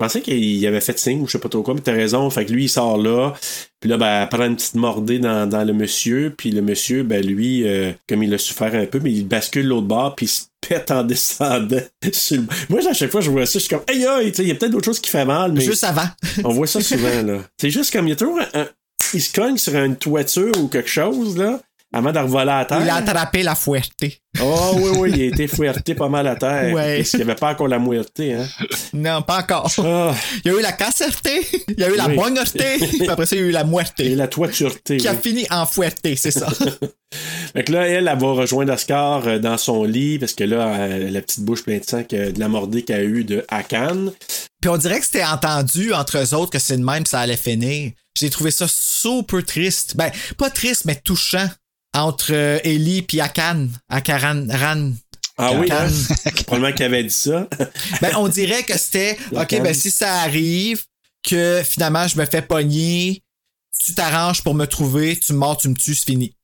Je 0.00 0.04
pensais 0.04 0.20
qu'il 0.20 0.64
avait 0.64 0.80
fait 0.80 0.96
signe 0.96 1.20
ou 1.22 1.26
je 1.26 1.32
sais 1.32 1.38
pas 1.40 1.48
trop 1.48 1.62
quoi, 1.64 1.74
mais 1.74 1.80
t'as 1.80 1.92
raison. 1.92 2.30
Fait 2.30 2.44
que 2.44 2.52
lui, 2.52 2.64
il 2.66 2.68
sort 2.68 2.98
là. 2.98 3.34
Puis 3.80 3.90
là, 3.90 3.96
ben, 3.96 4.22
elle 4.22 4.28
prend 4.28 4.46
une 4.46 4.54
petite 4.54 4.76
mordée 4.76 5.18
dans, 5.18 5.48
dans 5.48 5.64
le 5.64 5.72
monsieur. 5.72 6.32
Puis 6.38 6.52
le 6.52 6.62
monsieur, 6.62 7.02
ben, 7.02 7.24
lui, 7.24 7.66
euh, 7.66 7.90
comme 8.08 8.22
il 8.22 8.32
a 8.32 8.38
souffert 8.38 8.72
un 8.76 8.86
peu, 8.86 9.00
mais 9.00 9.10
il 9.10 9.26
bascule 9.26 9.66
l'autre 9.66 9.88
bord, 9.88 10.14
puis 10.14 10.26
il 10.26 10.28
se 10.28 10.42
pète 10.66 10.90
en 10.90 11.02
descendant. 11.04 11.80
sur 12.12 12.36
le- 12.38 12.46
Moi, 12.68 12.80
à 12.88 12.92
chaque 12.92 13.10
fois 13.10 13.20
je 13.20 13.30
vois 13.30 13.46
ça, 13.46 13.58
je 13.58 13.64
suis 13.64 13.68
comme, 13.68 13.84
aïe, 13.88 14.04
aïe, 14.06 14.32
il 14.38 14.48
y 14.48 14.50
a 14.50 14.54
peut-être 14.54 14.72
d'autres 14.72 14.84
choses 14.86 15.00
qui 15.00 15.10
fait 15.10 15.24
mal, 15.24 15.52
mais. 15.52 15.60
Juste 15.60 15.84
avant. 15.84 16.06
On 16.44 16.50
voit 16.52 16.66
ça 16.66 16.80
souvent, 16.80 17.22
là. 17.22 17.38
C'est 17.60 17.70
juste 17.70 17.92
comme 17.92 18.06
il 18.06 18.10
y 18.10 18.12
a 18.12 18.16
toujours 18.16 18.40
un, 18.40 18.60
un- 18.62 18.68
Il 19.14 19.22
se 19.22 19.32
cogne 19.32 19.56
sur 19.56 19.74
une 19.76 19.96
toiture 19.96 20.52
ou 20.58 20.68
quelque 20.68 20.90
chose, 20.90 21.36
là, 21.38 21.60
avant 21.92 22.12
de 22.12 22.18
revoler 22.18 22.50
à 22.50 22.64
terre. 22.66 22.80
Il 22.82 22.90
a 22.90 22.96
attrapé 22.96 23.42
la 23.42 23.54
fouetté. 23.54 24.18
Oh, 24.42 24.72
oui, 24.76 24.90
oui, 24.98 25.12
il 25.16 25.22
a 25.22 25.24
été 25.26 25.46
fouetté 25.46 25.94
pas 25.94 26.08
mal 26.08 26.26
à 26.26 26.36
terre. 26.36 26.74
Ouais. 26.74 26.98
Parce 26.98 27.10
qu'il 27.10 27.18
n'y 27.20 27.24
avait 27.24 27.34
pas 27.34 27.50
encore 27.52 27.68
la 27.68 27.78
muerté, 27.78 28.34
hein. 28.34 28.46
Non, 28.92 29.22
pas 29.22 29.38
encore. 29.38 29.70
Ah, 29.78 30.14
Il 30.44 30.52
y 30.52 30.54
a 30.54 30.58
eu 30.58 30.62
la 30.62 30.72
casserté, 30.72 31.46
il 31.68 31.80
y 31.80 31.84
a 31.84 31.88
eu 31.88 31.96
la 31.96 32.08
Oui. 32.08 32.14
boignoté, 32.16 32.76
puis 32.98 33.08
après 33.08 33.24
ça, 33.26 33.36
il 33.36 33.40
y 33.40 33.44
a 33.44 33.46
eu 33.46 33.50
la 33.50 33.62
et 33.62 33.64
muerté. 33.64 34.14
la 34.14 34.28
toitureté. 34.28 34.98
Qui 34.98 35.08
a 35.08 35.14
fini 35.14 35.46
en 35.50 35.64
fouetté, 35.66 36.14
c'est 36.16 36.30
ça. 36.30 36.46
Fait 37.54 37.64
que 37.64 37.72
là, 37.72 37.88
elle, 37.88 38.06
elle 38.06 38.18
va 38.18 38.32
rejoindre 38.32 38.72
Oscar 38.74 39.26
euh, 39.26 39.38
dans 39.38 39.56
son 39.56 39.84
lit, 39.84 40.18
parce 40.18 40.34
que 40.34 40.44
là, 40.44 40.74
euh, 40.74 41.10
la 41.10 41.22
petite 41.22 41.40
bouche 41.40 41.62
pleine 41.64 41.80
de 41.80 41.84
sang, 41.86 42.04
que, 42.04 42.30
de 42.32 42.38
la 42.38 42.48
mordée 42.48 42.82
qu'elle 42.82 43.00
a 43.00 43.04
eue 43.04 43.24
de 43.24 43.46
Hakan. 43.48 44.12
Puis 44.60 44.68
on 44.68 44.76
dirait 44.76 45.00
que 45.00 45.06
c'était 45.06 45.24
entendu 45.24 45.94
entre 45.94 46.18
eux 46.18 46.34
autres 46.34 46.50
que 46.50 46.58
c'est 46.58 46.76
de 46.76 46.84
même 46.84 47.06
ça 47.06 47.20
allait 47.20 47.36
finir. 47.38 47.92
J'ai 48.18 48.28
trouvé 48.28 48.50
ça 48.50 48.66
super 48.68 49.42
triste. 49.44 49.96
Ben, 49.96 50.10
pas 50.36 50.50
triste, 50.50 50.84
mais 50.84 50.96
touchant. 50.96 51.48
Entre 51.98 52.32
euh, 52.32 52.58
Ellie 52.64 53.02
puis 53.02 53.20
Akan. 53.20 53.68
Akaran. 53.88 54.46
Ran. 54.50 54.92
Ah 55.36 55.52
oui, 55.54 55.68
hein? 55.70 55.86
Probablement 56.46 56.72
qu'elle 56.74 56.86
avait 56.94 57.04
dit 57.04 57.10
ça. 57.10 57.48
Ben, 58.02 58.10
on 58.16 58.26
dirait 58.28 58.62
que 58.64 58.76
c'était, 58.76 59.16
OK, 59.32 59.62
ben, 59.62 59.72
si 59.74 59.90
ça 59.90 60.14
arrive, 60.22 60.82
que 61.22 61.62
finalement, 61.64 62.08
je 62.08 62.18
me 62.18 62.24
fais 62.26 62.42
pogner, 62.42 63.22
tu 63.84 63.94
t'arranges 63.94 64.42
pour 64.42 64.54
me 64.54 64.66
trouver, 64.66 65.16
tu 65.16 65.32
me 65.32 65.38
mords, 65.38 65.56
tu 65.56 65.68
me 65.68 65.74
tues, 65.74 65.94
c'est 65.94 66.06
fini. 66.06 66.34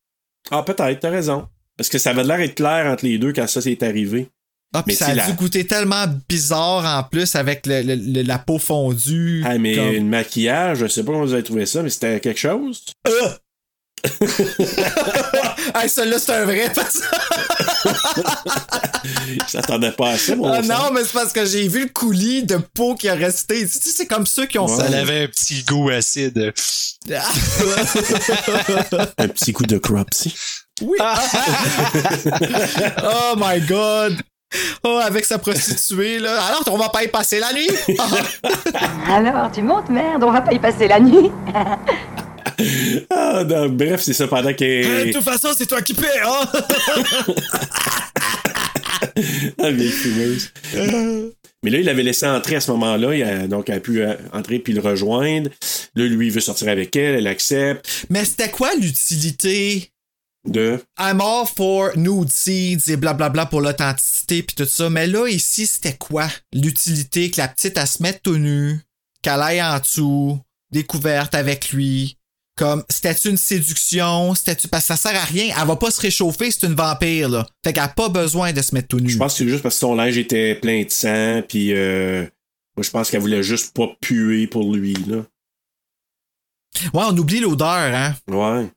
ah, 0.50 0.62
peut-être, 0.62 1.00
t'as 1.00 1.11
raison. 1.11 1.48
Parce 1.76 1.88
que 1.88 1.98
ça 1.98 2.11
avait 2.11 2.22
l'air 2.22 2.38
d'être 2.38 2.55
clair 2.55 2.86
entre 2.86 3.05
les 3.05 3.18
deux 3.18 3.32
quand 3.32 3.48
ça 3.48 3.61
s'est 3.61 3.82
arrivé. 3.84 4.28
Ah, 4.72 4.82
puis 4.84 4.92
Mais 4.92 4.94
ça 4.96 5.07
a 5.22 5.26
dû 5.26 5.32
goûter 5.34 5.66
tellement 5.66 6.05
bizarre 6.28 6.84
en 6.98 7.02
plus 7.05 7.34
avec 7.36 7.66
le- 7.66 7.82
le- 7.82 7.94
le- 7.96 8.22
la 8.22 8.38
peau 8.38 8.59
fondue. 8.59 9.42
Ah, 9.44 9.59
mais 9.59 9.74
comme- 9.74 9.90
le 9.92 10.00
maquillage, 10.02 10.78
je 10.78 10.86
sais 10.86 11.02
pas 11.05 11.12
comment 11.12 11.24
vous 11.24 11.32
avez 11.32 11.42
trouvé 11.44 11.66
ça, 11.66 11.82
mais 11.82 11.90
c'était 11.90 12.20
quelque 12.20 12.38
chose. 12.40 12.84
hey, 15.74 15.88
celui-là, 15.88 16.18
c'est 16.18 16.32
un 16.32 16.44
vrai. 16.44 16.70
parce- 16.74 17.00
Je 19.05 19.50
s'attendais 19.50 19.92
pas 19.92 20.11
à 20.11 20.18
ça, 20.18 20.36
mon 20.36 20.52
Ah 20.52 20.62
non, 20.62 20.90
mais 20.92 21.05
c'est 21.05 21.12
parce 21.12 21.32
que 21.32 21.44
j'ai 21.44 21.68
vu 21.68 21.84
le 21.84 21.88
coulis 21.88 22.42
de 22.42 22.57
peau 22.57 22.94
qui 22.94 23.09
a 23.09 23.14
resté. 23.14 23.61
Tu 23.66 23.68
sais, 23.68 23.90
c'est 23.94 24.07
comme 24.07 24.26
ceux 24.26 24.46
qui 24.46 24.59
ont 24.59 24.68
Ça 24.68 24.84
avait 24.84 25.24
un 25.24 25.28
petit 25.28 25.62
goût 25.64 25.90
acide. 25.90 26.52
Un 29.18 29.28
petit 29.28 29.52
coup 29.52 29.64
de 29.66 29.76
cropsy. 29.78 30.34
Oui. 30.80 30.96
oh 33.05 33.34
my 33.36 33.61
god. 33.61 34.16
Oh, 34.84 35.00
avec 35.02 35.24
sa 35.24 35.38
prostituée, 35.38 36.18
là. 36.20 36.40
Alors, 36.44 36.62
on 36.68 36.76
va 36.78 36.88
pas 36.88 37.02
y 37.05 37.09
passer 37.09 37.40
la 37.40 37.52
nuit. 37.52 37.68
Alors, 39.09 39.50
tu 39.52 39.62
montes, 39.62 39.88
merde, 39.90 40.22
on 40.24 40.30
va 40.30 40.40
pas 40.42 40.52
y 40.52 40.59
passer 40.59 40.88
la 40.88 41.00
nuit. 41.00 41.30
Ah, 43.11 43.44
non, 43.44 43.68
bref, 43.68 44.02
c'est 44.02 44.12
ça 44.12 44.26
pendant 44.28 44.52
qu'elle. 44.55 45.09
De 45.09 45.12
toute 45.12 45.24
façon, 45.24 45.48
c'est 45.57 45.66
toi 45.66 45.82
qui 45.82 45.94
paie, 45.94 46.20
hein? 46.24 46.48
Ah, 49.62 49.70
vieille 49.70 49.90
fumeuse. 49.90 50.50
Mais 51.62 51.70
là, 51.70 51.78
il 51.78 51.84
l'avait 51.84 52.02
laissé 52.02 52.26
entrer 52.26 52.57
à 52.57 52.61
ce 52.61 52.70
moment-là, 52.72 53.14
il 53.14 53.22
a- 53.22 53.46
donc 53.46 53.68
elle 53.70 53.76
a 53.76 53.80
pu 53.80 54.02
euh, 54.02 54.14
entrer 54.32 54.59
puis 54.59 54.72
le 54.72 54.80
rejoindre. 54.80 55.50
Là, 55.94 56.05
lui, 56.07 56.26
il 56.26 56.32
veut 56.32 56.40
sortir 56.40 56.68
avec 56.68 56.94
elle, 56.96 57.14
elle 57.16 57.26
accepte. 57.26 58.07
Mais 58.11 58.24
c'était 58.24 58.50
quoi 58.50 58.74
l'utilité? 58.74 59.90
De? 60.46 60.78
I'm 60.98 61.20
all 61.22 61.46
for 61.46 61.92
nude 61.96 62.28
seeds 62.30 62.90
et 62.92 62.96
blablabla 62.96 63.46
pour 63.46 63.62
l'authenticité 63.62 64.42
puis 64.42 64.55
tout 64.57 64.66
ça. 64.66 64.90
Mais 64.90 65.07
là, 65.07 65.26
ici, 65.26 65.66
c'était 65.66 65.96
quoi? 65.96 66.28
L'utilité 66.52 67.30
que 67.30 67.40
la 67.40 67.48
petite, 67.48 67.78
elle 67.78 67.86
se 67.86 68.02
mette 68.02 68.22
tout 68.22 68.36
nue, 68.36 68.78
qu'elle 69.22 69.40
aille 69.40 69.62
en 69.62 69.78
dessous, 69.78 70.38
découverte 70.70 71.34
avec 71.34 71.70
lui? 71.70 72.18
Comme, 72.57 72.84
c'était 72.88 73.12
une 73.28 73.36
séduction? 73.36 74.34
C'était-tu, 74.34 74.68
parce 74.68 74.86
que 74.86 74.94
ça 74.94 74.96
sert 74.96 75.20
à 75.20 75.24
rien. 75.24 75.55
Elle 75.61 75.66
va 75.66 75.74
pas 75.76 75.90
se 75.90 76.00
réchauffer, 76.00 76.50
c'est 76.52 76.66
une 76.66 76.74
vampire, 76.74 77.28
là. 77.28 77.46
Fait 77.64 77.72
qu'elle 77.72 77.82
a 77.82 77.88
pas 77.88 78.09
besoin 78.09 78.52
de 78.52 78.62
se 78.62 78.74
mettre 78.74 78.88
tout 78.88 79.00
nu. 79.00 79.11
Je 79.11 79.18
pense 79.18 79.32
que 79.32 79.38
c'est 79.38 79.48
juste 79.48 79.62
parce 79.62 79.74
que 79.74 79.80
son 79.80 79.96
linge 79.96 80.16
était 80.16 80.55
plein 80.55 80.84
de 80.84 80.90
sang, 80.90 81.42
puis 81.48 81.72
euh, 81.72 82.22
moi, 82.76 82.84
je 82.84 82.90
pense 82.90 83.11
qu'elle 83.11 83.20
voulait 83.20 83.42
juste 83.42 83.74
pas 83.74 83.88
puer 84.00 84.46
pour 84.46 84.72
lui, 84.74 84.94
là. 85.09 85.24
Ouais, 86.92 87.05
on 87.07 87.16
oublie 87.16 87.40
l'odeur, 87.40 87.68
hein? 87.68 88.14
Ouais. 88.28 88.68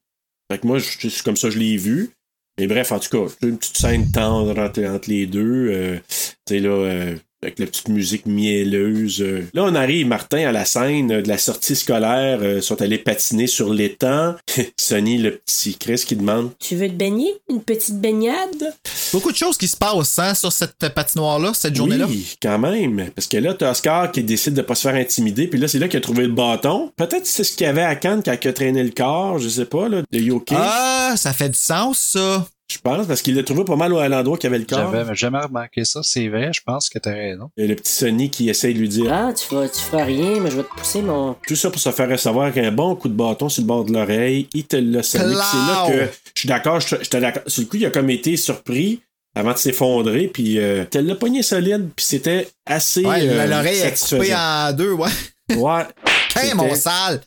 Fait 0.51 0.59
que 0.59 0.67
moi, 0.67 0.79
c'est 0.79 1.23
comme 1.23 1.37
ça 1.37 1.49
que 1.49 1.53
je 1.53 1.59
l'ai 1.59 1.77
vu. 1.77 2.11
Mais 2.59 2.65
bref, 2.65 2.91
en 2.91 2.99
tout 2.99 3.09
cas, 3.09 3.31
c'est 3.39 3.47
une 3.47 3.57
petite 3.57 3.77
scène 3.77 4.11
tendre 4.11 4.57
entre, 4.59 4.83
entre 4.83 5.09
les 5.09 5.27
deux. 5.27 5.69
euh, 5.69 5.99
tu 6.09 6.25
sais, 6.47 6.59
là, 6.59 6.69
euh, 6.69 7.15
avec 7.43 7.59
la 7.59 7.67
petite 7.67 7.89
musique 7.89 8.25
mielleuse. 8.25 9.21
euh. 9.21 9.45
Là, 9.53 9.63
on 9.63 9.75
arrive, 9.75 10.07
Martin, 10.07 10.47
à 10.47 10.51
la 10.51 10.65
scène 10.65 11.11
euh, 11.11 11.21
de 11.21 11.27
la 11.27 11.37
sortie 11.37 11.75
scolaire. 11.75 12.39
euh, 12.41 12.61
sont 12.61 12.81
allés 12.81 12.97
patiner 12.97 13.47
sur 13.47 13.71
l'étang. 13.73 14.35
Sonny, 14.79 15.17
le 15.19 15.37
petit 15.37 15.75
Chris, 15.77 16.03
qui 16.05 16.15
demande 16.15 16.51
Tu 16.59 16.75
veux 16.75 16.87
te 16.87 16.93
baigner? 16.93 17.33
Une 17.49 17.61
petite 17.61 17.99
baignade? 18.01 18.73
Beaucoup 19.13 19.31
de 19.31 19.37
choses 19.37 19.57
qui 19.57 19.67
se 19.67 19.77
passent, 19.77 20.17
hein, 20.19 20.33
sur 20.33 20.51
cette 20.51 20.89
patinoire-là, 20.93 21.51
cette 21.53 21.75
journée-là. 21.75 22.05
Oui, 22.09 22.35
quand 22.41 22.57
même. 22.59 23.09
Parce 23.15 23.27
que 23.27 23.37
là, 23.37 23.53
t'as 23.53 23.71
Oscar 23.71 24.11
qui 24.11 24.23
décide 24.23 24.53
de 24.55 24.61
pas 24.61 24.75
se 24.75 24.81
faire 24.87 24.95
intimider. 24.95 25.47
Puis 25.47 25.59
là, 25.59 25.67
c'est 25.67 25.79
là 25.79 25.87
qu'il 25.87 25.97
a 25.97 26.01
trouvé 26.01 26.23
le 26.23 26.33
bâton. 26.33 26.91
Peut-être 26.95 27.21
que 27.23 27.27
c'est 27.27 27.43
ce 27.43 27.51
qu'il 27.55 27.65
y 27.67 27.69
avait 27.69 27.83
à 27.83 27.95
Cannes 27.95 28.21
quand 28.25 28.35
il 28.43 28.47
a 28.47 28.53
traîné 28.53 28.83
le 28.83 28.91
corps. 28.91 29.37
Je 29.39 29.47
sais 29.49 29.65
pas, 29.65 29.87
là, 29.89 30.01
de 30.11 30.19
Yoki. 30.19 30.55
Ah, 30.57 31.13
ça 31.15 31.33
fait 31.33 31.49
du 31.49 31.57
sens, 31.59 31.99
ça. 31.99 32.47
Je 32.69 32.77
pense, 32.79 33.07
parce 33.07 33.21
qu'il 33.21 33.33
l'a 33.35 33.43
trouvé 33.43 33.63
pas 33.63 33.77
mal 33.77 33.95
à 33.97 34.09
l'endroit 34.09 34.37
qu'il 34.37 34.49
y 34.49 34.53
avait 34.53 34.59
le 34.59 34.65
corps. 34.65 34.91
J'avais 34.91 35.15
jamais 35.15 35.39
remarqué 35.39 35.85
ça, 35.85 36.01
c'est 36.03 36.27
vrai, 36.27 36.51
je 36.53 36.59
pense 36.65 36.89
que 36.89 36.99
t'as 36.99 37.13
raison. 37.13 37.49
Et 37.55 37.65
le 37.65 37.75
petit 37.75 37.93
Sonny 37.93 38.29
qui 38.29 38.49
essaye 38.49 38.73
de 38.73 38.79
lui 38.79 38.89
dire 38.89 39.11
Ah, 39.13 39.31
tu 39.33 39.45
feras, 39.45 39.69
tu 39.69 39.79
feras 39.79 40.03
rien, 40.03 40.41
mais 40.41 40.51
je 40.51 40.57
vais 40.57 40.63
te 40.63 40.75
pousser 40.75 41.01
mon. 41.01 41.35
tout 41.47 41.55
ça 41.55 41.69
pour 41.71 41.79
se 41.79 41.91
faire 41.91 42.09
recevoir 42.09 42.53
qu'un 42.53 42.71
bon 42.73 42.95
coup 42.97 43.07
de 43.07 43.13
bâton 43.13 43.47
sur 43.47 43.61
le 43.63 43.67
bord 43.67 43.85
de 43.85 43.93
l'oreille. 43.93 44.49
Il 44.53 44.65
te 44.65 44.75
l'a 44.75 45.01
sonné. 45.01 45.23
C'est 45.33 45.57
là 45.57 45.85
que 45.87 46.11
je 46.35 46.39
suis 46.41 46.49
d'accord, 46.49 46.79
je- 46.81 46.97
j'étais 47.01 47.21
d'accord. 47.21 47.43
Sur 47.47 47.61
le 47.61 47.67
coup, 47.69 47.77
il 47.77 47.85
a 47.85 47.89
comme 47.89 48.09
été 48.09 48.35
surpris 48.35 49.01
avant 49.33 49.53
de 49.53 49.57
s'effondrer, 49.57 50.27
puis 50.27 50.59
euh, 50.59 50.83
te 50.83 50.97
l'a 50.97 51.15
pogné 51.15 51.43
solide, 51.43 51.89
puis 51.95 52.05
c'était 52.05 52.49
assez. 52.65 53.05
Ouais, 53.05 53.21
euh, 53.29 53.45
l'oreille 53.47 53.79
est 53.79 53.97
coupée 54.09 54.35
en 54.35 54.73
deux, 54.73 54.91
ouais. 54.91 55.09
Ouais. 55.55 55.83
Hey, 56.35 56.53
mon 56.53 56.75
sale! 56.75 57.21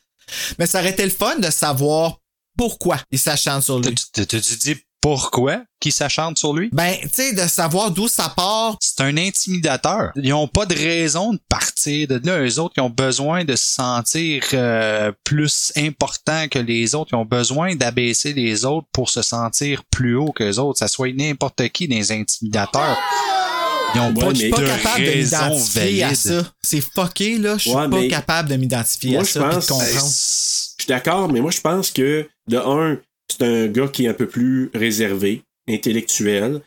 Mais 0.59 0.67
ça 0.67 0.79
aurait 0.81 0.91
été 0.91 1.03
le 1.03 1.11
fun 1.11 1.37
de 1.39 1.51
savoir 1.51 2.19
pourquoi 2.57 2.99
il 3.11 3.19
s'acharne 3.19 3.63
sur 3.63 3.81
lui. 3.81 3.95
T'as-tu 4.13 4.39
dit 4.39 4.77
pourquoi 5.01 5.63
qu'il 5.81 5.93
s'acharne 5.93 6.37
sur 6.37 6.53
lui? 6.53 6.69
Ben, 6.73 6.95
tu 7.03 7.09
sais, 7.13 7.33
de 7.33 7.49
savoir 7.49 7.91
d'où 7.91 8.07
ça 8.09 8.33
part. 8.37 8.77
C'est 8.81 9.01
un 9.01 9.17
intimidateur. 9.17 10.13
Ils 10.17 10.33
ont 10.35 10.47
pas 10.49 10.67
de 10.67 10.75
raison 10.75 11.33
de 11.33 11.41
partir 11.49 12.07
de 12.09 12.21
là. 12.25 12.41
Eux 12.41 12.59
autres, 12.61 12.75
ils 12.77 12.83
ont 12.83 12.91
besoin 12.91 13.45
de 13.45 13.57
se 13.57 13.67
sentir 13.75 14.45
euh, 14.53 15.11
plus 15.25 15.73
importants 15.77 16.49
que 16.49 16.59
les 16.59 16.95
autres. 16.95 17.11
Ils 17.13 17.17
ont 17.17 17.25
besoin 17.25 17.77
d'abaisser 17.77 18.33
les 18.35 18.65
autres 18.65 18.89
pour 18.93 19.09
se 19.09 19.23
sentir 19.23 19.83
plus 19.91 20.17
haut 20.17 20.33
que 20.33 20.45
les 20.45 20.59
autres. 20.59 20.79
Ça 20.79 20.89
soit 20.89 21.13
n'importe 21.15 21.67
qui 21.71 21.89
des 21.89 22.13
intimidateurs. 22.13 22.99
Ils 23.95 24.01
ont 24.01 24.09
Ouais, 24.09 24.21
pas, 24.21 24.31
Je 24.31 24.35
suis 24.35 24.51
pas 24.51 24.61
de 24.61 24.67
capable 24.67 25.05
de 25.05 25.11
m'identifier 25.15 26.03
à 26.05 26.15
ça. 26.15 26.43
C'est 26.63 26.81
fucké, 26.81 27.39
là. 27.39 27.55
Je 27.57 27.63
suis 27.63 27.71
Ouais, 27.73 27.89
pas 27.89 28.07
capable 28.09 28.49
de 28.51 28.57
m'identifier 28.57 29.17
à 29.17 29.25
je 29.25 29.31
ça 29.31 29.41
pense-. 29.41 30.75
Je 30.79 30.85
suis 30.85 30.89
d'accord, 30.89 31.31
mais 31.33 31.41
moi, 31.41 31.51
je 31.51 31.61
pense 31.61 31.91
que, 31.91 32.29
de 32.49 32.57
un, 32.57 32.99
c'est 33.33 33.45
un 33.45 33.67
gars 33.67 33.89
qui 33.89 34.05
est 34.05 34.09
un 34.09 34.15
peu 34.15 34.27
plus 34.27 34.71
réservé, 34.75 35.43
intellectuel. 35.69 36.61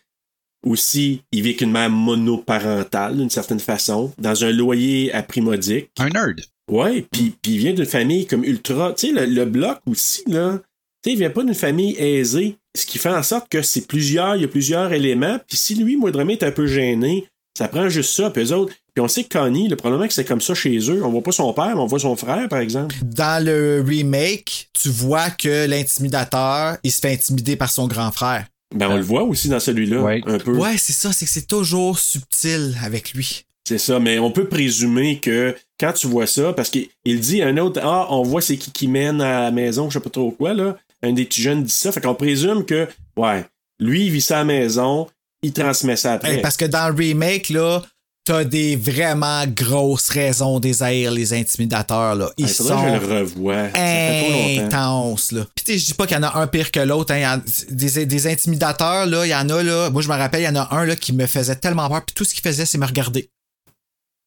Aussi, 0.65 1.21
il 1.31 1.41
vit 1.41 1.49
avec 1.49 1.61
une 1.61 1.71
mère 1.71 1.89
monoparentale, 1.89 3.17
d'une 3.17 3.29
certaine 3.29 3.59
façon, 3.59 4.13
dans 4.17 4.45
un 4.45 4.51
loyer 4.51 5.13
à 5.13 5.21
prix 5.21 5.41
modique. 5.41 5.89
Un 5.99 6.09
nerd. 6.09 6.39
Ouais, 6.71 7.05
puis 7.11 7.35
il 7.45 7.57
vient 7.57 7.73
d'une 7.73 7.85
famille 7.85 8.25
comme 8.25 8.45
ultra. 8.45 8.93
Tu 8.93 9.07
sais, 9.07 9.13
le, 9.13 9.25
le 9.25 9.45
bloc 9.45 9.79
aussi, 9.85 10.23
là. 10.27 10.61
Tu 11.03 11.09
sais, 11.09 11.15
il 11.15 11.19
vient 11.19 11.29
pas 11.29 11.43
d'une 11.43 11.53
famille 11.53 11.97
aisée. 11.97 12.55
Ce 12.75 12.85
qui 12.85 12.97
fait 12.97 13.09
en 13.09 13.23
sorte 13.23 13.49
que 13.49 13.61
c'est 13.61 13.87
plusieurs, 13.87 14.37
il 14.37 14.43
y 14.43 14.45
a 14.45 14.47
plusieurs 14.47 14.93
éléments. 14.93 15.37
Puis 15.47 15.57
si 15.57 15.75
lui, 15.75 15.97
Moindrement, 15.97 16.31
est 16.31 16.43
un 16.43 16.51
peu 16.51 16.65
gêné, 16.65 17.27
ça 17.57 17.67
prend 17.67 17.89
juste 17.89 18.13
ça. 18.13 18.29
Puis 18.29 18.43
eux 18.43 18.53
autres. 18.53 18.73
Puis 18.93 19.03
on 19.03 19.07
sait 19.07 19.23
que 19.23 19.37
Connie, 19.37 19.67
le 19.67 19.75
problème, 19.75 20.01
c'est 20.01 20.07
que 20.07 20.13
c'est 20.13 20.25
comme 20.25 20.41
ça 20.41 20.53
chez 20.53 20.77
eux. 20.89 21.03
On 21.03 21.09
voit 21.09 21.23
pas 21.23 21.31
son 21.31 21.51
père, 21.53 21.75
mais 21.75 21.81
on 21.81 21.87
voit 21.87 21.99
son 21.99 22.15
frère, 22.15 22.47
par 22.47 22.59
exemple. 22.59 22.95
Dans 23.01 23.43
le 23.43 23.83
remake, 23.85 24.69
tu 24.73 24.89
vois 24.89 25.31
que 25.31 25.65
l'intimidateur, 25.65 26.77
il 26.83 26.91
se 26.91 26.99
fait 26.99 27.13
intimider 27.13 27.55
par 27.55 27.71
son 27.71 27.87
grand 27.87 28.11
frère. 28.11 28.45
Ben, 28.75 28.89
on 28.89 28.95
le 28.95 29.01
voit 29.01 29.23
aussi 29.23 29.49
dans 29.49 29.59
celui-là, 29.59 30.19
un 30.25 30.37
peu. 30.37 30.55
Ouais, 30.57 30.77
c'est 30.77 30.93
ça, 30.93 31.11
c'est 31.11 31.25
que 31.25 31.31
c'est 31.31 31.47
toujours 31.47 31.97
subtil 31.97 32.75
avec 32.83 33.13
lui. 33.13 33.45
C'est 33.67 33.77
ça, 33.77 33.99
mais 33.99 34.19
on 34.19 34.31
peut 34.31 34.47
présumer 34.47 35.19
que 35.19 35.55
quand 35.79 35.93
tu 35.93 36.07
vois 36.07 36.27
ça, 36.27 36.53
parce 36.53 36.69
qu'il 36.69 36.89
il 37.05 37.19
dit 37.19 37.41
un 37.41 37.57
autre, 37.57 37.79
ah, 37.83 38.07
on 38.09 38.21
voit 38.21 38.41
c'est 38.41 38.57
qui 38.57 38.71
qui 38.71 38.87
mène 38.87 39.21
à 39.21 39.41
la 39.43 39.51
maison, 39.51 39.89
je 39.89 39.93
sais 39.93 40.03
pas 40.03 40.09
trop 40.09 40.31
quoi, 40.31 40.53
là. 40.53 40.77
Un 41.01 41.13
des 41.13 41.25
petits 41.25 41.41
jeunes 41.41 41.63
dit 41.63 41.71
ça, 41.71 41.91
fait 41.91 42.01
qu'on 42.01 42.15
présume 42.15 42.65
que, 42.65 42.87
ouais, 43.15 43.45
lui, 43.79 44.05
il 44.05 44.11
vit 44.11 44.21
ça 44.21 44.37
à 44.37 44.39
la 44.39 44.45
maison, 44.45 45.07
il 45.41 45.53
transmet 45.53 45.95
ça 45.95 46.13
après. 46.13 46.35
Hey, 46.35 46.41
parce 46.41 46.57
que 46.57 46.65
dans 46.65 46.89
le 46.89 46.95
remake, 46.95 47.49
là, 47.49 47.83
t'as 48.25 48.43
des 48.45 48.75
vraiment 48.75 49.45
grosses 49.47 50.09
raisons 50.09 50.59
des 50.59 50.81
haïr 50.81 51.11
les 51.11 51.33
intimidateurs, 51.33 52.15
là. 52.15 52.29
Ils 52.37 52.45
Il 52.47 52.53
faudrait 52.53 52.73
sont 52.73 52.83
que 52.83 53.05
je 53.05 53.13
le 53.13 54.59
longtemps. 54.59 54.65
intenses, 54.65 55.31
là. 55.33 55.45
Puis 55.55 55.77
je 55.79 55.85
dis 55.87 55.93
pas 55.93 56.07
qu'il 56.07 56.15
y 56.15 56.19
en 56.19 56.23
a 56.23 56.37
un 56.39 56.47
pire 56.47 56.71
que 56.71 56.79
l'autre. 56.79 57.13
hein. 57.13 57.41
Des, 57.69 58.05
des 58.05 58.27
intimidateurs, 58.27 59.05
là, 59.07 59.25
il 59.25 59.29
y 59.29 59.35
en 59.35 59.49
a, 59.49 59.61
là. 59.63 59.89
Moi, 59.89 60.01
je 60.01 60.07
me 60.07 60.13
rappelle, 60.15 60.41
il 60.41 60.45
y 60.45 60.47
en 60.47 60.55
a 60.55 60.73
un, 60.73 60.85
là, 60.85 60.95
qui 60.95 61.11
me 61.13 61.25
faisait 61.25 61.55
tellement 61.57 61.89
peur. 61.89 62.05
Puis 62.05 62.13
tout 62.15 62.23
ce 62.23 62.33
qu'il 62.33 62.43
faisait, 62.43 62.65
c'est 62.65 62.77
me 62.77 62.85
regarder. 62.85 63.29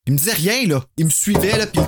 Il 0.07 0.13
me 0.13 0.19
disait 0.19 0.35
rien, 0.35 0.67
là. 0.67 0.85
Il 0.99 1.07
me 1.07 1.11
suivait, 1.11 1.57
là, 1.59 1.67
puis 1.67 1.81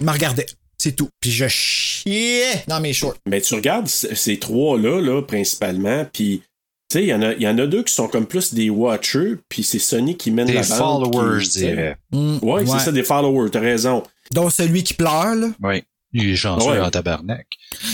il 0.00 0.06
me 0.06 0.10
regardait. 0.12 0.46
C'est 0.78 0.92
tout. 0.92 1.08
Puis 1.20 1.30
je 1.30 1.46
chiais 1.46 2.64
dans 2.66 2.80
mes 2.80 2.92
shorts. 2.94 3.14
Mais 3.26 3.40
tu 3.40 3.54
regardes 3.54 3.86
ces 3.86 4.38
trois-là, 4.38 5.00
là, 5.00 5.22
principalement, 5.22 6.06
puis 6.12 6.42
tu 6.90 6.98
sais, 6.98 7.02
il 7.04 7.08
y, 7.08 7.14
en 7.14 7.22
a- 7.22 7.34
y 7.34 7.46
en 7.46 7.56
a 7.58 7.66
deux 7.66 7.82
qui 7.84 7.94
sont 7.94 8.08
comme 8.08 8.26
plus 8.26 8.52
des 8.52 8.68
watchers, 8.68 9.36
puis 9.48 9.62
c'est 9.62 9.78
Sony 9.78 10.16
qui 10.16 10.30
mène 10.30 10.46
Des 10.46 10.54
la 10.54 10.62
bande. 10.62 10.78
followers, 11.12 11.38
qui- 11.40 11.44
je 11.46 11.50
dirais. 11.50 11.96
Mm, 12.12 12.38
Ouais, 12.42 12.66
c'est 12.66 12.78
ça, 12.80 12.92
des 12.92 13.04
followers, 13.04 13.50
t'as 13.50 13.60
raison. 13.60 14.02
Dont 14.32 14.50
celui 14.50 14.82
qui 14.82 14.94
pleure, 14.94 15.34
là. 15.36 15.48
Oui. 15.62 15.82
Il 16.12 16.28
est 16.30 16.36
chanceux 16.36 16.68
Ouais. 16.70 16.80
en 16.80 16.90
tabarnak. 16.90 17.46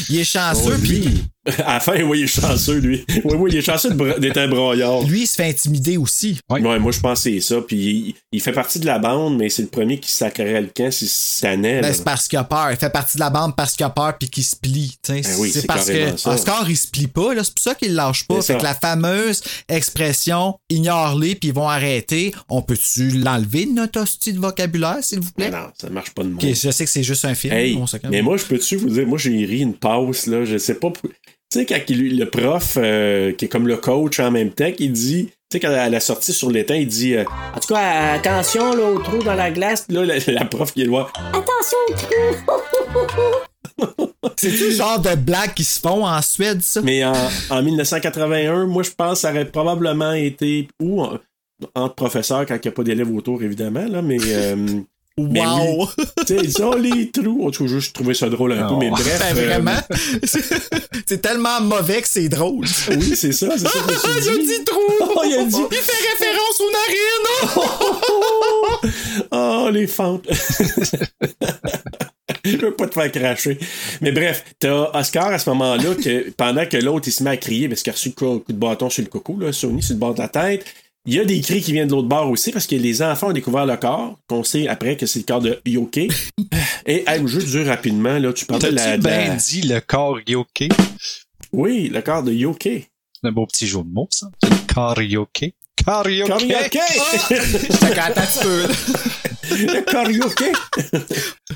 Il 0.08 0.18
est 0.18 0.24
chanceux, 0.24 0.74
Oh, 0.76 0.80
puis 0.82 1.24
à 1.64 1.74
la 1.74 1.80
fin, 1.80 2.00
oui, 2.02 2.20
il 2.20 2.24
est 2.24 2.26
chanceux, 2.26 2.78
lui. 2.78 3.04
Oui, 3.24 3.34
oui, 3.38 3.50
il 3.52 3.58
est 3.58 3.62
chanceux 3.62 3.90
d'être 4.18 4.36
un 4.38 4.48
broyard. 4.48 5.02
lui, 5.04 5.22
il 5.22 5.26
se 5.26 5.34
fait 5.36 5.48
intimider 5.48 5.96
aussi. 5.96 6.38
Ouais. 6.50 6.60
Ouais, 6.60 6.78
moi, 6.78 6.92
je 6.92 7.00
pense 7.00 7.22
que 7.24 7.30
c'est 7.30 7.40
ça. 7.40 7.60
Puis 7.60 7.76
il, 7.76 8.14
il 8.32 8.40
fait 8.40 8.52
partie 8.52 8.78
de 8.80 8.86
la 8.86 8.98
bande, 8.98 9.36
mais 9.38 9.48
c'est 9.48 9.62
le 9.62 9.68
premier 9.68 9.98
qui 10.00 10.10
sacrerait 10.10 10.60
le 10.62 10.68
camp 10.74 10.90
si 10.90 11.06
ça 11.08 11.56
naît. 11.56 11.80
Ben, 11.80 11.92
c'est 11.92 12.04
parce 12.04 12.28
qu'il 12.28 12.38
a 12.38 12.44
peur. 12.44 12.70
Il 12.70 12.76
fait 12.76 12.90
partie 12.90 13.16
de 13.16 13.20
la 13.22 13.30
bande 13.30 13.54
parce 13.56 13.74
qu'il 13.74 13.84
a 13.86 13.90
peur 13.90 14.16
puis 14.18 14.28
qu'il 14.28 14.44
se 14.44 14.56
plie. 14.56 14.96
Ben 15.08 15.22
oui, 15.38 15.50
c'est 15.52 15.66
parce 15.66 15.86
carrément 15.86 16.12
que 16.12 16.20
ça. 16.20 16.30
Oscar, 16.34 16.68
il 16.68 16.76
se 16.76 16.88
plie 16.88 17.06
pas. 17.06 17.34
là. 17.34 17.44
C'est 17.44 17.54
pour 17.54 17.62
ça 17.62 17.74
qu'il 17.74 17.94
lâche 17.94 18.26
pas. 18.26 18.40
C'est 18.42 18.54
Fait 18.54 18.58
que 18.58 18.64
la 18.64 18.74
fameuse 18.74 19.42
expression 19.68 20.58
ignore-les 20.70 21.34
puis 21.36 21.48
ils 21.50 21.54
vont 21.54 21.68
arrêter. 21.68 22.32
On 22.48 22.62
peut-tu 22.62 23.10
l'enlever 23.10 23.66
de 23.66 23.72
notre 23.72 24.00
hostie 24.00 24.32
de 24.32 24.38
vocabulaire, 24.40 24.98
s'il 25.02 25.20
vous 25.20 25.30
plaît? 25.32 25.50
Mais 25.50 25.56
non, 25.58 25.66
ça 25.80 25.88
marche 25.90 26.10
pas 26.10 26.22
de 26.24 26.28
moi. 26.30 26.42
Ok, 26.42 26.48
je 26.54 26.70
sais 26.70 26.84
que 26.84 26.90
c'est 26.90 27.02
juste 27.02 27.24
un 27.24 27.34
film. 27.34 27.54
Hey, 27.54 27.78
mais 28.10 28.22
moi, 28.22 28.36
je 28.36 28.44
peux-tu 28.44 28.76
vous 28.76 28.88
dire, 28.90 29.06
moi, 29.06 29.18
j'ai 29.18 29.30
ri 29.44 29.60
une 29.60 29.74
pause, 29.74 30.26
là, 30.26 30.44
je 30.44 30.58
sais 30.58 30.74
pas. 30.74 30.90
pour- 30.90 31.10
Tu 31.56 31.62
sais, 31.62 31.66
quand 31.66 31.80
il- 31.88 32.18
le 32.18 32.28
prof, 32.28 32.76
euh, 32.76 33.32
qui 33.32 33.46
est 33.46 33.48
comme 33.48 33.66
le 33.66 33.78
coach 33.78 34.20
en 34.20 34.30
même 34.30 34.50
temps, 34.50 34.70
qui 34.72 34.90
dit, 34.90 35.28
tu 35.28 35.32
sais, 35.52 35.60
quand 35.60 35.70
elle 35.70 35.94
a 35.94 36.00
sorti 36.00 36.34
sur 36.34 36.50
l'étang, 36.50 36.74
il 36.74 36.86
dit, 36.86 37.14
euh, 37.14 37.24
en 37.54 37.58
tout 37.60 37.72
cas, 37.72 38.12
attention, 38.12 38.74
là, 38.76 38.84
au 38.90 38.98
trou 38.98 39.22
dans 39.22 39.32
la 39.34 39.50
glace. 39.50 39.86
Puis 39.88 39.96
Là, 39.96 40.04
la, 40.04 40.16
la 40.26 40.44
prof 40.44 40.70
qui 40.74 40.82
est 40.82 40.84
loin. 40.84 41.06
Attention, 41.32 41.78
le 41.88 43.06
trou! 43.06 43.32
C'est-tu 44.36 44.64
le 44.64 44.70
genre 44.70 45.00
de 45.00 45.14
blagues 45.14 45.54
qui 45.54 45.64
se 45.64 45.80
font 45.80 46.04
en 46.06 46.20
Suède, 46.20 46.60
ça? 46.60 46.82
Mais 46.82 47.02
en, 47.06 47.14
en 47.48 47.62
1981, 47.62 48.66
moi, 48.66 48.82
je 48.82 48.90
pense 48.90 49.12
que 49.14 49.18
ça 49.20 49.30
aurait 49.30 49.46
probablement 49.50 50.12
été, 50.12 50.68
ou 50.82 51.02
en- 51.02 51.18
entre 51.74 51.94
professeurs, 51.94 52.44
quand 52.44 52.56
il 52.56 52.60
n'y 52.64 52.68
a 52.68 52.72
pas 52.72 52.82
d'élèves 52.82 53.14
autour, 53.14 53.42
évidemment, 53.42 53.86
là, 53.88 54.02
mais. 54.02 54.18
euh, 54.28 54.80
mais 55.18 55.40
Wow! 55.40 55.88
oui. 55.98 56.36
Ils 56.44 56.52
sont 56.52 56.74
les 56.74 57.10
trous. 57.10 57.46
En 57.46 57.50
tout 57.50 57.64
cas, 57.66 57.78
je 57.78 57.90
trouvais 57.90 58.12
ça 58.14 58.28
drôle 58.28 58.52
un 58.52 58.68
peu, 58.68 58.74
Oh. 58.74 58.78
mais 58.78 58.90
bref. 58.90 59.18
Ben, 59.18 59.36
euh, 59.38 59.44
vraiment? 59.46 59.78
c'est 61.06 61.22
tellement 61.22 61.60
mauvais 61.62 62.02
que 62.02 62.08
c'est 62.08 62.28
drôle. 62.28 62.66
oui, 62.90 63.16
c'est 63.16 63.32
ça, 63.32 63.48
c'est 63.56 63.66
ça 63.66 63.78
que 63.80 64.20
je 64.22 64.38
dit. 64.40 64.46
dis 64.58 64.64
trou! 64.64 64.80
Oh, 65.00 65.22
il 65.24 65.34
a 65.34 65.44
dit. 65.44 65.56
Il 65.70 65.76
fait 65.78 65.92
référence 66.12 66.60
aux 66.60 66.70
narines! 66.70 67.82
Oh, 69.32 69.68
les 69.72 69.86
fentes. 69.86 70.26
Je 72.44 72.56
veux 72.58 72.72
pas 72.74 72.86
te 72.86 72.94
faire 72.94 73.10
cracher. 73.10 73.58
Mais 74.00 74.12
bref, 74.12 74.44
t'as 74.58 74.90
Oscar 74.98 75.28
à 75.32 75.38
ce 75.38 75.48
moment-là, 75.50 75.94
que 75.94 76.30
pendant 76.30 76.66
que 76.66 76.76
l'autre 76.76 77.08
il 77.08 77.12
se 77.12 77.22
met 77.24 77.30
à 77.30 77.36
crier, 77.36 77.68
parce 77.68 77.82
qu'il 77.82 77.90
a 77.90 77.94
reçu 77.94 78.10
le 78.10 78.14
coup 78.14 78.38
coup 78.40 78.52
de 78.52 78.58
bâton 78.58 78.88
sur 78.90 79.02
le 79.02 79.08
coco, 79.08 79.36
là, 79.40 79.52
Sony 79.52 79.82
sur 79.82 79.94
le 79.94 79.98
bord 80.00 80.14
de 80.14 80.20
la 80.20 80.28
tête. 80.28 80.64
Il 81.08 81.14
y 81.14 81.20
a 81.20 81.24
des 81.24 81.40
cris 81.40 81.60
qui 81.60 81.72
viennent 81.72 81.86
de 81.86 81.92
l'autre 81.92 82.08
bord 82.08 82.28
aussi, 82.30 82.50
parce 82.50 82.66
que 82.66 82.74
les 82.74 83.00
enfants 83.00 83.28
ont 83.28 83.32
découvert 83.32 83.64
le 83.64 83.76
corps, 83.76 84.18
qu'on 84.28 84.42
sait 84.42 84.66
après 84.66 84.96
que 84.96 85.06
c'est 85.06 85.20
le 85.20 85.24
corps 85.24 85.40
de 85.40 85.60
Yoke. 85.64 85.98
Et 86.86 87.04
hey, 87.06 87.26
juste 87.26 87.46
dire 87.48 87.66
rapidement, 87.66 88.18
là, 88.18 88.32
tu 88.32 88.44
parlais 88.44 88.70
de 88.70 88.74
la. 88.74 88.96
La- 88.96 88.96
bien 88.96 89.36
dit 89.36 89.62
le 89.62 89.78
karaoke? 89.80 90.68
Oui, 91.52 91.88
le 91.92 92.00
corps 92.02 92.24
de 92.24 92.32
Yoke. 92.32 92.62
C'est 92.64 93.28
un 93.28 93.30
beau 93.32 93.46
petit 93.46 93.66
jeu 93.68 93.78
de 93.78 93.88
mots, 93.92 94.08
ça. 94.10 94.26
C'est 94.42 94.50
le 94.50 94.56
karaoke. 94.74 95.54
Karaoke! 95.76 96.48
Karaoke! 96.48 96.78
Peu. 98.42 98.62
là. 98.62 98.68
le 99.50 99.80
karaoke. 99.82 100.52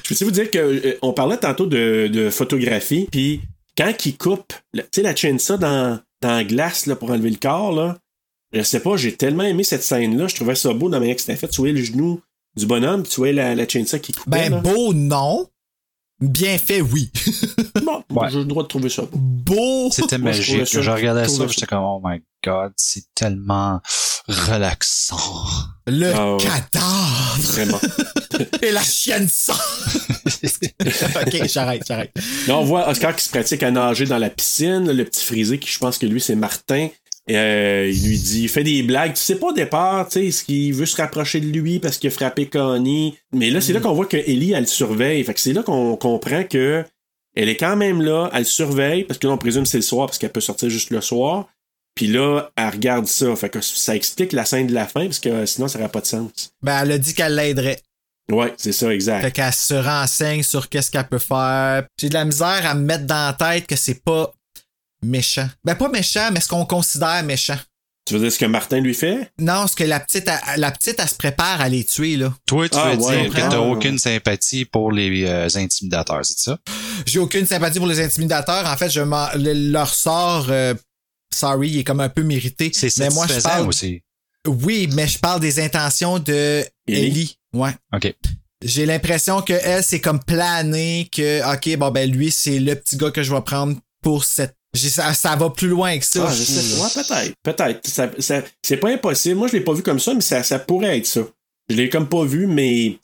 Je 0.05 0.15
peux 0.15 0.25
vous 0.25 0.31
dire 0.31 0.51
que 0.51 0.59
euh, 0.59 0.99
on 1.03 1.13
parlait 1.13 1.39
tantôt 1.39 1.67
de, 1.67 2.09
de 2.13 2.31
photographie, 2.31 3.09
puis 3.11 3.41
quand 3.77 3.93
il 4.07 4.17
coupe, 4.17 4.53
le- 4.73 4.83
tu 4.83 4.89
sais, 4.93 5.03
la 5.03 5.17
chainsaw 5.17 5.57
dans, 5.57 5.99
dans 6.21 6.31
la 6.37 6.45
glace 6.45 6.87
là, 6.87 6.95
pour 6.95 7.11
enlever 7.11 7.31
le 7.31 7.37
corps, 7.37 7.73
là, 7.73 7.97
je 8.53 8.63
sais 8.63 8.81
pas, 8.81 8.97
j'ai 8.97 9.15
tellement 9.17 9.45
aimé 9.45 9.63
cette 9.65 9.83
scène-là, 9.85 10.27
je 10.29 10.35
trouvais 10.35 10.55
ça 10.55 10.73
beau 10.73 10.89
dans 10.89 10.97
la 10.97 11.01
manière 11.01 11.15
que 11.17 11.21
c'était 11.23 11.37
fait. 11.37 11.49
Tu 11.49 11.59
voyais 11.61 11.75
le 11.75 11.83
genou 11.85 12.21
du 12.57 12.67
bonhomme, 12.67 13.03
puis 13.03 13.11
tu 13.13 13.17
voyais 13.21 13.33
la, 13.33 13.55
la 13.55 13.69
chainsaw 13.69 13.99
qui 14.01 14.13
coupait. 14.13 14.49
Ben, 14.49 14.51
là. 14.51 14.59
beau, 14.61 14.93
non. 14.93 15.49
Bien 16.21 16.59
fait, 16.59 16.81
oui. 16.83 17.11
Bon, 17.83 18.03
Ouais. 18.11 18.29
j'ai 18.31 18.39
le 18.39 18.45
droit 18.45 18.63
de 18.65 18.69
trouver 18.69 18.89
ça 18.91 19.03
beau. 19.03 19.09
Beau! 19.15 19.91
C'était 19.91 20.17
je 20.17 20.21
magique. 20.23 20.67
ça- 20.69 20.81
Je 20.83 20.91
regardais 20.91 21.25
je 21.25 21.31
ça, 21.31 21.47
j'étais 21.47 21.67
comme, 21.67 21.83
oh 21.83 22.01
my 22.05 22.21
god, 22.45 22.73
c'est 22.77 23.05
tellement 23.15 23.81
relaxant. 24.29 25.17
Le 25.87 26.13
Ah 26.15 26.33
ouais. 26.35 26.39
cadavre! 26.43 27.39
Vraiment. 27.39 27.81
Et 28.63 28.71
la 28.73 28.83
chienne 28.83 29.29
sang! 29.31 29.55
ok, 30.27 31.47
j'arrête, 31.49 31.83
j'arrête. 31.87 32.13
Là, 32.47 32.59
on 32.59 32.65
voit 32.65 32.89
Oscar 32.89 33.15
qui 33.17 33.25
se 33.25 33.31
pratique 33.31 33.63
à 33.63 33.71
nager 33.71 34.07
dans 34.07 34.19
la 34.19 34.31
piscine. 34.31 34.91
le 34.93 35.05
petit 35.05 35.25
frisé 35.25 35.59
qui, 35.59 35.71
je 35.71 35.79
pense 35.79 35.99
que 35.99 36.07
lui, 36.07 36.21
c'est 36.21 36.37
Martin. 36.37 36.89
Et, 37.29 37.37
euh, 37.37 37.89
il 37.89 38.09
lui 38.09 38.19
dit, 38.19 38.43
il 38.43 38.49
fait 38.49 38.65
des 38.65 38.83
blagues. 38.83 39.15
Tu 39.15 39.21
sais 39.21 39.37
pas 39.37 39.49
au 39.49 39.53
départ, 39.53 40.09
tu 40.09 40.15
sais, 40.15 40.27
est-ce 40.27 40.45
qu'il 40.45 40.75
veut 40.75 40.87
se 40.87 40.97
rapprocher 40.97 41.41
de 41.41 41.47
lui 41.47 41.79
parce 41.79 41.99
qu'il 41.99 42.09
a 42.09 42.11
frappé 42.11 42.47
Connie. 42.47 43.17
Mais 43.33 43.51
là, 43.51 43.61
c'est 43.61 43.73
là 43.73 43.81
qu'on 43.81 43.95
voit 43.95 44.07
que 44.07 44.17
Ellie, 44.17 44.53
elle 44.53 44.63
le 44.63 44.67
surveille. 44.67 45.23
Fait 45.25 45.35
que 45.35 45.41
c'est 45.41 45.53
là 45.53 45.63
qu'on 45.63 45.97
comprend 45.97 46.45
que 46.45 46.85
Elle 47.37 47.49
est 47.49 47.57
quand 47.57 47.77
même 47.77 48.03
là, 48.03 48.29
elle 48.33 48.45
surveille, 48.45 49.05
parce 49.05 49.19
que 49.19 49.27
là, 49.29 49.35
on 49.35 49.39
présume 49.39 49.63
que 49.63 49.69
c'est 49.69 49.79
le 49.79 49.83
soir, 49.83 50.07
parce 50.07 50.19
qu'elle 50.19 50.33
peut 50.33 50.41
sortir 50.41 50.69
juste 50.69 50.91
le 50.91 51.01
soir. 51.01 51.47
Puis 51.95 52.09
là, 52.09 52.51
elle 52.57 52.71
regarde 52.71 53.07
ça. 53.07 53.35
Fait 53.37 53.49
que 53.49 53.61
ça 53.61 53.95
explique 53.95 54.33
la 54.33 54.45
scène 54.45 54.67
de 54.67 54.75
la 54.75 54.87
fin, 54.87 55.05
parce 55.05 55.21
que 55.21 55.47
sinon, 55.47 55.69
ça 55.69 55.79
n'aurait 55.79 55.91
pas 55.91 56.01
de 56.01 56.07
sens. 56.07 56.53
Ben, 56.63 56.83
elle 56.83 56.93
a 56.93 56.99
dit 56.99 57.15
qu'elle 57.15 57.37
l'aiderait. 57.37 57.79
Ouais, 58.31 58.55
c'est 58.57 58.73
ça, 58.73 58.93
exact. 58.93 59.23
Fait 59.23 59.33
qu'elle 59.33 59.53
se 59.53 59.75
renseigne 59.75 60.43
sur 60.43 60.69
qu'est-ce 60.69 60.91
qu'elle 60.91 61.09
peut 61.09 61.19
faire. 61.19 61.85
J'ai 62.01 62.09
de 62.09 62.15
la 62.15 62.25
misère 62.25 62.63
à 62.65 62.75
me 62.75 62.83
mettre 62.83 63.07
dans 63.07 63.27
la 63.27 63.33
tête 63.33 63.67
que 63.67 63.77
c'est 63.77 64.03
pas 64.03 64.33
méchant. 65.05 65.49
Ben, 65.65 65.75
pas 65.75 65.89
méchant, 65.89 66.31
mais 66.33 66.41
ce 66.41 66.49
qu'on 66.49 66.65
considère 66.67 67.23
méchant. 67.25 67.57
Tu 68.07 68.15
veux 68.15 68.21
dire 68.21 68.33
ce 68.33 68.39
que 68.39 68.47
Martin 68.47 68.81
lui 68.81 68.95
fait? 68.95 69.31
Non, 69.39 69.67
ce 69.67 69.77
que 69.77 69.85
la 69.85 70.01
petite, 70.01 70.27
elle- 70.29 70.61
la 70.61 70.71
petite, 70.73 70.97
elle 70.99 71.09
se 71.09 71.15
prépare 71.15 71.61
à 71.61 71.69
les 71.69 71.85
tuer, 71.85 72.17
là. 72.17 72.35
Toi, 72.47 72.69
tu 72.69 72.77
Ah, 72.79 72.95
veux 72.95 73.03
ouais, 73.03 73.23
dire 73.27 73.35
que 73.35 73.41
t'as 73.51 73.59
aucune 73.61 73.99
sympathie 73.99 74.65
pour 74.65 74.91
les 74.91 75.25
euh, 75.27 75.49
intimidateurs, 75.55 76.25
c'est 76.25 76.39
ça? 76.39 76.59
J'ai 77.07 77.19
aucune 77.19 77.47
sympathie 77.47 77.79
pour 77.79 77.87
les 77.87 78.01
intimidateurs. 78.01 78.67
En 78.67 78.77
fait, 78.77 78.89
je 78.91 79.01
le- 79.01 79.71
leur 79.71 79.95
sort, 79.95 80.47
euh, 80.51 80.75
sorry, 81.33 81.69
il 81.71 81.79
est 81.79 81.85
comme 81.85 82.01
un 82.01 82.09
peu 82.09 82.23
mérité. 82.23 82.71
C'est 82.75 82.97
Mais 82.99 83.11
moi, 83.11 83.27
je 83.29 83.41
parle. 83.41 83.69
aussi. 83.69 84.03
Oui, 84.49 84.89
mais 84.95 85.07
je 85.07 85.19
parle 85.19 85.41
des 85.41 85.61
intentions 85.61 86.19
de 86.19 86.65
Ellie? 86.89 87.07
Ellie. 87.07 87.39
Ouais. 87.53 87.75
OK. 87.95 88.13
J'ai 88.65 88.87
l'impression 88.87 89.41
que 89.43 89.53
elle, 89.53 89.85
c'est 89.85 90.01
comme 90.01 90.21
plané 90.23 91.09
que, 91.15 91.43
OK, 91.55 91.77
bon, 91.79 91.91
ben, 91.91 92.11
lui, 92.11 92.31
c'est 92.31 92.59
le 92.59 92.75
petit 92.75 92.97
gars 92.97 93.11
que 93.11 93.23
je 93.23 93.33
vais 93.33 93.41
prendre 93.43 93.77
pour 94.03 94.25
cette. 94.25 94.57
Ça, 94.75 95.13
ça 95.15 95.35
va 95.37 95.51
plus 95.51 95.69
loin 95.69 95.99
que 95.99 96.05
ça. 96.05 96.27
Ah, 96.29 96.33
je 96.35 96.43
sais. 96.45 96.81
Ouais, 96.81 96.89
peut-être. 96.95 97.35
Peut-être. 97.43 97.87
Ça- 97.87 98.11
ça- 98.19 98.43
c'est 98.63 98.77
pas 98.77 98.91
impossible. 98.91 99.35
Moi, 99.37 99.49
je 99.49 99.55
l'ai 99.55 99.61
pas 99.63 99.73
vu 99.73 99.83
comme 99.83 99.99
ça, 100.01 100.15
mais 100.15 100.21
ça, 100.21 100.43
ça 100.43 100.59
pourrait 100.59 100.99
être 100.99 101.07
ça. 101.07 101.23
Je 101.69 101.77
l'ai 101.77 101.89
comme 101.89 102.09
pas 102.09 102.25
vu, 102.25 102.47
mais 102.47 102.97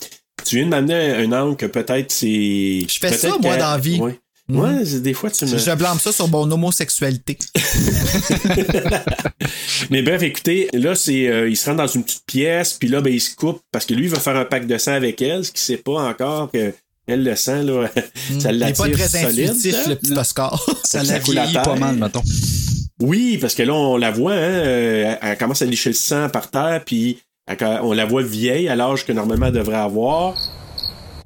tu 0.45 0.57
viens 0.57 0.65
de 0.67 0.71
m'amener 0.71 0.95
un 1.15 1.33
angle 1.33 1.57
que 1.57 1.67
peut-être 1.67 2.13
c'est. 2.13 2.83
Je 2.89 2.99
fais 3.01 3.09
peut-être 3.09 3.21
ça, 3.21 3.29
moi, 3.43 3.57
dans 3.57 3.71
la 3.73 3.79
vie. 3.79 3.99
Ouais. 3.99 4.19
Ouais, 4.49 4.85
c'est- 4.85 5.01
des 5.01 5.13
fois, 5.13 5.29
tu 5.29 5.45
me. 5.45 5.59
Je 5.59 5.75
blâme 5.75 5.99
ça 5.99 6.13
sur 6.13 6.29
mon 6.29 6.49
homosexualité. 6.51 7.37
Mais 9.91 10.03
bref, 10.03 10.23
écoutez, 10.23 10.69
là, 10.73 10.95
c'est, 10.95 11.27
euh, 11.29 11.49
il 11.49 11.57
se 11.57 11.69
rend 11.69 11.77
dans 11.77 11.87
une 11.87 12.05
petite 12.05 12.25
pièce, 12.27 12.75
puis 12.75 12.89
là, 12.89 13.01
ben, 13.01 13.13
il 13.13 13.21
se 13.21 13.35
coupe 13.35 13.61
parce 13.73 13.85
que 13.87 13.95
lui, 13.95 14.05
il 14.05 14.11
va 14.11 14.21
faire 14.21 14.37
un 14.37 14.45
pack 14.45 14.67
de 14.67 14.79
sang 14.79 14.93
avec 14.93 15.21
elle, 15.23 15.45
ce 15.45 15.53
qui 15.53 15.61
sait 15.63 15.77
pas 15.77 16.01
encore 16.09 16.51
que 16.51 16.73
elle, 17.07 17.23
le 17.25 17.37
sang, 17.37 17.63
là, 17.63 17.89
ça 18.41 18.53
il 18.53 18.63
est 18.63 18.77
pas 18.77 18.89
l'attire 18.89 18.93
très 19.09 19.23
solide. 19.23 19.51
intuitif, 19.51 19.75
hein? 19.77 19.89
le 19.91 19.95
petit 19.97 20.13
Oscar. 20.13 20.67
Ça 20.85 21.05
Ça 21.05 21.19
l'a 21.33 21.63
pas 21.63 21.77
mal, 21.77 21.97
mettons. 21.97 22.23
Oui, 23.01 23.39
parce 23.39 23.55
que 23.55 23.63
là, 23.63 23.75
on 23.75 23.97
la 23.97 24.11
voit, 24.11 24.33
hein, 24.33 24.37
euh, 24.37 25.15
elle, 25.21 25.39
commence 25.39 25.63
à 25.63 25.67
licher 25.67 25.91
le 25.91 25.95
sang 25.95 26.29
par 26.31 26.51
terre, 26.51 26.83
puis 26.85 27.19
on 27.83 27.93
la 27.93 28.07
voit 28.07 28.23
vieille 28.23 28.69
à 28.69 28.75
l'âge 28.75 29.05
que 29.05 29.13
normalement 29.13 29.47
elle 29.47 29.53
devrait 29.53 29.77
avoir, 29.77 30.35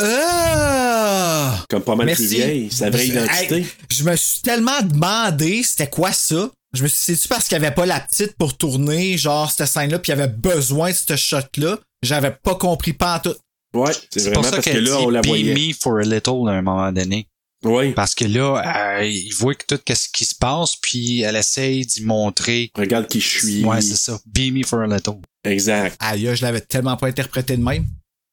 Ah! 0.03 1.65
comme 1.69 1.83
pas 1.83 1.95
mal 1.95 2.07
Merci. 2.07 2.27
plus 2.27 2.37
vieille, 2.37 2.71
sa 2.71 2.91
vraie 2.91 3.07
identité. 3.07 3.57
hey, 3.59 3.67
je 3.91 4.03
me 4.05 4.17
suis 4.17 4.41
tellement 4.43 4.81
demandé 4.83 5.63
c'était 5.63 5.89
quoi 5.89 6.13
ça. 6.13 6.51
Je 6.73 6.83
me 6.85 6.89
suis 6.89 7.15
dit, 7.15 7.19
c'est-tu 7.21 7.29
parce 7.29 7.49
qu'il 7.49 7.59
n'y 7.59 7.65
avait 7.67 7.75
pas 7.75 7.87
la 7.87 7.99
petite 8.01 8.35
pour 8.37 8.57
tourner, 8.57 9.19
genre, 9.19 9.51
cette 9.51 9.67
scène-là, 9.67 9.99
puis 9.99 10.13
il 10.13 10.17
y 10.17 10.21
avait 10.21 10.33
besoin 10.33 10.91
de 10.91 10.95
ce 10.97 11.17
shot-là? 11.17 11.79
J'avais 12.03 12.31
pas 12.31 12.55
compris 12.55 12.93
pas 12.93 13.17
en 13.17 13.19
tout. 13.19 13.35
Ouais, 13.75 13.93
c'est 14.11 14.33
pour 14.33 14.45
ça 14.45 14.51
parce 14.53 14.65
que 14.65 14.71
qu'elle 14.71 14.85
là, 14.85 14.97
dit 14.99 15.05
on 15.05 15.11
la 15.11 15.21
Be 15.21 15.27
voyait. 15.27 15.55
me 15.55 15.73
for 15.73 15.99
a 15.99 16.03
little 16.03 16.49
à 16.49 16.53
un 16.53 16.63
moment 16.63 16.91
donné. 16.93 17.29
Oui, 17.63 17.93
Parce 17.93 18.15
que 18.15 18.25
là, 18.25 18.97
euh, 18.99 19.05
il 19.05 19.33
voit 19.35 19.55
que 19.55 19.67
tout 19.67 19.79
ce 19.95 20.09
qui 20.11 20.25
se 20.25 20.35
passe, 20.35 20.77
puis 20.77 21.21
elle 21.21 21.37
essaye 21.37 21.85
d'y 21.85 22.03
montrer. 22.05 22.71
regarde 22.75 23.07
qui 23.07 23.21
je 23.21 23.29
suis. 23.39 23.65
Ouais, 23.65 23.83
c'est 23.83 23.97
ça. 23.97 24.19
Be 24.25 24.51
me 24.51 24.65
for 24.65 24.81
a 24.81 24.87
little. 24.87 25.17
Exact. 25.45 25.95
Aïe, 26.01 26.31
je 26.35 26.43
l'avais 26.43 26.63
tellement 26.63 26.97
pas 26.97 27.09
interprété 27.09 27.59
de 27.59 27.63
même. 27.63 27.85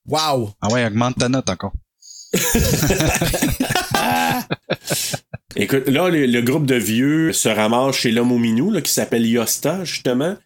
Wow! 0.08 0.54
Ah 0.62 0.70
ouais, 0.72 0.86
augmente 0.86 1.18
ta 1.18 1.28
note 1.28 1.50
encore. 1.50 1.74
Écoute, 5.56 5.88
là, 5.88 6.10
le, 6.10 6.26
le 6.26 6.42
groupe 6.42 6.66
de 6.66 6.76
vieux 6.76 7.34
se 7.34 7.50
ramasse 7.50 7.96
chez 7.96 8.12
l'homme 8.12 8.32
au 8.32 8.38
minou, 8.38 8.72
là, 8.72 8.82
qui 8.82 8.92
s'appelle 8.92 9.26
Yosta, 9.26 9.84
justement. 9.84 10.38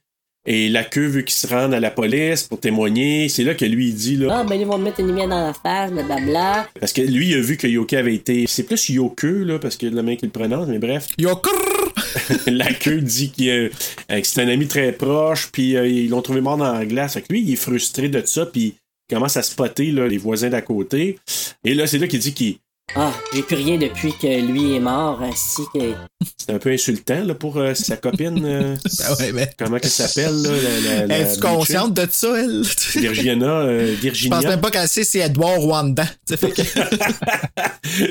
Et 0.46 0.70
la 0.70 0.84
queue 0.84 1.06
veut 1.06 1.22
qu'il 1.22 1.36
se 1.36 1.46
rende 1.46 1.74
à 1.74 1.80
la 1.80 1.92
police 1.92 2.44
pour 2.44 2.60
témoigner. 2.60 3.30
C'est 3.30 3.44
là 3.44 3.54
que 3.54 3.66
lui, 3.66 3.90
il 3.90 3.96
dit, 3.96 4.16
là, 4.18 4.40
Ah, 4.40 4.44
ben 4.44 4.56
ils 4.56 4.66
vont 4.66 4.80
me 4.80 4.86
mettre 4.86 5.00
une 5.00 5.08
lumière 5.08 5.28
dans 5.28 5.46
la 5.46 5.54
face, 5.54 5.92
blablabla. 5.92 6.68
parce 6.80 6.94
que 6.94 7.02
lui, 7.02 7.30
il 7.30 7.36
a 7.36 7.42
vu 7.42 7.58
que 7.58 7.68
Yoke 7.68 7.94
avait 7.94 8.16
été. 8.16 8.46
C'est 8.48 8.64
plus 8.64 8.90
Yoke, 8.90 9.22
là, 9.24 9.60
parce 9.60 9.78
que 9.78 9.86
le 9.86 10.02
mec 10.02 10.20
qui 10.20 10.26
le 10.26 10.32
prononce, 10.32 10.68
mais 10.68 10.80
bref. 10.80 11.10
Yo, 11.20 11.36
crrr! 11.36 11.94
la 12.48 12.74
queue 12.74 13.02
dit 13.02 13.30
qu'il, 13.32 13.50
euh, 13.50 13.70
euh, 14.12 14.20
que 14.22 14.26
c'est 14.28 14.42
un 14.42 14.48
ami 14.48 14.68
très 14.68 14.92
proche, 14.94 15.50
puis 15.52 15.76
euh, 15.76 15.88
ils 15.88 16.10
l'ont 16.10 16.22
trouvé 16.24 16.42
mort 16.42 16.58
dans 16.58 16.74
la 16.74 16.86
glace. 16.86 17.14
Fait 17.14 17.22
que 17.22 17.32
lui, 17.32 17.42
il 17.42 17.54
est 17.54 17.56
frustré 17.58 18.10
de 18.10 18.22
ça, 18.26 18.46
puis 18.48 18.76
il 19.10 19.14
commence 19.14 19.38
à 19.38 19.44
spotter 19.44 19.92
là, 19.92 20.08
les 20.08 20.18
voisins 20.18 20.50
d'à 20.50 20.62
côté. 20.62 21.20
Et 21.64 21.76
là, 21.76 21.86
c'est 21.86 22.00
là 22.00 22.08
qu'il 22.08 22.20
dit 22.20 22.34
qu'il. 22.34 22.56
Ah, 22.96 23.12
j'ai 23.34 23.42
plus 23.44 23.56
rien 23.56 23.78
depuis 23.78 24.12
que 24.14 24.28
lui 24.28 24.76
est 24.76 24.80
mort, 24.82 25.22
ainsi 25.22 25.62
que. 25.74 25.94
C'est 26.38 26.54
un 26.54 26.60
peu 26.60 26.72
insultant 26.72 27.24
là, 27.24 27.34
pour 27.34 27.56
euh, 27.58 27.74
sa 27.74 27.96
copine. 27.96 28.44
euh, 28.44 28.76
Ben 29.00 29.16
ouais, 29.20 29.32
mais. 29.32 29.50
comment 29.58 29.80
qu'elle 29.80 29.90
s'appelle, 29.90 30.42
là, 30.42 30.50
la, 30.52 30.80
la, 30.98 31.08
la 31.08 31.20
Es-tu 31.20 31.40
consciente 31.40 31.94
de 31.94 32.06
ça, 32.12 32.38
elle? 32.38 32.64
Virginia, 32.96 33.48
euh, 33.48 33.88
Je 33.88 33.94
pense 33.94 34.02
Virginia. 34.02 34.42
même 34.50 34.60
pas 34.62 34.72
qu'elle 34.72 34.88
sait 34.90 35.06
c'est 35.06 35.20
Edouard 35.20 35.60
Rwanda. 35.60 36.06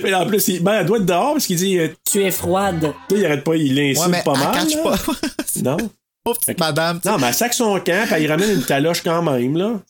Mais 0.03 0.15
en 0.15 0.27
plus, 0.27 0.49
il, 0.49 0.63
ben, 0.63 0.81
elle 0.81 0.87
doit 0.87 0.99
être 0.99 1.07
dehors 1.07 1.33
parce 1.35 1.47
qu'il 1.47 1.57
dit, 1.57 1.79
euh, 1.79 1.89
Tu 2.11 2.23
es 2.23 2.31
froide. 2.31 2.93
tu 3.09 3.15
sais, 3.17 3.21
il 3.21 3.27
arrête 3.27 3.45
pas, 3.45 3.57
il 3.57 3.75
l'insulte 3.75 4.09
Ouais, 4.15 4.23
pas 4.23 4.33
elle 4.35 4.79
mal. 4.79 4.83
pas. 4.83 4.99
Non? 5.63 5.77
Pauvre 6.25 6.39
petite 6.39 6.59
madame. 6.61 7.01
Non, 7.05 7.19
mais 7.19 7.29
elle 7.29 7.35
sac 7.35 7.53
son 7.55 7.79
camp, 7.81 8.07
puis 8.11 8.23
il 8.23 8.31
ramène 8.31 8.51
une 8.51 8.63
taloche 8.65 9.03
quand 9.03 9.23
même, 9.23 9.57
là. 9.57 9.81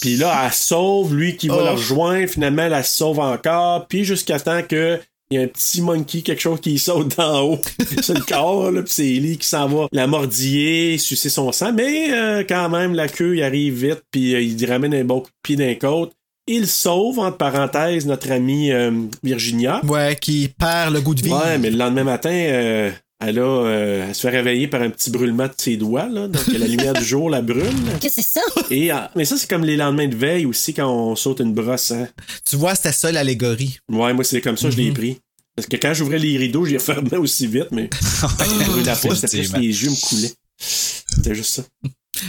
Puis 0.00 0.16
là, 0.16 0.42
elle 0.46 0.52
sauve 0.52 1.14
lui 1.14 1.36
qui 1.36 1.48
va 1.48 1.56
Oh. 1.60 1.64
la 1.64 1.70
rejoindre. 1.72 2.28
Finalement, 2.28 2.62
elle, 2.62 2.84
se 2.84 2.96
sauve 2.96 3.18
encore. 3.20 3.86
Puis 3.88 4.04
jusqu'à 4.04 4.38
temps 4.40 4.62
que 4.62 4.98
il 5.30 5.34
y 5.38 5.40
a 5.42 5.44
un 5.44 5.46
petit 5.46 5.82
monkey, 5.82 6.22
quelque 6.22 6.40
chose 6.40 6.58
qui 6.62 6.78
saute 6.78 7.14
d'en 7.18 7.40
haut 7.42 7.58
sur 8.02 8.14
le 8.14 8.20
corps, 8.22 8.70
là, 8.70 8.80
puis 8.82 8.90
c'est 8.90 9.06
Ellie 9.06 9.36
qui 9.36 9.46
s'en 9.46 9.68
va 9.68 9.86
la 9.92 10.06
mordiller, 10.06 10.96
sucer 10.96 11.28
son 11.28 11.52
sang. 11.52 11.72
Mais 11.74 12.10
euh, 12.14 12.44
quand 12.48 12.70
même, 12.70 12.94
la 12.94 13.08
queue, 13.08 13.36
il 13.36 13.42
arrive 13.42 13.74
vite, 13.88 14.02
puis 14.10 14.34
euh, 14.34 14.40
il 14.40 14.64
ramène 14.64 14.94
un 14.94 15.04
bon 15.04 15.20
coup 15.20 15.26
de 15.28 15.34
pied 15.42 15.56
d'un 15.56 15.74
côte. 15.74 16.12
Il 16.46 16.66
sauve, 16.66 17.18
entre 17.18 17.36
parenthèses, 17.36 18.06
notre 18.06 18.30
amie 18.32 18.72
euh, 18.72 18.90
Virginia. 19.22 19.82
Ouais, 19.84 20.16
qui 20.18 20.48
perd 20.58 20.94
le 20.94 21.02
goût 21.02 21.14
de 21.14 21.20
vie. 21.20 21.30
Ouais, 21.30 21.58
mais 21.58 21.68
le 21.70 21.76
lendemain 21.76 22.04
matin, 22.04 22.30
euh, 22.32 22.90
elle, 23.20 23.38
a, 23.38 23.42
euh, 23.42 24.06
elle 24.08 24.14
se 24.14 24.20
fait 24.22 24.30
réveiller 24.30 24.68
par 24.68 24.82
un 24.82 24.90
petit 24.90 25.10
brûlement 25.10 25.46
de 25.46 25.54
ses 25.56 25.76
doigts. 25.76 26.08
Là. 26.08 26.28
Donc, 26.28 26.46
la 26.48 26.66
lumière 26.66 26.92
du 26.94 27.04
jour 27.04 27.28
la 27.30 27.42
brûle. 27.42 27.64
Qu'est-ce 28.00 28.16
que 28.16 28.22
c'est 28.22 28.40
ça? 28.40 28.40
Et, 28.70 28.92
euh, 28.92 28.96
mais 29.16 29.24
ça, 29.24 29.36
c'est 29.36 29.48
comme 29.50 29.64
les 29.64 29.76
lendemains 29.76 30.06
de 30.08 30.16
veille 30.16 30.46
aussi 30.46 30.72
quand 30.74 30.88
on 30.88 31.16
saute 31.16 31.40
une 31.40 31.52
brosse. 31.54 31.90
Hein. 31.90 32.08
Tu 32.48 32.56
vois, 32.56 32.74
c'était 32.74 32.92
ça 32.92 33.10
l'allégorie. 33.12 33.78
Ouais, 33.90 34.12
moi, 34.14 34.24
c'est 34.24 34.40
comme 34.40 34.56
ça 34.56 34.68
que 34.68 34.72
je 34.74 34.76
l'ai 34.78 34.88
Mhm. 34.90 34.94
pris. 34.94 35.18
Parce 35.56 35.66
que 35.66 35.76
quand 35.76 35.92
j'ouvrais 35.92 36.20
les 36.20 36.36
rideaux, 36.38 36.64
j'y 36.64 36.76
refermais 36.76 37.16
aussi 37.16 37.48
vite, 37.48 37.66
mais 37.72 37.90
brûle 38.68 38.84
la 38.84 38.94
peau, 38.94 39.12
c'était 39.14 39.26
plus 39.26 39.38
Effectivement. 39.38 39.58
les 39.58 39.82
yeux 39.84 39.90
me 39.90 40.08
coulaient. 40.08 40.32
C'était 40.56 41.34
juste 41.34 41.54
ça. 41.56 41.62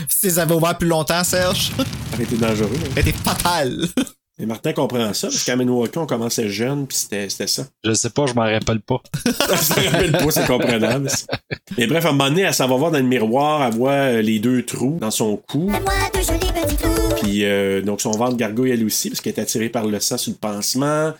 Si 0.08 0.20
tu 0.20 0.26
les 0.26 0.38
avais 0.40 0.54
ouverts 0.54 0.76
plus 0.78 0.88
longtemps, 0.88 1.22
Serge, 1.22 1.70
Ça 1.76 1.84
aurait 2.14 2.24
été 2.24 2.36
dangereux. 2.36 2.70
hein. 2.74 2.88
c'était 2.96 3.12
fatal. 3.12 3.86
Et 4.40 4.46
Martin 4.46 4.72
comprend 4.72 5.12
ça, 5.12 5.28
parce 5.28 5.44
qu'à 5.44 5.54
Maniwaki, 5.54 5.98
on 5.98 6.06
commençait 6.06 6.48
jeune, 6.48 6.86
puis 6.86 6.96
c'était 6.96 7.28
c'était 7.28 7.46
ça. 7.46 7.66
Je 7.84 7.92
sais 7.92 8.08
pas, 8.08 8.24
je 8.26 8.32
m'en 8.32 8.42
rappelle 8.42 8.80
pas. 8.80 9.02
ça 9.56 9.80
me 9.80 9.86
rappelle 9.90 10.12
pas, 10.12 10.30
c'est 10.30 10.46
comprenable. 10.46 11.10
Mais 11.76 11.86
bref, 11.86 12.06
à 12.06 12.08
un 12.08 12.12
moment 12.12 12.30
donné, 12.30 12.42
elle 12.42 12.54
s'en 12.54 12.66
va 12.66 12.76
voir 12.76 12.90
dans 12.90 12.98
le 12.98 13.04
miroir, 13.04 13.62
elle 13.66 13.74
voit 13.74 13.90
euh, 13.92 14.22
les 14.22 14.38
deux 14.38 14.62
trous 14.64 14.96
dans 14.98 15.10
son 15.10 15.36
cou. 15.36 15.70
Puis 17.20 17.44
euh, 17.44 17.82
donc 17.82 18.00
son 18.00 18.12
ventre 18.12 18.36
gargouille 18.36 18.70
elle 18.70 18.84
aussi, 18.84 19.10
parce 19.10 19.20
qu'elle 19.20 19.34
est 19.34 19.40
attirée 19.40 19.68
par 19.68 19.86
le 19.86 20.00
sang 20.00 20.16
sur 20.16 20.32
le 20.32 20.38
pansement. 20.38 21.12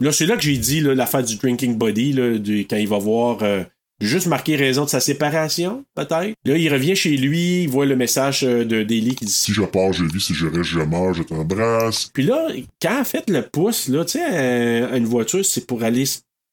Là, 0.00 0.10
c'est 0.10 0.26
là 0.26 0.36
que 0.36 0.42
j'ai 0.42 0.56
dit 0.56 0.80
l'affaire 0.80 1.22
du 1.22 1.36
drinking 1.36 1.76
body, 1.76 2.12
là, 2.14 2.38
du- 2.38 2.66
quand 2.66 2.76
il 2.76 2.88
va 2.88 2.98
voir 2.98 3.38
euh, 3.42 3.62
juste 4.06 4.26
marqué 4.26 4.56
raison 4.56 4.84
de 4.84 4.90
sa 4.90 5.00
séparation, 5.00 5.84
peut-être? 5.94 6.34
Là, 6.44 6.56
il 6.56 6.72
revient 6.72 6.96
chez 6.96 7.16
lui, 7.16 7.64
il 7.64 7.68
voit 7.68 7.86
le 7.86 7.96
message 7.96 8.44
euh, 8.44 8.64
de 8.64 8.82
Daily 8.82 9.14
qui 9.14 9.24
dit 9.24 9.32
Si 9.32 9.52
je 9.52 9.62
pars, 9.62 9.92
je 9.92 10.04
vis. 10.04 10.20
Si 10.20 10.34
je 10.34 10.46
reste, 10.46 10.64
je 10.64 10.80
meurs. 10.80 11.14
Je 11.14 11.22
t'embrasse. 11.22 12.10
Puis 12.12 12.24
là, 12.24 12.48
quand 12.80 12.98
elle 12.98 13.04
fait 13.04 13.30
le 13.30 13.42
pouce, 13.42 13.88
là, 13.88 14.04
tu 14.04 14.18
sais, 14.18 14.24
euh, 14.32 14.96
une 14.96 15.06
voiture, 15.06 15.44
c'est 15.44 15.66
pour 15.66 15.82
aller 15.82 16.04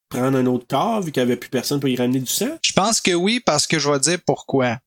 prendre 0.09 0.37
un 0.37 0.45
autre 0.47 0.65
corps, 0.67 1.01
vu 1.01 1.11
qu'il 1.11 1.23
n'y 1.23 1.29
avait 1.29 1.37
plus 1.37 1.49
personne 1.49 1.79
pour 1.79 1.89
y 1.89 1.95
ramener 1.95 2.19
du 2.19 2.31
sang? 2.31 2.57
Je 2.61 2.73
pense 2.73 2.99
que 2.99 3.11
oui, 3.11 3.41
parce 3.45 3.67
que 3.67 3.79
je 3.79 3.89
vais 3.89 3.99
dire 3.99 4.17
pourquoi. 4.25 4.77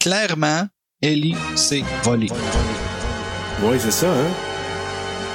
Clairement, 0.00 0.66
Ellie 1.00 1.36
s'est 1.54 1.84
volée. 2.02 2.28
Oui, 3.62 3.76
c'est 3.78 3.92
ça, 3.92 4.12
hein? 4.12 4.30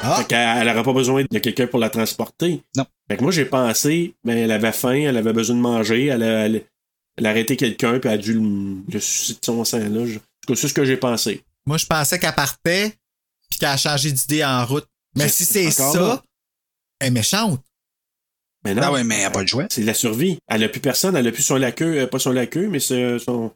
Ah. 0.03 0.15
Fait 0.17 0.27
qu'elle 0.27 0.67
n'aurait 0.67 0.83
pas 0.83 0.93
besoin 0.93 1.23
de 1.29 1.39
quelqu'un 1.39 1.67
pour 1.67 1.79
la 1.79 1.89
transporter. 1.89 2.61
Non. 2.75 2.85
Fait 3.09 3.17
que 3.17 3.23
moi, 3.23 3.31
j'ai 3.31 3.45
pensé, 3.45 4.15
ben, 4.23 4.37
elle 4.37 4.51
avait 4.51 4.71
faim, 4.71 5.05
elle 5.07 5.17
avait 5.17 5.33
besoin 5.33 5.55
de 5.55 5.61
manger, 5.61 6.07
elle 6.07 6.23
a, 6.23 6.45
elle, 6.45 6.63
arrêté 7.25 7.57
quelqu'un, 7.57 7.99
puis 7.99 8.09
elle 8.09 8.19
a 8.19 8.21
dû 8.21 8.33
le, 8.33 8.39
le 8.41 8.93
de 8.93 8.99
son 8.99 9.63
sang, 9.65 9.79
là. 9.79 10.05
Je- 10.05 10.17
en 10.17 10.19
tout 10.47 10.53
cas, 10.53 10.55
C'est 10.61 10.67
ce 10.67 10.73
que 10.73 10.85
j'ai 10.85 10.97
pensé. 10.97 11.43
Moi, 11.65 11.77
je 11.77 11.85
pensais 11.85 12.19
qu'elle 12.19 12.35
partait, 12.35 12.95
puis 13.49 13.59
qu'elle 13.59 13.69
a 13.69 13.77
changé 13.77 14.11
d'idée 14.11 14.45
en 14.45 14.65
route. 14.65 14.85
Mais 15.15 15.27
si 15.29 15.45
c'est 15.45 15.71
ça, 15.71 15.93
là. 15.99 16.23
elle 16.99 17.07
est 17.07 17.11
méchante. 17.11 17.61
Mais 18.65 18.73
non. 18.73 18.81
Ah 18.85 18.91
ouais, 18.91 19.03
mais 19.03 19.15
elle 19.17 19.23
n'a 19.23 19.29
pas 19.29 19.41
le 19.41 19.47
choix. 19.47 19.65
C'est 19.69 19.81
de 19.81 19.85
la 19.85 19.93
survie. 19.93 20.37
Elle 20.47 20.63
a 20.63 20.67
plus 20.69 20.81
personne, 20.81 21.15
elle 21.15 21.27
a 21.27 21.31
plus 21.31 21.43
son 21.43 21.55
laqueux, 21.55 21.99
euh, 21.99 22.07
pas 22.07 22.19
son 22.19 22.31
laqueux, 22.31 22.67
mais 22.67 22.79
c'est 22.79 23.17
son, 23.19 23.51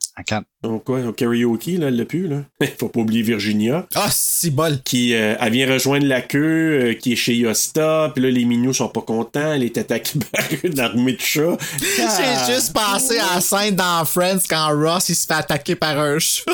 son 0.64 0.80
quoi, 0.80 1.02
son 1.04 1.12
karaoke, 1.12 1.78
là, 1.78 1.88
elle 1.88 1.98
l'a 1.98 2.06
plus, 2.06 2.28
là. 2.28 2.38
Faut 2.80 2.88
pas 2.88 3.00
oublier 3.02 3.24
Virginia. 3.24 3.88
Ah, 3.96 4.10
si 4.12 4.52
bol. 4.52 4.80
Qui, 4.84 5.14
euh, 5.16 5.36
elle 5.40 5.52
vient 5.54 5.68
rejoindre 5.72 6.06
la 6.06 6.22
queue, 6.22 6.40
euh, 6.82 6.94
qui 6.94 7.14
est 7.14 7.18
chez 7.18 7.36
Yosta, 7.36 8.12
puis 8.14 8.24
là, 8.24 8.30
les 8.30 8.46
mignons 8.46 8.74
sont 8.74 8.90
pas 8.90 9.02
contents, 9.02 9.54
elle 9.54 9.64
est 9.64 9.78
attaquée 9.78 10.20
par 10.32 10.46
une 10.64 10.80
armée 10.80 11.14
de 11.14 11.22
chats. 11.22 11.58
Ah. 12.00 12.44
J'ai 12.48 12.54
juste 12.54 12.72
pensé 12.74 13.18
à 13.20 13.36
la 13.36 13.42
scène 13.42 13.76
dans 13.76 14.06
Friends 14.06 14.40
quand 14.48 14.70
Ross 14.80 15.10
il 15.10 15.16
se 15.16 15.26
fait 15.26 15.34
attaquer 15.34 15.76
par 15.76 16.00
un 16.00 16.20
chat. 16.20 16.44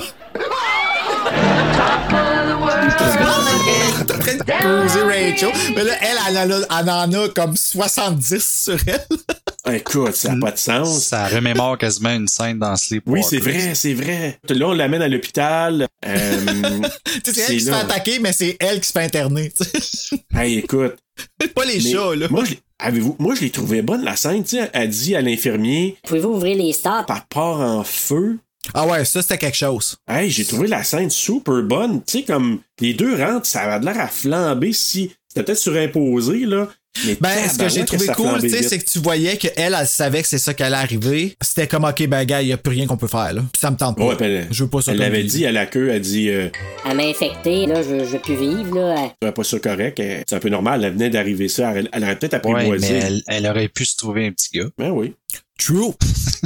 T'es 4.07 4.13
en 4.13 4.19
train 4.19 4.35
de 4.35 4.43
causer 4.43 5.01
Rachel. 5.01 5.49
Mais 5.75 5.83
là, 5.83 5.93
elle, 6.01 6.17
elle, 6.37 6.51
a- 6.53 6.79
elle 6.79 6.89
en 6.89 7.23
a 7.23 7.29
comme 7.29 7.55
70 7.57 8.39
sur 8.47 8.77
elle. 8.87 9.73
Écoute, 9.75 10.15
ça 10.15 10.33
n'a 10.33 10.39
pas 10.45 10.51
de 10.51 10.57
sens. 10.57 11.03
Ça 11.05 11.27
remémore 11.27 11.77
quasiment 11.77 12.11
une 12.13 12.27
scène 12.27 12.59
dans 12.59 12.75
Sleepwalker. 12.75 13.21
Oui, 13.21 13.27
c'est 13.29 13.39
vrai, 13.39 13.75
c'est 13.75 13.93
vrai. 13.93 14.39
Là, 14.49 14.67
on 14.69 14.73
l'amène 14.73 15.01
à 15.01 15.07
l'hôpital. 15.07 15.87
Euh, 16.05 16.39
Tu 17.23 17.33
sais, 17.33 17.33
C'est 17.33 17.41
elle 17.53 17.57
qui 17.57 17.61
se 17.65 17.69
fait 17.71 17.75
attaquer, 17.75 18.19
mais 18.19 18.31
c'est 18.33 18.55
elle 18.59 18.79
qui 18.79 18.87
se 18.87 18.91
fait 18.93 19.03
interner. 19.03 19.51
Hey, 20.33 20.59
écoute. 20.59 20.95
Pas 21.55 21.65
les 21.65 21.75
mais 21.81 21.91
chats, 21.91 22.15
là. 22.15 22.27
Moi, 22.29 22.45
je 22.45 22.51
l'ai- 22.51 22.59
avez-vous, 22.79 23.15
moi, 23.19 23.33
je 23.35 23.41
l'ai 23.41 23.49
trouvé 23.49 23.81
bonne, 23.81 24.03
la 24.03 24.15
scène. 24.15 24.43
Tu 24.43 24.57
sais, 24.57 24.69
elle 24.73 24.89
dit 24.89 25.15
à 25.15 25.21
l'infirmier, 25.21 25.97
Pouvez-vous 26.05 26.29
ouvrir 26.29 26.57
les 26.57 26.73
stars? 26.73 27.05
par 27.07 27.25
part 27.27 27.59
en 27.59 27.83
feu? 27.83 28.37
Ah 28.73 28.85
ouais, 28.85 29.03
ça, 29.05 29.21
c'était 29.21 29.37
quelque 29.37 29.57
chose. 29.57 29.95
Hey, 30.07 30.29
j'ai 30.29 30.45
trouvé 30.45 30.67
la 30.67 30.83
scène 30.83 31.09
super 31.09 31.63
bonne. 31.63 32.03
Tu 32.03 32.19
sais, 32.19 32.23
comme 32.23 32.59
les 32.79 32.93
deux 32.93 33.15
rentrent, 33.15 33.45
ça 33.47 33.61
avait 33.61 33.83
l'air 33.83 33.99
à 33.99 34.07
flamber 34.07 34.73
si. 34.73 35.11
C'était 35.27 35.43
peut-être 35.43 35.57
surimposé, 35.59 36.45
là. 36.45 36.67
Mais 37.05 37.17
Ben, 37.21 37.49
ce 37.49 37.57
que 37.57 37.69
j'ai 37.69 37.85
trouvé 37.85 38.07
cool, 38.07 38.39
tu 38.41 38.49
sais, 38.49 38.63
c'est 38.63 38.79
que 38.79 38.89
tu 38.89 38.99
voyais 38.99 39.37
qu'elle, 39.37 39.75
elle 39.79 39.87
savait 39.87 40.21
que 40.21 40.27
c'est 40.27 40.37
ça 40.37 40.53
qui 40.53 40.63
allait 40.63 40.75
arriver. 40.75 41.35
C'était 41.41 41.67
comme, 41.67 41.83
OK, 41.85 42.07
ben, 42.07 42.23
gars, 42.25 42.41
il 42.41 42.47
n'y 42.47 42.53
a 42.53 42.57
plus 42.57 42.71
rien 42.73 42.87
qu'on 42.87 42.97
peut 42.97 43.07
faire, 43.07 43.33
là. 43.33 43.41
Puis 43.51 43.59
ça 43.59 43.71
me 43.71 43.77
tente 43.77 43.97
pas. 43.97 44.05
Ouais, 44.05 44.15
elle, 44.19 44.47
je 44.51 44.63
veux 44.63 44.69
pas 44.69 44.81
ça 44.81 44.91
elle 44.91 44.97
l'avait 44.99 45.23
dit 45.23 45.45
à 45.45 45.51
la 45.51 45.65
queue, 45.65 45.89
elle 45.91 46.01
dit, 46.01 46.29
euh, 46.29 46.49
Elle 46.89 46.97
m'a 46.97 47.03
infecté, 47.03 47.65
là, 47.65 47.81
je, 47.83 47.99
je 47.99 48.11
veux 48.11 48.19
plus 48.19 48.35
vivre, 48.35 48.75
là. 48.75 49.13
c'est 49.21 49.31
pas 49.31 49.43
ça 49.43 49.59
correct. 49.59 49.99
elle- 49.99 50.23
C'est 50.27 50.35
un 50.35 50.39
peu 50.39 50.49
normal, 50.49 50.83
elle 50.83 50.93
venait 50.93 51.09
d'arriver 51.09 51.47
ça. 51.47 51.71
Elle, 51.75 51.89
elle 51.91 52.03
aurait 52.03 52.17
peut-être 52.17 52.45
Ouais, 52.45 52.51
apprivoisé. 52.53 52.93
mais 52.93 52.99
elle, 52.99 53.23
elle 53.27 53.47
aurait 53.47 53.67
pu 53.67 53.85
se 53.85 53.95
trouver 53.97 54.27
un 54.27 54.31
petit 54.31 54.49
gars. 54.57 54.67
Ben 54.77 54.89
oui. 54.91 55.13
True. 55.57 55.93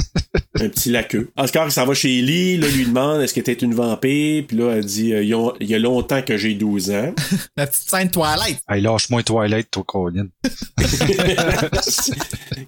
un 0.60 0.68
petit 0.68 0.90
laqueux. 0.90 1.30
Oscar, 1.36 1.66
il 1.66 1.72
s'en 1.72 1.84
va 1.86 1.94
chez 1.94 2.18
Ellie, 2.18 2.56
là, 2.56 2.66
lui 2.68 2.86
demande 2.86 3.20
est-ce 3.20 3.34
que 3.34 3.40
t'es 3.40 3.52
une 3.52 3.74
vampire, 3.74 4.44
puis 4.46 4.56
là, 4.56 4.72
elle 4.76 4.84
dit 4.84 5.12
euh, 5.12 5.22
il 5.22 5.28
y 5.28 5.34
a- 5.34 5.52
y 5.78 5.78
longtemps 5.80 6.22
que 6.22 6.36
j'ai 6.36 6.54
12 6.54 6.90
ans. 6.90 7.14
La 7.56 7.66
petite 7.66 7.88
scène 7.90 8.10
Twilight. 8.10 8.60
Hey, 8.68 8.80
lâche-moi 8.80 9.22
Twilight, 9.22 9.70
toi, 9.70 9.84
Colin. 9.86 10.28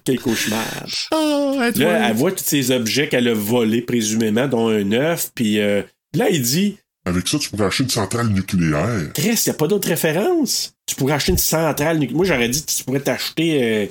Quel 0.03 0.19
cauchemar. 0.19 0.85
Oh, 1.13 1.55
Là, 1.59 1.71
Twilight. 1.71 2.01
elle 2.09 2.15
voit 2.15 2.31
tous 2.31 2.43
ces 2.43 2.71
objets 2.71 3.07
qu'elle 3.09 3.27
a 3.27 3.33
volés, 3.33 3.81
présumément, 3.81 4.47
dont 4.47 4.69
un 4.69 4.91
œuf, 4.91 5.31
puis 5.33 5.59
euh, 5.59 5.81
là, 6.13 6.29
il 6.29 6.41
dit 6.41 6.77
Avec 7.05 7.27
ça, 7.27 7.39
tu 7.39 7.49
pourrais 7.49 7.65
acheter 7.65 7.83
une 7.83 7.89
centrale 7.89 8.27
nucléaire. 8.29 9.11
Chris, 9.13 9.41
il 9.45 9.49
a 9.49 9.53
pas 9.53 9.67
d'autre 9.67 9.87
référence? 9.87 10.73
Tu 10.85 10.95
pourrais 10.95 11.13
acheter 11.13 11.31
une 11.31 11.37
centrale 11.37 11.97
nucléaire. 11.97 12.17
Moi, 12.17 12.25
j'aurais 12.25 12.49
dit 12.49 12.63
que 12.63 12.71
tu 12.71 12.83
pourrais 12.83 12.99
t'acheter, 12.99 13.63
euh, 13.63 13.85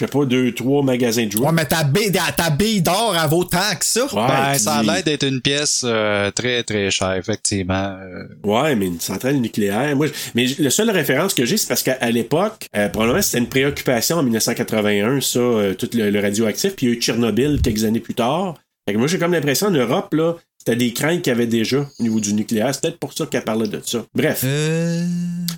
je 0.00 0.06
sais 0.06 0.10
pas, 0.10 0.24
deux, 0.24 0.52
trois 0.54 0.82
magasins 0.82 1.26
de 1.26 1.32
jouets. 1.32 1.46
Ouais, 1.46 1.52
mais 1.52 1.66
ta 1.66 1.84
bille, 1.84 2.10
ta 2.36 2.50
bille 2.50 2.80
d'or, 2.82 3.14
elle 3.22 3.28
vaut 3.28 3.44
tant 3.44 3.58
que 3.78 3.84
ça. 3.84 4.04
Ouais, 4.04 4.26
ben, 4.26 4.54
ça 4.58 4.74
a 4.76 4.82
l'air 4.82 5.02
d'être 5.02 5.26
une 5.26 5.40
pièce 5.40 5.82
euh, 5.84 6.30
très, 6.30 6.62
très 6.62 6.90
chère, 6.90 7.12
effectivement. 7.14 7.96
Euh, 8.00 8.24
Ouais, 8.44 8.74
mais 8.74 8.86
une 8.86 9.00
centrale 9.00 9.36
nucléaire. 9.36 9.94
Moi, 9.94 10.06
je- 10.06 10.12
mais 10.34 10.46
le 10.58 10.70
seule 10.70 10.90
référence 10.90 11.34
que 11.34 11.44
j'ai, 11.44 11.56
c'est 11.56 11.68
parce 11.68 11.82
qu'à 11.82 12.10
l'époque, 12.10 12.66
euh, 12.76 12.88
probablement 12.88 13.22
c'était 13.22 13.38
une 13.38 13.48
préoccupation 13.48 14.16
en 14.16 14.22
1981, 14.22 15.20
ça, 15.20 15.38
euh, 15.38 15.74
tout 15.74 15.88
le, 15.94 16.10
le 16.10 16.20
radioactif, 16.20 16.74
puis 16.76 16.86
il 16.86 16.88
y 16.90 16.92
a 16.92 16.96
eu 16.96 17.00
Tchernobyl 17.00 17.60
quelques 17.62 17.84
années 17.84 18.00
plus 18.00 18.14
tard. 18.14 18.54
Fait 18.88 18.94
que 18.94 18.98
moi, 18.98 19.06
j'ai 19.06 19.18
comme 19.18 19.32
l'impression 19.32 19.66
en 19.68 19.70
Europe, 19.72 20.12
là, 20.14 20.34
c'était 20.70 20.84
des 20.84 20.92
craintes 20.92 21.22
qu'il 21.22 21.32
y 21.32 21.34
avait 21.34 21.48
déjà 21.48 21.78
au 21.98 22.02
niveau 22.02 22.20
du 22.20 22.32
nucléaire. 22.32 22.72
C'est 22.72 22.82
peut-être 22.82 22.98
pour 22.98 23.12
ça 23.12 23.26
qu'elle 23.26 23.42
parlait 23.42 23.66
de 23.66 23.80
ça. 23.84 24.06
Bref. 24.14 24.42
Euh... 24.44 25.04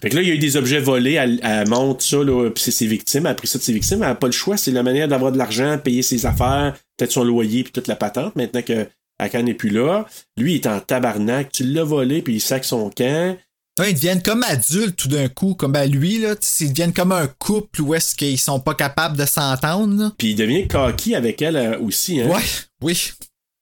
Fait 0.01 0.09
que 0.09 0.17
là, 0.17 0.23
il 0.23 0.29
y 0.29 0.31
a 0.31 0.35
eu 0.35 0.39
des 0.39 0.57
objets 0.57 0.81
volés, 0.81 1.13
elle, 1.13 1.39
elle 1.43 1.69
monte 1.69 2.01
ça, 2.01 2.25
là, 2.25 2.49
puis 2.51 2.65
c'est 2.65 2.71
ses 2.71 2.87
victimes, 2.87 3.27
elle 3.27 3.33
a 3.33 3.35
pris 3.35 3.47
ça 3.47 3.59
de 3.59 3.63
ses 3.63 3.75
victimes, 3.75 4.03
elle 4.03 4.09
n'a 4.09 4.15
pas 4.15 4.27
le 4.27 4.33
choix, 4.33 4.57
c'est 4.57 4.71
la 4.71 4.83
manière 4.83 5.09
d'avoir 5.09 5.31
de 5.31 5.39
l'argent, 5.39 5.79
payer 5.79 6.03
ses 6.03 6.25
affaires, 6.25 6.75
peut-être 6.97 7.13
son 7.13 7.25
loyer, 7.25 7.63
puis 7.63 7.73
toute 7.73 7.89
la 7.89 7.97
patente, 7.97 8.35
maintenant 8.37 8.63
que 8.63 8.87
Akan 9.19 9.43
n'est 9.43 9.55
plus 9.55 9.69
là. 9.69 10.07
Lui, 10.39 10.55
il 10.55 10.57
est 10.57 10.67
en 10.67 10.81
tabarnak, 10.81 11.53
tu 11.53 11.65
l'as 11.65 11.85
volé, 11.85 12.23
puis 12.23 12.37
il 12.37 12.41
sac 12.41 12.65
son 12.65 12.89
camp. 12.89 13.37
Ouais, 13.79 13.91
ils 13.91 13.95
deviennent 13.95 14.23
comme 14.23 14.43
adultes 14.45 14.97
tout 14.97 15.09
d'un 15.09 15.29
coup, 15.29 15.55
comme 15.55 15.73
ben 15.73 15.91
lui, 15.91 16.19
là, 16.19 16.35
ils 16.61 16.71
deviennent 16.71 16.93
comme 16.95 17.13
un 17.13 17.27
couple 17.27 17.83
où 17.83 17.95
est-ce 17.95 18.15
qu'ils 18.15 18.41
sont 18.41 18.61
pas 18.61 18.75
capables 18.75 19.17
de 19.17 19.27
s'entendre. 19.27 20.13
Puis 20.19 20.31
il 20.31 20.37
devient 20.37 20.67
cocky 20.67 21.15
avec 21.15 21.43
elle 21.43 21.57
euh, 21.57 21.79
aussi. 21.81 22.21
Hein? 22.21 22.29
Ouais, 22.29 22.43
oui. 22.83 23.13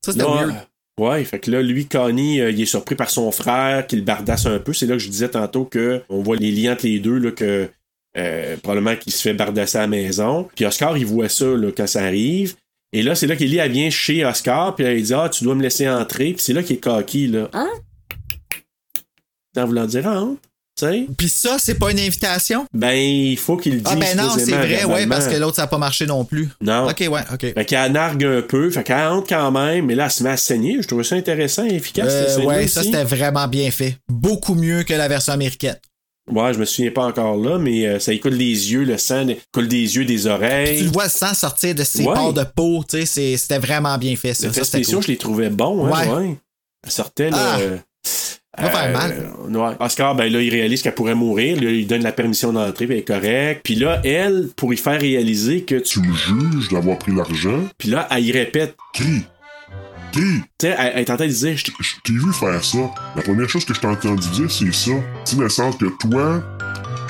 Ça, 0.05 0.13
c'était 0.13 0.25
weird. 0.25 0.70
Ouais, 1.01 1.25
fait 1.25 1.39
que 1.39 1.51
là, 1.51 1.63
lui, 1.63 1.87
Connie, 1.87 2.43
euh, 2.43 2.51
il 2.51 2.61
est 2.61 2.67
surpris 2.67 2.95
par 2.95 3.09
son 3.09 3.33
frère, 3.33 3.87
qui 3.87 3.97
le 3.97 4.03
bardasse 4.03 4.45
un 4.45 4.59
peu. 4.59 4.75
C'est 4.75 4.85
là 4.85 4.93
que 4.93 4.99
je 4.99 5.09
disais 5.09 5.31
tantôt 5.31 5.65
que 5.65 6.03
on 6.11 6.21
voit 6.21 6.37
les 6.37 6.51
liens 6.51 6.75
entre 6.75 6.85
les 6.85 6.99
deux, 6.99 7.17
là, 7.17 7.31
que 7.31 7.71
euh, 8.19 8.57
probablement 8.59 8.95
qu'il 8.97 9.11
se 9.11 9.23
fait 9.23 9.33
bardasser 9.33 9.79
à 9.79 9.83
la 9.83 9.87
maison. 9.87 10.47
Puis 10.55 10.67
Oscar, 10.67 10.99
il 10.99 11.07
voit 11.07 11.31
ça 11.31 11.47
là, 11.47 11.71
quand 11.75 11.87
ça 11.87 12.03
arrive. 12.05 12.55
Et 12.93 13.03
là, 13.03 13.15
c'est 13.15 13.27
là 13.27 13.35
qu'Ellie, 13.35 13.57
elle 13.57 13.73
vient 13.73 13.89
chez 13.89 14.27
Oscar, 14.27 14.75
puis 14.75 14.85
elle 14.85 15.03
dit 15.03 15.15
Ah, 15.15 15.31
tu 15.31 15.43
dois 15.43 15.55
me 15.55 15.63
laisser 15.63 15.89
entrer. 15.89 16.35
Puis 16.35 16.43
c'est 16.43 16.53
là 16.53 16.63
qu'il 16.63 16.77
est 16.77 16.81
cocky, 16.81 17.29
là. 17.29 17.49
Hein? 17.55 17.71
En 19.57 19.65
voulant 19.65 19.87
dire 19.87 20.05
rentre. 20.05 20.43
Tu? 20.81 21.07
Puis 21.17 21.29
ça, 21.29 21.57
c'est 21.59 21.75
pas 21.75 21.91
une 21.91 22.01
invitation? 22.01 22.67
Ben, 22.73 22.93
il 22.95 23.37
faut 23.37 23.57
qu'il 23.57 23.75
le 23.75 23.81
dise. 23.81 23.89
Ah 23.93 23.97
ben 23.97 24.17
non, 24.17 24.31
c'est 24.39 24.51
vrai, 24.53 24.85
ouais, 24.85 25.07
parce 25.07 25.27
que 25.29 25.37
l'autre, 25.37 25.57
ça 25.57 25.65
a 25.65 25.67
pas 25.67 25.79
marché 25.79 26.07
non 26.07 26.25
plus. 26.25 26.49
Non. 26.61 26.89
Ok, 26.89 27.01
ouais, 27.11 27.21
ok. 27.33 27.55
Fait 27.55 27.65
qu'elle 27.65 27.93
nargue 27.93 28.25
un 28.25 28.43
peu, 28.43 28.71
fait 28.71 28.83
qu'elle 28.85 29.07
entre 29.09 29.29
quand 29.29 29.51
même, 29.51 29.87
mais 29.87 29.95
là, 29.95 30.07
elle 30.07 30.11
se 30.11 30.23
met 30.23 30.31
à 30.31 30.37
saigner. 30.37 30.79
Je 30.83 30.87
trouvais 30.89 31.05
ça 31.05 31.17
intéressant 31.17 31.65
et 31.67 31.75
efficace. 31.75 32.13
Euh, 32.39 32.45
ouais, 32.45 32.67
ça, 32.69 32.83
c'était 32.83 33.05
vraiment 33.05 33.47
bien 33.49 33.71
fait. 33.71 33.97
Beaucoup 34.09 34.55
mieux 34.55 34.83
que 34.83 34.95
la 34.95 35.09
version 35.09 35.33
américaine. 35.33 35.77
Ouais, 36.31 36.55
je 36.55 36.59
me 36.61 36.65
souviens 36.65 36.93
pas 36.93 37.07
encore 37.07 37.37
là, 37.37 37.59
mais 37.59 37.87
euh, 37.87 37.99
ça 37.99 38.13
écoule 38.13 38.39
des 38.39 38.45
yeux, 38.73 38.85
le 38.85 38.99
sang 38.99 39.27
coule 39.53 39.67
des 39.67 39.97
yeux, 39.97 40.05
des 40.05 40.21
Tu 40.23 40.29
oreilles. 40.29 40.83
le 40.83 40.91
vois 40.91 41.05
le 41.05 41.11
sang 41.11 41.35
sortir 41.35 41.75
de 41.75 41.83
ses 41.83 42.05
Ouais. 42.05 42.15
pores 42.15 42.33
de 42.33 42.45
peau, 42.45 42.85
tu 42.89 43.05
sais, 43.05 43.37
c'était 43.37 43.59
vraiment 43.59 43.99
bien 43.99 44.15
fait, 44.15 44.35
ça. 44.35 44.53
Spéciaux, 44.53 44.99
cool. 44.99 45.07
je 45.07 45.09
les 45.13 45.17
trouvais 45.19 45.49
bons, 45.51 45.87
hein, 45.87 45.91
Ouais. 46.09 46.15
ouais. 46.29 46.37
Ça 46.85 46.91
sortait, 46.91 47.31
là. 47.31 47.37
Ah. 47.57 47.59
euh, 47.61 47.79
Ça 48.59 48.65
va 48.65 48.71
faire 48.71 48.93
mal. 48.93 49.31
ouais. 49.49 49.77
Oscar, 49.79 50.15
ben 50.17 50.31
là, 50.31 50.43
il 50.43 50.51
réalise 50.51 50.83
qu'elle 50.83 50.95
pourrait 50.95 51.15
mourir. 51.15 51.61
Là, 51.63 51.71
il 51.71 51.87
donne 51.87 52.03
la 52.03 52.13
permission 52.13 52.53
d'entrer, 52.53 52.87
puis 52.87 52.97
elle 52.97 53.01
est 53.03 53.05
correcte. 53.05 53.61
Puis 53.63 53.77
là, 53.77 54.01
elle, 54.05 54.49
pour 54.57 54.73
y 54.75 54.77
faire 54.77 55.01
réaliser 55.01 55.63
que 55.63 55.77
tu. 55.77 56.01
Me 56.01 56.13
juges 56.15 56.69
d'avoir 56.71 56.99
pris 56.99 57.15
l'argent? 57.15 57.61
Puis 57.79 57.91
là, 57.91 58.09
elle 58.11 58.25
y 58.25 58.33
répète. 58.33 58.77
Qui? 58.93 59.23
Qui? 60.13 60.21
Tu 60.59 60.67
sais, 60.67 60.75
elle, 60.77 60.93
elle 60.95 61.01
est 61.03 61.11
en 61.11 61.17
train 61.17 61.27
de 61.27 61.33
dire. 61.33 61.57
Je 61.57 61.65
t'ai 62.05 62.13
vu 62.13 62.33
faire 62.33 62.65
ça. 62.65 62.79
La 63.15 63.23
première 63.23 63.49
chose 63.49 63.65
que 63.65 63.73
je 63.73 63.81
t'ai 63.81 63.87
entendu 63.87 64.29
dire, 64.31 64.51
c'est 64.51 64.73
ça. 64.73 64.91
Tu 65.25 65.31
sais, 65.31 65.37
dans 65.37 65.43
le 65.43 65.49
sens 65.49 65.77
que 65.77 65.87
toi, 66.01 66.43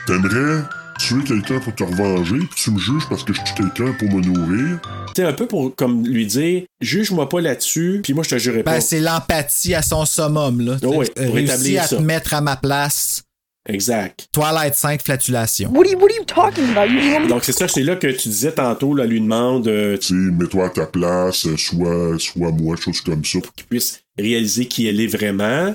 t'aimerais 0.06 0.62
tuer 1.00 1.24
quelqu'un 1.24 1.60
pour 1.60 1.74
te 1.74 1.82
revenger, 1.82 2.38
puis 2.38 2.48
tu 2.56 2.70
me 2.70 2.78
juges 2.78 3.08
parce 3.08 3.24
que 3.24 3.32
je 3.32 3.40
tue 3.42 3.54
quelqu'un 3.56 3.92
pour 3.98 4.08
me 4.10 4.20
nourrir. 4.20 4.78
Tu 5.14 5.22
sais, 5.22 5.24
un 5.24 5.32
peu 5.32 5.46
pour 5.46 5.74
comme 5.74 6.06
lui 6.06 6.26
dire, 6.26 6.62
juge-moi 6.80 7.28
pas 7.28 7.40
là-dessus, 7.40 8.00
puis 8.04 8.12
moi, 8.14 8.22
je 8.24 8.30
te 8.30 8.38
jurerai 8.38 8.62
Ben, 8.62 8.72
pas. 8.74 8.80
c'est 8.80 9.00
l'empathie 9.00 9.74
à 9.74 9.82
son 9.82 10.04
summum, 10.04 10.60
là. 10.60 10.76
Oh 10.82 10.96
ouais, 10.96 11.10
Euh, 11.18 11.26
pour 11.28 11.38
établir 11.38 11.82
à 11.82 11.86
ça. 11.86 11.96
te 11.96 12.02
mettre 12.02 12.34
à 12.34 12.40
ma 12.40 12.56
place. 12.56 13.22
Exact. 13.68 14.26
Twilight 14.32 14.74
5, 14.74 15.02
flatulation. 15.02 15.70
What 15.70 15.84
are 15.86 15.90
you, 15.92 15.98
what 15.98 16.06
are 16.10 16.16
you 16.18 16.24
talking 16.24 16.64
about? 16.70 17.28
Donc, 17.28 17.44
c'est 17.44 17.52
ça, 17.52 17.68
c'est 17.68 17.82
là 17.82 17.96
que 17.96 18.06
tu 18.08 18.28
disais 18.28 18.52
tantôt, 18.52 18.94
là, 18.94 19.04
lui 19.04 19.20
demande 19.20 19.68
euh, 19.68 19.96
Tu 19.98 20.08
sais, 20.08 20.14
mets-toi 20.14 20.66
à 20.66 20.70
ta 20.70 20.86
place, 20.86 21.46
euh, 21.46 21.56
sois, 21.56 22.18
sois 22.18 22.52
moi, 22.52 22.76
chose 22.76 23.00
comme 23.02 23.24
ça. 23.24 23.38
qu'il 23.54 23.66
puisse 23.66 24.00
réaliser 24.18 24.66
qui 24.66 24.86
elle 24.86 25.00
est 25.00 25.06
vraiment. 25.06 25.74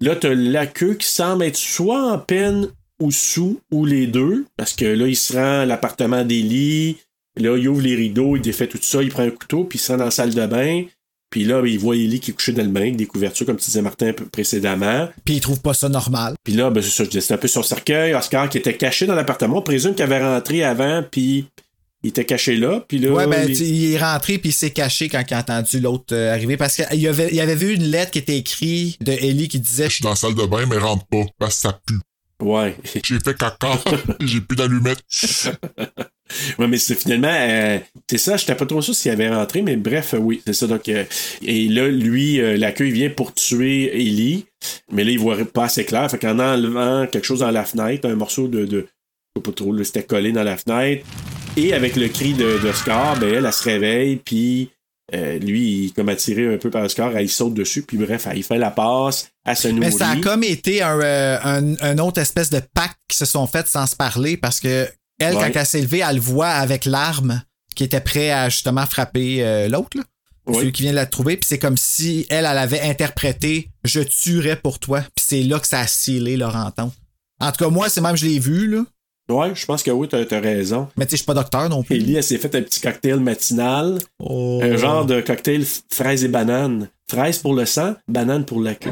Là, 0.00 0.16
t'as 0.16 0.34
la 0.34 0.66
queue 0.66 0.94
qui 0.94 1.06
semble 1.06 1.44
être 1.44 1.56
soit 1.56 2.12
en 2.12 2.18
peine 2.18 2.68
ou 3.02 3.10
sous, 3.10 3.60
ou 3.70 3.84
les 3.84 4.06
deux, 4.06 4.46
parce 4.56 4.74
que 4.74 4.84
là, 4.84 5.06
il 5.06 5.16
se 5.16 5.34
rend 5.34 5.60
à 5.60 5.66
l'appartement 5.66 6.24
d'Ellie, 6.24 6.96
là, 7.36 7.56
il 7.56 7.68
ouvre 7.68 7.82
les 7.82 7.94
rideaux, 7.94 8.36
il 8.36 8.42
défait 8.42 8.66
tout 8.66 8.78
ça, 8.80 9.02
il 9.02 9.10
prend 9.10 9.22
un 9.22 9.30
couteau, 9.30 9.64
puis 9.64 9.78
il 9.78 9.82
se 9.82 9.92
rend 9.92 9.98
dans 9.98 10.06
la 10.06 10.10
salle 10.10 10.34
de 10.34 10.46
bain, 10.46 10.84
puis 11.30 11.44
là, 11.44 11.62
ben, 11.62 11.68
il 11.68 11.78
voit 11.78 11.96
Ellie 11.96 12.20
qui 12.20 12.30
est 12.30 12.34
couchée 12.34 12.52
dans 12.52 12.62
le 12.62 12.68
bain, 12.68 12.82
avec 12.82 12.96
des 12.96 13.06
couvertures, 13.06 13.46
comme 13.46 13.56
tu 13.56 13.64
disais, 13.64 13.82
Martin, 13.82 14.12
précédemment. 14.30 15.08
Puis 15.24 15.36
il 15.36 15.40
trouve 15.40 15.60
pas 15.60 15.74
ça 15.74 15.88
normal. 15.88 16.34
Puis 16.44 16.52
là, 16.52 16.70
ben, 16.70 16.82
c'est 16.82 16.90
ça, 16.90 17.04
je 17.04 17.08
disais, 17.08 17.22
c'est 17.22 17.34
un 17.34 17.38
peu 17.38 17.48
son 17.48 17.62
cercueil, 17.62 18.14
Oscar 18.14 18.48
qui 18.48 18.58
était 18.58 18.76
caché 18.76 19.06
dans 19.06 19.14
l'appartement, 19.14 19.58
on 19.58 19.62
présume 19.62 19.94
qu'il 19.94 20.04
avait 20.04 20.22
rentré 20.22 20.62
avant, 20.62 21.02
puis 21.10 21.46
il 22.02 22.08
était 22.08 22.24
caché 22.24 22.56
là, 22.56 22.84
puis 22.86 22.98
là... 22.98 23.12
Ouais, 23.12 23.26
ben, 23.26 23.48
il 23.48 23.92
est 23.92 23.98
rentré 23.98 24.38
puis 24.38 24.50
il 24.50 24.52
s'est 24.52 24.72
caché 24.72 25.08
quand 25.08 25.22
il 25.28 25.34
a 25.34 25.38
entendu 25.38 25.80
l'autre 25.80 26.14
euh, 26.14 26.32
arriver 26.32 26.56
parce 26.56 26.76
qu'il 26.76 27.00
y 27.00 27.06
avait, 27.06 27.28
il 27.32 27.40
avait 27.40 27.54
vu 27.54 27.74
une 27.74 27.84
lettre 27.84 28.10
qui 28.10 28.18
était 28.18 28.36
écrite 28.36 29.00
de 29.02 29.12
Ellie 29.12 29.48
qui 29.48 29.60
disait 29.60 29.88
Je 29.88 29.94
suis 29.94 30.02
dans 30.02 30.10
la 30.10 30.16
salle 30.16 30.34
de 30.34 30.44
bain, 30.44 30.66
mais 30.66 30.78
rentre 30.78 31.06
pas, 31.06 31.24
parce 31.38 31.54
que 31.54 31.60
ça 31.60 31.80
pue. 31.86 32.00
Ouais. 32.42 32.76
J'ai 33.04 33.20
fait 33.20 33.34
caca, 33.36 33.78
j'ai 34.20 34.40
plus 34.40 34.56
d'allumettes. 34.56 35.02
Ouais, 36.58 36.66
mais 36.66 36.78
c'est 36.78 36.94
finalement, 36.94 37.28
euh, 37.30 37.78
c'est 38.08 38.18
ça, 38.18 38.36
j'étais 38.36 38.54
pas 38.54 38.66
trop 38.66 38.80
sûr 38.80 38.94
s'il 38.94 39.12
avait 39.12 39.28
rentré, 39.28 39.62
mais 39.62 39.76
bref, 39.76 40.14
euh, 40.14 40.18
oui, 40.18 40.42
c'est 40.46 40.54
ça. 40.54 40.66
Donc, 40.66 40.88
euh, 40.88 41.04
et 41.42 41.68
là, 41.68 41.88
lui, 41.88 42.40
euh, 42.40 42.56
l'accueil 42.56 42.90
vient 42.90 43.10
pour 43.10 43.34
tuer 43.34 43.94
Ellie, 43.94 44.46
mais 44.90 45.04
là, 45.04 45.10
il 45.10 45.18
voit 45.18 45.36
pas 45.44 45.64
assez 45.64 45.84
clair. 45.84 46.10
Fait 46.10 46.18
qu'en 46.18 46.38
enlevant 46.38 47.06
quelque 47.06 47.26
chose 47.26 47.40
dans 47.40 47.50
la 47.50 47.64
fenêtre, 47.64 48.08
un 48.08 48.16
morceau 48.16 48.48
de, 48.48 48.64
de 48.64 48.78
je 48.80 49.40
sais 49.40 49.42
pas 49.42 49.52
trop, 49.52 49.72
là, 49.72 49.84
c'était 49.84 50.04
collé 50.04 50.32
dans 50.32 50.44
la 50.44 50.56
fenêtre, 50.56 51.06
Et 51.56 51.74
avec 51.74 51.96
le 51.96 52.08
cri 52.08 52.32
de, 52.32 52.58
de 52.58 52.72
Scar, 52.72 53.18
ben, 53.18 53.28
elle, 53.32 53.46
elle 53.46 53.52
se 53.52 53.64
réveille, 53.64 54.16
puis 54.16 54.70
euh, 55.14 55.38
lui, 55.38 55.60
il 55.68 55.86
est 55.86 55.94
comme 55.94 56.08
attiré 56.08 56.54
un 56.54 56.58
peu 56.58 56.70
par 56.70 56.90
Scar, 56.90 57.16
elle 57.16 57.28
saute 57.28 57.54
dessus, 57.54 57.82
puis 57.82 57.96
bref, 57.98 58.26
elle, 58.30 58.38
il 58.38 58.42
fait 58.44 58.58
la 58.58 58.70
passe, 58.70 59.28
elle 59.44 59.56
se 59.56 59.68
nourrit. 59.68 59.80
Mais 59.80 59.90
ça 59.90 60.10
a 60.10 60.16
comme 60.16 60.42
été 60.44 60.82
un, 60.82 60.98
euh, 61.00 61.38
un, 61.42 61.74
un 61.80 61.98
autre 61.98 62.20
espèce 62.20 62.50
de 62.50 62.60
pacte 62.74 62.98
qui 63.08 63.16
se 63.16 63.24
sont 63.24 63.46
fait 63.46 63.66
sans 63.68 63.86
se 63.86 63.96
parler 63.96 64.36
parce 64.36 64.60
que 64.60 64.88
elle, 65.18 65.36
Ouais. 65.36 65.52
quand 65.52 65.60
elle 65.60 65.66
s'est 65.66 65.80
levée, 65.80 66.02
elle 66.08 66.16
le 66.16 66.20
voit 66.22 66.48
avec 66.48 66.84
l'arme 66.84 67.42
qui 67.74 67.84
était 67.84 68.00
prêt 68.00 68.30
à 68.30 68.48
justement 68.48 68.86
frapper 68.86 69.44
euh, 69.44 69.68
l'autre. 69.68 69.98
Ouais. 70.46 70.54
Celui 70.54 70.72
qui 70.72 70.82
vient 70.82 70.90
de 70.90 70.96
la 70.96 71.06
trouver, 71.06 71.36
puis 71.36 71.46
c'est 71.48 71.58
comme 71.60 71.76
si 71.76 72.26
elle, 72.28 72.44
elle 72.46 72.58
avait 72.58 72.80
interprété 72.80 73.70
Je 73.84 74.00
tuerais 74.00 74.56
pour 74.56 74.78
toi. 74.80 75.02
Puis 75.14 75.24
c'est 75.28 75.42
là 75.42 75.60
que 75.60 75.66
ça 75.68 75.80
a 75.80 75.86
scellé 75.86 76.36
leur 76.36 76.56
entente. 76.56 76.92
En 77.38 77.52
tout 77.52 77.64
cas, 77.64 77.70
moi, 77.70 77.88
c'est 77.88 78.00
même, 78.00 78.16
je 78.16 78.26
l'ai 78.26 78.38
vu, 78.40 78.66
là. 78.68 78.84
Ouais, 79.32 79.50
je 79.54 79.66
pense 79.66 79.82
que 79.82 79.90
oui, 79.90 80.08
t'as, 80.08 80.24
t'as 80.24 80.40
raison. 80.40 80.88
Mais 80.96 81.04
tu 81.06 81.10
sais, 81.10 81.16
je 81.16 81.22
suis 81.22 81.26
pas 81.26 81.34
docteur 81.34 81.68
non 81.68 81.82
plus. 81.82 81.96
Ellie, 81.96 82.16
elle 82.16 82.22
s'est 82.24 82.38
fait 82.38 82.54
un 82.54 82.62
petit 82.62 82.80
cocktail 82.80 83.18
matinal, 83.20 83.98
Oh. 84.18 84.60
un 84.62 84.76
genre 84.76 85.04
de 85.06 85.20
cocktail 85.20 85.64
fraise 85.90 86.24
et 86.24 86.28
banane. 86.28 86.88
Fraise 87.10 87.38
pour 87.38 87.54
le 87.54 87.66
sang, 87.66 87.94
banane 88.08 88.44
pour 88.46 88.60
la 88.60 88.74
queue. 88.74 88.90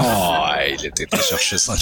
Oh, 0.00 0.04
il 0.78 0.86
était 0.86 1.06
pas 1.06 1.18
chercher 1.20 1.56
ça. 1.58 1.74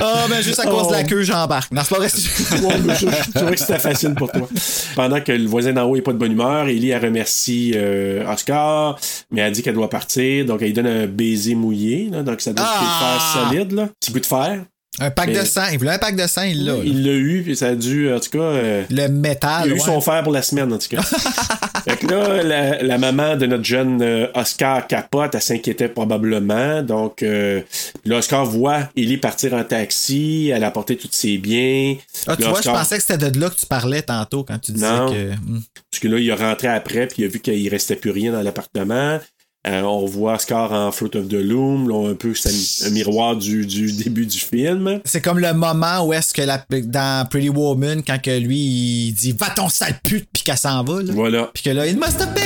Ah, 0.00 0.26
ben 0.28 0.40
juste 0.42 0.60
à 0.60 0.64
cause 0.64 0.88
de 0.88 0.92
la 0.92 1.00
Oh. 1.02 1.06
queue, 1.06 1.22
j'embarque. 1.22 1.72
Non, 1.72 1.82
c'est 1.84 1.94
pas 1.94 2.00
vrai. 2.00 2.08
Je, 2.14 3.30
trouvais 3.38 3.52
que 3.54 3.60
c'était 3.60 3.78
facile 3.78 4.14
pour 4.14 4.30
toi. 4.30 4.48
Pendant 4.96 5.20
que 5.20 5.32
le 5.32 5.46
voisin 5.46 5.72
d'en 5.72 5.84
haut 5.84 5.96
est 5.96 6.02
pas 6.02 6.12
de 6.12 6.18
bonne 6.18 6.32
humeur, 6.32 6.68
Ellie, 6.68 6.90
elle 6.90 7.04
remercie 7.04 7.72
euh, 7.74 8.30
Oscar, 8.32 8.98
mais 9.30 9.42
elle 9.42 9.52
dit 9.52 9.62
qu'elle 9.62 9.74
doit 9.74 9.90
partir, 9.90 10.44
donc 10.46 10.60
elle 10.60 10.68
lui 10.68 10.72
donne 10.74 10.86
un 10.86 11.06
baiser 11.06 11.54
mouillé, 11.54 12.08
là, 12.10 12.22
donc 12.22 12.40
ça 12.40 12.52
doit 12.52 12.64
être 12.64 12.72
Ah! 12.74 12.80
du 12.80 12.86
fer 13.04 13.48
solide, 13.50 13.72
là. 13.72 13.88
Petit 14.00 14.10
bout 14.12 14.20
de 14.20 14.26
fer. 14.26 14.64
Un 15.00 15.10
pack 15.10 15.28
Mais- 15.28 15.40
de 15.40 15.44
sang. 15.44 15.62
Il 15.72 15.78
voulait 15.78 15.90
un 15.92 15.98
pack 15.98 16.14
de 16.14 16.26
sang, 16.26 16.42
il 16.42 16.64
l'a. 16.64 16.76
Il 16.84 17.04
l'a 17.04 17.12
eu, 17.12 17.42
puis 17.42 17.56
ça 17.56 17.68
a 17.68 17.74
dû, 17.74 18.12
en 18.12 18.20
tout 18.20 18.30
cas... 18.30 18.38
euh, 18.38 18.84
Le 18.90 19.08
métal. 19.08 19.64
il 19.66 19.72
a 19.72 19.76
eu 19.76 19.80
son 19.80 20.00
fer 20.00 20.22
pour 20.22 20.32
la 20.32 20.42
semaine, 20.42 20.72
en 20.72 20.78
tout 20.78 20.88
cas. 20.88 21.02
fait 21.88 21.96
que 21.96 22.06
là, 22.06 22.42
la, 22.44 22.82
la 22.82 22.98
maman 22.98 23.36
de 23.36 23.46
notre 23.46 23.64
jeune 23.64 24.00
euh, 24.02 24.28
Oscar 24.34 24.86
capote, 24.86 25.34
elle 25.34 25.42
s'inquiétait 25.42 25.88
probablement. 25.88 26.82
Donc, 26.82 27.22
euh, 27.24 27.60
là, 28.04 28.18
Oscar 28.18 28.46
voit 28.46 28.88
Ellie 28.96 29.16
partir 29.16 29.54
en 29.54 29.64
taxi, 29.64 30.50
elle 30.54 30.62
a 30.62 30.68
apporté 30.68 30.96
tous 30.96 31.08
ses 31.10 31.38
biens. 31.38 31.96
Ah, 32.28 32.36
tu 32.36 32.44
vois, 32.44 32.60
je 32.62 32.70
pensais 32.70 32.96
que 32.98 33.02
c'était 33.02 33.30
de 33.32 33.40
là 33.40 33.50
que 33.50 33.56
tu 33.56 33.66
parlais 33.66 34.02
tantôt 34.02 34.44
quand 34.44 34.58
tu 34.60 34.70
disais 34.72 34.86
Non. 34.90 35.10
que. 35.12 35.32
Hmm. 35.34 35.60
Parce 35.90 36.00
que 36.00 36.08
là, 36.08 36.18
il 36.18 36.28
est 36.28 36.34
rentré 36.34 36.68
après, 36.68 37.08
puis 37.08 37.22
il 37.22 37.24
a 37.24 37.28
vu 37.28 37.40
qu'il 37.40 37.68
restait 37.68 37.96
plus 37.96 38.10
rien 38.10 38.32
dans 38.32 38.42
l'appartement. 38.42 39.18
Euh, 39.66 39.80
on 39.82 40.04
voit 40.04 40.34
Oscar 40.34 40.70
en 40.72 40.92
Fruit 40.92 41.16
of 41.16 41.28
the 41.28 41.32
Loom, 41.34 41.88
là, 41.88 42.10
un 42.10 42.14
peu, 42.14 42.34
c'est 42.34 42.50
un, 42.84 42.88
un 42.88 42.90
miroir 42.90 43.34
du, 43.36 43.64
du 43.64 43.92
début 43.92 44.26
du 44.26 44.38
film. 44.38 45.00
C'est 45.06 45.22
comme 45.22 45.38
le 45.38 45.54
moment 45.54 46.04
où 46.06 46.12
est-ce 46.12 46.34
que 46.34 46.42
la, 46.42 46.62
dans 46.68 47.26
Pretty 47.28 47.48
Woman, 47.48 48.02
quand 48.06 48.20
que 48.20 48.38
lui, 48.38 48.58
il 48.58 49.12
dit 49.12 49.32
Va 49.32 49.48
ton 49.50 49.70
sale 49.70 49.98
pute, 50.02 50.28
puis 50.32 50.42
qu'elle 50.42 50.58
s'en 50.58 50.84
va, 50.84 51.02
là. 51.02 51.12
Voilà. 51.14 51.50
Puis 51.54 51.62
que 51.62 51.70
là, 51.70 51.86
il 51.86 51.96
must 51.96 52.20
have 52.20 52.34
been 52.34 52.44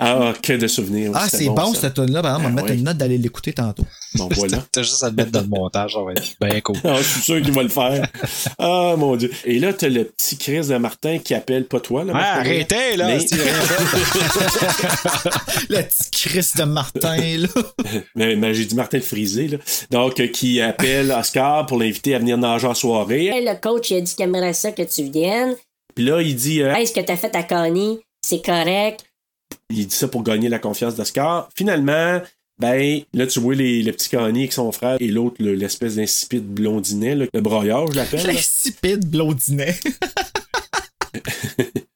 Ah, 0.00 0.32
que 0.42 0.52
de 0.52 0.66
souvenirs. 0.68 1.10
Ah, 1.14 1.28
c'est 1.28 1.46
bon, 1.46 1.74
cette 1.74 1.94
tune-là. 1.94 2.22
Par 2.22 2.36
exemple, 2.36 2.52
on 2.52 2.54
va 2.54 2.60
Ah, 2.60 2.62
mettre 2.62 2.70
oui. 2.72 2.78
une 2.78 2.84
note 2.84 2.96
d'aller 2.96 3.18
l'écouter 3.18 3.52
tantôt. 3.52 3.84
Bon, 4.14 4.28
voilà. 4.32 4.58
T'as 4.70 4.82
juste 4.82 5.02
à 5.02 5.08
le 5.10 5.16
mettre 5.16 5.32
dans 5.32 5.40
le 5.40 5.48
montage, 5.48 5.94
ça 5.94 6.00
va 6.02 6.12
être 6.12 6.22
bien 6.40 6.60
cool. 6.60 6.76
Ah, 6.84 6.96
je 6.98 7.02
suis 7.02 7.20
sûr 7.22 7.42
qu'il 7.42 7.52
va 7.52 7.62
le 7.64 7.68
faire. 7.68 8.06
Ah, 8.58 8.94
mon 8.96 9.16
Dieu. 9.16 9.30
Et 9.44 9.58
là, 9.58 9.72
t'as 9.72 9.88
le 9.88 10.04
petit 10.04 10.36
Chris 10.38 10.66
de 10.68 10.76
Martin 10.76 11.18
qui 11.18 11.34
appelle, 11.34 11.64
pas 11.66 11.80
toi, 11.80 12.04
là. 12.04 12.12
Ouais, 12.12 12.20
Martin, 12.20 12.40
arrêtez, 12.40 12.96
là, 12.96 13.06
Mais- 13.08 13.18
Le 15.68 15.82
petit 15.82 16.10
Chris 16.28 16.50
de 16.56 16.64
Martin, 16.64 17.16
là. 17.16 17.48
Mais, 18.14 18.36
mais 18.36 18.54
j'ai 18.54 18.64
dit 18.66 18.74
Martin 18.74 18.98
le 18.98 19.02
frisé, 19.04 19.48
là. 19.48 19.58
Donc, 19.90 20.20
euh, 20.20 20.28
qui 20.28 20.60
appelle 20.60 21.10
Oscar 21.10 21.66
pour 21.66 21.78
l'inviter 21.78 22.14
à 22.14 22.18
venir 22.20 22.38
nager 22.38 22.66
en 22.68 22.74
soirée. 22.74 23.30
Le 23.44 23.60
coach, 23.60 23.90
il 23.90 23.96
a 23.96 24.00
dit 24.00 24.14
qu'il 24.14 24.24
aimerait 24.24 24.52
ça 24.52 24.70
que 24.72 24.82
tu 24.82 25.02
viennes. 25.04 25.54
Puis 25.98 26.06
là, 26.06 26.22
il 26.22 26.36
dit, 26.36 26.62
euh, 26.62 26.72
Hey, 26.76 26.86
ce 26.86 26.92
que 26.92 27.00
t'as 27.00 27.16
fait 27.16 27.34
à 27.34 27.42
Connie, 27.42 27.98
c'est 28.24 28.40
correct. 28.40 29.04
il 29.68 29.84
dit 29.88 29.96
ça 29.96 30.06
pour 30.06 30.22
gagner 30.22 30.48
la 30.48 30.60
confiance 30.60 30.94
d'Oscar. 30.94 31.48
Finalement, 31.56 32.20
ben, 32.60 33.00
là, 33.12 33.26
tu 33.26 33.40
vois 33.40 33.56
les, 33.56 33.82
le 33.82 33.90
petit 33.90 34.08
Connie 34.08 34.42
avec 34.42 34.52
son 34.52 34.70
frère 34.70 34.96
et 35.00 35.08
l'autre, 35.08 35.34
le- 35.40 35.54
l'espèce 35.54 35.96
d'insipide 35.96 36.46
blondinet, 36.46 37.16
là, 37.16 37.24
le 37.34 37.40
broyeur, 37.40 37.90
je 37.90 37.96
l'appelle. 37.96 38.24
L'insipide 38.28 39.10
blondinet. 39.10 39.74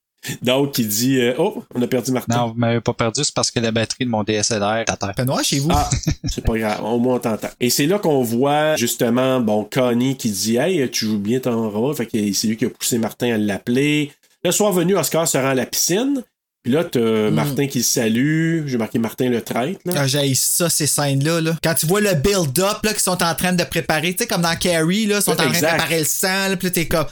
Donc, 0.42 0.78
il 0.78 0.88
dit, 0.88 1.20
euh, 1.20 1.34
oh, 1.38 1.62
on 1.74 1.80
a 1.82 1.86
perdu 1.86 2.10
Martin. 2.10 2.36
Non, 2.36 2.48
vous 2.48 2.58
m'avez 2.58 2.80
pas 2.80 2.92
perdu, 2.92 3.22
c'est 3.22 3.34
parce 3.34 3.50
que 3.50 3.60
la 3.60 3.70
batterie 3.70 4.04
de 4.04 4.10
mon 4.10 4.24
DSLR 4.24 4.78
est 4.78 4.90
à 4.90 4.96
terre. 4.96 5.14
Noir 5.24 5.44
chez 5.44 5.60
vous. 5.60 5.68
Ah, 5.70 5.88
c'est 6.24 6.44
pas 6.44 6.58
grave, 6.58 6.84
au 6.84 6.98
moins 6.98 7.16
on 7.16 7.18
t'entend. 7.20 7.48
Et 7.60 7.70
c'est 7.70 7.86
là 7.86 7.98
qu'on 7.98 8.22
voit 8.22 8.76
justement, 8.76 9.40
bon, 9.40 9.68
Connie 9.70 10.16
qui 10.16 10.30
dit 10.30 10.56
Hey, 10.56 10.90
tu 10.90 11.06
joues 11.06 11.18
bien 11.18 11.38
ton 11.38 11.70
rôle. 11.70 11.94
Fait 11.94 12.06
que 12.06 12.32
c'est 12.32 12.48
lui 12.48 12.56
qui 12.56 12.64
a 12.64 12.70
poussé 12.70 12.98
Martin 12.98 13.34
à 13.34 13.38
l'appeler. 13.38 14.12
Le 14.44 14.50
soir 14.50 14.72
venu, 14.72 14.96
Oscar 14.96 15.28
se 15.28 15.38
rend 15.38 15.50
à 15.50 15.54
la 15.54 15.66
piscine. 15.66 16.24
Puis 16.62 16.72
là, 16.72 16.84
t'as 16.84 17.30
Martin 17.30 17.66
qui 17.66 17.78
le 17.78 17.84
salue. 17.84 18.66
J'ai 18.66 18.78
marqué 18.78 19.00
Martin 19.00 19.28
le 19.28 19.42
traître. 19.42 19.80
Là. 19.84 19.94
Ah, 19.96 20.06
j'ai 20.06 20.32
ça, 20.36 20.70
ces 20.70 20.86
scènes-là. 20.86 21.40
Là. 21.40 21.56
Quand 21.62 21.74
tu 21.74 21.86
vois 21.86 22.00
le 22.00 22.14
build-up 22.14 22.78
là, 22.84 22.92
qu'ils 22.92 23.00
sont 23.00 23.20
en 23.20 23.34
train 23.34 23.52
de 23.52 23.64
préparer, 23.64 24.12
tu 24.12 24.18
sais, 24.18 24.26
comme 24.28 24.42
dans 24.42 24.54
Carrie, 24.54 25.06
là, 25.06 25.16
ils 25.16 25.22
sont 25.22 25.32
en 25.32 25.36
train 25.36 25.48
de 25.48 25.52
préparer 25.52 25.98
le 25.98 26.04
sang, 26.04 26.48
là, 26.48 26.56
puis 26.56 26.68
là, 26.68 26.70
t'es 26.70 26.86
comme. 26.86 27.06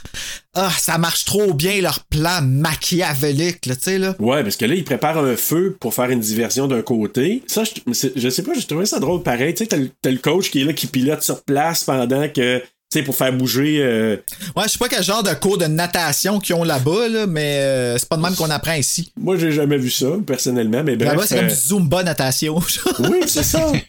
Ah, 0.53 0.71
ça 0.77 0.97
marche 0.97 1.25
trop 1.25 1.53
bien, 1.53 1.81
leur 1.81 2.03
plan 2.05 2.41
machiavélique, 2.41 3.65
là, 3.65 3.75
tu 3.75 3.83
sais, 3.83 3.97
là. 3.97 4.15
Ouais, 4.19 4.41
parce 4.41 4.55
que 4.55 4.65
là, 4.65 4.75
il 4.75 4.85
prépare 4.85 5.17
un 5.17 5.35
feu 5.35 5.75
pour 5.79 5.93
faire 5.93 6.09
une 6.09 6.21
diversion 6.21 6.67
d'un 6.67 6.81
côté. 6.81 7.43
Ça, 7.47 7.63
je, 7.65 8.07
je 8.15 8.29
sais 8.29 8.43
pas, 8.43 8.53
j'ai 8.53 8.63
trouvé 8.63 8.85
ça 8.85 8.99
drôle 8.99 9.21
pareil. 9.21 9.53
Tu 9.53 9.65
sais, 9.65 9.91
t'as 10.01 10.09
le, 10.09 10.17
coach 10.17 10.49
qui 10.49 10.61
est 10.61 10.65
là, 10.65 10.71
qui 10.71 10.87
pilote 10.87 11.23
sur 11.23 11.43
place 11.43 11.83
pendant 11.83 12.29
que, 12.29 12.61
sais, 12.99 13.03
pour 13.03 13.15
faire 13.15 13.31
bouger. 13.33 13.77
euh, 13.81 14.17
Ouais, 14.55 14.63
je 14.65 14.69
sais 14.69 14.77
pas 14.77 14.87
quel 14.89 15.03
genre 15.03 15.23
de 15.23 15.33
cours 15.33 15.57
de 15.57 15.65
natation 15.65 16.39
qu'ils 16.39 16.55
ont 16.55 16.63
là-bas, 16.63 17.07
là, 17.09 17.27
mais 17.27 17.57
euh, 17.59 17.97
c'est 17.97 18.07
pas 18.09 18.17
de 18.17 18.21
même 18.21 18.35
qu'on 18.35 18.49
apprend 18.49 18.73
ici. 18.73 19.11
Moi, 19.19 19.37
j'ai 19.37 19.51
jamais 19.51 19.77
vu 19.77 19.89
ça, 19.89 20.07
personnellement, 20.25 20.83
mais 20.83 20.95
bref. 20.95 21.09
Là-bas, 21.11 21.23
c'est 21.27 21.35
comme 21.37 21.45
euh, 21.45 21.49
du 21.49 21.55
Zumba 21.55 22.03
natation. 22.03 22.59
Oui, 22.99 23.19
c'est 23.27 23.43
ça. 23.43 23.71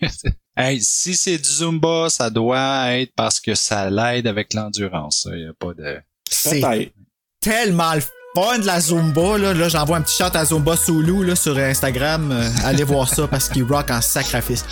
Hey, 0.55 0.81
si 0.83 1.15
c'est 1.17 1.39
du 1.39 1.49
Zumba, 1.49 2.09
ça 2.11 2.29
doit 2.29 2.93
être 2.99 3.13
parce 3.17 3.41
que 3.41 3.55
ça 3.55 3.89
l'aide 3.89 4.27
avec 4.27 4.53
l'endurance. 4.53 5.27
Il 5.33 5.41
y 5.45 5.47
a 5.47 5.53
pas 5.59 5.73
de. 5.73 5.97
c'est 6.29 6.93
tellement 7.41 7.95
le 7.95 8.03
fun 8.37 8.59
de 8.59 8.67
la 8.67 8.79
Zumba, 8.79 9.39
là. 9.39 9.55
Là, 9.55 9.71
j'envoie 9.71 9.97
un 9.97 10.03
petit 10.03 10.17
shot 10.23 10.29
à 10.35 10.45
Zumba 10.45 10.77
Soulou, 10.77 11.23
là, 11.23 11.37
sur 11.37 11.57
Instagram. 11.57 12.39
Allez 12.65 12.85
voir 12.85 13.09
ça 13.09 13.27
parce 13.27 13.49
qu'il 13.49 13.65
rock 13.65 13.91
en 13.91 14.03
sacrifice. 14.03 14.65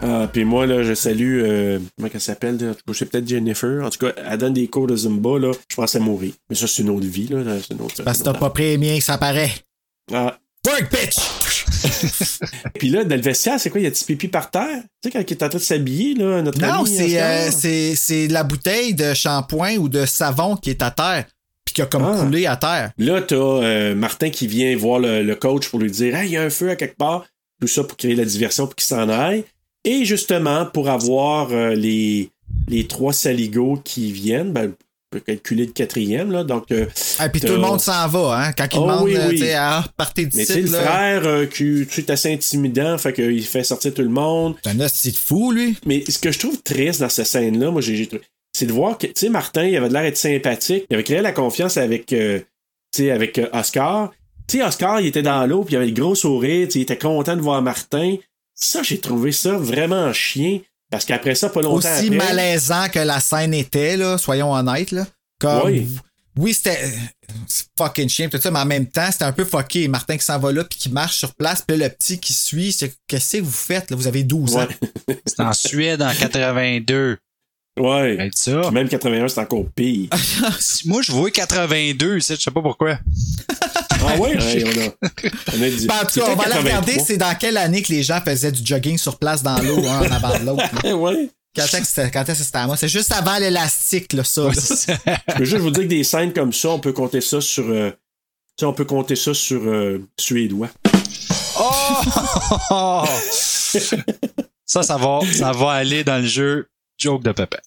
Ah, 0.00 0.28
puis 0.32 0.44
moi, 0.44 0.66
là, 0.66 0.82
je 0.84 0.94
salue, 0.94 1.42
euh, 1.42 1.78
comment 1.96 2.08
elle 2.12 2.20
s'appelle, 2.20 2.74
je 2.86 2.92
sais 2.92 3.04
peut-être 3.06 3.26
Jennifer. 3.26 3.84
En 3.84 3.90
tout 3.90 4.06
cas, 4.06 4.12
elle 4.30 4.38
donne 4.38 4.52
des 4.52 4.68
cours 4.68 4.86
de 4.86 4.94
Zumba, 4.96 5.38
là. 5.38 5.50
Je 5.68 5.74
pense 5.76 5.94
à 5.96 5.98
mourir. 5.98 6.32
Mais 6.48 6.54
ça, 6.56 6.66
c'est 6.68 6.82
une 6.82 6.90
autre 6.90 7.06
vie, 7.06 7.26
là. 7.28 7.38
C'est 7.66 7.74
une 7.74 7.80
autre, 7.82 8.02
Parce 8.04 8.18
que 8.18 8.24
t'as 8.24 8.34
pas 8.34 8.50
pris 8.50 8.64
les 8.64 8.78
miens 8.78 9.00
ça 9.00 9.18
paraît. 9.18 9.50
Ah. 10.12 10.38
Work, 10.66 10.90
bitch! 10.92 11.16
Puis 12.78 12.90
là, 12.90 13.04
dans 13.04 13.14
le 13.16 13.22
vestiaire, 13.22 13.58
c'est 13.58 13.70
quoi? 13.70 13.80
Il 13.80 13.84
y 13.84 13.86
a 13.86 13.90
petit 13.90 14.04
pipi 14.04 14.28
par 14.28 14.50
terre? 14.50 14.82
Tu 15.02 15.08
sais, 15.08 15.10
quand 15.10 15.20
il 15.20 15.30
est 15.32 15.42
en 15.42 15.48
train 15.48 15.58
de 15.58 15.62
s'habiller, 15.62 16.14
là, 16.14 16.42
notre 16.42 16.60
Non, 16.60 16.84
c'est, 16.84 17.20
euh, 17.20 17.50
c'est, 17.50 17.94
c'est 17.94 18.28
la 18.28 18.42
bouteille 18.44 18.94
de 18.94 19.14
shampoing 19.14 19.76
ou 19.76 19.88
de 19.88 20.04
savon 20.04 20.56
qui 20.56 20.70
est 20.70 20.82
à 20.82 20.90
terre, 20.90 21.24
puis 21.64 21.74
qui 21.74 21.82
a 21.82 21.86
comme 21.86 22.04
Ah. 22.04 22.18
coulé 22.24 22.46
à 22.46 22.56
terre. 22.56 22.90
Là, 22.98 23.22
t'as 23.22 23.36
euh, 23.36 23.94
Martin 23.94 24.30
qui 24.30 24.46
vient 24.46 24.76
voir 24.76 24.98
le, 24.98 25.22
le 25.22 25.34
coach 25.36 25.68
pour 25.68 25.78
lui 25.78 25.90
dire 25.90 26.14
Hey, 26.16 26.28
il 26.28 26.32
y 26.32 26.36
a 26.36 26.42
un 26.42 26.50
feu 26.50 26.70
à 26.70 26.76
quelque 26.76 26.96
part. 26.96 27.24
Tout 27.60 27.68
ça 27.68 27.82
pour 27.84 27.96
créer 27.96 28.14
la 28.14 28.24
diversion 28.24 28.66
pour 28.66 28.74
qu'il 28.76 28.86
s'en 28.86 29.08
aille. 29.08 29.44
Et 29.84 30.04
justement, 30.04 30.66
pour 30.66 30.88
avoir 30.88 31.52
euh, 31.52 31.74
les, 31.74 32.30
les 32.68 32.86
trois 32.86 33.12
saligots 33.12 33.80
qui 33.84 34.12
viennent, 34.12 34.52
ben, 34.52 34.72
on 35.10 35.16
peut 35.16 35.20
calculer 35.20 35.64
le 35.66 35.72
quatrième. 35.72 36.30
Là, 36.30 36.44
donc, 36.44 36.70
euh, 36.70 36.84
Et 37.24 37.28
puis 37.30 37.40
tout 37.40 37.52
le 37.54 37.58
monde 37.58 37.80
s'en 37.80 38.06
va, 38.08 38.42
hein, 38.48 38.52
quand 38.52 38.66
il 38.70 38.78
Oh, 38.78 38.82
demande, 38.82 39.04
oui, 39.04 39.16
euh, 39.16 39.28
oui. 39.30 39.50
ah, 39.56 39.84
partez 39.96 40.26
du 40.26 40.36
Mais 40.36 40.44
site, 40.44 40.54
c'est 40.54 40.60
le 40.62 40.70
là. 40.72 40.82
frère 40.82 41.22
euh, 41.26 41.46
qui 41.46 41.86
est 41.96 42.10
assez 42.10 42.32
intimidant, 42.32 42.98
fait 42.98 43.14
qu'il 43.14 43.42
fait 43.46 43.64
sortir 43.64 43.94
tout 43.94 44.02
le 44.02 44.08
monde. 44.10 44.56
C'est 44.62 44.70
un 44.70 44.80
hostie 44.80 45.12
de 45.12 45.16
fou, 45.16 45.50
lui. 45.52 45.76
Mais 45.86 46.04
ce 46.08 46.18
que 46.18 46.30
je 46.30 46.38
trouve 46.38 46.60
triste 46.62 47.00
dans 47.00 47.08
cette 47.08 47.26
scène-là, 47.26 47.70
moi, 47.70 47.80
j'ai, 47.80 48.06
c'est 48.52 48.66
de 48.66 48.72
voir 48.72 48.98
que, 48.98 49.06
tu 49.06 49.12
sais, 49.16 49.28
Martin, 49.30 49.64
il 49.64 49.76
avait 49.76 49.88
l'air 49.88 50.02
d'être 50.02 50.18
sympathique. 50.18 50.84
Il 50.90 50.94
avait 50.94 51.04
créé 51.04 51.22
la 51.22 51.32
confiance 51.32 51.78
avec, 51.78 52.12
euh, 52.12 52.40
avec 52.98 53.40
Oscar. 53.54 54.12
Tu 54.46 54.58
sais, 54.58 54.64
Oscar, 54.64 55.00
il 55.00 55.06
était 55.06 55.22
dans 55.22 55.46
l'eau, 55.46 55.62
puis 55.64 55.74
il 55.74 55.76
avait 55.78 55.86
le 55.86 55.92
gros 55.92 56.14
sourire, 56.14 56.68
il 56.74 56.80
était 56.82 56.98
content 56.98 57.36
de 57.36 57.40
voir 57.40 57.62
Martin. 57.62 58.16
Ça, 58.60 58.82
j'ai 58.82 58.98
trouvé 58.98 59.32
ça 59.32 59.56
vraiment 59.56 60.12
chien. 60.12 60.60
Parce 60.90 61.04
qu'après 61.04 61.34
ça, 61.34 61.50
pas 61.50 61.60
longtemps 61.60 61.76
Aussi 61.76 62.06
après... 62.06 62.16
malaisant 62.16 62.88
que 62.88 62.98
la 62.98 63.20
scène 63.20 63.52
était, 63.52 63.96
là, 63.96 64.16
soyons 64.16 64.52
honnêtes, 64.52 64.90
là. 64.90 65.06
Comme, 65.38 65.66
Oui. 65.66 65.86
oui, 66.38 66.54
c'était 66.54 66.90
c'est 67.46 67.66
fucking 67.76 68.08
chien, 68.08 68.28
tout 68.30 68.40
ça, 68.40 68.50
mais 68.50 68.58
en 68.58 68.64
même 68.64 68.86
temps, 68.86 69.10
c'était 69.12 69.24
un 69.26 69.32
peu 69.32 69.44
fucké. 69.44 69.86
Martin 69.86 70.16
qui 70.16 70.24
s'en 70.24 70.38
va 70.38 70.50
là, 70.50 70.64
puis 70.64 70.78
qui 70.78 70.88
marche 70.88 71.16
sur 71.18 71.34
place, 71.34 71.62
puis 71.66 71.76
là, 71.76 71.88
le 71.88 71.94
petit 71.94 72.18
qui 72.18 72.32
suit, 72.32 72.72
c'est 72.72 72.92
qu'est-ce 73.06 73.36
que 73.36 73.42
vous 73.42 73.52
faites, 73.52 73.90
là? 73.90 73.96
Vous 73.96 74.06
avez 74.06 74.24
12 74.24 74.56
ans. 74.56 74.66
C'est 75.26 75.40
en 75.40 75.52
Suède 75.52 76.00
en 76.00 76.10
82. 76.12 77.18
Ouais. 77.78 78.16
Être 78.18 78.36
ça. 78.36 78.60
Puis 78.62 78.70
même 78.72 78.88
81, 78.88 79.28
c'est 79.28 79.40
encore 79.40 79.66
pire. 79.76 80.08
Moi, 80.86 81.02
je 81.02 81.12
vois 81.12 81.30
82, 81.30 82.16
ici, 82.18 82.34
je 82.34 82.40
sais 82.40 82.50
pas 82.50 82.62
pourquoi. 82.62 82.98
Ah 84.06 84.16
ouais? 84.18 84.36
Ouais, 84.36 84.64
on 84.64 84.80
a, 84.80 85.56
on 85.56 85.62
a 85.62 85.70
dit. 85.70 85.86
Ben, 85.86 85.94
en 86.02 86.06
tout 86.06 86.20
cas, 86.20 86.26
on 86.30 86.36
va 86.36 86.44
aller 86.44 86.54
regarder 86.54 86.98
c'est 86.98 87.16
dans 87.16 87.34
quelle 87.34 87.56
année 87.56 87.82
que 87.82 87.92
les 87.92 88.02
gens 88.02 88.20
faisaient 88.24 88.52
du 88.52 88.64
jogging 88.64 88.98
sur 88.98 89.18
place 89.18 89.42
dans 89.42 89.58
l'eau, 89.60 89.86
un 89.86 90.00
en 90.00 90.10
avant 90.12 90.38
de 90.38 90.44
l'autre. 90.44 90.92
ouais. 90.94 91.30
Quand 91.56 91.64
est-ce 91.64 91.78
que 91.78 92.34
c'était 92.44 92.58
à 92.58 92.66
moi? 92.66 92.76
C'est 92.76 92.88
juste 92.88 93.12
avant 93.12 93.38
l'élastique, 93.38 94.12
là, 94.12 94.22
ça. 94.22 94.42
là. 94.44 94.52
Je 95.28 95.34
peux 95.34 95.44
juste 95.44 95.60
vous 95.62 95.70
dire 95.70 95.84
que 95.84 95.88
des 95.88 96.04
scènes 96.04 96.32
comme 96.32 96.52
ça, 96.52 96.70
on 96.70 96.78
peut 96.78 96.92
compter 96.92 97.20
ça 97.20 97.40
sur. 97.40 97.64
euh, 97.68 97.90
tu 97.90 97.96
sais, 98.60 98.66
on 98.66 98.72
peut 98.72 98.84
compter 98.84 99.16
ça 99.16 99.34
sur 99.34 99.60
euh, 99.64 99.98
suédois. 100.18 100.68
Oh! 101.60 103.04
ça, 104.64 104.82
ça 104.82 104.96
va, 104.96 105.20
ça 105.32 105.52
va 105.52 105.72
aller 105.72 106.04
dans 106.04 106.18
le 106.18 106.26
jeu 106.26 106.68
joke 106.98 107.22
de 107.22 107.32
Pépé. 107.32 107.58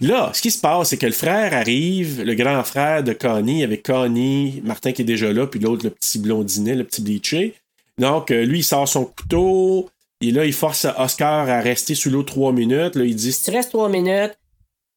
Là, 0.00 0.30
ce 0.32 0.42
qui 0.42 0.50
se 0.50 0.60
passe, 0.60 0.90
c'est 0.90 0.96
que 0.96 1.06
le 1.06 1.12
frère 1.12 1.52
arrive, 1.54 2.22
le 2.22 2.34
grand 2.34 2.62
frère 2.62 3.02
de 3.02 3.12
Connie, 3.12 3.64
avec 3.64 3.82
Connie, 3.82 4.60
Martin 4.64 4.92
qui 4.92 5.02
est 5.02 5.04
déjà 5.04 5.32
là, 5.32 5.46
puis 5.46 5.58
l'autre, 5.58 5.84
le 5.84 5.90
petit 5.90 6.18
blondinet, 6.18 6.76
le 6.76 6.84
petit 6.84 7.02
bleaché. 7.02 7.54
Donc, 7.98 8.30
euh, 8.30 8.44
lui, 8.44 8.60
il 8.60 8.64
sort 8.64 8.88
son 8.88 9.06
couteau, 9.06 9.90
et 10.20 10.30
là, 10.30 10.44
il 10.44 10.52
force 10.52 10.86
Oscar 10.96 11.48
à 11.48 11.60
rester 11.60 11.94
sous 11.94 12.10
l'eau 12.10 12.22
trois 12.22 12.52
minutes. 12.52 12.94
Là, 12.94 13.04
il 13.04 13.14
dit 13.14 13.32
Si 13.32 13.44
tu 13.44 13.50
restes 13.50 13.70
trois 13.70 13.88
minutes, 13.88 14.38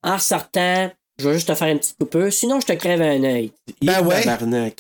en 0.04 0.20
sortant, 0.20 0.92
je 1.20 1.28
vais 1.28 1.34
juste 1.36 1.48
te 1.48 1.56
faire 1.56 1.68
une 1.68 1.80
petite 1.80 1.98
coupure, 1.98 2.34
sinon 2.34 2.60
je 2.60 2.66
te 2.66 2.74
crève 2.74 3.02
un 3.02 3.24
œil. 3.24 3.52
Ben 3.82 4.04
ouais. 4.06 4.24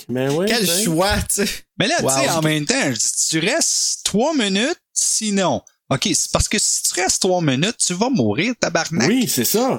Ben 0.09 0.31
ouais, 0.31 0.45
Quel 0.47 0.67
sais. 0.67 0.83
choix, 0.83 1.15
tu 1.29 1.45
sais. 1.45 1.49
Mais 1.77 1.87
là, 1.87 1.95
tu 1.99 2.09
sais, 2.09 2.29
en 2.29 2.41
même 2.41 2.65
temps, 2.65 2.91
je 2.91 2.97
dis, 2.97 3.11
tu 3.29 3.39
restes 3.39 4.03
trois 4.03 4.33
minutes, 4.33 4.81
sinon. 4.93 5.61
OK, 5.91 6.09
c'est 6.13 6.31
parce 6.31 6.47
que 6.47 6.57
si 6.59 6.84
tu 6.84 6.99
restes 7.01 7.22
trois 7.22 7.41
minutes, 7.41 7.77
tu 7.85 7.93
vas 7.93 8.09
mourir, 8.09 8.53
tabarnak. 8.59 9.07
Oui, 9.07 9.27
c'est 9.27 9.45
ça. 9.45 9.77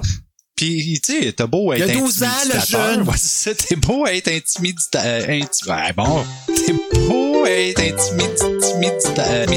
Puis, 0.55 1.01
tu 1.03 1.21
sais, 1.23 1.33
t'as 1.33 1.47
beau 1.47 1.73
Il 1.73 1.81
être 1.81 1.87
y 1.87 1.91
a 1.91 1.99
12 1.99 2.23
ans, 2.23 2.27
le 2.53 2.59
jeune. 2.67 3.01
Ouais, 3.07 3.17
c'est 3.17 3.55
ça, 3.55 3.55
t'es 3.55 3.75
beau 3.75 4.05
être 4.05 4.27
intimidateur. 4.27 5.27
inti- 5.27 5.67
ouais, 5.67 5.93
bon. 5.93 6.23
T'es 6.47 6.73
beau 7.07 7.22
être 7.47 7.79
intimidateur. 7.81 9.47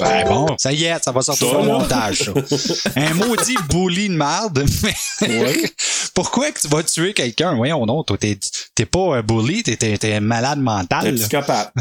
Ouais, 0.00 0.24
bon. 0.24 0.46
Ça 0.58 0.72
y 0.72 0.84
est, 0.84 1.02
ça 1.02 1.12
va 1.12 1.22
sortir 1.22 1.58
au 1.58 1.62
montage, 1.62 2.24
ça. 2.24 2.32
Un 2.96 3.14
maudit 3.14 3.56
bully 3.70 4.08
de. 4.08 4.64
Mais 4.82 4.94
Ouais. 5.40 5.70
pourquoi 6.14 6.50
que 6.50 6.60
tu 6.60 6.68
vas 6.68 6.82
tuer 6.82 7.12
quelqu'un? 7.12 7.54
Voyons 7.54 7.86
non, 7.86 8.02
toi, 8.02 8.16
t'es, 8.18 8.38
pas 8.86 9.16
un 9.16 9.22
bully, 9.22 9.62
t'es, 9.62 10.14
un 10.14 10.20
malade 10.20 10.58
Un 10.58 10.62
mental. 10.62 11.04
là. 11.04 11.12
psychopathe. 11.12 11.72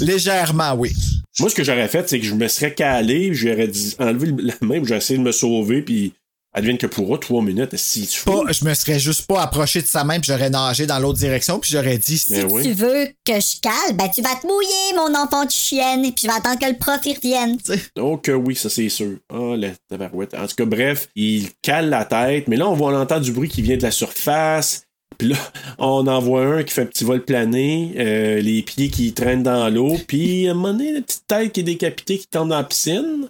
Légèrement, 0.00 0.74
oui. 0.74 0.92
Moi, 1.38 1.48
ce 1.48 1.54
que 1.54 1.64
j'aurais 1.64 1.88
fait, 1.88 2.08
c'est 2.08 2.18
que 2.20 2.26
je 2.26 2.34
me 2.34 2.48
serais 2.48 2.74
calé, 2.74 3.32
j'aurais 3.32 3.68
dit 3.68 3.94
enlever 3.98 4.26
le- 4.28 4.42
la 4.42 4.54
main, 4.60 4.80
j'aurais 4.84 4.98
essayé 4.98 5.18
de 5.18 5.24
me 5.24 5.32
sauver, 5.32 5.80
puis 5.82 6.12
advienne 6.52 6.78
que 6.78 6.86
pourra, 6.86 7.18
trois 7.18 7.42
minutes, 7.42 7.76
si 7.76 8.06
tu. 8.06 8.22
Pas, 8.24 8.42
je 8.50 8.64
me 8.64 8.74
serais 8.74 8.98
juste 8.98 9.26
pas 9.26 9.42
approché 9.42 9.82
de 9.82 9.86
sa 9.86 10.04
main, 10.04 10.18
puis 10.18 10.32
j'aurais 10.32 10.50
nagé 10.50 10.86
dans 10.86 10.98
l'autre 10.98 11.18
direction, 11.18 11.58
puis 11.58 11.70
j'aurais 11.72 11.98
dit. 11.98 12.22
Ben 12.28 12.48
Si 12.48 12.54
oui. 12.54 12.62
tu 12.64 12.72
veux 12.72 13.06
que 13.24 13.34
je 13.40 13.60
cale, 13.60 13.94
ben 13.96 14.08
tu 14.12 14.20
vas 14.22 14.34
te 14.34 14.46
mouiller, 14.46 14.94
mon 14.96 15.14
enfant 15.18 15.44
de 15.44 15.50
chienne, 15.50 16.04
et 16.04 16.12
puis 16.12 16.22
je 16.22 16.26
vais 16.26 16.34
attendre 16.36 16.58
que 16.58 16.66
le 16.66 16.76
prof 16.76 17.00
y 17.04 17.14
revienne. 17.14 17.58
Donc 17.96 18.28
euh, 18.28 18.34
oui, 18.34 18.56
ça 18.56 18.68
c'est 18.68 18.88
sûr. 18.88 19.18
Ah, 19.32 19.54
la 19.56 19.70
tabarouette. 19.88 20.34
En 20.34 20.46
tout 20.46 20.56
cas, 20.56 20.64
bref, 20.64 21.08
il 21.14 21.48
cale 21.62 21.88
la 21.88 22.04
tête, 22.04 22.48
mais 22.48 22.56
là, 22.56 22.68
on 22.68 22.74
voit 22.74 22.92
on 22.92 22.96
entend 23.00 23.20
du 23.20 23.32
bruit 23.32 23.48
qui 23.48 23.62
vient 23.62 23.76
de 23.76 23.82
la 23.82 23.90
surface. 23.90 24.82
Puis 25.18 25.28
là, 25.28 25.36
on 25.78 26.06
en 26.06 26.18
voit 26.20 26.44
un 26.44 26.62
qui 26.64 26.72
fait 26.74 26.82
un 26.82 26.86
petit 26.86 27.04
vol 27.04 27.24
plané, 27.24 27.94
euh, 27.98 28.40
les 28.40 28.62
pieds 28.62 28.88
qui 28.90 29.12
traînent 29.12 29.42
dans 29.42 29.68
l'eau, 29.68 29.96
puis 30.08 30.48
à 30.48 30.52
un 30.52 30.54
moment 30.54 30.72
donné, 30.72 30.92
la 30.94 31.02
petite 31.02 31.26
tête 31.26 31.52
qui 31.52 31.60
est 31.60 31.64
décapitée 31.64 32.18
qui 32.18 32.26
tombe 32.26 32.48
dans 32.48 32.56
la 32.56 32.64
piscine. 32.64 33.28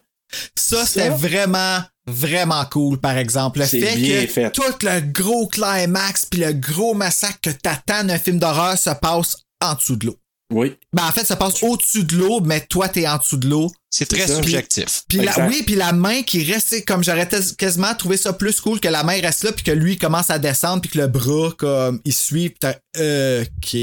Ça, 0.55 0.87
c'était 0.87 1.09
vraiment, 1.09 1.79
vraiment 2.11 2.65
cool, 2.67 2.99
par 2.99 3.17
exemple. 3.17 3.61
Le 3.61 3.67
C'est 3.67 3.81
fait 3.81 3.97
bien 3.97 4.27
que 4.27 4.33
fait. 4.33 4.51
tout 4.51 4.63
le 4.83 5.01
gros 5.01 5.47
climax 5.49 6.27
puis 6.27 6.41
le 6.41 6.53
gros 6.53 6.95
massacre 6.95 7.41
que 7.43 7.51
t'attends 7.51 8.05
d'un 8.05 8.19
film 8.19 8.39
d'horreur 8.39 8.77
se 8.77 8.91
passe 8.91 9.39
en 9.63 9.75
dessous 9.75 9.97
de 9.97 10.07
l'eau. 10.07 10.17
Oui. 10.53 10.77
Ben, 10.93 11.07
en 11.07 11.13
fait, 11.13 11.25
ça 11.25 11.37
passe 11.37 11.63
au-dessus 11.63 12.05
de 12.05 12.17
l'eau, 12.17 12.41
mais 12.41 12.61
toi, 12.61 12.89
t'es 12.89 13.07
en 13.07 13.19
dessous 13.19 13.37
de 13.37 13.49
l'eau. 13.49 13.71
C'est 13.89 14.07
très 14.07 14.27
ça. 14.27 14.37
subjectif. 14.37 15.03
Puis 15.09 15.19
la, 15.19 15.49
oui, 15.49 15.63
puis 15.65 15.77
la 15.77 15.93
main 15.93 16.23
qui 16.23 16.43
reste, 16.43 16.69
c'est 16.71 16.83
comme 16.83 17.05
j'aurais 17.05 17.29
quasiment 17.57 17.95
trouvé 17.95 18.17
ça 18.17 18.33
plus 18.33 18.61
cool 18.61 18.81
que 18.81 18.89
la 18.89 19.05
main 19.05 19.21
reste 19.21 19.45
là, 19.45 19.53
puis 19.53 19.65
que 19.65 19.71
lui 19.71 19.97
commence 19.97 20.31
à 20.31 20.39
descendre, 20.39 20.83
puis 20.83 20.91
que 20.91 20.99
le 20.99 21.07
bras, 21.07 21.53
comme, 21.57 22.01
il 22.05 22.13
suit, 22.13 22.51
puis 22.51 22.59
t'as, 22.61 22.75
euh, 22.99 23.45
ok. 23.45 23.81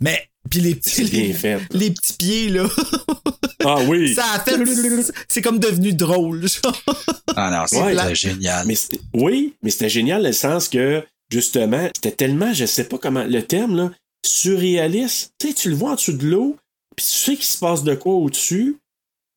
Mais, 0.00 0.28
puis 0.50 0.60
les 0.60 0.74
petits, 0.74 1.04
les, 1.04 1.32
fait. 1.32 1.60
les 1.72 1.90
petits 1.90 2.12
pieds, 2.14 2.48
là, 2.48 2.66
Ah 3.64 3.76
oui. 3.86 4.14
ça 4.16 4.24
a 4.34 4.40
fait, 4.40 4.58
c'est 5.28 5.40
comme 5.42 5.58
devenu 5.58 5.92
drôle, 5.92 6.46
genre. 6.48 6.82
Ah 7.36 7.66
non, 7.72 7.80
Ouais. 7.80 7.96
euh, 7.98 8.14
génial. 8.14 8.66
Mais 8.66 8.74
c'était- 8.74 9.00
oui, 9.14 9.54
mais 9.62 9.70
c'était 9.70 9.88
génial 9.88 10.22
dans 10.22 10.28
le 10.28 10.32
sens 10.34 10.68
que, 10.68 11.02
justement, 11.30 11.88
c'était 11.94 12.14
tellement, 12.16 12.52
je 12.52 12.66
sais 12.66 12.84
pas 12.84 12.98
comment, 12.98 13.24
le 13.24 13.42
terme, 13.42 13.76
là, 13.76 13.90
surréaliste. 14.26 15.32
Tu 15.38 15.48
sais, 15.48 15.54
tu 15.54 15.68
le 15.70 15.74
vois 15.76 15.92
en 15.92 15.94
dessous 15.94 16.12
de 16.12 16.26
l'eau, 16.26 16.56
puis 16.96 17.06
tu 17.06 17.12
sais 17.12 17.34
qu'il 17.36 17.44
se 17.44 17.58
passe 17.58 17.82
de 17.84 17.94
quoi 17.94 18.14
au-dessus, 18.14 18.76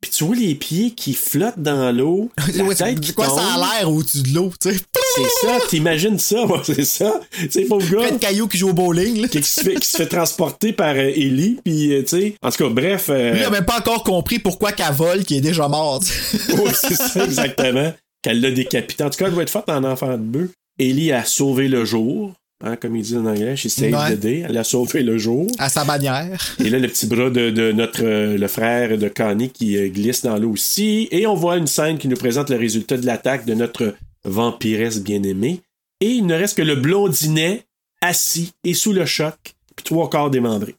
puis 0.08 0.12
tu 0.16 0.24
vois 0.24 0.36
les 0.36 0.54
pieds 0.54 0.92
qui 0.92 1.16
flottent 1.16 1.58
dans 1.58 1.92
l'eau, 1.92 2.30
la 2.56 2.76
tête 2.76 3.00
qui 3.00 3.12
quoi 3.14 3.26
tombe. 3.26 3.40
ça 3.40 3.54
a 3.56 3.58
l'air 3.80 3.92
au-dessus 3.92 4.22
de 4.22 4.36
l'eau, 4.36 4.52
tu 4.62 4.72
sais. 4.72 4.78
C'est 5.16 5.48
ça, 5.48 5.58
t'imagines 5.68 6.20
ça, 6.20 6.46
c'est 6.64 6.86
ça. 6.86 7.20
Pauvre 7.68 7.88
Plein 7.88 8.02
gars 8.02 8.12
de 8.12 8.18
cailloux 8.18 8.48
qui 8.48 8.58
jouent 8.60 8.70
au 8.70 8.74
bowling, 8.74 9.22
là. 9.22 9.28
qui 9.28 9.42
se 9.42 9.62
fait, 9.62 9.74
qui 9.76 9.88
se 9.88 9.98
fait 9.98 10.06
transporter 10.06 10.74
par 10.74 10.94
euh, 10.96 11.10
Ellie, 11.16 11.58
puis 11.64 11.92
euh, 11.94 12.02
tu 12.04 12.08
sais, 12.10 12.36
en 12.44 12.52
tout 12.52 12.64
cas, 12.64 12.70
bref. 12.70 13.08
euh, 13.10 13.32
Lui, 13.32 13.40
il 13.40 13.44
a 13.46 13.50
même 13.50 13.66
pas 13.66 13.80
encore 13.80 14.04
compris 14.04 14.38
pourquoi 14.38 14.72
qu'elle 14.74 14.94
vole, 14.94 15.24
qui 15.24 15.38
est 15.38 15.42
déjà 15.42 15.68
morte. 15.68 16.04
Ouais, 16.54 16.72
c'est 16.74 16.96
ça, 16.96 17.24
exactement. 17.26 17.92
Qu'elle 18.22 18.42
l'a 18.42 18.52
décapité. 18.52 19.04
En 19.04 19.10
tout 19.10 19.18
cas, 19.18 19.26
elle 19.26 19.34
doit 19.34 19.44
être 19.44 19.50
forte 19.50 19.70
en 19.70 19.84
enfant 19.84 20.12
de 20.12 20.18
bœuf. 20.24 20.50
Ellie 20.78 21.12
a 21.12 21.24
sauvé 21.26 21.68
le 21.68 21.86
jour, 21.86 22.34
hein, 22.64 22.76
comme 22.76 22.96
ils 22.96 23.04
disent 23.04 23.18
en 23.18 23.26
anglais. 23.26 23.56
She 23.56 23.68
saved 23.70 23.94
Ouais. 23.94 24.16
the 24.16 24.20
day. 24.20 24.46
Elle 24.48 24.58
a 24.58 24.64
sauvé 24.64 25.04
le 25.04 25.18
jour. 25.18 25.48
à 25.60 25.70
sa 25.70 25.84
bannière. 25.86 26.56
Et 26.60 26.70
là, 26.70 26.80
le 26.80 26.88
petit 26.88 27.06
bras 27.08 27.30
de, 27.30 27.50
de 27.50 27.72
notre 27.72 28.04
euh, 28.04 28.38
le 28.38 28.48
frère 28.48 28.98
de 28.98 29.08
Connie 29.10 29.50
qui 29.50 29.78
euh, 29.78 29.88
glisse 29.90 30.22
dans 30.24 30.38
l'eau 30.38 30.52
aussi. 30.52 31.08
Et 31.12 31.28
on 31.28 31.36
voit 31.36 31.58
une 31.58 31.68
scène 31.68 31.98
qui 31.98 32.08
nous 32.08 32.18
présente 32.18 32.50
le 32.50 32.58
résultat 32.58 32.98
de 32.98 33.06
l'attaque 33.06 33.46
de 33.46 33.54
notre 33.54 33.96
vampiresse 34.24 35.02
bien-aimée. 35.02 35.62
Et 36.02 36.10
il 36.10 36.26
ne 36.26 36.34
reste 36.36 36.58
que 36.58 36.62
le 36.64 36.76
blondinet 36.76 37.64
assis 38.02 38.52
et 38.64 38.74
sous 38.74 38.92
le 38.94 39.06
choc, 39.06 39.36
puis 39.76 39.84
trois 39.84 40.10
corps 40.10 40.30
démembrés. 40.30 40.76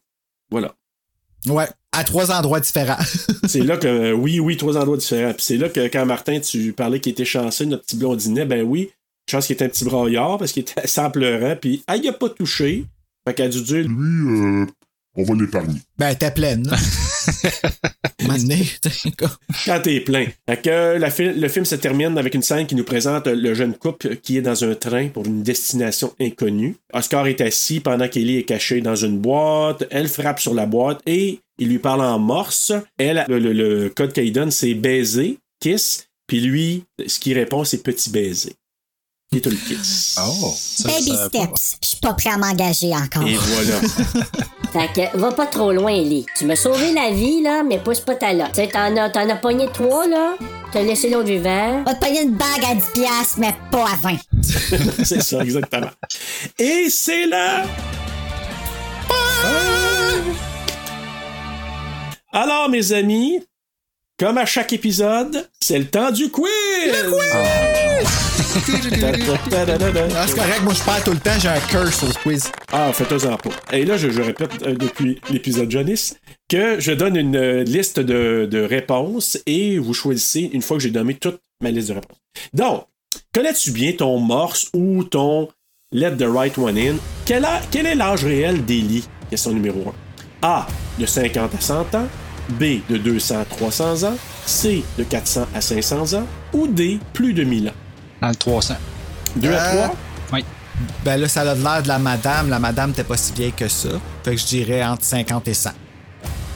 Voilà. 0.51 0.75
Ouais, 1.47 1.67
à 1.93 2.05
trois 2.05 2.31
endroits 2.33 2.61
différents. 2.61 2.99
C'est 3.47 3.61
là 3.63 3.77
que, 3.77 3.87
euh, 3.87 4.13
oui, 4.13 4.41
oui, 4.41 4.57
trois 4.57 4.77
endroits 4.77 4.97
différents. 4.97 5.33
Puis 5.33 5.43
c'est 5.45 5.57
là 5.57 5.69
que 5.69 5.87
quand 5.89 6.05
Martin, 6.05 6.41
tu 6.41 6.73
parlais 6.73 7.01
qu'il 7.01 7.13
était 7.13 7.25
chanceux, 7.25 7.65
notre 7.65 7.85
petit 7.85 7.97
blondinet, 7.97 8.45
ben 8.45 8.63
oui, 8.63 8.91
chance 9.31 9.47
qu'il 9.47 9.55
était 9.55 9.65
un 9.65 9.69
petit 9.69 9.85
braillard 9.85 10.39
parce 10.39 10.53
qu'il 10.53 10.63
était 10.63 11.01
en 11.01 11.11
pleurant, 11.11 11.57
puis 11.61 11.83
ah, 11.87 11.97
il 11.97 12.09
a 12.09 12.13
pas 12.13 12.29
touché. 12.29 12.85
Fait 13.27 13.35
qu'elle 13.35 13.47
a 13.47 13.49
dû 13.51 13.63
dire, 13.63 13.87
Lui, 13.89 14.63
euh, 14.63 14.67
on 15.17 15.25
va 15.25 15.35
l'épargner. 15.35 15.81
Ben, 15.99 16.15
t'es 16.15 16.31
pleine. 16.31 16.71
quand 19.67 19.81
t'es 19.81 20.01
plein. 20.01 20.27
Fait 20.49 20.63
que 20.63 20.71
euh, 20.71 20.99
la 20.99 21.11
fi- 21.11 21.33
le 21.33 21.49
film 21.49 21.65
se 21.65 21.75
termine 21.75 22.17
avec 22.19 22.35
une 22.35 22.43
scène 22.43 22.67
qui 22.67 22.75
nous 22.75 22.85
présente 22.85 23.27
le 23.27 23.55
jeune 23.55 23.75
couple 23.75 24.17
qui 24.17 24.37
est 24.37 24.43
dans 24.43 24.65
un 24.65 24.75
train 24.75 25.09
pour 25.09 25.27
une 25.27 25.43
destination 25.43 26.13
inconnue. 26.21 26.77
Oscar 26.93 27.27
est 27.27 27.41
assis 27.41 27.81
pendant 27.81 28.09
qu'Ellie 28.09 28.39
est 28.39 28.43
cachée 28.45 28.81
dans 28.81 28.97
une 28.97 29.19
boîte. 29.19 29.85
Elle 29.91 30.09
frappe 30.09 30.41
sur 30.41 30.55
la 30.55 30.67
boîte 30.67 31.01
et 31.07 31.41
il 31.59 31.69
lui 31.69 31.79
parle 31.79 32.03
en 32.03 32.19
morse. 32.19 32.73
Elle, 32.99 33.25
le, 33.29 33.39
le- 33.39 33.53
le 33.53 33.89
code 33.91 34.13
qu'elle 34.13 34.33
donne, 34.33 34.51
c'est 34.51 34.75
baiser, 34.75 35.39
kiss. 35.61 36.09
Puis 36.27 36.41
lui, 36.41 36.85
ce 37.07 37.19
qu'il 37.21 37.35
répond, 37.39 37.65
c'est 37.65 37.83
petit 37.83 38.11
baiser. 38.11 38.53
Little 39.33 39.57
kiss. 39.57 40.17
Oh, 40.21 40.55
ça, 40.57 40.89
Baby 40.89 41.11
ça- 41.11 41.27
steps, 41.29 41.77
je 41.83 41.89
suis 41.89 41.97
pas 41.99 42.15
prêt 42.15 42.31
à 42.31 42.39
m'engager 42.39 42.95
encore. 42.95 43.27
Et 43.27 43.35
voilà. 43.37 43.81
Fait 44.73 44.93
que 45.13 45.17
va 45.19 45.33
pas 45.33 45.47
trop 45.47 45.73
loin, 45.73 45.91
Ellie. 45.91 46.25
Tu 46.37 46.45
m'as 46.45 46.55
sauvé 46.55 46.93
la 46.93 47.11
vie, 47.11 47.43
là, 47.43 47.63
mais 47.65 47.79
pousse 47.81 47.99
pas 48.01 48.15
ta 48.15 48.33
lotte. 48.33 48.53
Tu 48.55 48.61
sais, 48.63 48.69
t'en 48.69 48.97
as, 48.97 49.11
t'en 49.11 49.29
as 49.29 49.35
pogné 49.37 49.67
trois, 49.75 50.07
là. 50.07 50.37
T'as 50.73 50.83
laissé 50.83 51.11
l'autre 51.11 51.27
vivant. 51.29 51.83
Va 51.85 51.95
te 51.95 52.05
payer 52.05 52.23
une 52.23 52.37
bague 52.37 52.65
à 52.71 52.75
10 52.77 52.83
piastres, 52.95 53.39
mais 53.39 53.55
pas 53.73 53.85
à 53.91 53.97
20. 53.97 54.17
c'est 55.05 55.23
ça, 55.23 55.41
exactement. 55.43 55.91
Et 56.59 56.89
c'est 56.89 57.27
là. 57.27 57.65
Alors, 62.33 62.69
mes 62.69 62.93
amis, 62.93 63.41
comme 64.19 64.39
à 64.39 64.47
chaque 64.47 64.73
épisode, 64.73 65.49
c'est 65.61 65.79
le 65.79 65.87
temps 65.87 66.11
du 66.11 66.31
quiz! 66.31 66.51
Ah, 67.35 67.45
c'est 70.27 70.35
correct, 70.35 70.63
moi 70.63 70.73
je 70.75 70.83
perds 70.83 71.05
tout 71.05 71.11
le 71.13 71.19
temps, 71.19 71.39
j'ai 71.39 71.49
un 71.49 71.61
curse 71.61 72.03
au 72.03 72.07
quiz. 72.23 72.51
Ah, 72.73 72.93
faites-en 72.93 73.37
pas. 73.37 73.51
Et 73.73 73.85
là, 73.85 73.97
je, 73.97 74.11
je 74.11 74.23
répète 74.23 74.51
euh, 74.63 74.75
depuis 74.75 75.21
l'épisode 75.31 75.71
Janice 75.71 76.17
que 76.49 76.81
je 76.81 76.93
donne 76.93 77.17
une 77.17 77.37
euh, 77.37 77.63
liste 77.65 78.01
de, 78.01 78.49
de 78.51 78.61
réponses 78.63 79.39
et 79.47 79.79
vous 79.79 79.93
choisissez 79.93 80.49
une 80.53 80.63
fois 80.63 80.79
que 80.79 80.83
j'ai 80.83 80.91
nommé 80.91 81.15
toute 81.15 81.39
ma 81.63 81.71
liste 81.71 81.89
de 81.89 81.95
réponses. 81.95 82.19
Donc, 82.55 82.85
connais-tu 83.35 83.71
bien 83.73 83.93
ton 83.93 84.19
morse 84.19 84.71
ou 84.75 85.05
ton 85.05 85.49
Let 85.93 86.17
the 86.17 86.25
Right 86.27 86.57
One 86.59 86.79
In? 86.79 86.97
Quel, 87.27 87.45
a- 87.45 87.61
quel 87.71 87.87
est 87.87 87.95
l'âge 87.95 88.25
réel 88.25 88.65
d'Ellie? 88.65 89.05
Question 89.31 89.53
numéro 89.53 89.93
1. 90.43 90.49
A. 90.49 90.67
De 90.99 91.05
50 91.07 91.55
à 91.55 91.61
100 91.61 91.95
ans. 91.95 92.09
B. 92.51 92.81
De 92.89 92.97
200 92.97 93.41
à 93.41 93.45
300 93.45 94.05
ans. 94.05 94.17
C. 94.45 94.85
De 94.99 95.05
400 95.05 95.47
à 95.55 95.61
500 95.61 96.15
ans. 96.19 96.27
Ou 96.53 96.67
D. 96.67 96.99
Plus 97.13 97.33
de 97.33 97.45
1000 97.45 97.69
ans. 97.69 97.73
Dans 98.23 98.29
le 98.29 98.35
300. 98.37 98.75
2 99.37 99.53
à 99.53 99.53
Euh, 99.53 99.73
3? 99.87 99.97
Oui. 100.33 100.45
Ben 101.05 101.17
là, 101.21 101.29
ça 101.29 101.41
a 101.43 101.55
l'air 101.55 101.83
de 101.83 101.89
la 101.89 101.99
madame. 101.99 102.49
La 102.51 102.59
madame 102.59 102.93
t'es 102.93 103.05
pas 103.05 103.17
si 103.17 103.33
vieille 103.33 103.53
que 103.53 103.69
ça. 103.69 103.89
Fait 104.25 104.35
que 104.35 104.41
je 104.41 104.47
dirais 104.47 104.85
entre 104.85 105.05
50 105.05 105.49
et 105.49 105.55
100. 105.55 105.71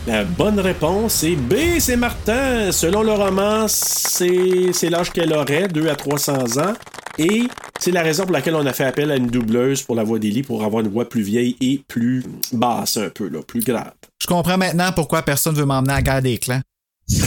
La 0.06 0.24
bonne 0.24 0.59
réponse 0.59 1.22
est 1.24 1.36
B, 1.36 1.55
c'est 1.78 1.97
Martin. 1.97 2.72
Selon 2.72 3.02
le 3.02 3.12
roman, 3.12 3.66
c'est 3.68 4.90
l'âge 4.90 5.10
qu'elle 5.10 5.32
aurait, 5.32 5.68
2 5.68 5.89
à 5.89 5.94
300 5.94 6.59
ans. 6.59 6.72
Et 7.18 7.43
c'est 7.78 7.90
la 7.90 8.02
raison 8.02 8.22
pour 8.24 8.32
laquelle 8.32 8.55
on 8.55 8.64
a 8.66 8.72
fait 8.72 8.85
appel 8.85 9.10
à 9.10 9.16
une 9.16 9.27
doubleuse 9.27 9.82
pour 9.82 9.94
la 9.94 10.02
voix 10.05 10.18
d'Élie, 10.18 10.43
pour 10.43 10.64
avoir 10.64 10.82
une 10.85 10.90
voix 10.90 11.09
plus 11.09 11.20
vieille 11.22 11.56
et 11.60 11.82
plus 11.86 12.24
basse 12.52 12.97
un 12.97 13.10
peu, 13.10 13.28
là, 13.28 13.40
plus 13.47 13.60
grave. 13.62 13.93
Je 14.22 14.27
comprends 14.27 14.56
maintenant 14.56 14.90
pourquoi 14.94 15.22
personne 15.22 15.55
veut 15.55 15.66
m'emmener 15.66 15.93
à 15.93 15.97
la 15.97 16.02
guerre 16.02 16.22
des 16.22 16.39
clans. 16.39 16.62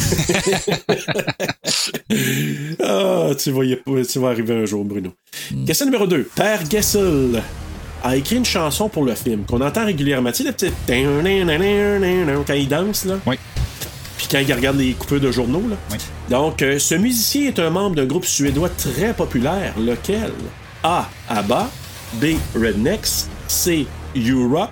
Ah, 2.86 3.30
tu 3.38 3.52
vas, 3.52 3.64
y- 3.66 3.82
tu 4.08 4.20
vas 4.20 4.30
arriver 4.30 4.54
un 4.56 4.66
jour, 4.66 4.84
Bruno. 4.86 5.14
Question 5.66 5.86
numéro 5.88 6.06
2. 6.06 6.30
Père 6.36 6.60
Gessel 6.70 7.42
a 8.04 8.16
écrit 8.18 8.36
une 8.36 8.46
chanson 8.46 8.90
pour 8.90 9.06
le 9.06 9.16
film 9.16 9.46
qu'on 9.46 9.62
entend 9.62 9.86
régulièrement. 9.86 10.32
Tu 10.32 10.44
sais, 10.44 10.44
la 10.44 10.54
petite. 10.54 10.74
Quand 10.88 12.54
il 12.54 12.68
danse, 12.68 13.06
là. 13.06 13.16
Oui. 13.26 13.38
Puis 14.18 14.28
quand 14.30 14.40
il 14.40 14.54
regarde 14.54 14.78
les 14.78 14.92
coupures 14.94 15.22
de 15.22 15.32
journaux, 15.32 15.64
là. 15.70 15.76
Oui. 15.92 15.98
Donc, 16.30 16.60
ce 16.60 16.96
musicien 16.96 17.48
est 17.48 17.60
un 17.60 17.70
membre 17.70 17.96
d'un 17.96 18.06
groupe 18.06 18.26
suédois 18.26 18.70
très 18.70 19.14
populaire. 19.14 19.74
Lequel 19.80 20.32
A. 20.84 21.08
ABBA. 21.30 21.70
B. 22.16 22.26
Rednecks. 22.56 23.28
C. 23.48 23.88
Europe. 24.16 24.70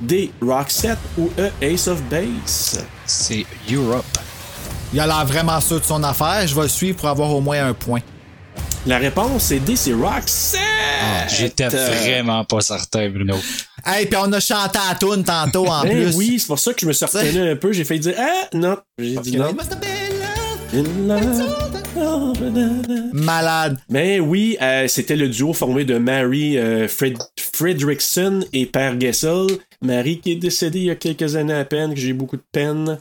D. 0.00 0.30
Roxette. 0.42 0.98
Ou 1.16 1.30
E. 1.38 1.50
Ace 1.62 1.88
of 1.88 2.02
Base. 2.04 2.84
C'est 3.06 3.46
Europe. 3.72 4.04
Il 4.92 5.00
a 5.00 5.06
l'air 5.06 5.24
vraiment 5.26 5.60
sûr 5.60 5.80
de 5.80 5.84
son 5.84 6.02
affaire. 6.02 6.46
Je 6.46 6.54
vais 6.54 6.62
le 6.62 6.68
suivre 6.68 6.98
pour 6.98 7.08
avoir 7.08 7.30
au 7.30 7.40
moins 7.40 7.66
un 7.66 7.74
point. 7.74 8.00
La 8.88 8.96
réponse 8.98 9.50
est 9.52 9.60
D. 9.60 9.76
C'est 9.76 9.92
Roxette. 9.92 10.58
J'étais 11.28 11.68
vraiment 11.68 12.44
pas 12.44 12.60
certain, 12.62 13.08
Bruno. 13.10 13.36
Hey, 13.84 14.06
puis 14.06 14.18
on 14.20 14.32
a 14.32 14.40
chanté 14.40 14.78
à 14.90 14.94
toune 14.94 15.22
tantôt 15.24 15.66
en 15.66 15.82
Ben 15.82 15.90
plus. 16.10 16.16
oui, 16.16 16.38
c'est 16.40 16.46
pour 16.46 16.58
ça 16.58 16.72
que 16.72 16.80
je 16.80 16.86
me 16.86 16.92
suis 16.92 17.04
retenu 17.04 17.50
un 17.50 17.56
peu. 17.56 17.72
J'ai 17.72 17.84
failli 17.84 18.00
dire 18.00 18.14
Ah, 18.18 18.48
non. 18.54 18.76
J'ai 18.98 19.16
dit 19.18 19.36
non. 19.36 19.54
Malade. 23.12 23.78
Mais 23.90 24.20
oui, 24.20 24.56
euh, 24.62 24.88
c'était 24.88 25.16
le 25.16 25.28
duo 25.28 25.52
formé 25.52 25.84
de 25.84 25.98
Mary 25.98 26.56
euh, 26.58 26.88
Fred- 26.88 27.18
Fredrickson 27.52 28.40
et 28.52 28.66
Père 28.66 28.98
Gessel. 28.98 29.46
Mary 29.82 30.18
qui 30.20 30.32
est 30.32 30.36
décédée 30.36 30.78
il 30.80 30.84
y 30.86 30.90
a 30.90 30.96
quelques 30.96 31.36
années 31.36 31.54
à 31.54 31.64
peine, 31.64 31.94
que 31.94 32.00
j'ai 32.00 32.12
beaucoup 32.12 32.36
de 32.36 32.44
peine. 32.52 32.98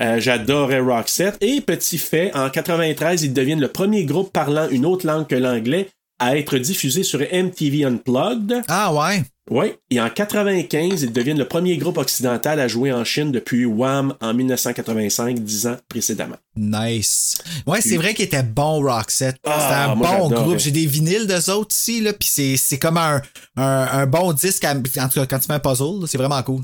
Euh, 0.00 0.18
J'adorais 0.20 0.80
Roxette. 0.80 1.36
Et 1.40 1.60
petit 1.60 1.98
fait, 1.98 2.34
en 2.34 2.48
93, 2.50 3.22
ils 3.22 3.32
deviennent 3.32 3.60
le 3.60 3.68
premier 3.68 4.04
groupe 4.04 4.32
parlant 4.32 4.68
une 4.70 4.86
autre 4.86 5.06
langue 5.06 5.26
que 5.26 5.34
l'anglais 5.34 5.88
à 6.18 6.36
être 6.36 6.58
diffusé 6.58 7.02
sur 7.02 7.20
MTV 7.20 7.84
Unplugged. 7.84 8.62
Ah 8.68 8.92
ouais. 8.92 9.22
Oui, 9.50 9.72
et 9.90 10.00
en 10.00 10.10
95, 10.10 11.02
ils 11.02 11.12
deviennent 11.12 11.38
le 11.38 11.48
premier 11.48 11.76
groupe 11.78 11.96
occidental 11.98 12.60
à 12.60 12.68
jouer 12.68 12.92
en 12.92 13.04
Chine 13.04 13.32
depuis 13.32 13.64
Wham 13.64 14.14
en 14.20 14.32
1985, 14.34 15.38
dix 15.40 15.66
ans 15.66 15.76
précédemment. 15.88 16.36
Nice. 16.56 17.38
Ouais, 17.66 17.80
c'est 17.80 17.96
vrai 17.96 18.14
qu'il 18.14 18.26
était 18.26 18.42
bon, 18.42 18.82
Roxette. 18.82 19.36
Ah, 19.44 19.58
C'était 19.60 19.90
un 19.92 19.96
bon 19.96 20.28
groupe. 20.28 20.58
J'ai 20.58 20.70
des 20.70 20.86
vinyles 20.86 21.26
d'eux 21.26 21.50
autres 21.50 21.74
ici, 21.74 22.00
là, 22.00 22.12
puis 22.12 22.28
c'est, 22.56 22.78
comme 22.78 22.98
un, 22.98 23.20
un, 23.56 23.88
un 23.92 24.06
bon 24.06 24.32
disque, 24.32 24.64
à- 24.64 24.72
en 24.74 25.08
tout 25.08 25.20
cas, 25.20 25.26
quand 25.26 25.38
tu 25.38 25.46
fais 25.46 25.54
un 25.54 25.58
puzzle, 25.58 26.06
c'est 26.06 26.18
vraiment 26.18 26.42
cool. 26.42 26.62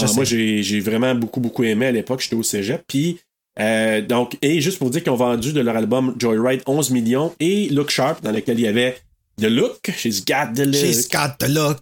Ah, 0.00 0.06
moi, 0.14 0.24
j'ai 0.24 0.62
j'ai 0.62 0.80
vraiment 0.80 1.14
beaucoup, 1.14 1.40
beaucoup 1.40 1.64
aimé 1.64 1.86
à 1.86 1.92
l'époque. 1.92 2.20
J'étais 2.20 2.36
au 2.36 2.42
cégep. 2.42 2.82
Puis, 2.86 3.18
euh, 3.60 4.00
donc, 4.00 4.36
et 4.42 4.60
juste 4.60 4.78
pour 4.78 4.90
dire 4.90 5.02
qu'ils 5.02 5.12
ont 5.12 5.16
vendu 5.16 5.52
de 5.52 5.60
leur 5.60 5.76
album 5.76 6.14
Joyride 6.18 6.62
11 6.66 6.90
millions 6.90 7.34
et 7.40 7.68
Look 7.70 7.90
Sharp, 7.90 8.22
dans 8.22 8.30
lequel 8.32 8.58
il 8.58 8.62
y 8.64 8.68
avait 8.68 8.98
The 9.40 9.44
Look, 9.46 9.90
She's 9.96 10.24
Got 10.24 10.54
the 10.54 10.60
Look. 10.66 10.74
She's 10.76 11.08
got 11.08 11.34
the 11.38 11.48
look. 11.48 11.78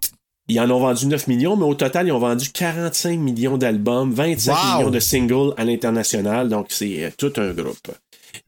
Ils 0.48 0.60
en 0.60 0.70
ont 0.70 0.78
vendu 0.78 1.06
9 1.06 1.26
millions, 1.26 1.56
mais 1.56 1.64
au 1.64 1.74
total, 1.74 2.06
ils 2.06 2.12
ont 2.12 2.20
vendu 2.20 2.50
45 2.50 3.18
millions 3.18 3.58
d'albums, 3.58 4.12
25 4.14 4.52
Wow. 4.52 4.76
millions 4.78 4.90
de 4.90 5.00
singles 5.00 5.52
à 5.56 5.64
l'international. 5.64 6.48
Donc, 6.48 6.66
c'est 6.70 7.04
euh, 7.04 7.10
tout 7.18 7.32
un 7.36 7.52
groupe. 7.52 7.90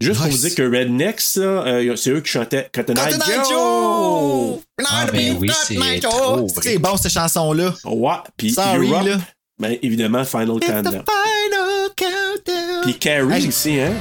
Juste 0.01 0.20
pour 0.20 0.31
vous 0.31 0.39
dire 0.39 0.55
que 0.55 0.62
Rednecks, 0.62 1.23
euh, 1.39 1.97
c'est 1.97 2.10
eux 2.10 2.20
qui 2.20 2.31
chantaient 2.31 2.69
Cotton 2.73 2.94
Eye 2.94 3.12
Joe. 3.12 3.48
Joe! 3.48 4.59
Ah, 4.89 5.06
ben 5.12 5.36
oui, 5.40 5.51
c'est 5.65 6.01
trop. 6.01 6.47
C'est 6.62 6.78
bon, 6.78 6.97
cette 6.97 7.12
chanson-là. 7.12 7.74
Ouais, 7.85 8.12
puis 8.36 8.52
Sorry, 8.52 8.89
Europe, 8.90 9.06
là. 9.06 9.19
ben, 9.59 9.77
évidemment, 9.82 10.24
Final 10.24 10.60
Countdown. 10.60 11.02
final 11.05 11.89
countdown. 11.97 12.82
Puis 12.85 12.94
Carrie 12.98 13.32
Hey, 13.43 13.48
aussi, 13.48 13.81
hein? 13.81 13.93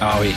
Ah 0.00 0.18
oui. 0.20 0.30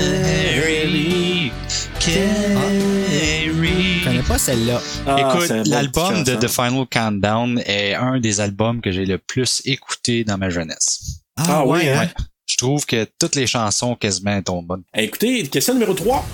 Carrie. 0.00 1.52
Carrie. 2.00 4.00
Je 4.00 4.04
connais 4.04 4.22
pas 4.22 4.38
celle-là. 4.38 4.80
Ah, 5.06 5.18
Écoute, 5.36 5.66
l'album 5.66 6.24
de. 6.24 6.34
The 6.36 6.48
Final 6.48 6.86
Countdown 6.90 7.62
est 7.66 7.94
un 7.94 8.18
des 8.20 8.40
albums 8.40 8.80
que 8.80 8.90
j'ai 8.90 9.04
le 9.04 9.18
plus 9.18 9.60
écouté 9.64 10.24
dans 10.24 10.38
ma 10.38 10.50
jeunesse. 10.50 11.20
Ah 11.36 11.64
oui, 11.66 11.88
hein? 11.88 12.08
Je 12.50 12.56
trouve 12.56 12.84
que 12.84 13.06
toutes 13.16 13.36
les 13.36 13.46
chansons 13.46 13.94
quasiment 13.94 14.42
tombent 14.42 14.66
bonnes. 14.66 14.82
Eh, 14.92 15.04
Écoutez, 15.04 15.46
question 15.46 15.72
numéro 15.74 15.94
3. 15.94 16.24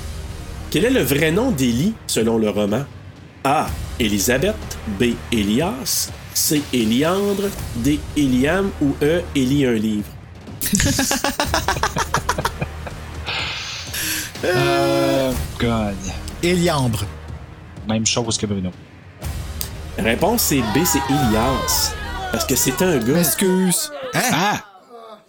Quel 0.71 0.87
est 0.87 0.91
le 0.91 1.03
vrai 1.03 1.31
nom 1.31 1.51
d'Élie 1.51 1.93
selon 2.07 2.39
le 2.39 2.49
roman? 2.49 2.85
A. 3.45 3.67
Élisabeth. 4.01 4.57
B. 4.99 5.13
Élias. 5.31 6.11
C. 6.33 6.63
Éliandre. 6.73 7.51
D. 7.77 8.01
Éliam. 8.17 8.71
Ou 8.81 8.95
E. 9.03 9.23
Élie 9.35 9.67
un 9.67 9.75
livre? 9.75 10.09
Euh, 14.45 15.33
God. 15.59 15.97
Éliambre. 16.43 17.05
Même 17.89 18.07
chose 18.07 18.37
que 18.37 18.45
Bruno. 18.47 18.71
La 19.97 20.05
réponse 20.05 20.43
c'est 20.43 20.61
B. 20.61 20.85
C'est 20.85 21.01
Élias. 21.09 21.95
Parce 22.31 22.45
que 22.45 22.55
c'était 22.55 22.85
un 22.85 22.99
gars. 22.99 23.19
Excuse. 23.19 23.91
Hein? 24.15 24.21
Ah! 24.33 24.76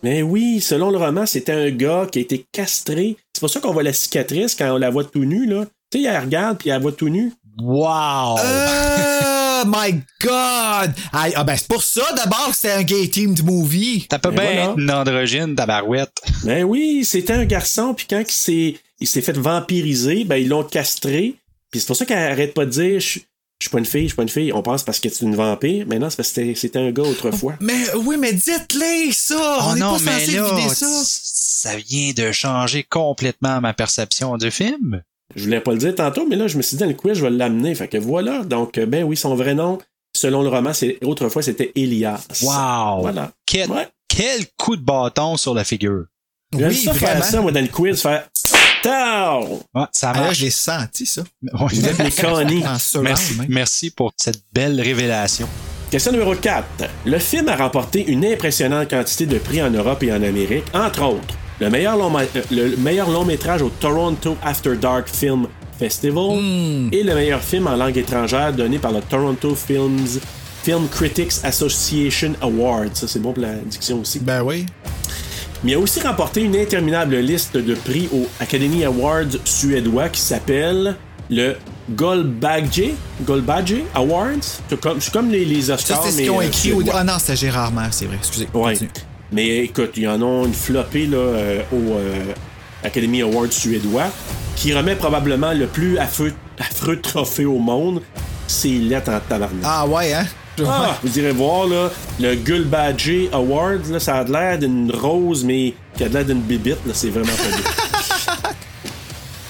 Mais 0.08 0.22
oui, 0.22 0.62
selon 0.62 0.90
le 0.90 0.98
roman, 0.98 1.26
c'était 1.26 1.52
un 1.52 1.70
gars 1.70 2.08
qui 2.10 2.20
a 2.20 2.22
été 2.22 2.46
castré. 2.54 3.18
C'est 3.34 3.42
pour 3.42 3.50
ça 3.50 3.60
qu'on 3.60 3.74
voit 3.74 3.84
la 3.84 3.92
cicatrice 3.92 4.56
quand 4.56 4.74
on 4.74 4.78
la 4.78 4.90
voit 4.90 5.04
tout 5.04 5.26
nue, 5.26 5.46
là. 5.46 5.66
Tu 5.92 6.02
sais, 6.02 6.08
elle 6.08 6.22
regarde 6.22 6.58
puis 6.58 6.70
elle 6.70 6.82
voit 6.82 6.94
tout 6.94 7.10
nu. 7.10 7.34
Wow! 7.62 8.38
Oh 8.38 9.64
my 9.68 9.92
god! 10.22 10.94
Ah, 11.12 11.28
ah, 11.36 11.44
ben 11.44 11.58
c'est 11.58 11.68
pour 11.68 11.84
ça 11.84 12.04
d'abord 12.16 12.52
que 12.52 12.56
c'était 12.56 12.72
un 12.72 12.84
gay 12.84 13.10
teamed 13.10 13.44
movie. 13.44 14.06
T'as 14.08 14.18
pas 14.18 14.32
Ben 14.32 14.40
bien 14.40 14.54
voilà. 14.54 14.72
être 14.72 14.80
une 14.80 14.92
androgyne, 14.92 15.56
ta 15.56 15.66
barouette. 15.66 16.14
Ben 16.46 16.64
oui, 16.64 17.04
c'était 17.04 17.34
un 17.34 17.44
garçon, 17.44 17.94
puis 17.94 18.06
quand 18.10 18.24
il 18.26 18.32
s'est, 18.32 18.78
il 19.02 19.08
s'est 19.08 19.22
fait 19.22 19.38
vampiriser, 19.38 20.24
ben 20.24 20.38
ils 20.38 20.48
l'ont 20.48 20.64
castré. 20.64 21.36
Puis 21.70 21.82
c'est 21.82 21.88
pour 21.88 21.98
ça 21.98 22.06
qu'elle 22.06 22.32
arrête 22.32 22.54
pas 22.54 22.64
de 22.64 22.72
dire 22.72 23.02
je, 23.02 23.20
je 23.60 23.66
suis 23.66 23.72
pas 23.72 23.80
une 23.80 23.86
fille, 23.86 24.04
je 24.04 24.08
suis 24.08 24.16
pas 24.16 24.22
une 24.24 24.30
fille. 24.30 24.54
On 24.54 24.62
pense 24.62 24.84
parce 24.84 25.00
que 25.00 25.10
c'est 25.10 25.26
une 25.26 25.36
vampire, 25.36 25.86
mais 25.88 25.98
non, 26.00 26.10
c'est 26.10 26.18
parce 26.18 26.32
que 26.32 26.54
c'était, 26.54 26.80
un 26.80 26.92
gars 26.92 27.04
autrefois. 27.04 27.56
Mais 27.60 27.74
oui, 27.96 28.16
mais 28.20 28.32
dites-les 28.34 29.12
ça! 29.12 29.36
Oh 29.62 29.64
On 29.70 29.76
est 29.76 29.80
pas 29.80 29.98
mais 30.06 30.20
censé 30.20 30.32
là, 30.38 30.54
vider 30.56 30.70
ça. 30.70 30.86
ça 31.04 31.76
vient 31.78 32.12
de 32.16 32.32
changer 32.32 32.84
complètement 32.84 33.60
ma 33.62 33.74
perception 33.74 34.38
du 34.38 34.52
film. 34.52 35.02
Je 35.36 35.44
voulais 35.46 35.60
pas 35.60 35.72
le 35.72 35.80
dire 35.80 35.96
tantôt, 35.96 36.26
mais 36.28 36.36
là, 36.36 36.48
je 36.48 36.56
me 36.58 36.62
suis 36.62 36.78
dit 36.78 36.82
dans 36.84 36.88
le 36.90 36.94
quiz, 36.94 37.16
je 37.18 37.24
vais 37.24 37.30
l'amener. 37.32 37.74
Fait 37.76 37.88
que 37.88 37.98
voilà. 37.98 38.44
Donc, 38.44 38.78
euh, 38.78 38.86
ben 38.86 39.04
oui, 39.04 39.18
son 39.18 39.36
vrai 39.36 39.56
nom, 39.56 39.80
selon 40.16 40.44
le 40.44 40.50
roman, 40.50 40.74
c'est, 40.74 40.98
autrefois, 41.04 41.42
c'était 41.42 41.72
Elias. 41.76 42.26
Wow! 42.44 43.02
Voilà. 43.02 43.32
Quel, 43.46 43.70
Ouais. 43.72 43.88
quel 44.08 44.46
coup 44.58 44.76
de 44.76 44.84
bâton 44.84 45.36
sur 45.36 45.54
la 45.56 45.64
figure. 45.64 46.06
J'aime 46.58 46.70
Oui, 46.70 46.76
ça 46.76 46.94
vraiment. 46.94 47.14
faire 47.16 47.26
ça, 47.26 47.42
moi, 47.42 47.52
dans 47.52 47.60
le 47.62 47.68
quiz, 47.68 48.02
faire 48.02 48.26
Ouais, 49.74 49.86
ça 49.92 50.12
Ah, 50.16 50.20
marche. 50.22 50.38
je 50.40 50.46
l'ai 50.46 50.50
senti, 50.52 51.06
ça. 51.06 51.24
Vous 51.54 51.86
êtes 51.86 52.14
surround, 52.14 52.52
Merci, 53.50 53.92
pour 53.92 54.12
cette 54.18 54.42
belle 54.54 54.80
révélation. 54.82 55.48
Question 55.92 56.12
numéro 56.12 56.36
4. 56.36 56.66
Le 57.06 57.18
film 57.20 57.48
a 57.50 57.56
remporté 57.56 58.06
une 58.12 58.26
impressionnante 58.26 58.90
quantité 58.90 59.26
de 59.26 59.38
prix 59.38 59.62
en 59.62 59.70
Europe 59.70 60.04
et 60.04 60.12
en 60.12 60.22
Amérique, 60.22 60.66
entre 60.74 61.04
autres 61.04 61.36
le 61.60 61.70
meilleur 61.72 61.98
long, 61.98 62.16
euh, 62.20 62.26
le 62.52 62.76
meilleur 62.78 63.10
long 63.10 63.26
métrage 63.26 63.64
au 63.64 63.70
Toronto 63.70 64.38
After 64.44 64.76
Dark 64.76 65.08
Film 65.10 65.48
Festival 65.80 66.38
et 66.92 67.02
le 67.04 67.16
meilleur 67.16 67.42
film 67.42 67.66
en 67.68 67.76
langue 67.76 67.98
étrangère 67.98 68.54
donné 68.54 68.78
par 68.78 68.92
le 68.92 69.02
Toronto 69.02 69.56
Films 69.56 70.20
Film 70.64 70.88
Critics 70.90 71.32
Association 71.44 72.34
Awards. 72.42 72.90
Ça, 72.94 73.08
c'est 73.08 73.20
bon 73.20 73.32
pour 73.34 73.42
la 73.42 73.54
diction 73.56 74.02
aussi. 74.02 74.20
Ben 74.20 74.44
oui. 74.44 74.66
Mais 75.64 75.72
il 75.72 75.76
a 75.76 75.80
aussi 75.80 76.00
remporté 76.02 76.42
une 76.42 76.56
interminable 76.56 77.16
liste 77.18 77.58
de 77.58 77.74
prix 77.74 78.08
au 78.14 78.28
Academy 78.40 78.84
Awards 78.86 79.24
suédois 79.44 80.10
qui 80.10 80.22
s'appelle 80.22 80.96
le 81.30 81.56
Goldbagge 81.92 82.92
Goldbagge 83.26 83.76
Awards. 83.96 84.62
C'est 84.70 84.80
comme, 84.80 85.02
c'est 85.02 85.12
comme 85.12 85.30
les, 85.32 85.46
les 85.46 85.72
Oscars, 85.72 86.04
c'est 86.04 86.12
ce 86.12 86.18
qu'ils 86.18 86.32
ont 86.32 86.40
euh, 86.40 86.44
écrit 86.44 86.72
au. 86.74 86.76
suédois. 86.82 86.94
Ah 87.00 87.04
non, 87.04 87.14
c'était 87.20 87.36
Gérard 87.36 87.72
Maire, 87.72 87.90
c'est 87.92 88.06
vrai. 88.06 88.18
Excusez. 88.18 88.48
Ouais. 88.54 88.78
Mais 89.32 89.58
écoute, 89.66 89.92
il 89.98 90.04
y 90.04 90.08
en 90.08 90.22
a 90.22 90.46
une 90.46 90.54
flopée 90.54 91.06
là, 91.08 91.18
euh, 91.18 91.62
au 91.74 91.96
euh, 91.98 92.34
Academy 92.84 93.22
Awards 93.22 93.52
suédois 93.52 94.06
qui 94.56 94.74
remet 94.74 94.96
probablement 94.96 95.54
le 95.54 95.68
plus 95.68 95.98
affreux, 95.98 96.34
affreux 96.60 97.00
trophée 97.02 97.46
au 97.46 97.58
monde. 97.60 98.02
C'est 98.48 98.70
lettre 98.70 99.12
en 99.12 99.20
tabarnak. 99.20 99.62
Ah 99.66 99.86
ouais, 99.86 100.14
hein? 100.14 100.26
Ah, 100.66 100.98
vous 101.04 101.20
irez 101.20 101.32
voir, 101.32 101.68
là, 101.68 101.92
le 102.20 102.36
Gulbadge 102.36 103.30
Awards, 103.32 103.90
là, 103.92 104.00
ça 104.00 104.18
a 104.18 104.24
l'air 104.24 104.58
d'une 104.58 104.92
rose, 104.92 105.44
mais 105.44 105.74
qui 105.96 106.04
a 106.04 106.08
l'air 106.08 106.26
d'une 106.26 106.42
bibite, 106.42 106.86
là, 106.86 106.94
c'est 106.94 107.10
vraiment 107.10 107.28
pas 107.28 107.56
bien. 107.56 108.52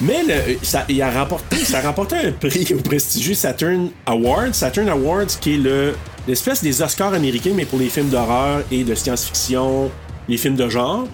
mais 0.00 0.22
le, 0.24 0.58
ça, 0.62 0.84
il 0.88 1.00
a 1.00 1.10
remporté, 1.10 1.56
ça 1.64 1.78
a 1.78 1.88
un 1.88 2.32
prix 2.32 2.74
au 2.74 2.82
prestigieux 2.82 3.34
Saturn 3.34 3.90
Awards. 4.06 4.52
Saturn 4.52 4.88
Awards, 4.88 5.26
qui 5.40 5.54
est 5.54 5.58
le 5.58 5.94
l'espèce 6.26 6.62
des 6.62 6.82
Oscars 6.82 7.14
américains, 7.14 7.52
mais 7.54 7.64
pour 7.64 7.78
les 7.78 7.88
films 7.88 8.10
d'horreur 8.10 8.62
et 8.70 8.84
de 8.84 8.94
science-fiction, 8.94 9.90
les 10.28 10.36
films 10.36 10.56
de 10.56 10.68
genre. 10.68 11.08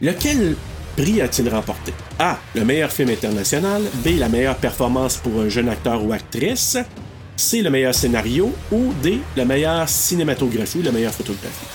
Lequel 0.00 0.56
prix 0.96 1.20
a-t-il 1.20 1.48
remporté? 1.48 1.94
A. 2.18 2.38
Le 2.54 2.64
meilleur 2.64 2.90
film 2.90 3.10
international. 3.10 3.82
B. 4.04 4.18
La 4.18 4.28
meilleure 4.28 4.56
performance 4.56 5.16
pour 5.16 5.40
un 5.40 5.48
jeune 5.48 5.68
acteur 5.68 6.04
ou 6.04 6.12
actrice. 6.12 6.76
C. 7.42 7.60
Le 7.60 7.70
meilleur 7.70 7.94
scénario. 7.94 8.52
Ou 8.70 8.92
D. 9.02 9.20
La 9.36 9.44
meilleure 9.44 9.88
cinématographie 9.88 10.78
ou 10.78 10.82
la 10.82 10.92
meilleure 10.92 11.12
photographie? 11.12 11.66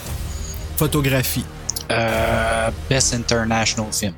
Photographie. 0.78 1.46
Euh, 1.92 2.70
Best 2.90 3.14
International 3.14 3.92
Film. 3.92 4.14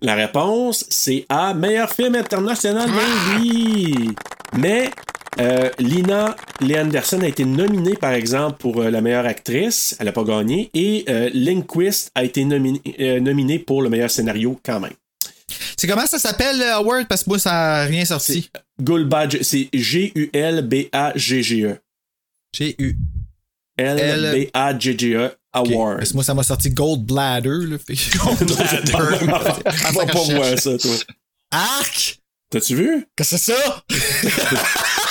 La 0.00 0.14
réponse, 0.14 0.84
c'est 0.88 1.26
A. 1.28 1.54
Meilleur 1.54 1.90
film 1.90 2.14
international. 2.14 2.88
Ben 2.88 3.40
oui! 3.40 4.10
Mais 4.56 4.90
euh, 5.40 5.70
Lina 5.78 6.36
Lee 6.60 6.78
Anderson 6.78 7.20
a 7.22 7.28
été 7.28 7.44
nominée, 7.44 7.94
par 7.94 8.12
exemple, 8.12 8.58
pour 8.58 8.80
euh, 8.80 8.90
la 8.90 9.00
meilleure 9.00 9.26
actrice. 9.26 9.96
Elle 9.98 10.06
n'a 10.06 10.12
pas 10.12 10.24
gagné. 10.24 10.70
Et 10.74 11.04
euh, 11.08 11.30
Lindquist 11.34 12.10
a 12.14 12.24
été 12.24 12.44
nominé, 12.44 12.80
euh, 13.00 13.20
nominé 13.20 13.58
pour 13.58 13.82
le 13.82 13.88
meilleur 13.88 14.10
scénario 14.10 14.58
quand 14.64 14.80
même. 14.80 14.92
C'est 15.76 15.86
comment 15.86 16.06
ça 16.06 16.18
s'appelle, 16.18 16.60
euh, 16.60 16.76
Award? 16.76 17.06
Parce 17.08 17.24
que 17.24 17.30
moi, 17.30 17.38
ça 17.38 17.50
n'a 17.50 17.84
rien 17.84 18.04
sorti. 18.04 18.50
Gulbadge, 18.80 19.42
c'est 19.42 19.68
G-U-L-B-A-G-G-E. 19.72 20.28
G-U. 22.54 22.96
L-B-A-G-G-E 23.76 25.30
Award. 25.52 25.98
Parce 25.98 26.10
que 26.10 26.14
moi, 26.14 26.24
ça 26.24 26.34
m'a 26.34 26.42
sorti 26.42 26.70
Gold 26.70 27.04
Bladder. 27.04 27.66
Là. 27.66 27.76
Même 27.88 29.30
affaire. 29.30 29.92
Va 29.92 30.06
pas 30.06 30.22
voir 30.24 30.58
ça, 30.58 30.76
toi. 30.78 30.94
Arc! 31.50 32.18
T'as-tu 32.50 32.74
vu? 32.76 33.06
Qu'est-ce 33.14 33.32
que 33.32 33.40
c'est 33.40 33.52
ça? 33.52 33.84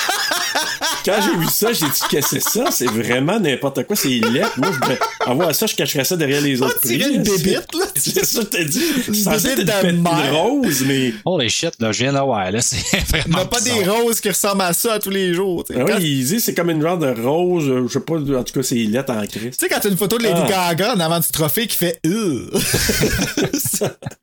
Quand 1.07 1.21
j'ai 1.21 1.37
vu 1.39 1.47
ça, 1.49 1.71
j'ai 1.71 1.85
dit 1.85 1.91
qu'est-ce 2.09 2.35
que 2.35 2.41
c'est 2.41 2.49
ça? 2.49 2.65
C'est 2.69 2.85
vraiment 2.89 3.39
n'importe 3.39 3.83
quoi, 3.85 3.95
c'est 3.95 4.09
lettre. 4.09 4.51
Moi, 4.57 4.67
je 4.73 4.75
voudrais 4.75 4.99
avoir 5.25 5.55
ça, 5.55 5.65
je 5.65 5.73
cacherais 5.75 6.03
ça 6.03 6.17
derrière 6.17 6.41
les 6.41 6.61
autres. 6.61 6.79
prix, 6.81 6.95
une 7.01 7.23
bébite, 7.23 7.73
là. 7.73 7.85
C'est 7.95 8.25
ça, 8.25 8.41
je 8.41 8.45
t'ai 8.45 8.65
dit. 8.65 8.81
Une 9.07 9.13
bébite 9.13 9.71
une 9.83 9.97
de 9.97 10.01
mer. 10.01 10.33
rose, 10.35 10.83
mais. 10.85 11.13
Holy 11.23 11.49
shit, 11.49 11.71
là, 11.79 11.93
je 11.93 11.99
viens 12.03 12.11
d'avoir, 12.11 12.51
là, 12.51 12.59
c'est 12.61 12.75
On 12.93 12.97
vraiment. 13.17 13.37
n'a 13.37 13.45
pas 13.45 13.61
des 13.61 13.83
roses 13.85 14.19
qui 14.19 14.29
ressemblent 14.29 14.61
à 14.63 14.73
ça 14.73 14.93
à 14.93 14.99
tous 14.99 15.09
les 15.09 15.33
jours. 15.33 15.63
tu 15.63 15.73
sais. 15.73 15.79
Ah 15.81 15.85
Quand- 15.87 15.97
oui, 15.97 16.17
il 16.19 16.25
dit 16.25 16.41
c'est 16.41 16.53
comme 16.53 16.69
une 16.71 16.81
genre 16.81 16.97
de 16.97 17.07
rose, 17.21 17.69
euh, 17.69 17.87
je 17.87 17.93
sais 17.93 17.99
pas, 18.01 18.15
en 18.15 18.43
tout 18.43 18.53
cas, 18.53 18.63
c'est 18.63 18.75
lettre 18.75 19.13
en 19.13 19.25
Christ. 19.25 19.51
Tu 19.51 19.51
sais, 19.59 19.69
quand 19.69 19.79
t'as 19.79 19.89
une 19.89 19.97
photo 19.97 20.17
de 20.17 20.23
Lady 20.23 20.41
Ah. 20.53 20.73
Gaga 20.75 20.93
en 20.95 20.99
avant 20.99 21.19
du 21.21 21.27
trophée 21.29 21.67
qui 21.67 21.77
fait 21.77 21.99
euh. 22.05 22.49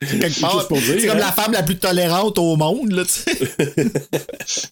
Quelque 0.00 0.40
part. 0.40 0.66
C'est 0.68 1.06
comme 1.06 1.16
hein. 1.16 1.20
la 1.20 1.32
femme 1.32 1.52
la 1.52 1.62
plus 1.62 1.76
tolérante 1.76 2.36
au 2.38 2.56
monde, 2.56 2.92
là, 2.92 3.04
tu 3.04 3.12
sais. 3.12 3.32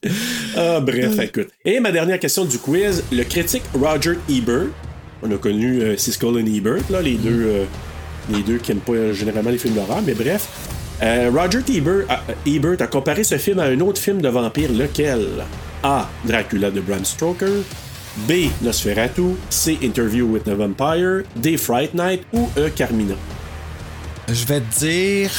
Ah, 0.57 0.81
bref, 0.81 1.19
écoute. 1.21 1.49
Et 1.65 1.81
ma 1.81 1.91
dernière 1.91 2.02
question 2.19 2.45
du 2.45 2.59
quiz, 2.59 3.05
le 3.13 3.25
critique 3.25 3.63
Roger 3.75 4.19
Ebert, 4.29 4.69
on 5.23 5.31
a 5.31 5.37
connu 5.37 5.81
euh, 5.81 5.97
Siskel 5.97 6.37
et 6.39 6.57
Ebert, 6.57 6.83
là, 6.91 7.01
les 7.01 7.15
deux, 7.15 7.45
euh, 7.47 7.65
les 8.31 8.43
deux 8.43 8.59
qui 8.59 8.73
aiment 8.73 8.79
pas 8.79 8.93
euh, 8.93 9.13
généralement 9.13 9.51
les 9.51 9.59
films 9.59 9.75
d'horreur, 9.75 10.03
mais 10.05 10.15
bref. 10.15 10.49
Euh, 11.03 11.31
Roger 11.33 11.61
Ebert 11.69 12.05
a, 12.09 12.21
Ebert 12.47 12.81
a 12.81 12.87
comparé 12.87 13.25
ce 13.25 13.39
film 13.39 13.59
à 13.59 13.65
un 13.65 13.81
autre 13.81 14.01
film 14.01 14.21
de 14.21 14.29
vampire, 14.29 14.71
lequel? 14.73 15.45
A. 15.83 16.09
Dracula 16.25 16.71
de 16.71 16.81
Bram 16.81 17.05
Stoker, 17.05 17.63
B. 18.29 18.49
Nosferatu, 18.63 19.37
C. 19.51 19.79
Interview 19.83 20.27
with 20.27 20.45
the 20.45 20.51
Vampire, 20.55 21.25
D. 21.37 21.57
Fright 21.57 21.95
Night 21.95 22.23
ou 22.33 22.49
E. 22.57 22.69
Carmina. 22.71 23.15
Je 24.29 24.45
vais 24.45 24.61
te 24.61 24.79
dire. 24.79 25.31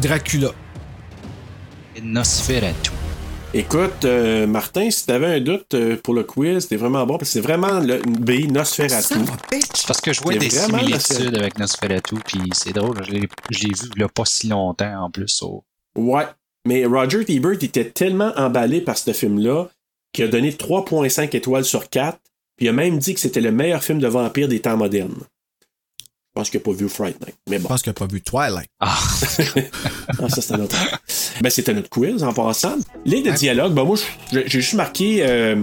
Dracula. 0.00 0.52
Et 1.96 2.00
Nosferatu. 2.00 2.99
Écoute, 3.52 4.04
euh, 4.04 4.46
Martin, 4.46 4.92
si 4.92 5.06
t'avais 5.06 5.26
un 5.26 5.40
doute 5.40 5.74
euh, 5.74 5.96
pour 5.96 6.14
le 6.14 6.22
quiz, 6.22 6.60
c'était 6.60 6.76
vraiment 6.76 7.04
bon, 7.04 7.18
parce 7.18 7.30
que 7.30 7.32
c'est 7.32 7.40
vraiment 7.40 7.80
le 7.80 7.98
B. 7.98 8.48
Nosferatu. 8.48 9.14
Parce 9.88 10.00
que 10.00 10.12
je 10.12 10.20
vois 10.20 10.36
des 10.36 10.50
similitudes 10.50 11.36
avec 11.36 11.58
Nosferatu, 11.58 12.14
puis 12.24 12.38
c'est 12.52 12.72
drôle, 12.72 12.96
je 13.04 13.10
l'ai 13.10 13.28
je 13.50 13.58
l'ai 13.64 13.70
vu 13.74 13.90
il 13.96 14.02
y 14.02 14.04
a 14.04 14.08
pas 14.08 14.24
si 14.24 14.46
longtemps 14.46 15.04
en 15.04 15.10
plus. 15.10 15.42
Ouais. 15.96 16.26
Mais 16.64 16.84
Roger 16.84 17.24
Ebert 17.26 17.62
était 17.62 17.90
tellement 17.90 18.32
emballé 18.36 18.82
par 18.82 18.96
ce 18.96 19.12
film-là 19.12 19.68
qu'il 20.12 20.24
a 20.24 20.28
donné 20.28 20.52
3,5 20.52 21.34
étoiles 21.36 21.64
sur 21.64 21.88
4. 21.88 22.18
Puis 22.56 22.66
il 22.66 22.68
a 22.68 22.72
même 22.72 22.98
dit 22.98 23.14
que 23.14 23.20
c'était 23.20 23.40
le 23.40 23.50
meilleur 23.50 23.82
film 23.82 23.98
de 23.98 24.06
vampire 24.06 24.46
des 24.46 24.60
temps 24.60 24.76
modernes. 24.76 25.24
Je 26.32 26.40
pense 26.40 26.50
qu'il 26.50 26.60
n'a 26.60 26.64
pas 26.64 26.72
vu 26.72 26.88
Fright 26.88 27.20
Night. 27.20 27.34
Mais 27.48 27.56
Je 27.58 27.62
bon. 27.62 27.68
pense 27.68 27.82
qu'il 27.82 27.90
n'a 27.90 27.94
pas 27.94 28.06
vu 28.06 28.20
Twilight. 28.22 28.68
Ah, 28.78 28.96
Ah, 30.22 30.28
ça, 30.28 30.40
c'était 30.40 30.56
notre. 30.58 30.76
ben, 31.40 31.50
c'était 31.50 31.74
notre 31.74 31.88
quiz 31.88 32.22
en 32.22 32.32
passant. 32.32 32.76
Ligne 33.04 33.24
de 33.24 33.30
dialogue, 33.32 33.74
ben, 33.74 33.84
moi, 33.84 33.96
je- 34.32 34.38
j'ai 34.46 34.60
juste 34.60 34.74
marqué. 34.74 35.18
euh, 35.22 35.56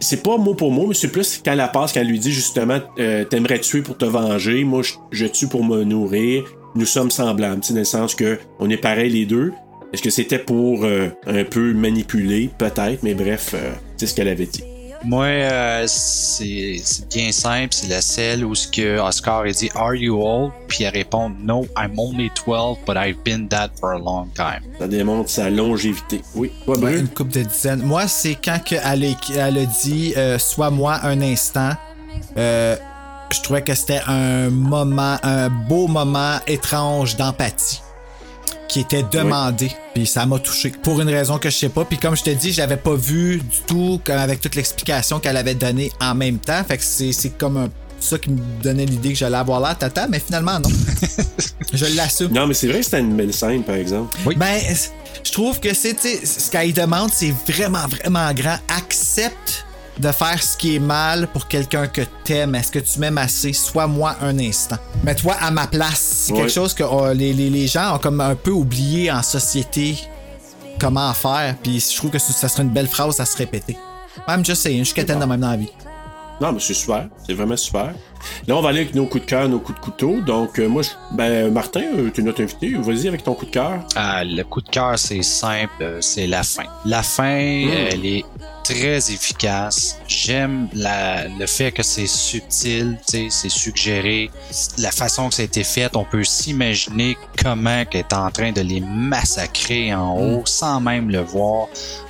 c'est 0.00 0.22
pas 0.22 0.36
mot 0.38 0.54
pour 0.54 0.72
mot, 0.72 0.86
mais 0.88 0.94
c'est 0.94 1.08
plus 1.12 1.40
quand 1.44 1.54
la 1.54 1.68
passe, 1.68 1.92
quand 1.92 2.00
elle 2.00 2.08
lui 2.08 2.18
dit 2.18 2.32
justement 2.32 2.80
euh, 2.98 3.24
T'aimerais 3.24 3.60
tuer 3.60 3.82
pour 3.82 3.96
te 3.96 4.04
venger, 4.04 4.64
moi 4.64 4.82
je, 4.82 4.94
je 5.12 5.26
tue 5.26 5.46
pour 5.46 5.62
me 5.64 5.84
nourrir. 5.84 6.42
Nous 6.74 6.86
sommes 6.86 7.10
semblables, 7.10 7.60
tu 7.60 7.68
sais, 7.68 7.72
dans 7.74 7.78
le 7.80 7.84
sens 7.84 8.14
que 8.14 8.38
on 8.58 8.68
est 8.70 8.78
pareils 8.78 9.10
les 9.10 9.26
deux. 9.26 9.52
Est-ce 9.92 10.02
que 10.02 10.10
c'était 10.10 10.38
pour 10.38 10.84
euh, 10.84 11.08
un 11.26 11.44
peu 11.44 11.72
manipuler, 11.74 12.50
peut-être, 12.58 13.02
mais 13.02 13.12
bref, 13.14 13.50
euh, 13.54 13.72
c'est 13.98 14.06
ce 14.06 14.14
qu'elle 14.14 14.28
avait 14.28 14.46
dit. 14.46 14.64
Moi, 15.04 15.24
euh, 15.26 15.84
c'est 15.86 16.80
c'est 16.82 17.08
bien 17.08 17.32
simple, 17.32 17.68
c'est 17.70 17.88
la 17.88 18.00
celle 18.00 18.44
où 18.44 18.54
ce 18.54 18.68
que 18.68 18.98
Oscar 19.00 19.40
a 19.40 19.50
dit 19.50 19.70
Are 19.74 19.94
you 19.94 20.20
old? 20.22 20.52
Puis 20.68 20.84
elle 20.84 20.92
répond 20.94 21.30
No, 21.42 21.66
I'm 21.76 21.98
only 21.98 22.30
12, 22.46 22.78
but 22.86 22.96
I've 22.96 23.22
been 23.24 23.48
that 23.48 23.70
for 23.80 23.92
a 23.92 23.98
long 23.98 24.28
time. 24.34 24.62
Ça 24.78 24.86
démontre 24.86 25.30
sa 25.30 25.50
longévité. 25.50 26.20
Oui, 26.34 26.52
toi, 26.64 26.78
Ouais, 26.78 26.98
une 26.98 27.08
coupe 27.08 27.28
de 27.28 27.42
dizaines. 27.42 27.82
Moi, 27.82 28.06
c'est 28.06 28.36
quand 28.36 28.62
que 28.64 28.76
elle, 28.76 29.04
a, 29.04 29.08
elle 29.36 29.58
a 29.58 29.66
dit 29.66 30.14
euh, 30.16 30.38
Sois 30.38 30.70
moi 30.70 31.00
un 31.02 31.20
instant. 31.20 31.72
Euh, 32.36 32.76
je 33.32 33.40
trouvais 33.40 33.62
que 33.62 33.74
c'était 33.74 34.02
un 34.06 34.50
moment, 34.50 35.16
un 35.22 35.48
beau 35.48 35.88
moment 35.88 36.38
étrange 36.46 37.16
d'empathie 37.16 37.80
qui 38.72 38.80
était 38.80 39.02
demandé. 39.02 39.70
Puis 39.94 40.06
ça 40.06 40.24
m'a 40.24 40.38
touché. 40.38 40.70
Pour 40.82 41.00
une 41.00 41.08
raison 41.10 41.38
que 41.38 41.50
je 41.50 41.56
sais 41.56 41.68
pas. 41.68 41.84
Puis 41.84 41.98
comme 41.98 42.16
je 42.16 42.22
te 42.22 42.30
dis, 42.30 42.52
je 42.52 42.58
l'avais 42.58 42.78
pas 42.78 42.94
vu 42.94 43.36
du 43.38 43.56
tout 43.66 44.00
comme 44.04 44.16
avec 44.16 44.40
toute 44.40 44.54
l'explication 44.54 45.20
qu'elle 45.20 45.36
avait 45.36 45.54
donnée 45.54 45.92
en 46.00 46.14
même 46.14 46.38
temps. 46.38 46.64
Fait 46.64 46.78
que 46.78 46.84
c'est 46.84 47.12
c'est 47.12 47.30
comme 47.36 47.56
un- 47.58 47.68
ça 48.00 48.18
qui 48.18 48.30
me 48.30 48.38
donnait 48.62 48.86
l'idée 48.86 49.10
que 49.10 49.18
j'allais 49.18 49.36
avoir 49.36 49.60
l'air 49.60 49.76
tata, 49.78 50.06
mais 50.08 50.18
finalement 50.18 50.58
non. 50.58 50.70
je 51.72 51.84
l'assume. 51.96 52.32
Non, 52.32 52.46
mais 52.46 52.54
c'est 52.54 52.66
vrai 52.68 52.78
que 52.78 52.84
c'était 52.84 53.00
une 53.00 53.14
belle 53.16 53.32
scène, 53.32 53.62
par 53.62 53.76
exemple. 53.76 54.16
Ben, 54.36 54.58
je 55.22 55.30
trouve 55.30 55.60
que 55.60 55.72
c'est, 55.74 55.94
tu 55.94 56.08
sais, 56.08 56.26
ce 56.26 56.50
qu'elle 56.50 56.72
demande, 56.72 57.10
c'est 57.12 57.32
vraiment, 57.46 57.86
vraiment 57.86 58.32
grand. 58.32 58.56
Accepte 58.76 59.64
de 59.98 60.10
faire 60.10 60.42
ce 60.42 60.56
qui 60.56 60.76
est 60.76 60.78
mal 60.78 61.28
pour 61.28 61.48
quelqu'un 61.48 61.86
que 61.86 62.02
t'aimes. 62.24 62.54
Est-ce 62.54 62.70
que 62.72 62.78
tu 62.78 62.98
m'aimes 62.98 63.18
assez? 63.18 63.52
Sois-moi 63.52 64.16
un 64.22 64.38
instant. 64.38 64.76
Mets-toi 65.04 65.34
à 65.40 65.50
ma 65.50 65.66
place. 65.66 66.00
C'est 66.00 66.32
Ouais. 66.32 66.40
quelque 66.40 66.52
chose 66.52 66.72
que 66.74 66.82
euh, 66.82 67.14
les, 67.14 67.32
les- 67.32 67.50
les 67.50 67.66
gens 67.66 67.94
ont 67.96 67.98
comme 67.98 68.20
un 68.20 68.34
peu 68.34 68.50
oublié 68.52 69.10
en 69.12 69.22
société 69.22 69.98
comment 70.80 71.12
faire. 71.12 71.56
Puis 71.62 71.80
je 71.80 71.96
trouve 71.96 72.10
que 72.10 72.18
ça 72.18 72.48
serait 72.48 72.62
une 72.62 72.70
belle 72.70 72.88
phrase 72.88 73.20
à 73.20 73.24
se 73.26 73.36
répéter. 73.36 73.76
I'm 74.28 74.44
just 74.44 74.62
saying, 74.62 74.80
je 74.80 74.84
suis 74.84 74.94
quétaine 74.94 75.18
de 75.18 75.24
même 75.24 75.40
dans 75.40 75.50
la 75.50 75.56
vie. 75.56 75.70
Non, 76.40 76.52
mais 76.52 76.60
c'est 76.60 76.74
super. 76.74 77.08
C'est 77.26 77.34
vraiment 77.34 77.56
super. 77.56 77.92
Là, 78.46 78.56
on 78.56 78.60
va 78.62 78.70
aller 78.70 78.80
avec 78.80 78.94
nos 78.94 79.06
coups 79.06 79.24
de 79.24 79.30
cœur, 79.30 79.48
nos 79.48 79.58
coups 79.60 79.78
de 79.78 79.84
couteau. 79.84 80.20
Donc, 80.20 80.58
euh, 80.58 80.68
moi, 80.68 80.82
je- 80.82 80.90
ben, 81.16 81.52
Martin, 81.52 81.82
euh, 81.96 82.10
tu 82.12 82.20
es 82.20 82.24
notre 82.24 82.42
invité. 82.42 82.72
Vas-y 82.78 83.08
avec 83.08 83.22
ton 83.24 83.34
coup 83.34 83.46
de 83.46 83.50
cœur. 83.50 83.80
Ah, 83.96 84.24
le 84.24 84.42
coup 84.44 84.60
de 84.60 84.68
cœur, 84.68 84.98
c'est 84.98 85.22
simple, 85.22 85.72
euh, 85.82 85.98
c'est 86.00 86.26
la 86.26 86.42
fin. 86.42 86.64
La 86.84 87.02
fin, 87.02 87.24
elle 87.90 88.04
est 88.06 88.24
très 88.64 88.96
efficace. 89.12 89.98
J'aime 90.06 90.68
la, 90.72 91.26
le 91.26 91.46
fait 91.46 91.72
que 91.72 91.82
c'est 91.82 92.06
subtil, 92.06 92.96
tu 93.06 93.12
sais, 93.12 93.26
c'est 93.30 93.48
suggéré. 93.48 94.30
La 94.78 94.92
façon 94.92 95.28
que 95.28 95.34
ça 95.34 95.42
a 95.42 95.44
été 95.44 95.64
fait, 95.64 95.94
on 95.96 96.04
peut 96.04 96.22
s'imaginer 96.22 97.16
comment 97.42 97.84
qu'elle 97.84 98.02
est 98.02 98.12
en 98.12 98.30
train 98.30 98.52
de 98.52 98.60
les 98.60 98.80
massacrer 98.80 99.92
en 99.94 100.16
haut 100.16 100.42
sans 100.46 100.80
même 100.80 101.10
le 101.10 101.20
voir. 101.20 101.66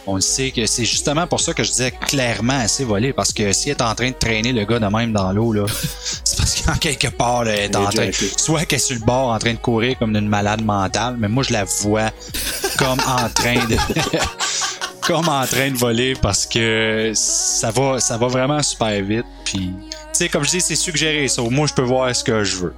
On 0.06 0.16
le 0.16 0.20
sait 0.20 0.51
que 0.51 0.66
c'est 0.66 0.84
justement 0.84 1.26
pour 1.28 1.40
ça 1.40 1.55
que 1.55 1.62
je 1.62 1.70
disais 1.70 1.93
clairement 1.93 2.59
assez 2.59 2.84
volé 2.84 3.12
parce 3.12 3.32
que 3.32 3.52
si 3.52 3.70
elle 3.70 3.76
est 3.76 3.82
en 3.82 3.94
train 3.94 4.09
de 4.10 4.16
traîner 4.16 4.52
le 4.52 4.64
gars 4.64 4.80
de 4.80 4.86
même 4.86 5.12
dans 5.12 5.32
l'eau, 5.32 5.52
là, 5.52 5.64
c'est 6.24 6.37
parce 6.37 6.61
qu'en 6.61 6.74
quelque 6.74 7.09
part, 7.09 7.45
là, 7.45 7.53
elle 7.53 7.70
est 7.70 7.77
en 7.77 7.87
train, 7.87 8.11
soit 8.37 8.65
qu'elle 8.65 8.79
est 8.79 8.83
sur 8.83 8.97
le 8.97 9.05
bord 9.05 9.31
en 9.31 9.39
train 9.39 9.53
de 9.53 9.59
courir 9.59 9.99
comme 9.99 10.15
une 10.16 10.29
malade 10.29 10.65
mentale, 10.65 11.16
mais 11.19 11.29
moi 11.29 11.43
je 11.43 11.53
la 11.53 11.65
vois 11.65 12.11
comme 12.79 13.01
en 13.07 13.29
train 13.29 13.65
de 13.66 13.77
comme 15.01 15.29
en 15.29 15.45
train 15.47 15.70
de 15.70 15.77
voler 15.77 16.15
parce 16.20 16.47
que 16.47 17.12
ça 17.15 17.70
va 17.70 17.99
ça 17.99 18.16
va 18.16 18.29
vraiment 18.29 18.62
super 18.62 19.03
vite 19.03 19.27
puis 19.45 19.73
tu 19.91 19.95
sais 20.12 20.29
comme 20.29 20.45
je 20.45 20.51
dis 20.51 20.61
c'est 20.61 20.77
suggéré 20.77 21.27
ça 21.27 21.43
moi 21.43 21.66
je 21.66 21.74
peux 21.74 21.83
voir 21.83 22.15
ce 22.15 22.23
que 22.23 22.45
je 22.45 22.57
veux 22.57 22.74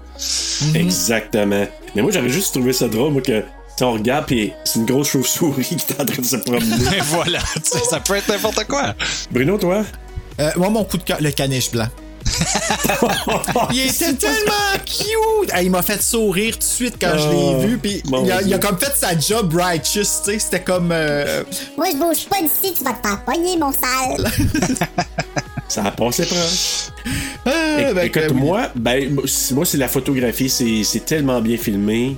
Exactement. 0.74 1.66
Mais 1.94 2.02
moi, 2.02 2.10
j'aurais 2.12 2.28
juste 2.28 2.54
trouvé 2.54 2.72
ça 2.72 2.88
drôle, 2.88 3.12
moi, 3.12 3.22
que 3.22 3.42
on 3.80 3.92
regarde, 3.92 4.26
puis 4.26 4.52
c'est 4.64 4.78
une 4.78 4.86
grosse 4.86 5.10
chauve-souris 5.10 5.64
qui 5.64 5.74
est 5.74 6.00
en 6.00 6.04
train 6.04 6.22
de 6.22 6.26
se 6.26 6.36
promener. 6.36 6.76
et 6.96 7.00
voilà 7.00 7.40
tu 7.54 7.60
sais, 7.64 7.80
ça 7.80 7.98
peut 7.98 8.14
être 8.14 8.28
n'importe 8.28 8.64
quoi 8.68 8.94
Bruno, 9.32 9.58
toi? 9.58 9.84
Euh, 10.40 10.50
moi, 10.56 10.70
mon 10.70 10.84
coup 10.84 10.96
de 10.96 11.02
cœur, 11.02 11.18
le 11.20 11.32
caniche 11.32 11.72
blanc. 11.72 11.88
il 13.72 13.80
était 13.80 14.14
tellement 14.14 14.74
cute! 14.84 15.50
Ah, 15.52 15.62
il 15.62 15.70
m'a 15.70 15.82
fait 15.82 16.00
sourire 16.02 16.54
tout 16.54 16.58
de 16.60 16.64
suite 16.64 16.94
quand 17.00 17.16
je 17.16 17.28
Oh, 17.28 17.56
l'ai 17.60 17.66
vu. 17.66 17.78
Puis 17.78 18.02
il, 18.04 18.14
a, 18.14 18.20
il 18.24 18.32
a 18.32 18.42
Dieu. 18.42 18.58
comme 18.58 18.78
fait 18.78 18.92
sa 18.96 19.18
job 19.18 19.54
righteous, 19.54 20.00
tu 20.00 20.32
sais. 20.32 20.38
C'était 20.38 20.62
comme. 20.62 20.90
euh, 20.92 21.44
Moi, 21.76 21.86
je 21.92 21.96
bouge 21.96 22.26
pas 22.28 22.40
d'ici, 22.40 22.74
tu 22.76 22.84
vas 22.84 22.92
te 22.92 23.06
faire 23.06 23.24
pogner, 23.24 23.56
mon 23.56 23.72
sale. 23.72 24.30
Ça 25.68 25.84
a 25.84 25.90
passé 25.90 26.26
proche. 26.26 26.90
ah, 27.46 27.92
ben, 27.94 28.04
Écoute, 28.04 28.22
oui. 28.30 28.40
moi, 28.40 28.68
ben, 28.74 29.16
moi, 29.52 29.64
c'est 29.66 29.78
la 29.78 29.88
photographie, 29.88 30.48
c'est 30.48 30.84
c'est 30.84 31.04
tellement 31.04 31.40
bien 31.40 31.56
filmé. 31.56 32.16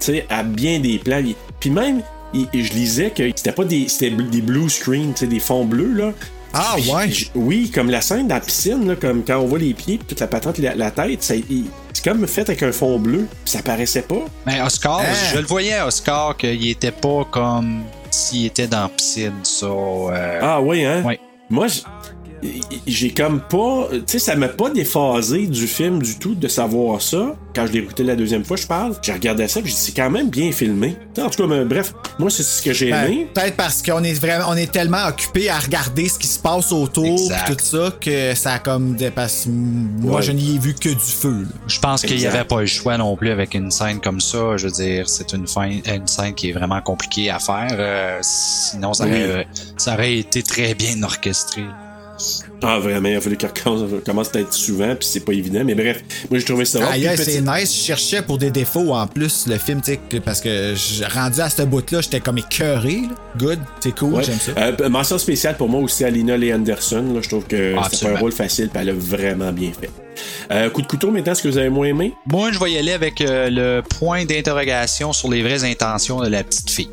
Tu 0.00 0.06
sais, 0.06 0.26
à 0.28 0.42
bien 0.42 0.78
des 0.78 0.98
plans. 0.98 1.22
Puis 1.60 1.70
même, 1.70 2.02
je 2.34 2.72
lisais 2.72 3.10
que 3.10 3.24
c'était 3.34 3.52
pas 3.52 3.64
des, 3.64 3.88
c'était 3.88 4.10
des 4.10 4.40
blue 4.42 4.68
screen, 4.70 5.12
tu 5.12 5.20
sais, 5.20 5.26
des 5.26 5.40
fonds 5.40 5.64
bleus, 5.64 5.92
là. 5.92 6.12
Ah, 6.54 6.74
Puis 6.76 6.90
ouais. 6.90 7.10
j- 7.10 7.30
Oui, 7.34 7.70
comme 7.70 7.90
la 7.90 8.00
scène 8.00 8.26
dans 8.28 8.36
la 8.36 8.40
piscine, 8.40 8.88
là, 8.88 8.96
comme 8.96 9.22
quand 9.24 9.38
on 9.38 9.46
voit 9.46 9.58
les 9.58 9.74
pieds, 9.74 9.98
puis 9.98 10.06
toute 10.06 10.20
la 10.20 10.26
patente, 10.26 10.58
la, 10.58 10.74
la 10.74 10.90
tête, 10.90 11.22
c'est 11.22 11.42
comme 12.02 12.26
fait 12.26 12.42
avec 12.48 12.62
un 12.62 12.72
fond 12.72 12.98
bleu. 12.98 13.26
puis 13.44 13.52
Ça 13.52 13.62
paraissait 13.62 14.02
pas. 14.02 14.24
Mais 14.46 14.60
Oscar, 14.62 15.00
Hein? 15.00 15.14
je 15.34 15.38
le 15.38 15.46
voyais 15.46 15.74
à 15.74 15.86
Oscar 15.86 16.36
qu'il 16.36 16.68
était 16.68 16.90
pas 16.92 17.26
comme 17.30 17.82
s'il 18.10 18.46
était 18.46 18.66
dans 18.66 18.82
la 18.84 18.88
piscine, 18.88 19.32
ça. 19.42 19.66
euh, 19.66 20.38
Ah 20.42 20.60
oui, 20.60 20.84
hein? 20.84 21.02
Ouais. 21.04 21.20
Moi, 21.50 21.66
j'ai 22.86 23.10
comme 23.12 23.40
pas. 23.40 23.88
Tu 23.92 24.02
sais, 24.06 24.18
ça 24.18 24.36
m'a 24.36 24.48
pas 24.48 24.70
déphasé 24.70 25.46
du 25.46 25.66
film 25.66 26.02
du 26.02 26.18
tout 26.18 26.34
de 26.34 26.48
savoir 26.48 27.02
ça. 27.02 27.34
Quand 27.54 27.66
je 27.66 27.72
l'ai 27.72 27.78
écouté 27.80 28.04
la 28.04 28.14
deuxième 28.14 28.44
fois, 28.44 28.56
je 28.56 28.66
parle. 28.66 28.94
J'ai 29.02 29.12
regardé 29.12 29.48
ça, 29.48 29.60
puis 29.60 29.70
j'ai 29.70 29.76
dit, 29.76 29.80
c'est 29.82 29.92
quand 29.96 30.10
même 30.10 30.30
bien 30.30 30.52
filmé. 30.52 30.96
En 31.18 31.28
tout 31.28 31.42
cas, 31.42 31.48
mais 31.48 31.64
bref, 31.64 31.92
moi, 32.18 32.30
c'est 32.30 32.42
ce 32.44 32.62
que 32.62 32.72
j'ai 32.72 32.90
Ben, 32.90 33.04
aimé. 33.06 33.28
Peut-être 33.34 33.56
parce 33.56 33.82
qu'on 33.82 34.04
est 34.04 34.12
vraiment, 34.14 34.44
on 34.48 34.56
est 34.56 34.70
tellement 34.70 35.06
occupé 35.08 35.48
à 35.50 35.58
regarder 35.58 36.08
ce 36.08 36.18
qui 36.18 36.28
se 36.28 36.38
passe 36.38 36.70
autour, 36.70 37.16
pis 37.16 37.52
tout 37.52 37.56
ça, 37.64 37.92
que 38.00 38.34
ça 38.34 38.52
a 38.54 38.58
comme 38.60 38.94
dépassé. 38.94 39.48
Moi, 39.50 40.16
Ouais. 40.16 40.22
je 40.22 40.32
n'y 40.32 40.54
ai 40.54 40.58
vu 40.58 40.74
que 40.74 40.88
du 40.90 40.94
feu. 40.98 41.42
là. 41.42 41.48
Je 41.66 41.78
pense 41.80 42.02
qu'il 42.02 42.16
n'y 42.16 42.26
avait 42.26 42.44
pas 42.44 42.60
le 42.60 42.66
choix 42.66 42.96
non 42.96 43.16
plus 43.16 43.30
avec 43.30 43.54
une 43.54 43.70
scène 43.70 44.00
comme 44.00 44.20
ça. 44.20 44.56
Je 44.56 44.66
veux 44.66 44.72
dire, 44.72 45.08
c'est 45.08 45.32
une, 45.32 45.46
fin, 45.48 45.68
une 45.70 46.06
scène 46.06 46.34
qui 46.34 46.50
est 46.50 46.52
vraiment 46.52 46.80
compliquée 46.80 47.30
à 47.30 47.38
faire. 47.40 47.68
euh, 47.72 48.18
sinon, 48.22 48.94
ça 48.94 49.04
aurait, 49.04 49.38
Oui. 49.38 49.62
ça 49.76 49.94
aurait 49.94 50.16
été 50.18 50.42
très 50.42 50.74
bien 50.74 51.02
orchestré. 51.02 51.64
Ah, 52.62 52.78
vraiment, 52.80 53.08
il 53.08 53.16
a 53.16 53.20
fallu 53.20 53.36
qu'elle 53.36 53.52
commence, 53.52 53.82
commence 54.04 54.34
à 54.34 54.40
être 54.40 54.52
souvent, 54.52 54.88
puis 54.96 55.08
c'est 55.08 55.20
pas 55.24 55.32
évident. 55.32 55.62
Mais 55.64 55.74
bref, 55.74 56.02
moi, 56.28 56.38
j'ai 56.40 56.44
trouvé 56.44 56.64
ça. 56.64 56.80
bon. 56.80 56.86
Petit- 56.86 57.22
c'est 57.24 57.40
nice. 57.40 57.72
Je 57.72 57.84
cherchais 57.86 58.22
pour 58.22 58.36
des 58.38 58.50
défauts 58.50 58.92
en 58.94 59.06
plus 59.06 59.46
le 59.46 59.58
film, 59.58 59.80
tu 59.80 59.92
sais, 60.10 60.20
parce 60.20 60.40
que 60.40 60.74
je- 60.74 61.04
rendu 61.04 61.40
à 61.40 61.48
ce 61.50 61.62
bout-là, 61.62 62.00
j'étais 62.00 62.20
comme 62.20 62.38
écœuré. 62.38 63.02
là. 63.02 63.14
Good, 63.38 63.58
c'est 63.80 63.96
cool, 63.96 64.14
Ouais. 64.14 64.24
j'aime 64.24 64.38
ça. 64.40 64.52
Euh, 64.58 64.88
mention 64.88 65.18
spéciale 65.18 65.56
pour 65.56 65.68
moi 65.68 65.80
aussi 65.80 66.04
à 66.04 66.10
Lina 66.10 66.36
Lee 66.36 66.52
Anderson. 66.52 67.04
là. 67.14 67.20
je 67.22 67.28
trouve 67.28 67.44
que 67.44 67.74
Ah, 67.78 67.88
pas 68.02 68.08
un 68.10 68.18
rôle 68.18 68.32
facile, 68.32 68.68
puis 68.70 68.82
elle 68.82 68.90
a 68.90 68.94
vraiment 68.94 69.52
bien 69.52 69.70
fait. 69.78 69.90
Euh, 70.50 70.68
coup 70.70 70.82
de 70.82 70.86
couteau, 70.88 71.10
maintenant, 71.12 71.32
est-ce 71.32 71.42
que 71.42 71.48
vous 71.48 71.58
avez 71.58 71.68
moins 71.68 71.86
aimé? 71.86 72.12
Moi, 72.26 72.50
je 72.52 72.58
vais 72.58 72.72
y 72.72 72.78
aller 72.78 72.90
avec 72.92 73.20
euh, 73.20 73.48
le 73.50 73.82
point 73.82 74.24
d'interrogation 74.24 75.12
sur 75.12 75.30
les 75.30 75.42
vraies 75.42 75.62
intentions 75.64 76.20
de 76.20 76.28
la 76.28 76.42
petite 76.42 76.70
fille. 76.70 76.90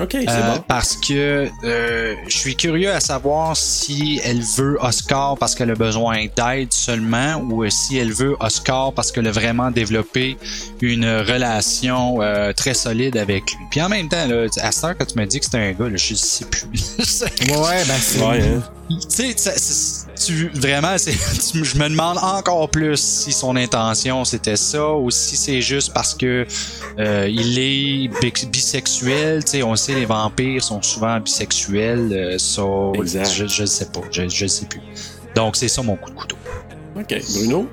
Ok, 0.00 0.10
c'est 0.12 0.28
Euh, 0.28 0.54
bon. 0.54 0.64
Parce 0.68 0.96
que 0.96 1.48
euh, 1.64 2.14
je 2.28 2.36
suis 2.36 2.54
curieux 2.56 2.92
à 2.92 3.00
savoir 3.00 3.56
si 3.56 4.20
elle 4.24 4.40
veut 4.42 4.76
Oscar 4.80 5.36
parce 5.38 5.54
qu'elle 5.54 5.70
a 5.70 5.74
besoin 5.74 6.26
d'aide 6.36 6.72
seulement 6.72 7.36
ou 7.50 7.68
si 7.68 7.98
elle 7.98 8.12
veut 8.12 8.36
Oscar 8.40 8.92
parce 8.92 9.10
qu'elle 9.10 9.26
a 9.26 9.32
vraiment 9.32 9.70
développé 9.70 10.36
une 10.80 11.04
relation 11.06 12.22
euh, 12.22 12.52
très 12.52 12.74
solide 12.74 13.16
avec 13.16 13.50
lui. 13.52 13.64
Puis 13.70 13.82
en 13.82 13.88
même 13.88 14.08
temps, 14.08 14.26
là, 14.26 14.46
à 14.62 14.72
ce 14.72 14.86
que 14.92 15.04
tu 15.04 15.18
me 15.18 15.26
dis 15.26 15.38
que 15.40 15.44
c'était 15.46 15.58
un 15.58 15.72
gars, 15.72 15.88
là, 15.88 15.96
je 15.96 16.14
sais 16.14 16.44
plus. 16.44 16.68
Ouais, 17.48 17.84
ben 17.86 17.94
c'est. 18.00 18.20
Ouais, 18.20 18.42
hein? 18.42 18.62
tu 18.90 18.96
sais, 19.08 19.32
c'est- 19.36 20.06
tu, 20.24 20.48
vraiment, 20.54 20.96
tu- 21.52 21.64
je 21.64 21.76
me 21.78 21.88
demande 21.88 22.18
encore 22.18 22.68
plus 22.70 22.96
si 23.00 23.32
son 23.32 23.56
intention 23.56 24.24
c'était 24.24 24.56
ça 24.56 24.92
ou 24.94 25.10
si 25.10 25.36
c'est 25.36 25.60
juste 25.60 25.92
parce 25.92 26.14
que 26.14 26.46
euh, 26.98 27.28
il 27.28 27.58
est 27.58 28.08
bi- 28.20 28.46
bisexuel. 28.50 29.44
Tu 29.44 29.50
sais, 29.52 29.62
on 29.62 29.74
sait 29.76 29.94
les 29.94 30.04
vampires 30.06 30.62
sont 30.62 30.82
souvent 30.82 31.18
bisexuels. 31.20 32.08
euh, 32.12 32.38
je, 33.24 33.46
je 33.46 33.64
sais 33.64 33.86
pas, 33.86 34.00
je, 34.10 34.28
je 34.28 34.46
sais 34.46 34.66
plus. 34.66 34.80
Donc 35.34 35.56
c'est 35.56 35.68
ça 35.68 35.82
mon 35.82 35.96
coup 35.96 36.10
de 36.10 36.14
couteau. 36.16 36.36
Ok, 36.98 37.20
Bruno? 37.34 37.68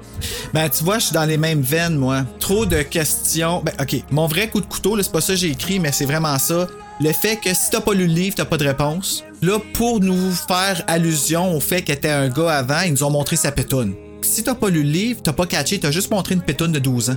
Ben, 0.54 0.70
tu 0.70 0.84
vois, 0.84 1.00
je 1.00 1.06
suis 1.06 1.14
dans 1.14 1.26
les 1.26 1.38
mêmes 1.38 1.62
veines, 1.62 1.96
moi. 1.96 2.24
Trop 2.40 2.66
de 2.66 2.82
questions. 2.84 3.62
Ben, 3.66 3.74
ok, 3.80 4.04
mon 4.12 4.28
vrai 4.28 4.50
coup 4.50 4.62
de 4.62 4.66
couteau, 4.66 5.02
c'est 5.02 5.12
pas 5.12 5.22
ça 5.22 5.34
que 5.34 5.40
j'ai 5.40 5.50
écrit, 5.50 5.80
mais 5.80 5.92
c'est 5.92 6.06
vraiment 6.06 6.38
ça. 6.38 6.68
Le 7.02 7.12
fait 7.12 7.38
que 7.38 7.54
si 7.54 7.72
t'as 7.72 7.82
pas 7.82 7.94
lu 7.94 8.08
le 8.08 8.14
livre, 8.14 8.36
t'as 8.36 8.46
pas 8.46 8.58
de 8.58 8.66
réponse. 8.66 9.24
Là, 9.42 9.60
pour 9.74 10.00
nous 10.00 10.32
faire 10.32 10.82
allusion 10.88 11.56
au 11.56 11.60
fait 11.60 11.82
qu'il 11.82 11.94
était 11.94 12.10
un 12.10 12.30
gars 12.30 12.58
avant, 12.58 12.82
ils 12.82 12.92
nous 12.92 13.04
ont 13.04 13.10
montré 13.10 13.36
sa 13.36 13.52
pétoune. 13.52 13.94
Si 14.22 14.44
t'as 14.44 14.56
pas 14.56 14.70
lu 14.70 14.84
le 14.84 14.90
livre, 14.90 15.20
t'as 15.24 15.34
pas 15.34 15.46
catché, 15.46 15.80
t'as 15.80 15.92
juste 15.92 16.12
montré 16.12 16.36
une 16.36 16.42
pétoune 16.42 16.72
de 16.72 16.80
12 16.80 17.10
ans. 17.10 17.16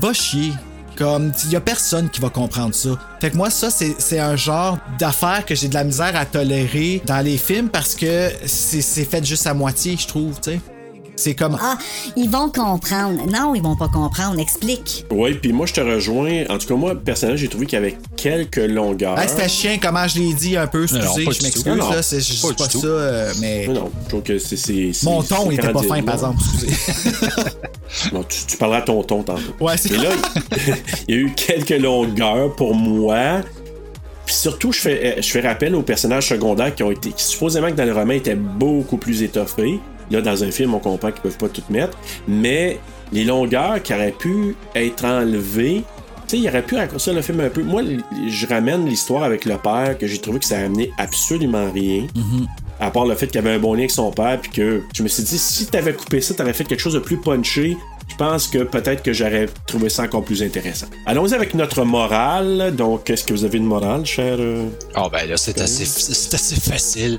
Va 0.00 0.12
chier. 0.12 0.52
Comme, 0.96 1.32
y 1.48 1.54
a 1.54 1.60
personne 1.60 2.10
qui 2.10 2.20
va 2.20 2.28
comprendre 2.28 2.74
ça. 2.74 2.90
Fait 3.20 3.30
que 3.30 3.36
moi, 3.36 3.50
ça, 3.50 3.68
c'est 3.70 4.18
un 4.18 4.34
genre 4.34 4.78
d'affaire 4.98 5.46
que 5.46 5.54
j'ai 5.54 5.68
de 5.68 5.74
la 5.74 5.84
misère 5.84 6.16
à 6.16 6.26
tolérer 6.26 7.00
dans 7.06 7.20
les 7.20 7.38
films 7.38 7.68
parce 7.68 7.94
que 7.94 8.30
c'est 8.46 8.82
c'est 8.82 9.04
fait 9.04 9.24
juste 9.24 9.46
à 9.46 9.54
moitié, 9.54 9.96
je 9.96 10.08
trouve, 10.08 10.40
tu 10.40 10.50
sais. 10.50 10.60
C'est 11.18 11.34
comme, 11.34 11.58
Ah, 11.60 11.76
ils 12.16 12.30
vont 12.30 12.48
comprendre. 12.48 13.26
Non, 13.28 13.52
ils 13.54 13.62
vont 13.62 13.74
pas 13.74 13.88
comprendre. 13.88 14.38
Explique. 14.38 15.04
Oui, 15.10 15.34
puis 15.34 15.52
moi, 15.52 15.66
je 15.66 15.72
te 15.72 15.80
rejoins. 15.80 16.44
En 16.48 16.58
tout 16.58 16.68
cas, 16.68 16.74
moi, 16.74 16.94
personnellement, 16.94 17.36
j'ai 17.40 17.48
trouvé 17.48 17.66
qu'il 17.66 17.76
y 17.76 17.82
avait 17.82 17.96
quelques 18.16 18.56
longueurs. 18.56 19.18
Hey, 19.18 19.28
c'était 19.28 19.48
chien, 19.48 19.78
comment 19.82 20.06
je 20.06 20.20
l'ai 20.20 20.32
dit 20.32 20.56
un 20.56 20.68
peu, 20.68 20.86
Non, 20.92 21.00
excusez, 21.00 21.24
pas 21.24 21.30
je 21.32 21.38
du 21.38 21.44
m'excuse. 21.44 21.66
Non, 21.66 21.90
là, 21.90 22.02
c'est 22.02 22.20
juste 22.20 22.42
pas 22.42 22.54
pas, 22.54 22.66
du 22.66 22.70
tout. 22.72 22.80
ça, 22.82 22.86
euh, 22.86 23.32
mais... 23.40 23.66
Non, 23.66 23.74
non, 23.74 23.90
je 24.04 24.08
trouve 24.08 24.22
que 24.22 24.38
c'est. 24.38 24.56
c'est- 24.56 24.92
c'est- 24.92 25.04
Mon 25.06 25.22
ton 25.22 25.50
était 25.50 25.72
pas 25.72 25.82
fin, 25.82 26.00
par 26.02 26.16
non. 26.22 26.32
exemple, 26.32 26.38
excusez. 26.62 27.26
Non, 28.12 28.22
tu, 28.22 28.38
tu 28.46 28.56
parleras 28.58 28.78
à 28.78 28.82
ton 28.82 29.02
ton 29.02 29.22
tantôt. 29.22 29.40
Ouais, 29.60 29.76
c'est 29.76 29.90
Mais 29.92 30.04
là, 30.04 30.10
il 31.08 31.14
y 31.14 31.18
a 31.18 31.20
eu 31.22 31.32
quelques 31.34 31.70
longueurs 31.82 32.54
pour 32.54 32.74
moi. 32.74 33.40
Puis 34.26 34.34
surtout, 34.34 34.72
je 34.72 34.78
fais, 34.78 35.00
euh, 35.18 35.22
je 35.22 35.28
fais 35.28 35.40
rappel 35.40 35.74
aux 35.74 35.82
personnages 35.82 36.28
secondaires 36.28 36.74
qui 36.74 36.82
ont 36.82 36.90
été, 36.90 37.10
qui 37.10 37.24
supposément 37.24 37.68
que 37.68 37.72
dans 37.76 37.86
le 37.86 37.94
roman 37.94 38.12
étaient 38.12 38.34
beaucoup 38.36 38.98
plus 38.98 39.22
étoffés. 39.22 39.80
Là, 40.10 40.20
dans 40.20 40.44
un 40.44 40.50
film, 40.50 40.74
on 40.74 40.78
comprend 40.78 41.10
qu'ils 41.12 41.22
peuvent 41.22 41.38
pas 41.38 41.48
tout 41.48 41.62
mettre. 41.70 41.96
Mais 42.26 42.78
les 43.12 43.24
longueurs 43.24 43.82
qui 43.82 43.92
auraient 43.94 44.14
pu 44.18 44.54
être 44.74 45.04
enlevées, 45.04 45.84
tu 46.26 46.36
sais, 46.36 46.42
il 46.42 46.48
aurait 46.48 46.62
pu 46.62 46.76
raccourcir 46.76 47.14
le 47.14 47.22
film 47.22 47.40
un 47.40 47.48
peu. 47.48 47.62
Moi, 47.62 47.82
je 48.28 48.46
ramène 48.46 48.86
l'histoire 48.86 49.22
avec 49.22 49.44
le 49.44 49.56
père, 49.56 49.96
que 49.98 50.06
j'ai 50.06 50.18
trouvé 50.18 50.38
que 50.38 50.44
ça 50.44 50.58
a 50.58 50.64
amené 50.64 50.90
absolument 50.98 51.70
rien. 51.72 52.06
À 52.80 52.90
part 52.90 53.06
le 53.06 53.14
fait 53.14 53.26
qu'il 53.26 53.38
avait 53.38 53.52
un 53.52 53.58
bon 53.58 53.72
lien 53.72 53.80
avec 53.80 53.90
son 53.90 54.10
père, 54.10 54.38
puis 54.40 54.50
que 54.50 54.82
je 54.94 55.02
me 55.02 55.08
suis 55.08 55.22
dit, 55.22 55.38
si 55.38 55.66
t'avais 55.66 55.94
coupé 55.94 56.20
ça, 56.20 56.34
t'avais 56.34 56.52
fait 56.52 56.64
quelque 56.64 56.80
chose 56.80 56.94
de 56.94 56.98
plus 57.00 57.16
punché, 57.16 57.76
je 58.08 58.16
pense 58.16 58.46
que 58.46 58.58
peut-être 58.62 59.02
que 59.02 59.12
j'aurais 59.12 59.48
trouvé 59.66 59.88
ça 59.88 60.04
encore 60.04 60.22
plus 60.24 60.42
intéressant. 60.42 60.86
Allons-y 61.06 61.34
avec 61.34 61.54
notre 61.54 61.84
morale. 61.84 62.74
Donc, 62.76 63.10
est-ce 63.10 63.24
que 63.24 63.32
vous 63.32 63.44
avez 63.44 63.58
une 63.58 63.66
morale, 63.66 64.06
cher? 64.06 64.36
euh? 64.38 64.66
Ah 64.94 65.08
ben 65.10 65.28
là, 65.28 65.36
c'est 65.36 65.60
assez, 65.60 65.84
c'est 65.84 66.34
assez 66.34 66.56
facile. 66.56 67.18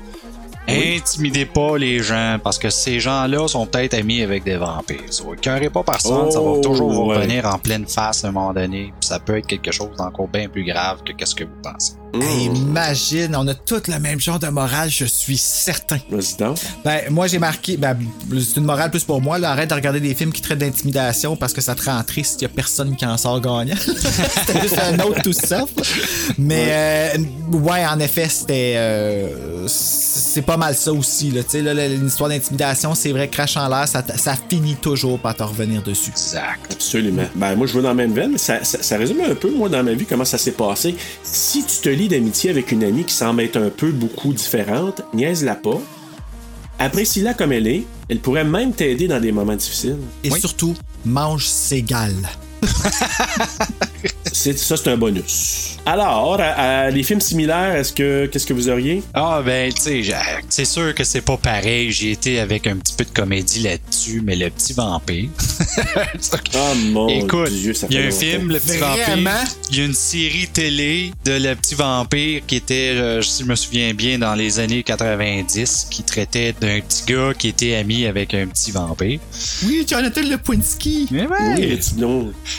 Intimidez 0.68 1.46
pas 1.46 1.76
les 1.78 2.00
gens 2.02 2.38
parce 2.42 2.58
que 2.58 2.70
ces 2.70 3.00
gens-là 3.00 3.48
sont 3.48 3.66
peut-être 3.66 3.94
amis 3.94 4.22
avec 4.22 4.44
des 4.44 4.56
vampires. 4.56 5.00
Ça 5.10 5.24
va 5.24 5.32
écœurer 5.34 5.70
pas 5.70 5.82
personne, 5.82 6.30
ça 6.30 6.38
va 6.38 6.44
Oh, 6.46 6.60
toujours 6.62 6.92
vous 6.92 7.06
ouais. 7.06 7.16
revenir 7.16 7.46
en 7.46 7.58
pleine 7.58 7.86
face 7.86 8.24
à 8.24 8.28
un 8.28 8.32
moment 8.32 8.52
donné. 8.52 8.92
Puis 9.00 9.08
ça 9.08 9.18
peut 9.18 9.38
être 9.38 9.46
quelque 9.46 9.72
chose 9.72 9.90
d'encore 9.96 10.28
bien 10.28 10.48
plus 10.48 10.64
grave 10.64 11.02
que 11.04 11.12
qu'est-ce 11.12 11.34
que 11.34 11.44
vous 11.44 11.50
pensez. 11.62 11.92
Hey, 12.12 12.46
imagine, 12.46 13.36
on 13.36 13.46
a 13.46 13.54
tous 13.54 13.82
le 13.86 14.00
même 14.00 14.20
genre 14.20 14.40
de 14.40 14.48
morale, 14.48 14.90
je 14.90 15.04
suis 15.04 15.38
certain. 15.38 15.98
Donc. 16.40 16.58
Ben, 16.84 17.02
moi, 17.08 17.28
j'ai 17.28 17.38
marqué, 17.38 17.76
ben, 17.76 17.96
c'est 18.32 18.56
une 18.56 18.64
morale 18.64 18.90
plus 18.90 19.04
pour 19.04 19.20
moi, 19.22 19.38
là, 19.38 19.52
arrête 19.52 19.70
de 19.70 19.74
regarder 19.74 20.00
des 20.00 20.16
films 20.16 20.32
qui 20.32 20.42
traitent 20.42 20.58
d'intimidation 20.58 21.36
parce 21.36 21.52
que 21.52 21.60
ça 21.60 21.76
te 21.76 21.84
rend 21.88 22.02
triste, 22.02 22.42
y 22.42 22.46
a 22.46 22.48
personne 22.48 22.96
qui 22.96 23.06
en 23.06 23.16
sort 23.16 23.40
gagnant. 23.40 23.76
c'était 23.76 24.60
juste 24.60 24.78
un 24.80 24.98
autre 24.98 25.22
tout 25.22 25.32
ça. 25.32 25.64
Mais, 26.36 27.14
euh, 27.14 27.18
ouais, 27.58 27.86
en 27.86 28.00
effet, 28.00 28.28
c'était, 28.28 28.74
euh, 28.76 29.68
c'est 29.68 30.42
pas 30.42 30.49
mal 30.56 30.74
ça 30.74 30.92
aussi, 30.92 31.30
là, 31.30 31.42
tu 31.42 31.50
sais, 31.50 31.62
là, 31.62 31.74
l'histoire 31.88 32.28
d'intimidation, 32.28 32.94
c'est 32.94 33.12
vrai, 33.12 33.28
crache 33.28 33.56
en 33.56 33.68
l'air, 33.68 33.86
ça, 33.88 34.02
finit 34.48 34.76
toujours 34.76 35.18
par 35.18 35.34
te 35.34 35.42
revenir 35.42 35.82
dessus. 35.82 36.10
Exact. 36.10 36.72
Absolument. 36.72 37.26
Ben, 37.34 37.54
moi, 37.56 37.66
je 37.66 37.74
veux 37.74 37.82
dans 37.82 37.88
la 37.88 37.94
même 37.94 38.12
veine, 38.12 38.32
mais 38.32 38.38
ça, 38.38 38.64
ça, 38.64 38.82
ça 38.82 38.96
résume 38.96 39.20
un 39.20 39.34
peu, 39.34 39.50
moi, 39.50 39.68
dans 39.68 39.82
ma 39.82 39.92
vie, 39.92 40.06
comment 40.06 40.24
ça 40.24 40.38
s'est 40.38 40.52
passé. 40.52 40.94
Si 41.22 41.64
tu 41.64 41.76
te 41.82 41.88
lis 41.88 42.08
d'amitié 42.08 42.50
avec 42.50 42.72
une 42.72 42.84
amie 42.84 43.04
qui 43.04 43.14
semble 43.14 43.42
être 43.42 43.56
un 43.56 43.70
peu 43.70 43.90
beaucoup 43.90 44.32
différente, 44.32 45.02
niaise-la 45.14 45.54
pas. 45.54 45.80
Apprécie-la 46.78 47.34
comme 47.34 47.52
elle 47.52 47.66
est. 47.66 47.84
Elle 48.08 48.20
pourrait 48.20 48.44
même 48.44 48.72
t'aider 48.72 49.06
dans 49.06 49.20
des 49.20 49.32
moments 49.32 49.56
difficiles. 49.56 49.98
Et 50.24 50.30
surtout, 50.30 50.74
mange 51.04 51.46
ses 51.46 51.82
gales. 51.82 52.28
C'est- 54.32 54.56
ça, 54.56 54.76
c'est 54.76 54.88
un 54.90 54.96
bonus. 54.96 55.76
Alors, 55.84 56.40
à, 56.40 56.44
à 56.84 56.90
les 56.90 57.02
films 57.02 57.20
similaires, 57.20 57.74
est-ce 57.74 57.92
que 57.92 58.26
qu'est-ce 58.26 58.46
que 58.46 58.52
vous 58.54 58.68
auriez? 58.70 59.02
Ah 59.12 59.42
ben 59.44 59.72
tu 59.72 59.82
sais, 59.82 60.02
c'est 60.48 60.64
sûr 60.64 60.94
que 60.94 61.04
c'est 61.04 61.20
pas 61.20 61.36
pareil. 61.36 61.90
J'ai 61.90 62.12
été 62.12 62.38
avec 62.38 62.66
un 62.66 62.76
petit 62.76 62.94
peu 62.94 63.04
de 63.04 63.10
comédie 63.10 63.60
là-dessus, 63.60 64.22
mais 64.24 64.36
le 64.36 64.48
petit 64.50 64.72
vampire. 64.72 65.28
Ah 66.54 66.72
mon 66.90 67.08
Écoute, 67.08 67.50
Dieu, 67.50 67.74
ça 67.74 67.86
il 67.90 67.96
y 67.96 67.98
a 67.98 68.10
fait 68.10 68.34
un 68.34 68.38
longtemps. 68.38 68.38
film, 68.40 68.52
Le 68.52 68.60
Petit 68.60 68.76
Vraiment? 68.78 69.30
Vampire. 69.30 69.54
Il 69.70 69.78
y 69.78 69.80
a 69.80 69.84
une 69.84 69.94
série 69.94 70.48
télé 70.52 71.12
de 71.24 71.32
Le 71.32 71.54
Petit 71.54 71.74
Vampire 71.74 72.42
qui 72.46 72.56
était, 72.56 72.92
euh, 72.94 73.22
si 73.22 73.42
je 73.42 73.48
me 73.48 73.54
souviens 73.54 73.92
bien, 73.94 74.18
dans 74.18 74.34
les 74.34 74.58
années 74.58 74.82
90, 74.82 75.86
qui 75.90 76.02
traitait 76.02 76.54
d'un 76.60 76.80
petit 76.80 77.04
gars 77.06 77.32
qui 77.38 77.48
était 77.48 77.74
ami 77.76 78.06
avec 78.06 78.34
un 78.34 78.46
petit 78.46 78.70
vampire. 78.70 79.18
Oui, 79.64 79.84
Jonathan 79.88 80.22
Lepinski. 80.22 81.08
Mais 81.10 81.26
ouais. 81.26 81.36
Oui. 81.58 81.78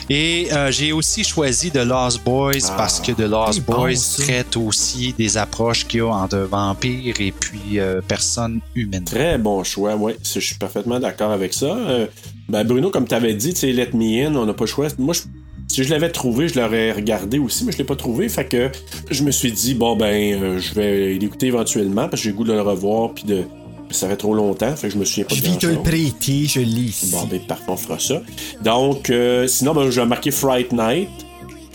Et 0.10 0.48
euh, 0.52 0.72
j'ai 0.72 0.92
aussi 0.92 1.24
choisi 1.24 1.72
The 1.72 1.78
Lost 1.86 2.24
Boys 2.24 2.52
Ah, 2.70 2.74
parce 2.78 3.00
que 3.00 3.12
The 3.12 3.20
Lost 3.22 3.62
bon, 3.66 3.74
Boys 3.76 3.94
traite 4.18 4.58
aussi 4.58 5.14
des 5.18 5.38
approches 5.38 5.88
qu'il 5.88 6.00
y 6.00 6.04
a 6.04 6.08
entre 6.08 6.38
vampires 6.40 7.16
et 7.20 7.32
puis 7.32 7.80
euh, 7.80 8.02
personnes 8.02 8.60
humaines. 8.76 9.04
Très 9.06 9.38
bon 9.38 9.64
choix, 9.64 9.96
ouais. 9.96 10.16
Je 10.24 10.40
suis 10.40 10.56
parfaitement 10.56 11.00
d'accord 11.00 11.32
avec 11.32 11.54
ça. 11.54 11.76
Euh, 11.76 12.08
ben 12.50 12.64
Bruno, 12.64 12.90
comme 12.90 13.08
tu 13.08 13.16
avais 13.16 13.34
dit, 13.34 13.54
tu 13.54 13.60
sais, 13.62 13.72
Let 13.74 13.90
Me 13.94 14.26
In, 14.28 14.36
on 14.36 14.46
n'a 14.46 14.54
pas 14.54 14.64
le 14.66 14.70
choix. 14.70 14.88
Moi, 14.98 15.14
je- 15.14 15.22
si 15.68 15.86
je 15.86 15.90
l'avais 15.90 16.10
trouvé, 16.12 16.50
je 16.50 16.60
l'aurais 16.60 16.92
regardé 16.92 17.40
aussi, 17.40 17.64
mais 17.64 17.72
je 17.72 17.78
l'ai 17.78 17.86
pas 17.86 17.96
trouvé. 17.96 18.28
Fait 18.28 18.44
que 18.46 18.70
je 19.10 19.24
me 19.24 19.32
suis 19.32 19.54
dit, 19.54 19.74
bon, 19.74 19.96
ben, 19.96 20.42
euh, 20.44 20.60
je 20.60 20.74
vais 20.74 21.14
l'écouter 21.14 21.48
éventuellement 21.48 22.10
parce 22.10 22.22
que 22.22 22.26
j'ai 22.26 22.32
le 22.32 22.36
goût 22.36 22.44
de 22.44 22.52
le 22.54 22.62
revoir. 22.62 23.14
Puis 23.14 23.24
de. 23.24 23.44
Ça 23.92 24.08
fait 24.08 24.16
trop 24.18 24.34
longtemps, 24.34 24.76
fait 24.76 24.88
que 24.88 24.94
je 24.94 25.00
me 25.00 25.06
souviens 25.06 25.26
pas 25.26 25.36
Je 25.36 25.42
de 25.42 25.48
te 25.48 25.66
grand-chose. 25.68 25.84
prêter, 25.84 26.46
je 26.48 26.60
lis 26.62 26.90
ici. 26.90 27.12
Bon, 27.12 27.26
ben, 27.26 27.40
parfait, 27.42 27.64
on 27.68 27.78
fera 27.78 28.00
ça. 28.00 28.22
Donc, 28.64 29.10
euh, 29.10 29.48
sinon, 29.48 29.74
ben, 29.74 29.90
j'ai 29.90 30.06
marqué 30.06 30.32
Fright 30.32 30.72
Night. 30.72 31.10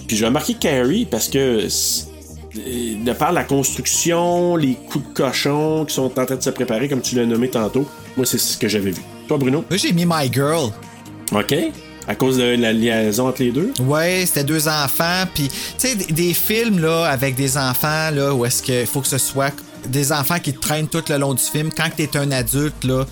Puis 0.07 0.17
j'ai 0.17 0.31
marqué 0.31 0.55
Carrie 0.55 1.05
parce 1.05 1.29
que 1.29 1.67
de 2.55 3.13
par 3.13 3.33
la 3.33 3.45
construction, 3.45 4.57
les 4.57 4.75
coups 4.91 5.07
de 5.09 5.13
cochon 5.15 5.85
qui 5.87 5.95
sont 5.95 6.05
en 6.19 6.25
train 6.25 6.37
de 6.37 6.43
se 6.43 6.51
préparer, 6.51 6.89
comme 6.89 7.03
tu 7.03 7.17
l'as 7.17 7.27
nommé 7.27 7.49
tantôt, 7.49 7.87
moi, 8.17 8.25
c'est 8.25 8.39
ce 8.39 8.57
que 8.57 8.69
j'avais 8.69 8.91
vu. 8.93 9.03
Toi, 9.29 9.37
Bruno? 9.39 9.65
Moi, 9.69 9.77
j'ai 9.77 9.93
mis 9.93 10.07
My 10.07 10.33
Girl. 10.33 10.71
OK. 11.33 11.55
À 12.09 12.15
cause 12.15 12.37
de 12.39 12.45
la 12.55 12.73
liaison 12.73 13.29
entre 13.29 13.43
les 13.43 13.51
deux? 13.51 13.73
Ouais, 13.85 14.23
c'était 14.27 14.45
deux 14.45 14.69
enfants. 14.69 15.25
Puis, 15.35 15.49
tu 15.49 15.55
sais, 15.77 15.97
des, 15.97 16.05
des 16.13 16.35
films 16.35 16.79
là, 16.79 17.07
avec 17.07 17.35
des 17.35 17.59
enfants, 17.59 18.11
là, 18.13 18.33
où 18.33 18.45
est-ce 18.47 18.63
qu'il 18.63 18.87
faut 18.87 19.01
que 19.01 19.09
ce 19.09 19.19
soit 19.19 19.53
des 19.89 20.13
enfants 20.13 20.39
qui 20.39 20.53
traînent 20.53 20.89
tout 20.89 21.03
le 21.09 21.19
long 21.19 21.35
du 21.35 21.43
film. 21.43 21.71
Quand 21.75 21.89
tu 21.95 22.03
es 22.03 22.17
un 22.17 22.31
adulte, 22.31 22.85
là, 22.85 23.05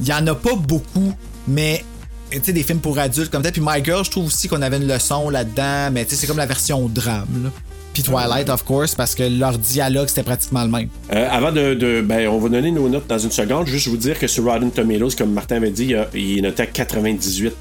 il 0.00 0.06
y 0.06 0.12
en 0.12 0.26
a 0.26 0.34
pas 0.34 0.54
beaucoup, 0.54 1.14
mais 1.46 1.84
tu 2.30 2.40
sais, 2.42 2.52
des 2.52 2.62
films 2.62 2.80
pour 2.80 2.98
adultes 2.98 3.30
comme 3.30 3.44
ça. 3.44 3.50
Puis 3.50 3.62
My 3.64 3.84
Girl, 3.84 4.04
je 4.04 4.10
trouve 4.10 4.26
aussi 4.26 4.48
qu'on 4.48 4.62
avait 4.62 4.76
une 4.76 4.86
leçon 4.86 5.30
là-dedans, 5.30 5.90
mais 5.92 6.04
tu 6.04 6.14
c'est 6.14 6.26
comme 6.26 6.36
la 6.36 6.46
version 6.46 6.88
drame. 6.88 7.50
Puis 7.98 8.04
Twilight, 8.12 8.48
of 8.48 8.62
course, 8.64 8.94
parce 8.94 9.12
que 9.16 9.24
leur 9.24 9.58
dialogue, 9.58 10.06
c'était 10.06 10.22
pratiquement 10.22 10.62
le 10.62 10.70
même. 10.70 10.88
Euh, 11.12 11.28
avant 11.32 11.50
de, 11.50 11.74
de- 11.74 12.00
Ben, 12.00 12.28
on 12.28 12.38
va 12.38 12.48
donner 12.48 12.70
nos 12.70 12.88
notes 12.88 13.08
dans 13.08 13.18
une 13.18 13.32
seconde. 13.32 13.66
Juste 13.66 13.88
vous 13.88 13.96
dire 13.96 14.16
que 14.16 14.28
sur 14.28 14.44
Rotten 14.44 14.70
Tomatoes, 14.70 15.16
comme 15.18 15.32
Martin 15.32 15.56
avait 15.56 15.70
dit, 15.72 15.94
il 16.14 16.38
est 16.38 16.42
noté 16.42 16.62
à 16.62 16.66
98%. 16.66 17.52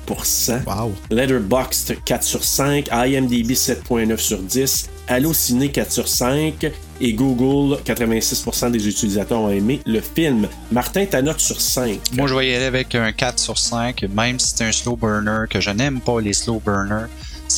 Wow. 0.67 0.93
Letterboxd 1.09 1.95
4 2.05 2.23
sur 2.23 2.43
5, 2.43 2.87
IMDb 2.91 3.51
7.9 3.53 4.17
sur 4.17 4.37
10, 4.37 4.89
Allociné 5.07 5.69
4 5.71 5.91
sur 5.91 6.07
5 6.07 6.69
et 6.99 7.13
Google 7.13 7.77
86% 7.85 8.71
des 8.71 8.87
utilisateurs 8.87 9.39
ont 9.39 9.49
aimé 9.49 9.79
le 9.85 10.01
film. 10.01 10.47
Martin, 10.71 11.05
ta 11.05 11.21
note 11.21 11.39
sur 11.39 11.61
5. 11.61 11.99
Moi, 12.13 12.27
je 12.27 12.35
vais 12.35 12.49
y 12.49 12.53
aller 12.55 12.65
avec 12.65 12.93
un 12.93 13.11
4 13.11 13.39
sur 13.39 13.57
5, 13.57 14.03
même 14.13 14.37
si 14.37 14.53
c'est 14.55 14.65
un 14.65 14.71
slow 14.71 14.95
burner, 14.97 15.45
que 15.49 15.61
je 15.61 15.69
n'aime 15.71 16.01
pas 16.01 16.19
les 16.19 16.33
slow 16.33 16.61
burners. 16.63 17.07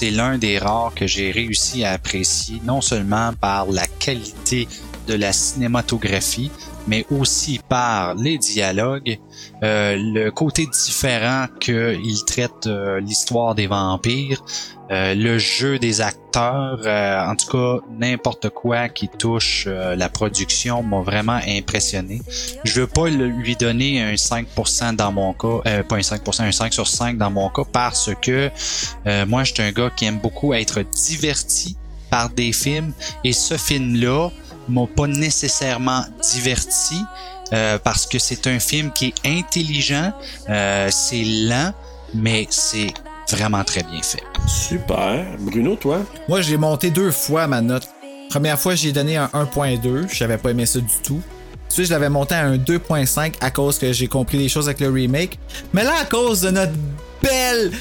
C'est 0.02 0.12
l'un 0.12 0.38
des 0.38 0.60
rares 0.60 0.94
que 0.96 1.08
j'ai 1.08 1.30
réussi 1.30 1.84
à 1.84 1.92
apprécier, 1.92 2.62
non 2.64 2.80
seulement 2.80 3.34
par 3.34 3.70
la 3.70 3.86
qualité 3.86 4.66
de 5.08 5.14
la 5.14 5.34
cinématographie, 5.34 6.52
mais 6.90 7.06
aussi 7.12 7.60
par 7.70 8.16
les 8.16 8.40
dialogues, 8.40 9.20
euh, 9.64 9.96
le 9.96 10.32
côté 10.32 10.66
différent 10.66 11.46
qu'il 11.60 12.26
traite 12.26 12.66
euh, 12.66 13.00
l'histoire 13.00 13.54
des 13.54 13.68
vampires, 13.68 14.44
euh, 14.90 15.14
le 15.14 15.38
jeu 15.38 15.78
des 15.78 16.02
acteurs, 16.02 16.80
euh, 16.84 17.22
en 17.24 17.36
tout 17.36 17.48
cas 17.52 17.86
n'importe 18.00 18.50
quoi 18.50 18.90
qui 18.90 19.08
touche 19.08 19.68
la 19.68 20.10
production 20.10 20.82
m'a 20.82 21.02
vraiment 21.02 21.40
impressionné. 21.48 22.22
Je 22.64 22.82
veux 22.82 22.88
pas 22.88 23.08
lui 23.08 23.56
donner 23.56 24.02
un 24.02 24.16
5% 24.16 24.96
dans 24.96 25.12
mon 25.12 25.34
cas, 25.34 25.84
pas 25.84 25.96
un 25.96 26.00
5%, 26.00 26.42
un 26.42 26.52
5 26.52 26.74
sur 26.74 26.88
5 26.88 27.18
dans 27.18 27.30
mon 27.30 27.50
cas 27.50 27.64
parce 27.72 28.10
que 28.20 28.50
moi 29.26 29.44
je 29.44 29.54
suis 29.54 29.62
un 29.62 29.72
gars 29.72 29.92
qui 29.96 30.06
aime 30.06 30.20
beaucoup 30.20 30.54
être 30.56 30.82
diverti 30.82 31.78
par 32.10 32.30
des 32.30 32.52
films 32.52 32.94
et 33.24 33.34
ce 33.34 33.58
film-là 33.58 34.30
m'a 34.70 34.88
pas 34.88 35.08
nécessairement 35.08 36.04
diverti 36.32 37.04
euh, 37.54 37.78
parce 37.84 38.06
que 38.06 38.20
c'est 38.20 38.48
un 38.48 38.60
film 38.60 38.92
qui 38.92 39.08
est 39.08 39.40
intelligent, 39.40 40.14
euh, 40.50 40.88
c'est 40.92 41.24
lent, 41.24 41.74
mais 42.14 42.48
c'est 42.50 42.94
vraiment 43.32 43.64
très 43.64 43.84
bien 43.84 44.02
fait. 44.02 44.24
Super. 44.48 45.26
Bruno, 45.40 45.76
toi? 45.76 46.00
Moi, 46.28 46.42
j'ai 46.42 46.58
monté 46.58 46.92
deux 46.92 47.12
fois 47.12 47.48
ma 47.48 47.62
note. 47.62 47.88
Première 48.30 48.60
fois, 48.60 48.76
j'ai 48.76 48.92
donné 48.92 49.18
un 49.18 49.30
1.2. 49.34 50.08
J'avais 50.14 50.38
pas 50.38 50.52
aimé 50.52 50.66
ça 50.66 50.80
du 50.80 50.94
tout. 51.04 51.22
Ensuite, 51.68 51.88
je 51.88 51.92
l'avais 51.92 52.10
monté 52.10 52.36
à 52.36 52.46
un 52.46 52.58
2.5 52.58 53.36
à 53.42 53.52
cause 53.52 53.78
que 53.78 53.92
j'ai 53.94 54.08
compris 54.08 54.38
les 54.38 54.50
choses 54.50 54.68
avec 54.68 54.80
le 54.80 54.90
remake. 54.90 55.40
Mais 55.74 55.84
là, 55.84 55.94
à 56.02 56.06
cause 56.06 56.42
de 56.42 56.50
notre 56.50 56.74
belle 57.22 57.72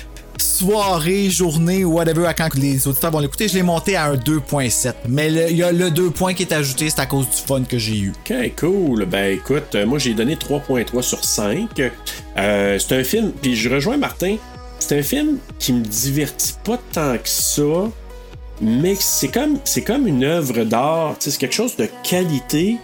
soirée, 0.42 1.30
journée 1.30 1.84
ou 1.84 1.94
whatever, 1.94 2.26
à 2.26 2.34
quand 2.34 2.54
les 2.54 2.86
auditeurs 2.86 3.10
vont 3.10 3.20
l'écouter, 3.20 3.48
je 3.48 3.54
l'ai 3.54 3.62
monté 3.62 3.96
à 3.96 4.06
un 4.06 4.16
2.7. 4.16 4.94
Mais 5.08 5.32
il 5.50 5.56
y 5.56 5.62
a 5.62 5.72
le 5.72 5.90
2 5.90 6.10
points 6.10 6.34
qui 6.34 6.42
est 6.42 6.52
ajouté, 6.52 6.90
c'est 6.90 7.00
à 7.00 7.06
cause 7.06 7.28
du 7.28 7.36
fun 7.36 7.62
que 7.62 7.78
j'ai 7.78 7.98
eu. 7.98 8.12
Ok, 8.24 8.34
cool. 8.58 9.04
Ben 9.06 9.34
écoute, 9.34 9.74
euh, 9.74 9.86
moi 9.86 9.98
j'ai 9.98 10.14
donné 10.14 10.36
3.3 10.36 11.02
sur 11.02 11.24
5. 11.24 11.68
Euh, 12.36 12.78
c'est 12.78 12.96
un 12.96 13.04
film, 13.04 13.32
puis 13.32 13.56
je 13.56 13.68
rejoins 13.68 13.96
Martin, 13.96 14.36
c'est 14.78 14.98
un 14.98 15.02
film 15.02 15.38
qui 15.58 15.72
me 15.72 15.84
divertit 15.84 16.54
pas 16.64 16.78
tant 16.92 17.16
que 17.18 17.28
ça, 17.28 17.90
mais 18.60 18.96
c'est 18.98 19.28
comme, 19.28 19.58
c'est 19.64 19.82
comme 19.82 20.06
une 20.06 20.24
œuvre 20.24 20.64
d'art. 20.64 21.16
C'est 21.18 21.36
quelque 21.36 21.54
chose 21.54 21.76
de 21.76 21.88
qualité, 22.02 22.78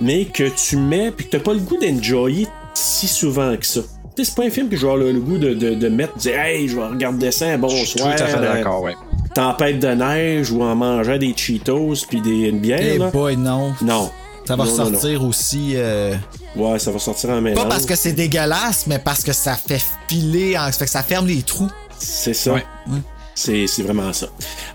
mais 0.00 0.24
que 0.24 0.44
tu 0.48 0.76
mets, 0.76 1.10
puis 1.10 1.26
que 1.26 1.32
t'as 1.32 1.40
pas 1.40 1.54
le 1.54 1.60
goût 1.60 1.78
d'enjoyer 1.78 2.46
si 2.74 3.08
souvent 3.08 3.56
que 3.56 3.66
ça. 3.66 3.80
C'est 4.24 4.34
pas 4.34 4.44
un 4.44 4.50
film 4.50 4.68
que 4.68 4.76
je 4.76 4.82
vais 4.86 4.92
avoir 4.92 5.04
le, 5.04 5.12
le 5.12 5.20
goût 5.20 5.38
de, 5.38 5.54
de, 5.54 5.74
de 5.74 5.88
mettre, 5.88 6.14
de 6.14 6.20
dire 6.20 6.38
Hey, 6.38 6.68
je 6.68 6.76
vais 6.76 6.86
regarder 6.86 7.30
ça 7.30 7.46
un 7.46 7.58
bon 7.58 7.68
Je 7.68 7.84
suis 7.84 7.98
soir. 7.98 8.14
tout 8.16 8.22
à 8.22 8.26
fait 8.26 8.36
euh, 8.38 8.52
d'accord, 8.54 8.82
ouais. 8.82 8.94
Tempête 9.34 9.78
de 9.78 9.88
neige 9.88 10.50
ou 10.50 10.62
en 10.62 10.74
mangeant 10.74 11.16
des 11.18 11.32
Cheetos 11.36 11.94
puis 12.08 12.20
des, 12.20 12.48
une 12.48 12.58
bière. 12.58 12.80
Eh 12.82 12.98
boy, 13.16 13.36
non. 13.36 13.72
Non. 13.82 14.10
Ça 14.46 14.56
va 14.56 14.64
Non, 14.64 14.70
non, 14.76 14.84
ressortir 14.84 15.24
aussi. 15.24 15.72
euh. 15.76 16.14
Ouais, 16.56 16.78
ça 16.80 16.90
va 16.90 16.98
sortir 16.98 17.30
en 17.30 17.40
mélange. 17.40 17.62
Pas 17.62 17.68
parce 17.68 17.86
que 17.86 17.94
c'est 17.94 18.12
dégueulasse, 18.12 18.86
mais 18.88 18.98
parce 18.98 19.22
que 19.22 19.32
ça 19.32 19.54
fait 19.54 19.80
filer, 20.08 20.58
en... 20.58 20.66
ça 20.66 20.72
fait 20.72 20.84
que 20.86 20.90
ça 20.90 21.02
ferme 21.04 21.26
les 21.28 21.42
trous. 21.42 21.70
C'est 21.98 22.34
ça. 22.34 22.54
Ouais. 22.54 22.64
C'est 22.88 22.92
c'est 23.40 23.82
vraiment 23.82 24.12
ça. 24.12 24.26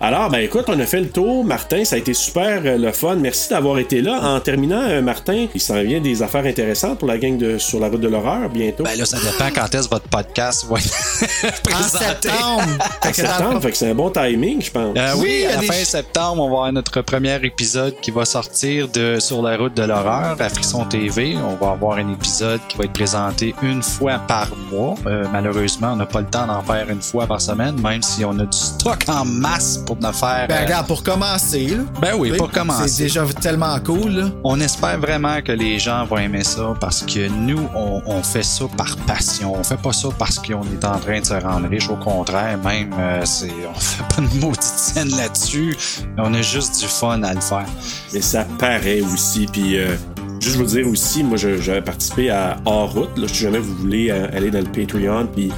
Alors, 0.02 0.30
ben 0.30 0.40
écoute, 0.40 0.66
on 0.68 0.80
a 0.80 0.86
fait 0.86 1.00
le 1.02 1.10
tour. 1.10 1.44
Martin, 1.46 1.86
ça 1.86 1.96
a 1.96 2.00
été 2.00 2.14
super 2.14 2.62
euh, 2.66 2.78
le 2.78 2.92
fun. 2.92 3.16
Merci 3.16 3.50
d'avoir 3.50 3.78
été 3.80 4.02
là. 4.02 4.20
En 4.24 4.40
terminant, 4.40 4.82
euh, 4.82 5.02
Martin, 5.02 5.48
il 5.54 5.62
s'en 5.62 5.82
vient 5.84 6.00
des 6.02 6.22
affaires 6.24 6.46
intéressantes 6.46 7.00
pour 7.00 7.08
la 7.08 7.18
gang 7.18 7.38
de 7.38 7.58
Sur 7.58 7.80
la 7.80 7.90
route 7.90 8.02
de 8.02 8.08
l'horreur 8.08 8.50
bientôt. 8.50 8.84
Ben 8.84 8.98
là, 8.98 9.06
ça 9.06 9.18
dépend 9.18 9.50
quand 9.54 9.74
est-ce 9.76 9.88
votre 9.90 10.08
podcast 10.08 10.66
va 10.70 10.78
être 10.80 10.86
En 11.46 11.70
présenté. 11.70 12.06
septembre. 12.30 12.64
en 13.04 13.14
septembre, 13.14 13.62
fait 13.62 13.72
que 13.72 13.78
c'est 13.78 13.90
un 13.90 13.96
bon 13.96 14.10
timing, 14.10 14.62
je 14.62 14.72
pense. 14.72 14.96
Euh, 14.98 15.14
Oui, 15.18 15.46
à 15.46 15.52
la 15.56 15.58
des 15.58 15.68
fin 15.68 15.74
septembre, 15.84 16.42
on 16.42 16.48
va 16.50 16.56
avoir 16.56 16.72
notre 16.74 17.02
premier 17.02 17.36
épisode 17.44 17.96
qui 18.02 18.12
va 18.12 18.26
sortir 18.26 18.88
de 18.90 19.18
Sur 19.20 19.42
la 19.42 19.58
route 19.58 19.76
de 19.76 19.84
l'horreur 19.84 20.36
à 20.40 20.50
Frisson 20.50 20.86
TV. 20.86 21.36
On 21.38 21.56
va 21.64 21.72
avoir 21.74 21.98
un 21.98 22.12
épisode 22.12 22.60
qui 22.68 22.78
va 22.78 22.86
être 22.86 22.94
présenté 22.94 23.54
une 23.62 23.84
fois 23.84 24.20
par 24.28 24.50
mois. 24.72 24.96
Euh, 25.06 25.26
malheureusement, 25.32 25.92
on 25.94 25.96
n'a 25.98 26.06
pas 26.06 26.22
le 26.22 26.28
temps 26.28 26.48
d'en 26.48 26.62
faire 26.62 26.90
une 26.90 27.02
fois 27.02 27.28
par 27.28 27.42
semaine, 27.42 27.80
même 27.82 28.02
si 28.02 28.24
on 28.26 28.38
a 28.40 28.46
du 28.46 28.55
stock 28.56 29.04
en 29.08 29.26
masse 29.26 29.78
pour 29.86 29.98
ne 29.98 30.12
faire. 30.12 30.46
Ben, 30.48 30.56
euh, 30.58 30.64
regarde, 30.66 30.88
pour 30.88 31.04
commencer, 31.04 31.68
là. 31.68 31.84
ben 32.02 32.14
oui, 32.18 32.32
pour 32.38 32.50
commencer. 32.52 32.88
C'est 32.88 33.04
déjà 33.04 33.26
tellement 33.42 33.78
cool, 33.80 34.12
là. 34.12 34.26
On 34.44 34.60
espère 34.60 35.00
vraiment 35.00 35.42
que 35.42 35.52
les 35.52 35.78
gens 35.80 36.06
vont 36.06 36.18
aimer 36.18 36.44
ça 36.44 36.74
parce 36.80 37.04
que 37.04 37.28
nous, 37.30 37.68
on, 37.76 38.02
on 38.06 38.24
fait 38.24 38.44
ça 38.44 38.66
par 38.78 38.96
passion. 39.08 39.54
On 39.56 39.64
fait 39.64 39.82
pas 39.82 39.94
ça 39.94 40.10
parce 40.18 40.40
qu'on 40.40 40.64
est 40.64 40.86
en 40.86 40.98
train 41.00 41.20
de 41.20 41.26
se 41.26 41.34
rendre 41.34 41.68
riche. 41.70 41.90
Au 41.90 41.96
contraire, 41.98 42.58
même, 42.64 42.94
euh, 42.98 43.22
c'est, 43.26 43.52
on 43.70 43.80
fait 43.80 44.04
pas 44.16 44.22
de 44.22 44.40
maudite 44.40 44.62
scène 44.64 45.10
là-dessus. 45.16 45.76
On 46.18 46.34
a 46.34 46.42
juste 46.42 46.80
du 46.80 46.86
fun 46.88 47.22
à 47.24 47.34
le 47.34 47.42
faire. 47.42 47.66
Mais 48.14 48.22
ça 48.22 48.46
paraît 48.60 49.02
aussi. 49.02 49.48
Puis, 49.52 49.78
euh, 49.78 49.96
juste 50.40 50.56
vous 50.58 50.64
dire 50.66 50.88
aussi, 50.88 51.24
moi, 51.24 51.38
je- 51.38 51.62
j'avais 51.62 51.82
participé 51.82 52.30
à 52.30 52.58
Hors 52.66 52.92
Route. 52.94 53.18
Là, 53.18 53.28
si 53.28 53.36
jamais 53.44 53.60
vous 53.60 53.76
voulez 53.76 54.10
euh, 54.12 54.28
aller 54.36 54.52
dans 54.52 54.60
le 54.60 54.66
Patreon 54.72 55.28
puis 55.34 55.52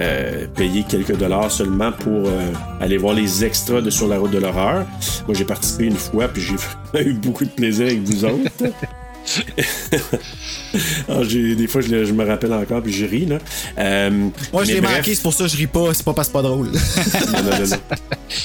euh, 0.00 0.46
payer 0.54 0.84
quelques 0.88 1.16
dollars 1.16 1.50
seulement 1.50 1.92
pour 1.92 2.26
euh, 2.26 2.52
aller 2.80 2.96
voir 2.96 3.14
les 3.14 3.44
extras 3.44 3.80
de 3.80 3.90
Sur 3.90 4.08
la 4.08 4.18
route 4.18 4.30
de 4.30 4.38
l'horreur. 4.38 4.86
Moi, 5.26 5.36
j'ai 5.36 5.44
participé 5.44 5.84
une 5.84 5.96
fois, 5.96 6.28
puis 6.28 6.42
j'ai 6.42 6.56
vraiment 6.56 7.10
eu 7.10 7.14
beaucoup 7.14 7.44
de 7.44 7.50
plaisir 7.50 7.86
avec 7.86 8.02
vous 8.02 8.24
autres. 8.24 8.50
Ah, 11.08 11.22
des 11.24 11.66
fois, 11.66 11.80
je, 11.82 12.12
me 12.12 12.24
rappelle 12.26 12.52
encore, 12.52 12.82
puis 12.82 12.92
je 12.92 13.04
ris. 13.04 13.26
Là. 13.26 13.38
Euh, 13.78 14.10
Moi, 14.52 14.64
je 14.64 14.72
l'ai 14.72 14.80
bref- 14.80 14.96
manqué, 14.96 15.14
c'est 15.14 15.22
pour 15.22 15.34
ça 15.34 15.44
que 15.44 15.50
je 15.50 15.56
ris 15.56 15.66
pas. 15.66 15.92
C'est 15.92 16.04
pas 16.04 16.14
parce 16.14 16.28
que 16.28 16.32
c'est 16.32 16.42
pas 16.42 16.48
drôle. 16.48 16.68
Non, 17.32 17.42
non, 17.42 17.58
non, 17.58 17.66
non. 17.66 17.98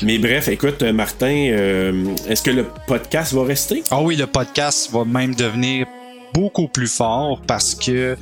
Mais 0.03 0.17
bref, 0.17 0.49
écoute, 0.49 0.83
Martin, 0.83 1.49
euh, 1.51 2.13
est-ce 2.27 2.43
que 2.43 2.51
le 2.51 2.65
podcast 2.85 3.33
va 3.33 3.43
rester? 3.45 3.83
Ah 3.91 4.01
oui, 4.01 4.17
le 4.17 4.27
podcast 4.27 4.91
va 4.91 5.05
même 5.05 5.35
devenir 5.35 5.87
beaucoup 6.33 6.67
plus 6.67 6.87
fort 6.87 7.41
parce 7.47 7.75
que 7.75 8.17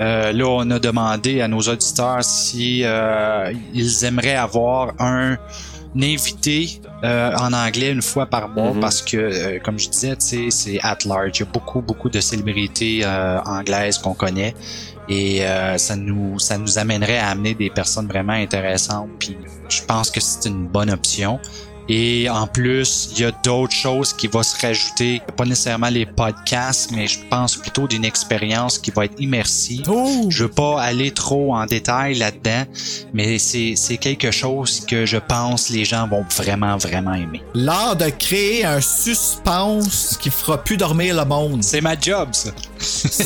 euh, 0.00 0.32
là, 0.32 0.44
on 0.46 0.70
a 0.70 0.78
demandé 0.78 1.40
à 1.40 1.48
nos 1.48 1.60
auditeurs 1.60 2.22
si 2.22 2.82
euh, 2.84 3.52
ils 3.74 4.04
aimeraient 4.04 4.36
avoir 4.36 4.92
un 4.98 5.36
invité 5.98 6.80
euh, 7.04 7.32
en 7.38 7.52
anglais 7.54 7.90
une 7.90 8.02
fois 8.02 8.26
par 8.26 8.48
mois 8.50 8.72
Mhm. 8.72 8.80
parce 8.80 9.00
que, 9.02 9.16
euh, 9.16 9.58
comme 9.64 9.78
je 9.78 9.88
disais, 9.88 10.14
c'est 10.50 10.78
at 10.82 10.98
large. 11.06 11.30
Il 11.36 11.40
y 11.40 11.42
a 11.42 11.46
beaucoup, 11.50 11.80
beaucoup 11.80 12.10
de 12.10 12.20
célébrités 12.20 13.00
euh, 13.04 13.40
anglaises 13.44 13.98
qu'on 13.98 14.12
connaît 14.14 14.54
et 15.08 15.46
euh, 15.46 15.78
ça 15.78 15.94
nous 15.96 16.38
ça 16.38 16.58
nous 16.58 16.78
amènerait 16.78 17.18
à 17.18 17.28
amener 17.28 17.54
des 17.54 17.70
personnes 17.70 18.08
vraiment 18.08 18.32
intéressantes. 18.34 19.08
Puis 19.18 19.36
je 19.68 19.82
pense 19.82 20.10
que 20.10 20.20
c'est 20.20 20.48
une 20.48 20.66
bonne 20.66 20.90
option. 20.90 21.38
Et 21.88 22.28
en 22.28 22.46
plus, 22.46 23.10
il 23.12 23.20
y 23.20 23.24
a 23.24 23.30
d'autres 23.44 23.72
choses 23.74 24.12
qui 24.12 24.26
vont 24.26 24.42
se 24.42 24.60
rajouter, 24.60 25.22
pas 25.36 25.44
nécessairement 25.44 25.88
les 25.88 26.04
podcasts, 26.06 26.90
mais 26.92 27.06
je 27.06 27.18
pense 27.30 27.56
plutôt 27.56 27.86
d'une 27.86 28.04
expérience 28.04 28.78
qui 28.78 28.90
va 28.90 29.04
être 29.04 29.20
immersive. 29.20 29.82
Oh! 29.88 30.26
Je 30.28 30.44
veux 30.44 30.50
pas 30.50 30.80
aller 30.80 31.10
trop 31.12 31.54
en 31.54 31.64
détail 31.66 32.14
là-dedans, 32.14 32.64
mais 33.12 33.38
c'est 33.38 33.74
c'est 33.76 33.98
quelque 33.98 34.30
chose 34.30 34.80
que 34.86 35.06
je 35.06 35.16
pense 35.16 35.70
les 35.70 35.84
gens 35.84 36.08
vont 36.08 36.24
vraiment 36.36 36.76
vraiment 36.76 37.14
aimer. 37.14 37.42
L'art 37.54 37.96
de 37.96 38.08
créer 38.10 38.64
un 38.64 38.80
suspense 38.80 40.18
qui 40.20 40.30
fera 40.30 40.62
plus 40.62 40.76
dormir 40.76 41.14
le 41.16 41.24
monde. 41.24 41.62
C'est 41.62 41.80
ma 41.80 41.98
job 41.98 42.28
ça. 42.32 42.50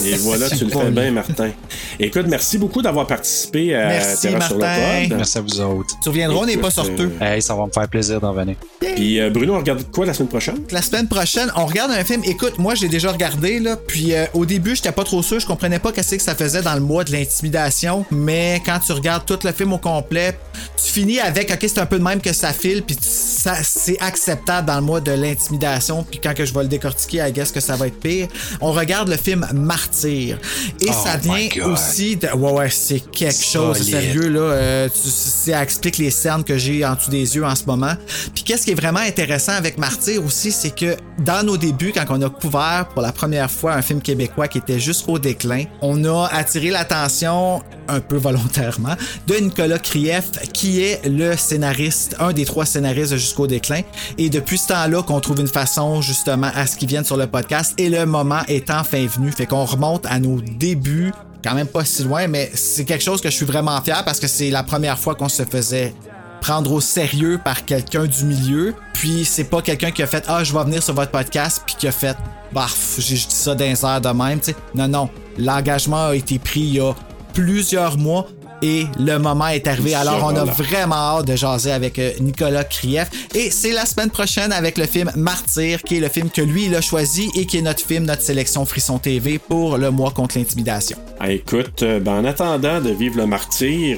Et 0.05 0.15
voilà, 0.19 0.49
tu 0.51 0.65
le 0.65 0.71
fais 0.71 0.91
bien, 0.91 1.11
Martin. 1.13 1.51
Écoute, 1.99 2.27
merci 2.29 2.59
beaucoup 2.59 2.83
d'avoir 2.83 3.07
participé 3.07 3.75
à 3.75 3.87
Merci, 3.89 4.29
Terra 4.29 4.47
sur 4.47 4.55
le 4.57 4.61
Martin. 4.61 5.09
pod. 5.09 5.17
Merci 5.19 5.39
à 5.39 5.41
vous 5.41 5.61
autres. 5.61 5.95
Tu 6.03 6.09
reviendras, 6.09 6.39
on 6.39 6.47
n'est 6.47 6.57
pas 6.57 6.71
sorteux. 6.71 7.13
euh, 7.21 7.35
Hey, 7.35 7.43
ça 7.43 7.55
va 7.55 7.67
me 7.67 7.71
faire 7.73 7.89
plaisir 7.89 8.21
d'en 8.21 8.33
venir. 8.33 8.50
Puis 8.81 9.21
euh, 9.21 9.31
Bruno, 9.31 9.55
on 9.55 9.59
regarde 9.59 9.85
quoi 9.93 10.07
la 10.07 10.15
semaine 10.15 10.29
prochaine? 10.29 10.57
La 10.71 10.83
semaine 10.83 11.07
prochaine, 11.09 11.51
on 11.57 11.67
regarde 11.67 11.91
un 11.93 12.05
film. 12.05 12.23
Écoute, 12.25 12.59
moi, 12.59 12.75
j'ai 12.75 12.89
déjà 12.89 13.13
regardé, 13.13 13.59
là. 13.61 13.77
Puis 13.77 14.15
euh, 14.15 14.25
au 14.35 14.47
début, 14.47 14.75
j'étais 14.77 14.93
pas 14.93 15.05
trop 15.05 15.23
sûr. 15.23 15.39
Je 15.41 15.47
comprenais 15.47 15.79
pas 15.79 15.93
qu'est-ce 15.93 16.15
que 16.17 16.23
ça 16.23 16.35
faisait 16.35 16.63
dans 16.63 16.75
le 16.75 16.81
mois 16.81 17.05
de 17.05 17.13
l'intimidation. 17.13 18.05
Mais 18.11 18.63
quand 18.65 18.79
tu 18.85 18.93
regardes 18.93 19.27
tout 19.27 19.39
le 19.45 19.53
film 19.53 19.73
au 19.73 19.79
complet, 19.79 20.39
tu 20.83 20.91
finis 20.93 21.21
avec, 21.21 21.51
OK, 21.51 21.59
c'est 21.61 21.79
un 21.79 21.87
peu 21.87 21.99
de 21.99 22.05
même 22.05 22.21
que 22.21 22.33
ça 22.33 22.53
file. 22.53 22.83
Puis 22.83 22.97
ça, 23.01 23.55
c'est 23.63 23.99
acceptable 24.01 24.67
dans 24.67 24.77
le 24.77 24.83
mois 24.83 25.01
de 25.01 25.13
l'intimidation. 25.13 26.05
Puis 26.09 26.21
quand 26.23 26.35
que 26.35 26.45
je 26.45 26.55
vais 26.55 26.63
le 26.63 26.69
décortiquer, 26.69 27.19
I 27.29 27.33
guess 27.33 27.53
que 27.53 27.61
ça 27.61 27.77
va 27.77 27.87
être 27.87 28.01
pire. 28.01 28.29
On 28.61 28.73
regarde 28.73 29.09
le 29.09 29.17
film 29.17 29.47
Martyr. 29.55 30.39
Et 30.81 30.87
Oh 30.89 30.93
ça 31.05 31.17
my 31.25 31.49
vient 31.49 31.67
aussi 31.67 32.17
de. 32.17 32.29
Ouais, 32.29 32.53
ouais, 32.53 32.71
c'est 32.71 33.01
quelque 33.01 33.43
chose. 33.45 33.79
Solide. 33.79 33.91
Sérieux, 33.95 34.29
là. 34.29 34.41
euh, 34.41 34.89
tu- 34.89 35.09
ça 35.11 35.63
explique 35.63 35.99
les 35.99 36.11
cernes 36.11 36.45
que 36.45 36.57
j'ai 36.59 36.85
en 36.85 36.95
dessous 36.95 37.11
des 37.11 37.35
yeux 37.37 37.45
en 37.45 37.55
ce 37.55 37.65
moment. 37.67 37.93
Puis 38.35 38.40
qu'est-ce 38.45 38.65
qui 38.65 38.73
est 38.73 38.75
vraiment 38.75 39.01
intéressant 39.01 39.53
avec 39.53 39.79
Martyr 39.79 40.25
aussi, 40.25 40.53
c'est 40.53 40.75
que 40.75 40.97
dans 41.19 41.45
nos 41.45 41.57
débuts, 41.57 41.93
quand 41.93 42.05
on 42.09 42.23
a 42.23 42.31
couvert 42.31 42.89
pour 42.93 43.03
la 43.03 43.13
première 43.13 43.51
fois 43.51 43.75
un 43.75 43.83
film 43.83 44.01
québécois 44.01 44.49
qui 44.49 44.59
était 44.59 44.79
juste 44.79 45.05
au 45.09 45.19
déclin, 45.19 45.65
on 45.81 46.05
a 46.05 46.29
attiré 46.33 46.71
l'attention 46.71 47.63
un 47.89 48.01
peu 48.01 48.17
volontairement 48.17 48.95
de 49.27 49.35
Nicolas 49.35 49.79
Krief, 49.79 50.31
qui 50.53 50.83
est 50.83 51.05
le 51.07 51.37
scénariste, 51.37 52.17
un 52.21 52.33
des 52.33 52.45
trois 52.45 52.67
scénaristes 52.67 53.13
de 53.13 53.17
Jusqu'au 53.17 53.47
déclin. 53.47 53.83
Et 54.17 54.31
depuis 54.31 54.59
ce 54.59 54.69
temps-là 54.69 55.03
qu'on 55.03 55.21
trouve 55.21 55.41
une 55.41 55.49
façon 55.49 56.01
justement 56.01 56.51
à 56.55 56.67
ce 56.67 56.77
qu'ils 56.77 56.89
viennent 56.89 57.05
sur 57.05 57.17
le 57.17 57.27
podcast 57.27 57.75
et 57.79 57.91
le 57.91 58.07
moment 58.07 58.41
est 58.49 58.71
enfin 58.71 59.07
venu. 59.07 59.31
Fait 59.33 59.47
qu'on 59.47 59.65
remonte 59.65 60.07
à 60.07 60.19
nos 60.19 60.41
débuts 60.41 61.13
quand 61.43 61.55
même 61.55 61.67
pas 61.67 61.85
si 61.85 62.03
loin, 62.05 62.27
mais 62.27 62.51
c'est 62.55 62.85
quelque 62.85 63.03
chose 63.03 63.21
que 63.21 63.31
je 63.31 63.37
suis 63.37 63.47
vraiment 63.47 63.81
fier 63.83 64.05
parce 64.05 64.21
que 64.21 64.27
c'est 64.27 64.51
la 64.51 64.63
première 64.63 64.99
fois 64.99 65.15
qu'on 65.15 65.29
se 65.29 65.43
faisait 65.45 65.95
prendre 66.41 66.73
au 66.73 66.81
sérieux 66.81 67.41
par 67.43 67.65
quelqu'un 67.65 68.07
du 68.07 68.25
milieu. 68.25 68.75
Puis 68.95 69.25
c'est 69.25 69.45
pas 69.45 69.63
quelqu'un 69.63 69.91
qui 69.91 70.03
a 70.03 70.07
fait 70.07 70.25
Ah, 70.29 70.45
je 70.45 70.53
vais 70.53 70.65
venir 70.65 70.83
sur 70.83 70.95
votre 70.95 71.11
podcast, 71.11 71.63
puis 71.65 71.77
qui 71.79 71.89
a 71.89 71.93
fait 71.93 72.17
Bah, 72.53 72.67
j'ai 72.99 73.15
dit 73.15 73.27
ça 73.29 73.55
d'un 73.55 73.75
air 73.75 74.01
de 74.01 74.09
même, 74.09 74.41
tu 74.41 74.47
sais. 74.53 74.57
Non, 74.75 74.89
non. 74.89 75.11
L'engagement 75.39 76.09
a 76.09 76.15
été 76.17 76.39
pris 76.39 76.61
il 76.61 76.75
y 76.75 76.81
a 76.81 76.93
plusieurs 77.33 77.97
mois. 77.97 78.27
Et 78.63 78.87
le 78.99 79.17
moment 79.19 79.49
est 79.49 79.67
arrivé. 79.67 79.95
Alors, 79.95 80.23
on 80.23 80.37
a 80.37 80.45
vraiment 80.45 80.95
hâte 80.95 81.27
de 81.27 81.35
jaser 81.35 81.73
avec 81.73 81.99
euh, 81.99 82.13
Nicolas 82.21 82.65
Krief. 82.65 83.09
Et 83.35 83.51
c'est 83.51 83.73
la 83.73 83.87
semaine 83.87 84.11
prochaine 84.11 84.53
avec 84.53 84.77
le 84.77 84.85
film 84.85 85.11
Martyr, 85.17 85.83
qui 85.83 85.97
est 85.97 86.01
le 86.01 86.11
film 86.11 86.29
que 86.29 86.43
lui, 86.43 86.67
il 86.67 86.75
a 86.75 86.83
choisi 86.83 87.31
et 87.35 87.47
qui 87.47 87.57
est 87.57 87.63
notre 87.63 87.81
film, 87.81 88.05
notre 88.05 88.21
sélection 88.21 88.67
Frisson 88.67 88.99
TV 88.99 89.39
pour 89.39 89.79
le 89.79 89.91
mois 89.91 90.11
contre 90.11 90.37
l'intimidation. 90.37 90.99
Ah, 91.21 91.31
écoute, 91.31 91.83
euh, 91.83 92.01
ben, 92.01 92.19
en 92.19 92.25
attendant 92.27 92.83
de 92.83 92.91
vivre 92.91 93.17
le 93.17 93.27
martyr, 93.27 93.97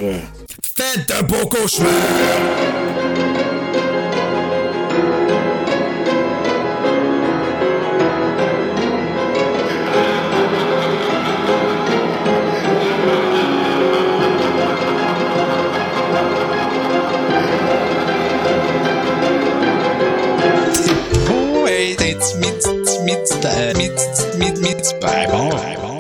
euh, 0.81 0.83
Faites 0.83 1.09
de 1.09 1.23
beaux 1.27 1.47
cauchemars! 1.47 1.89
Oh, 21.31 21.67
hey, 21.67 21.97
t'es 21.97 22.15
timide, 22.15 22.59
timide, 22.61 23.25
timide, 23.25 23.95
timide, 24.15 24.55
timide. 24.55 24.83
Ben 25.01 25.31
bon, 25.31 25.49
ben 25.51 25.77
bon. 25.81 25.92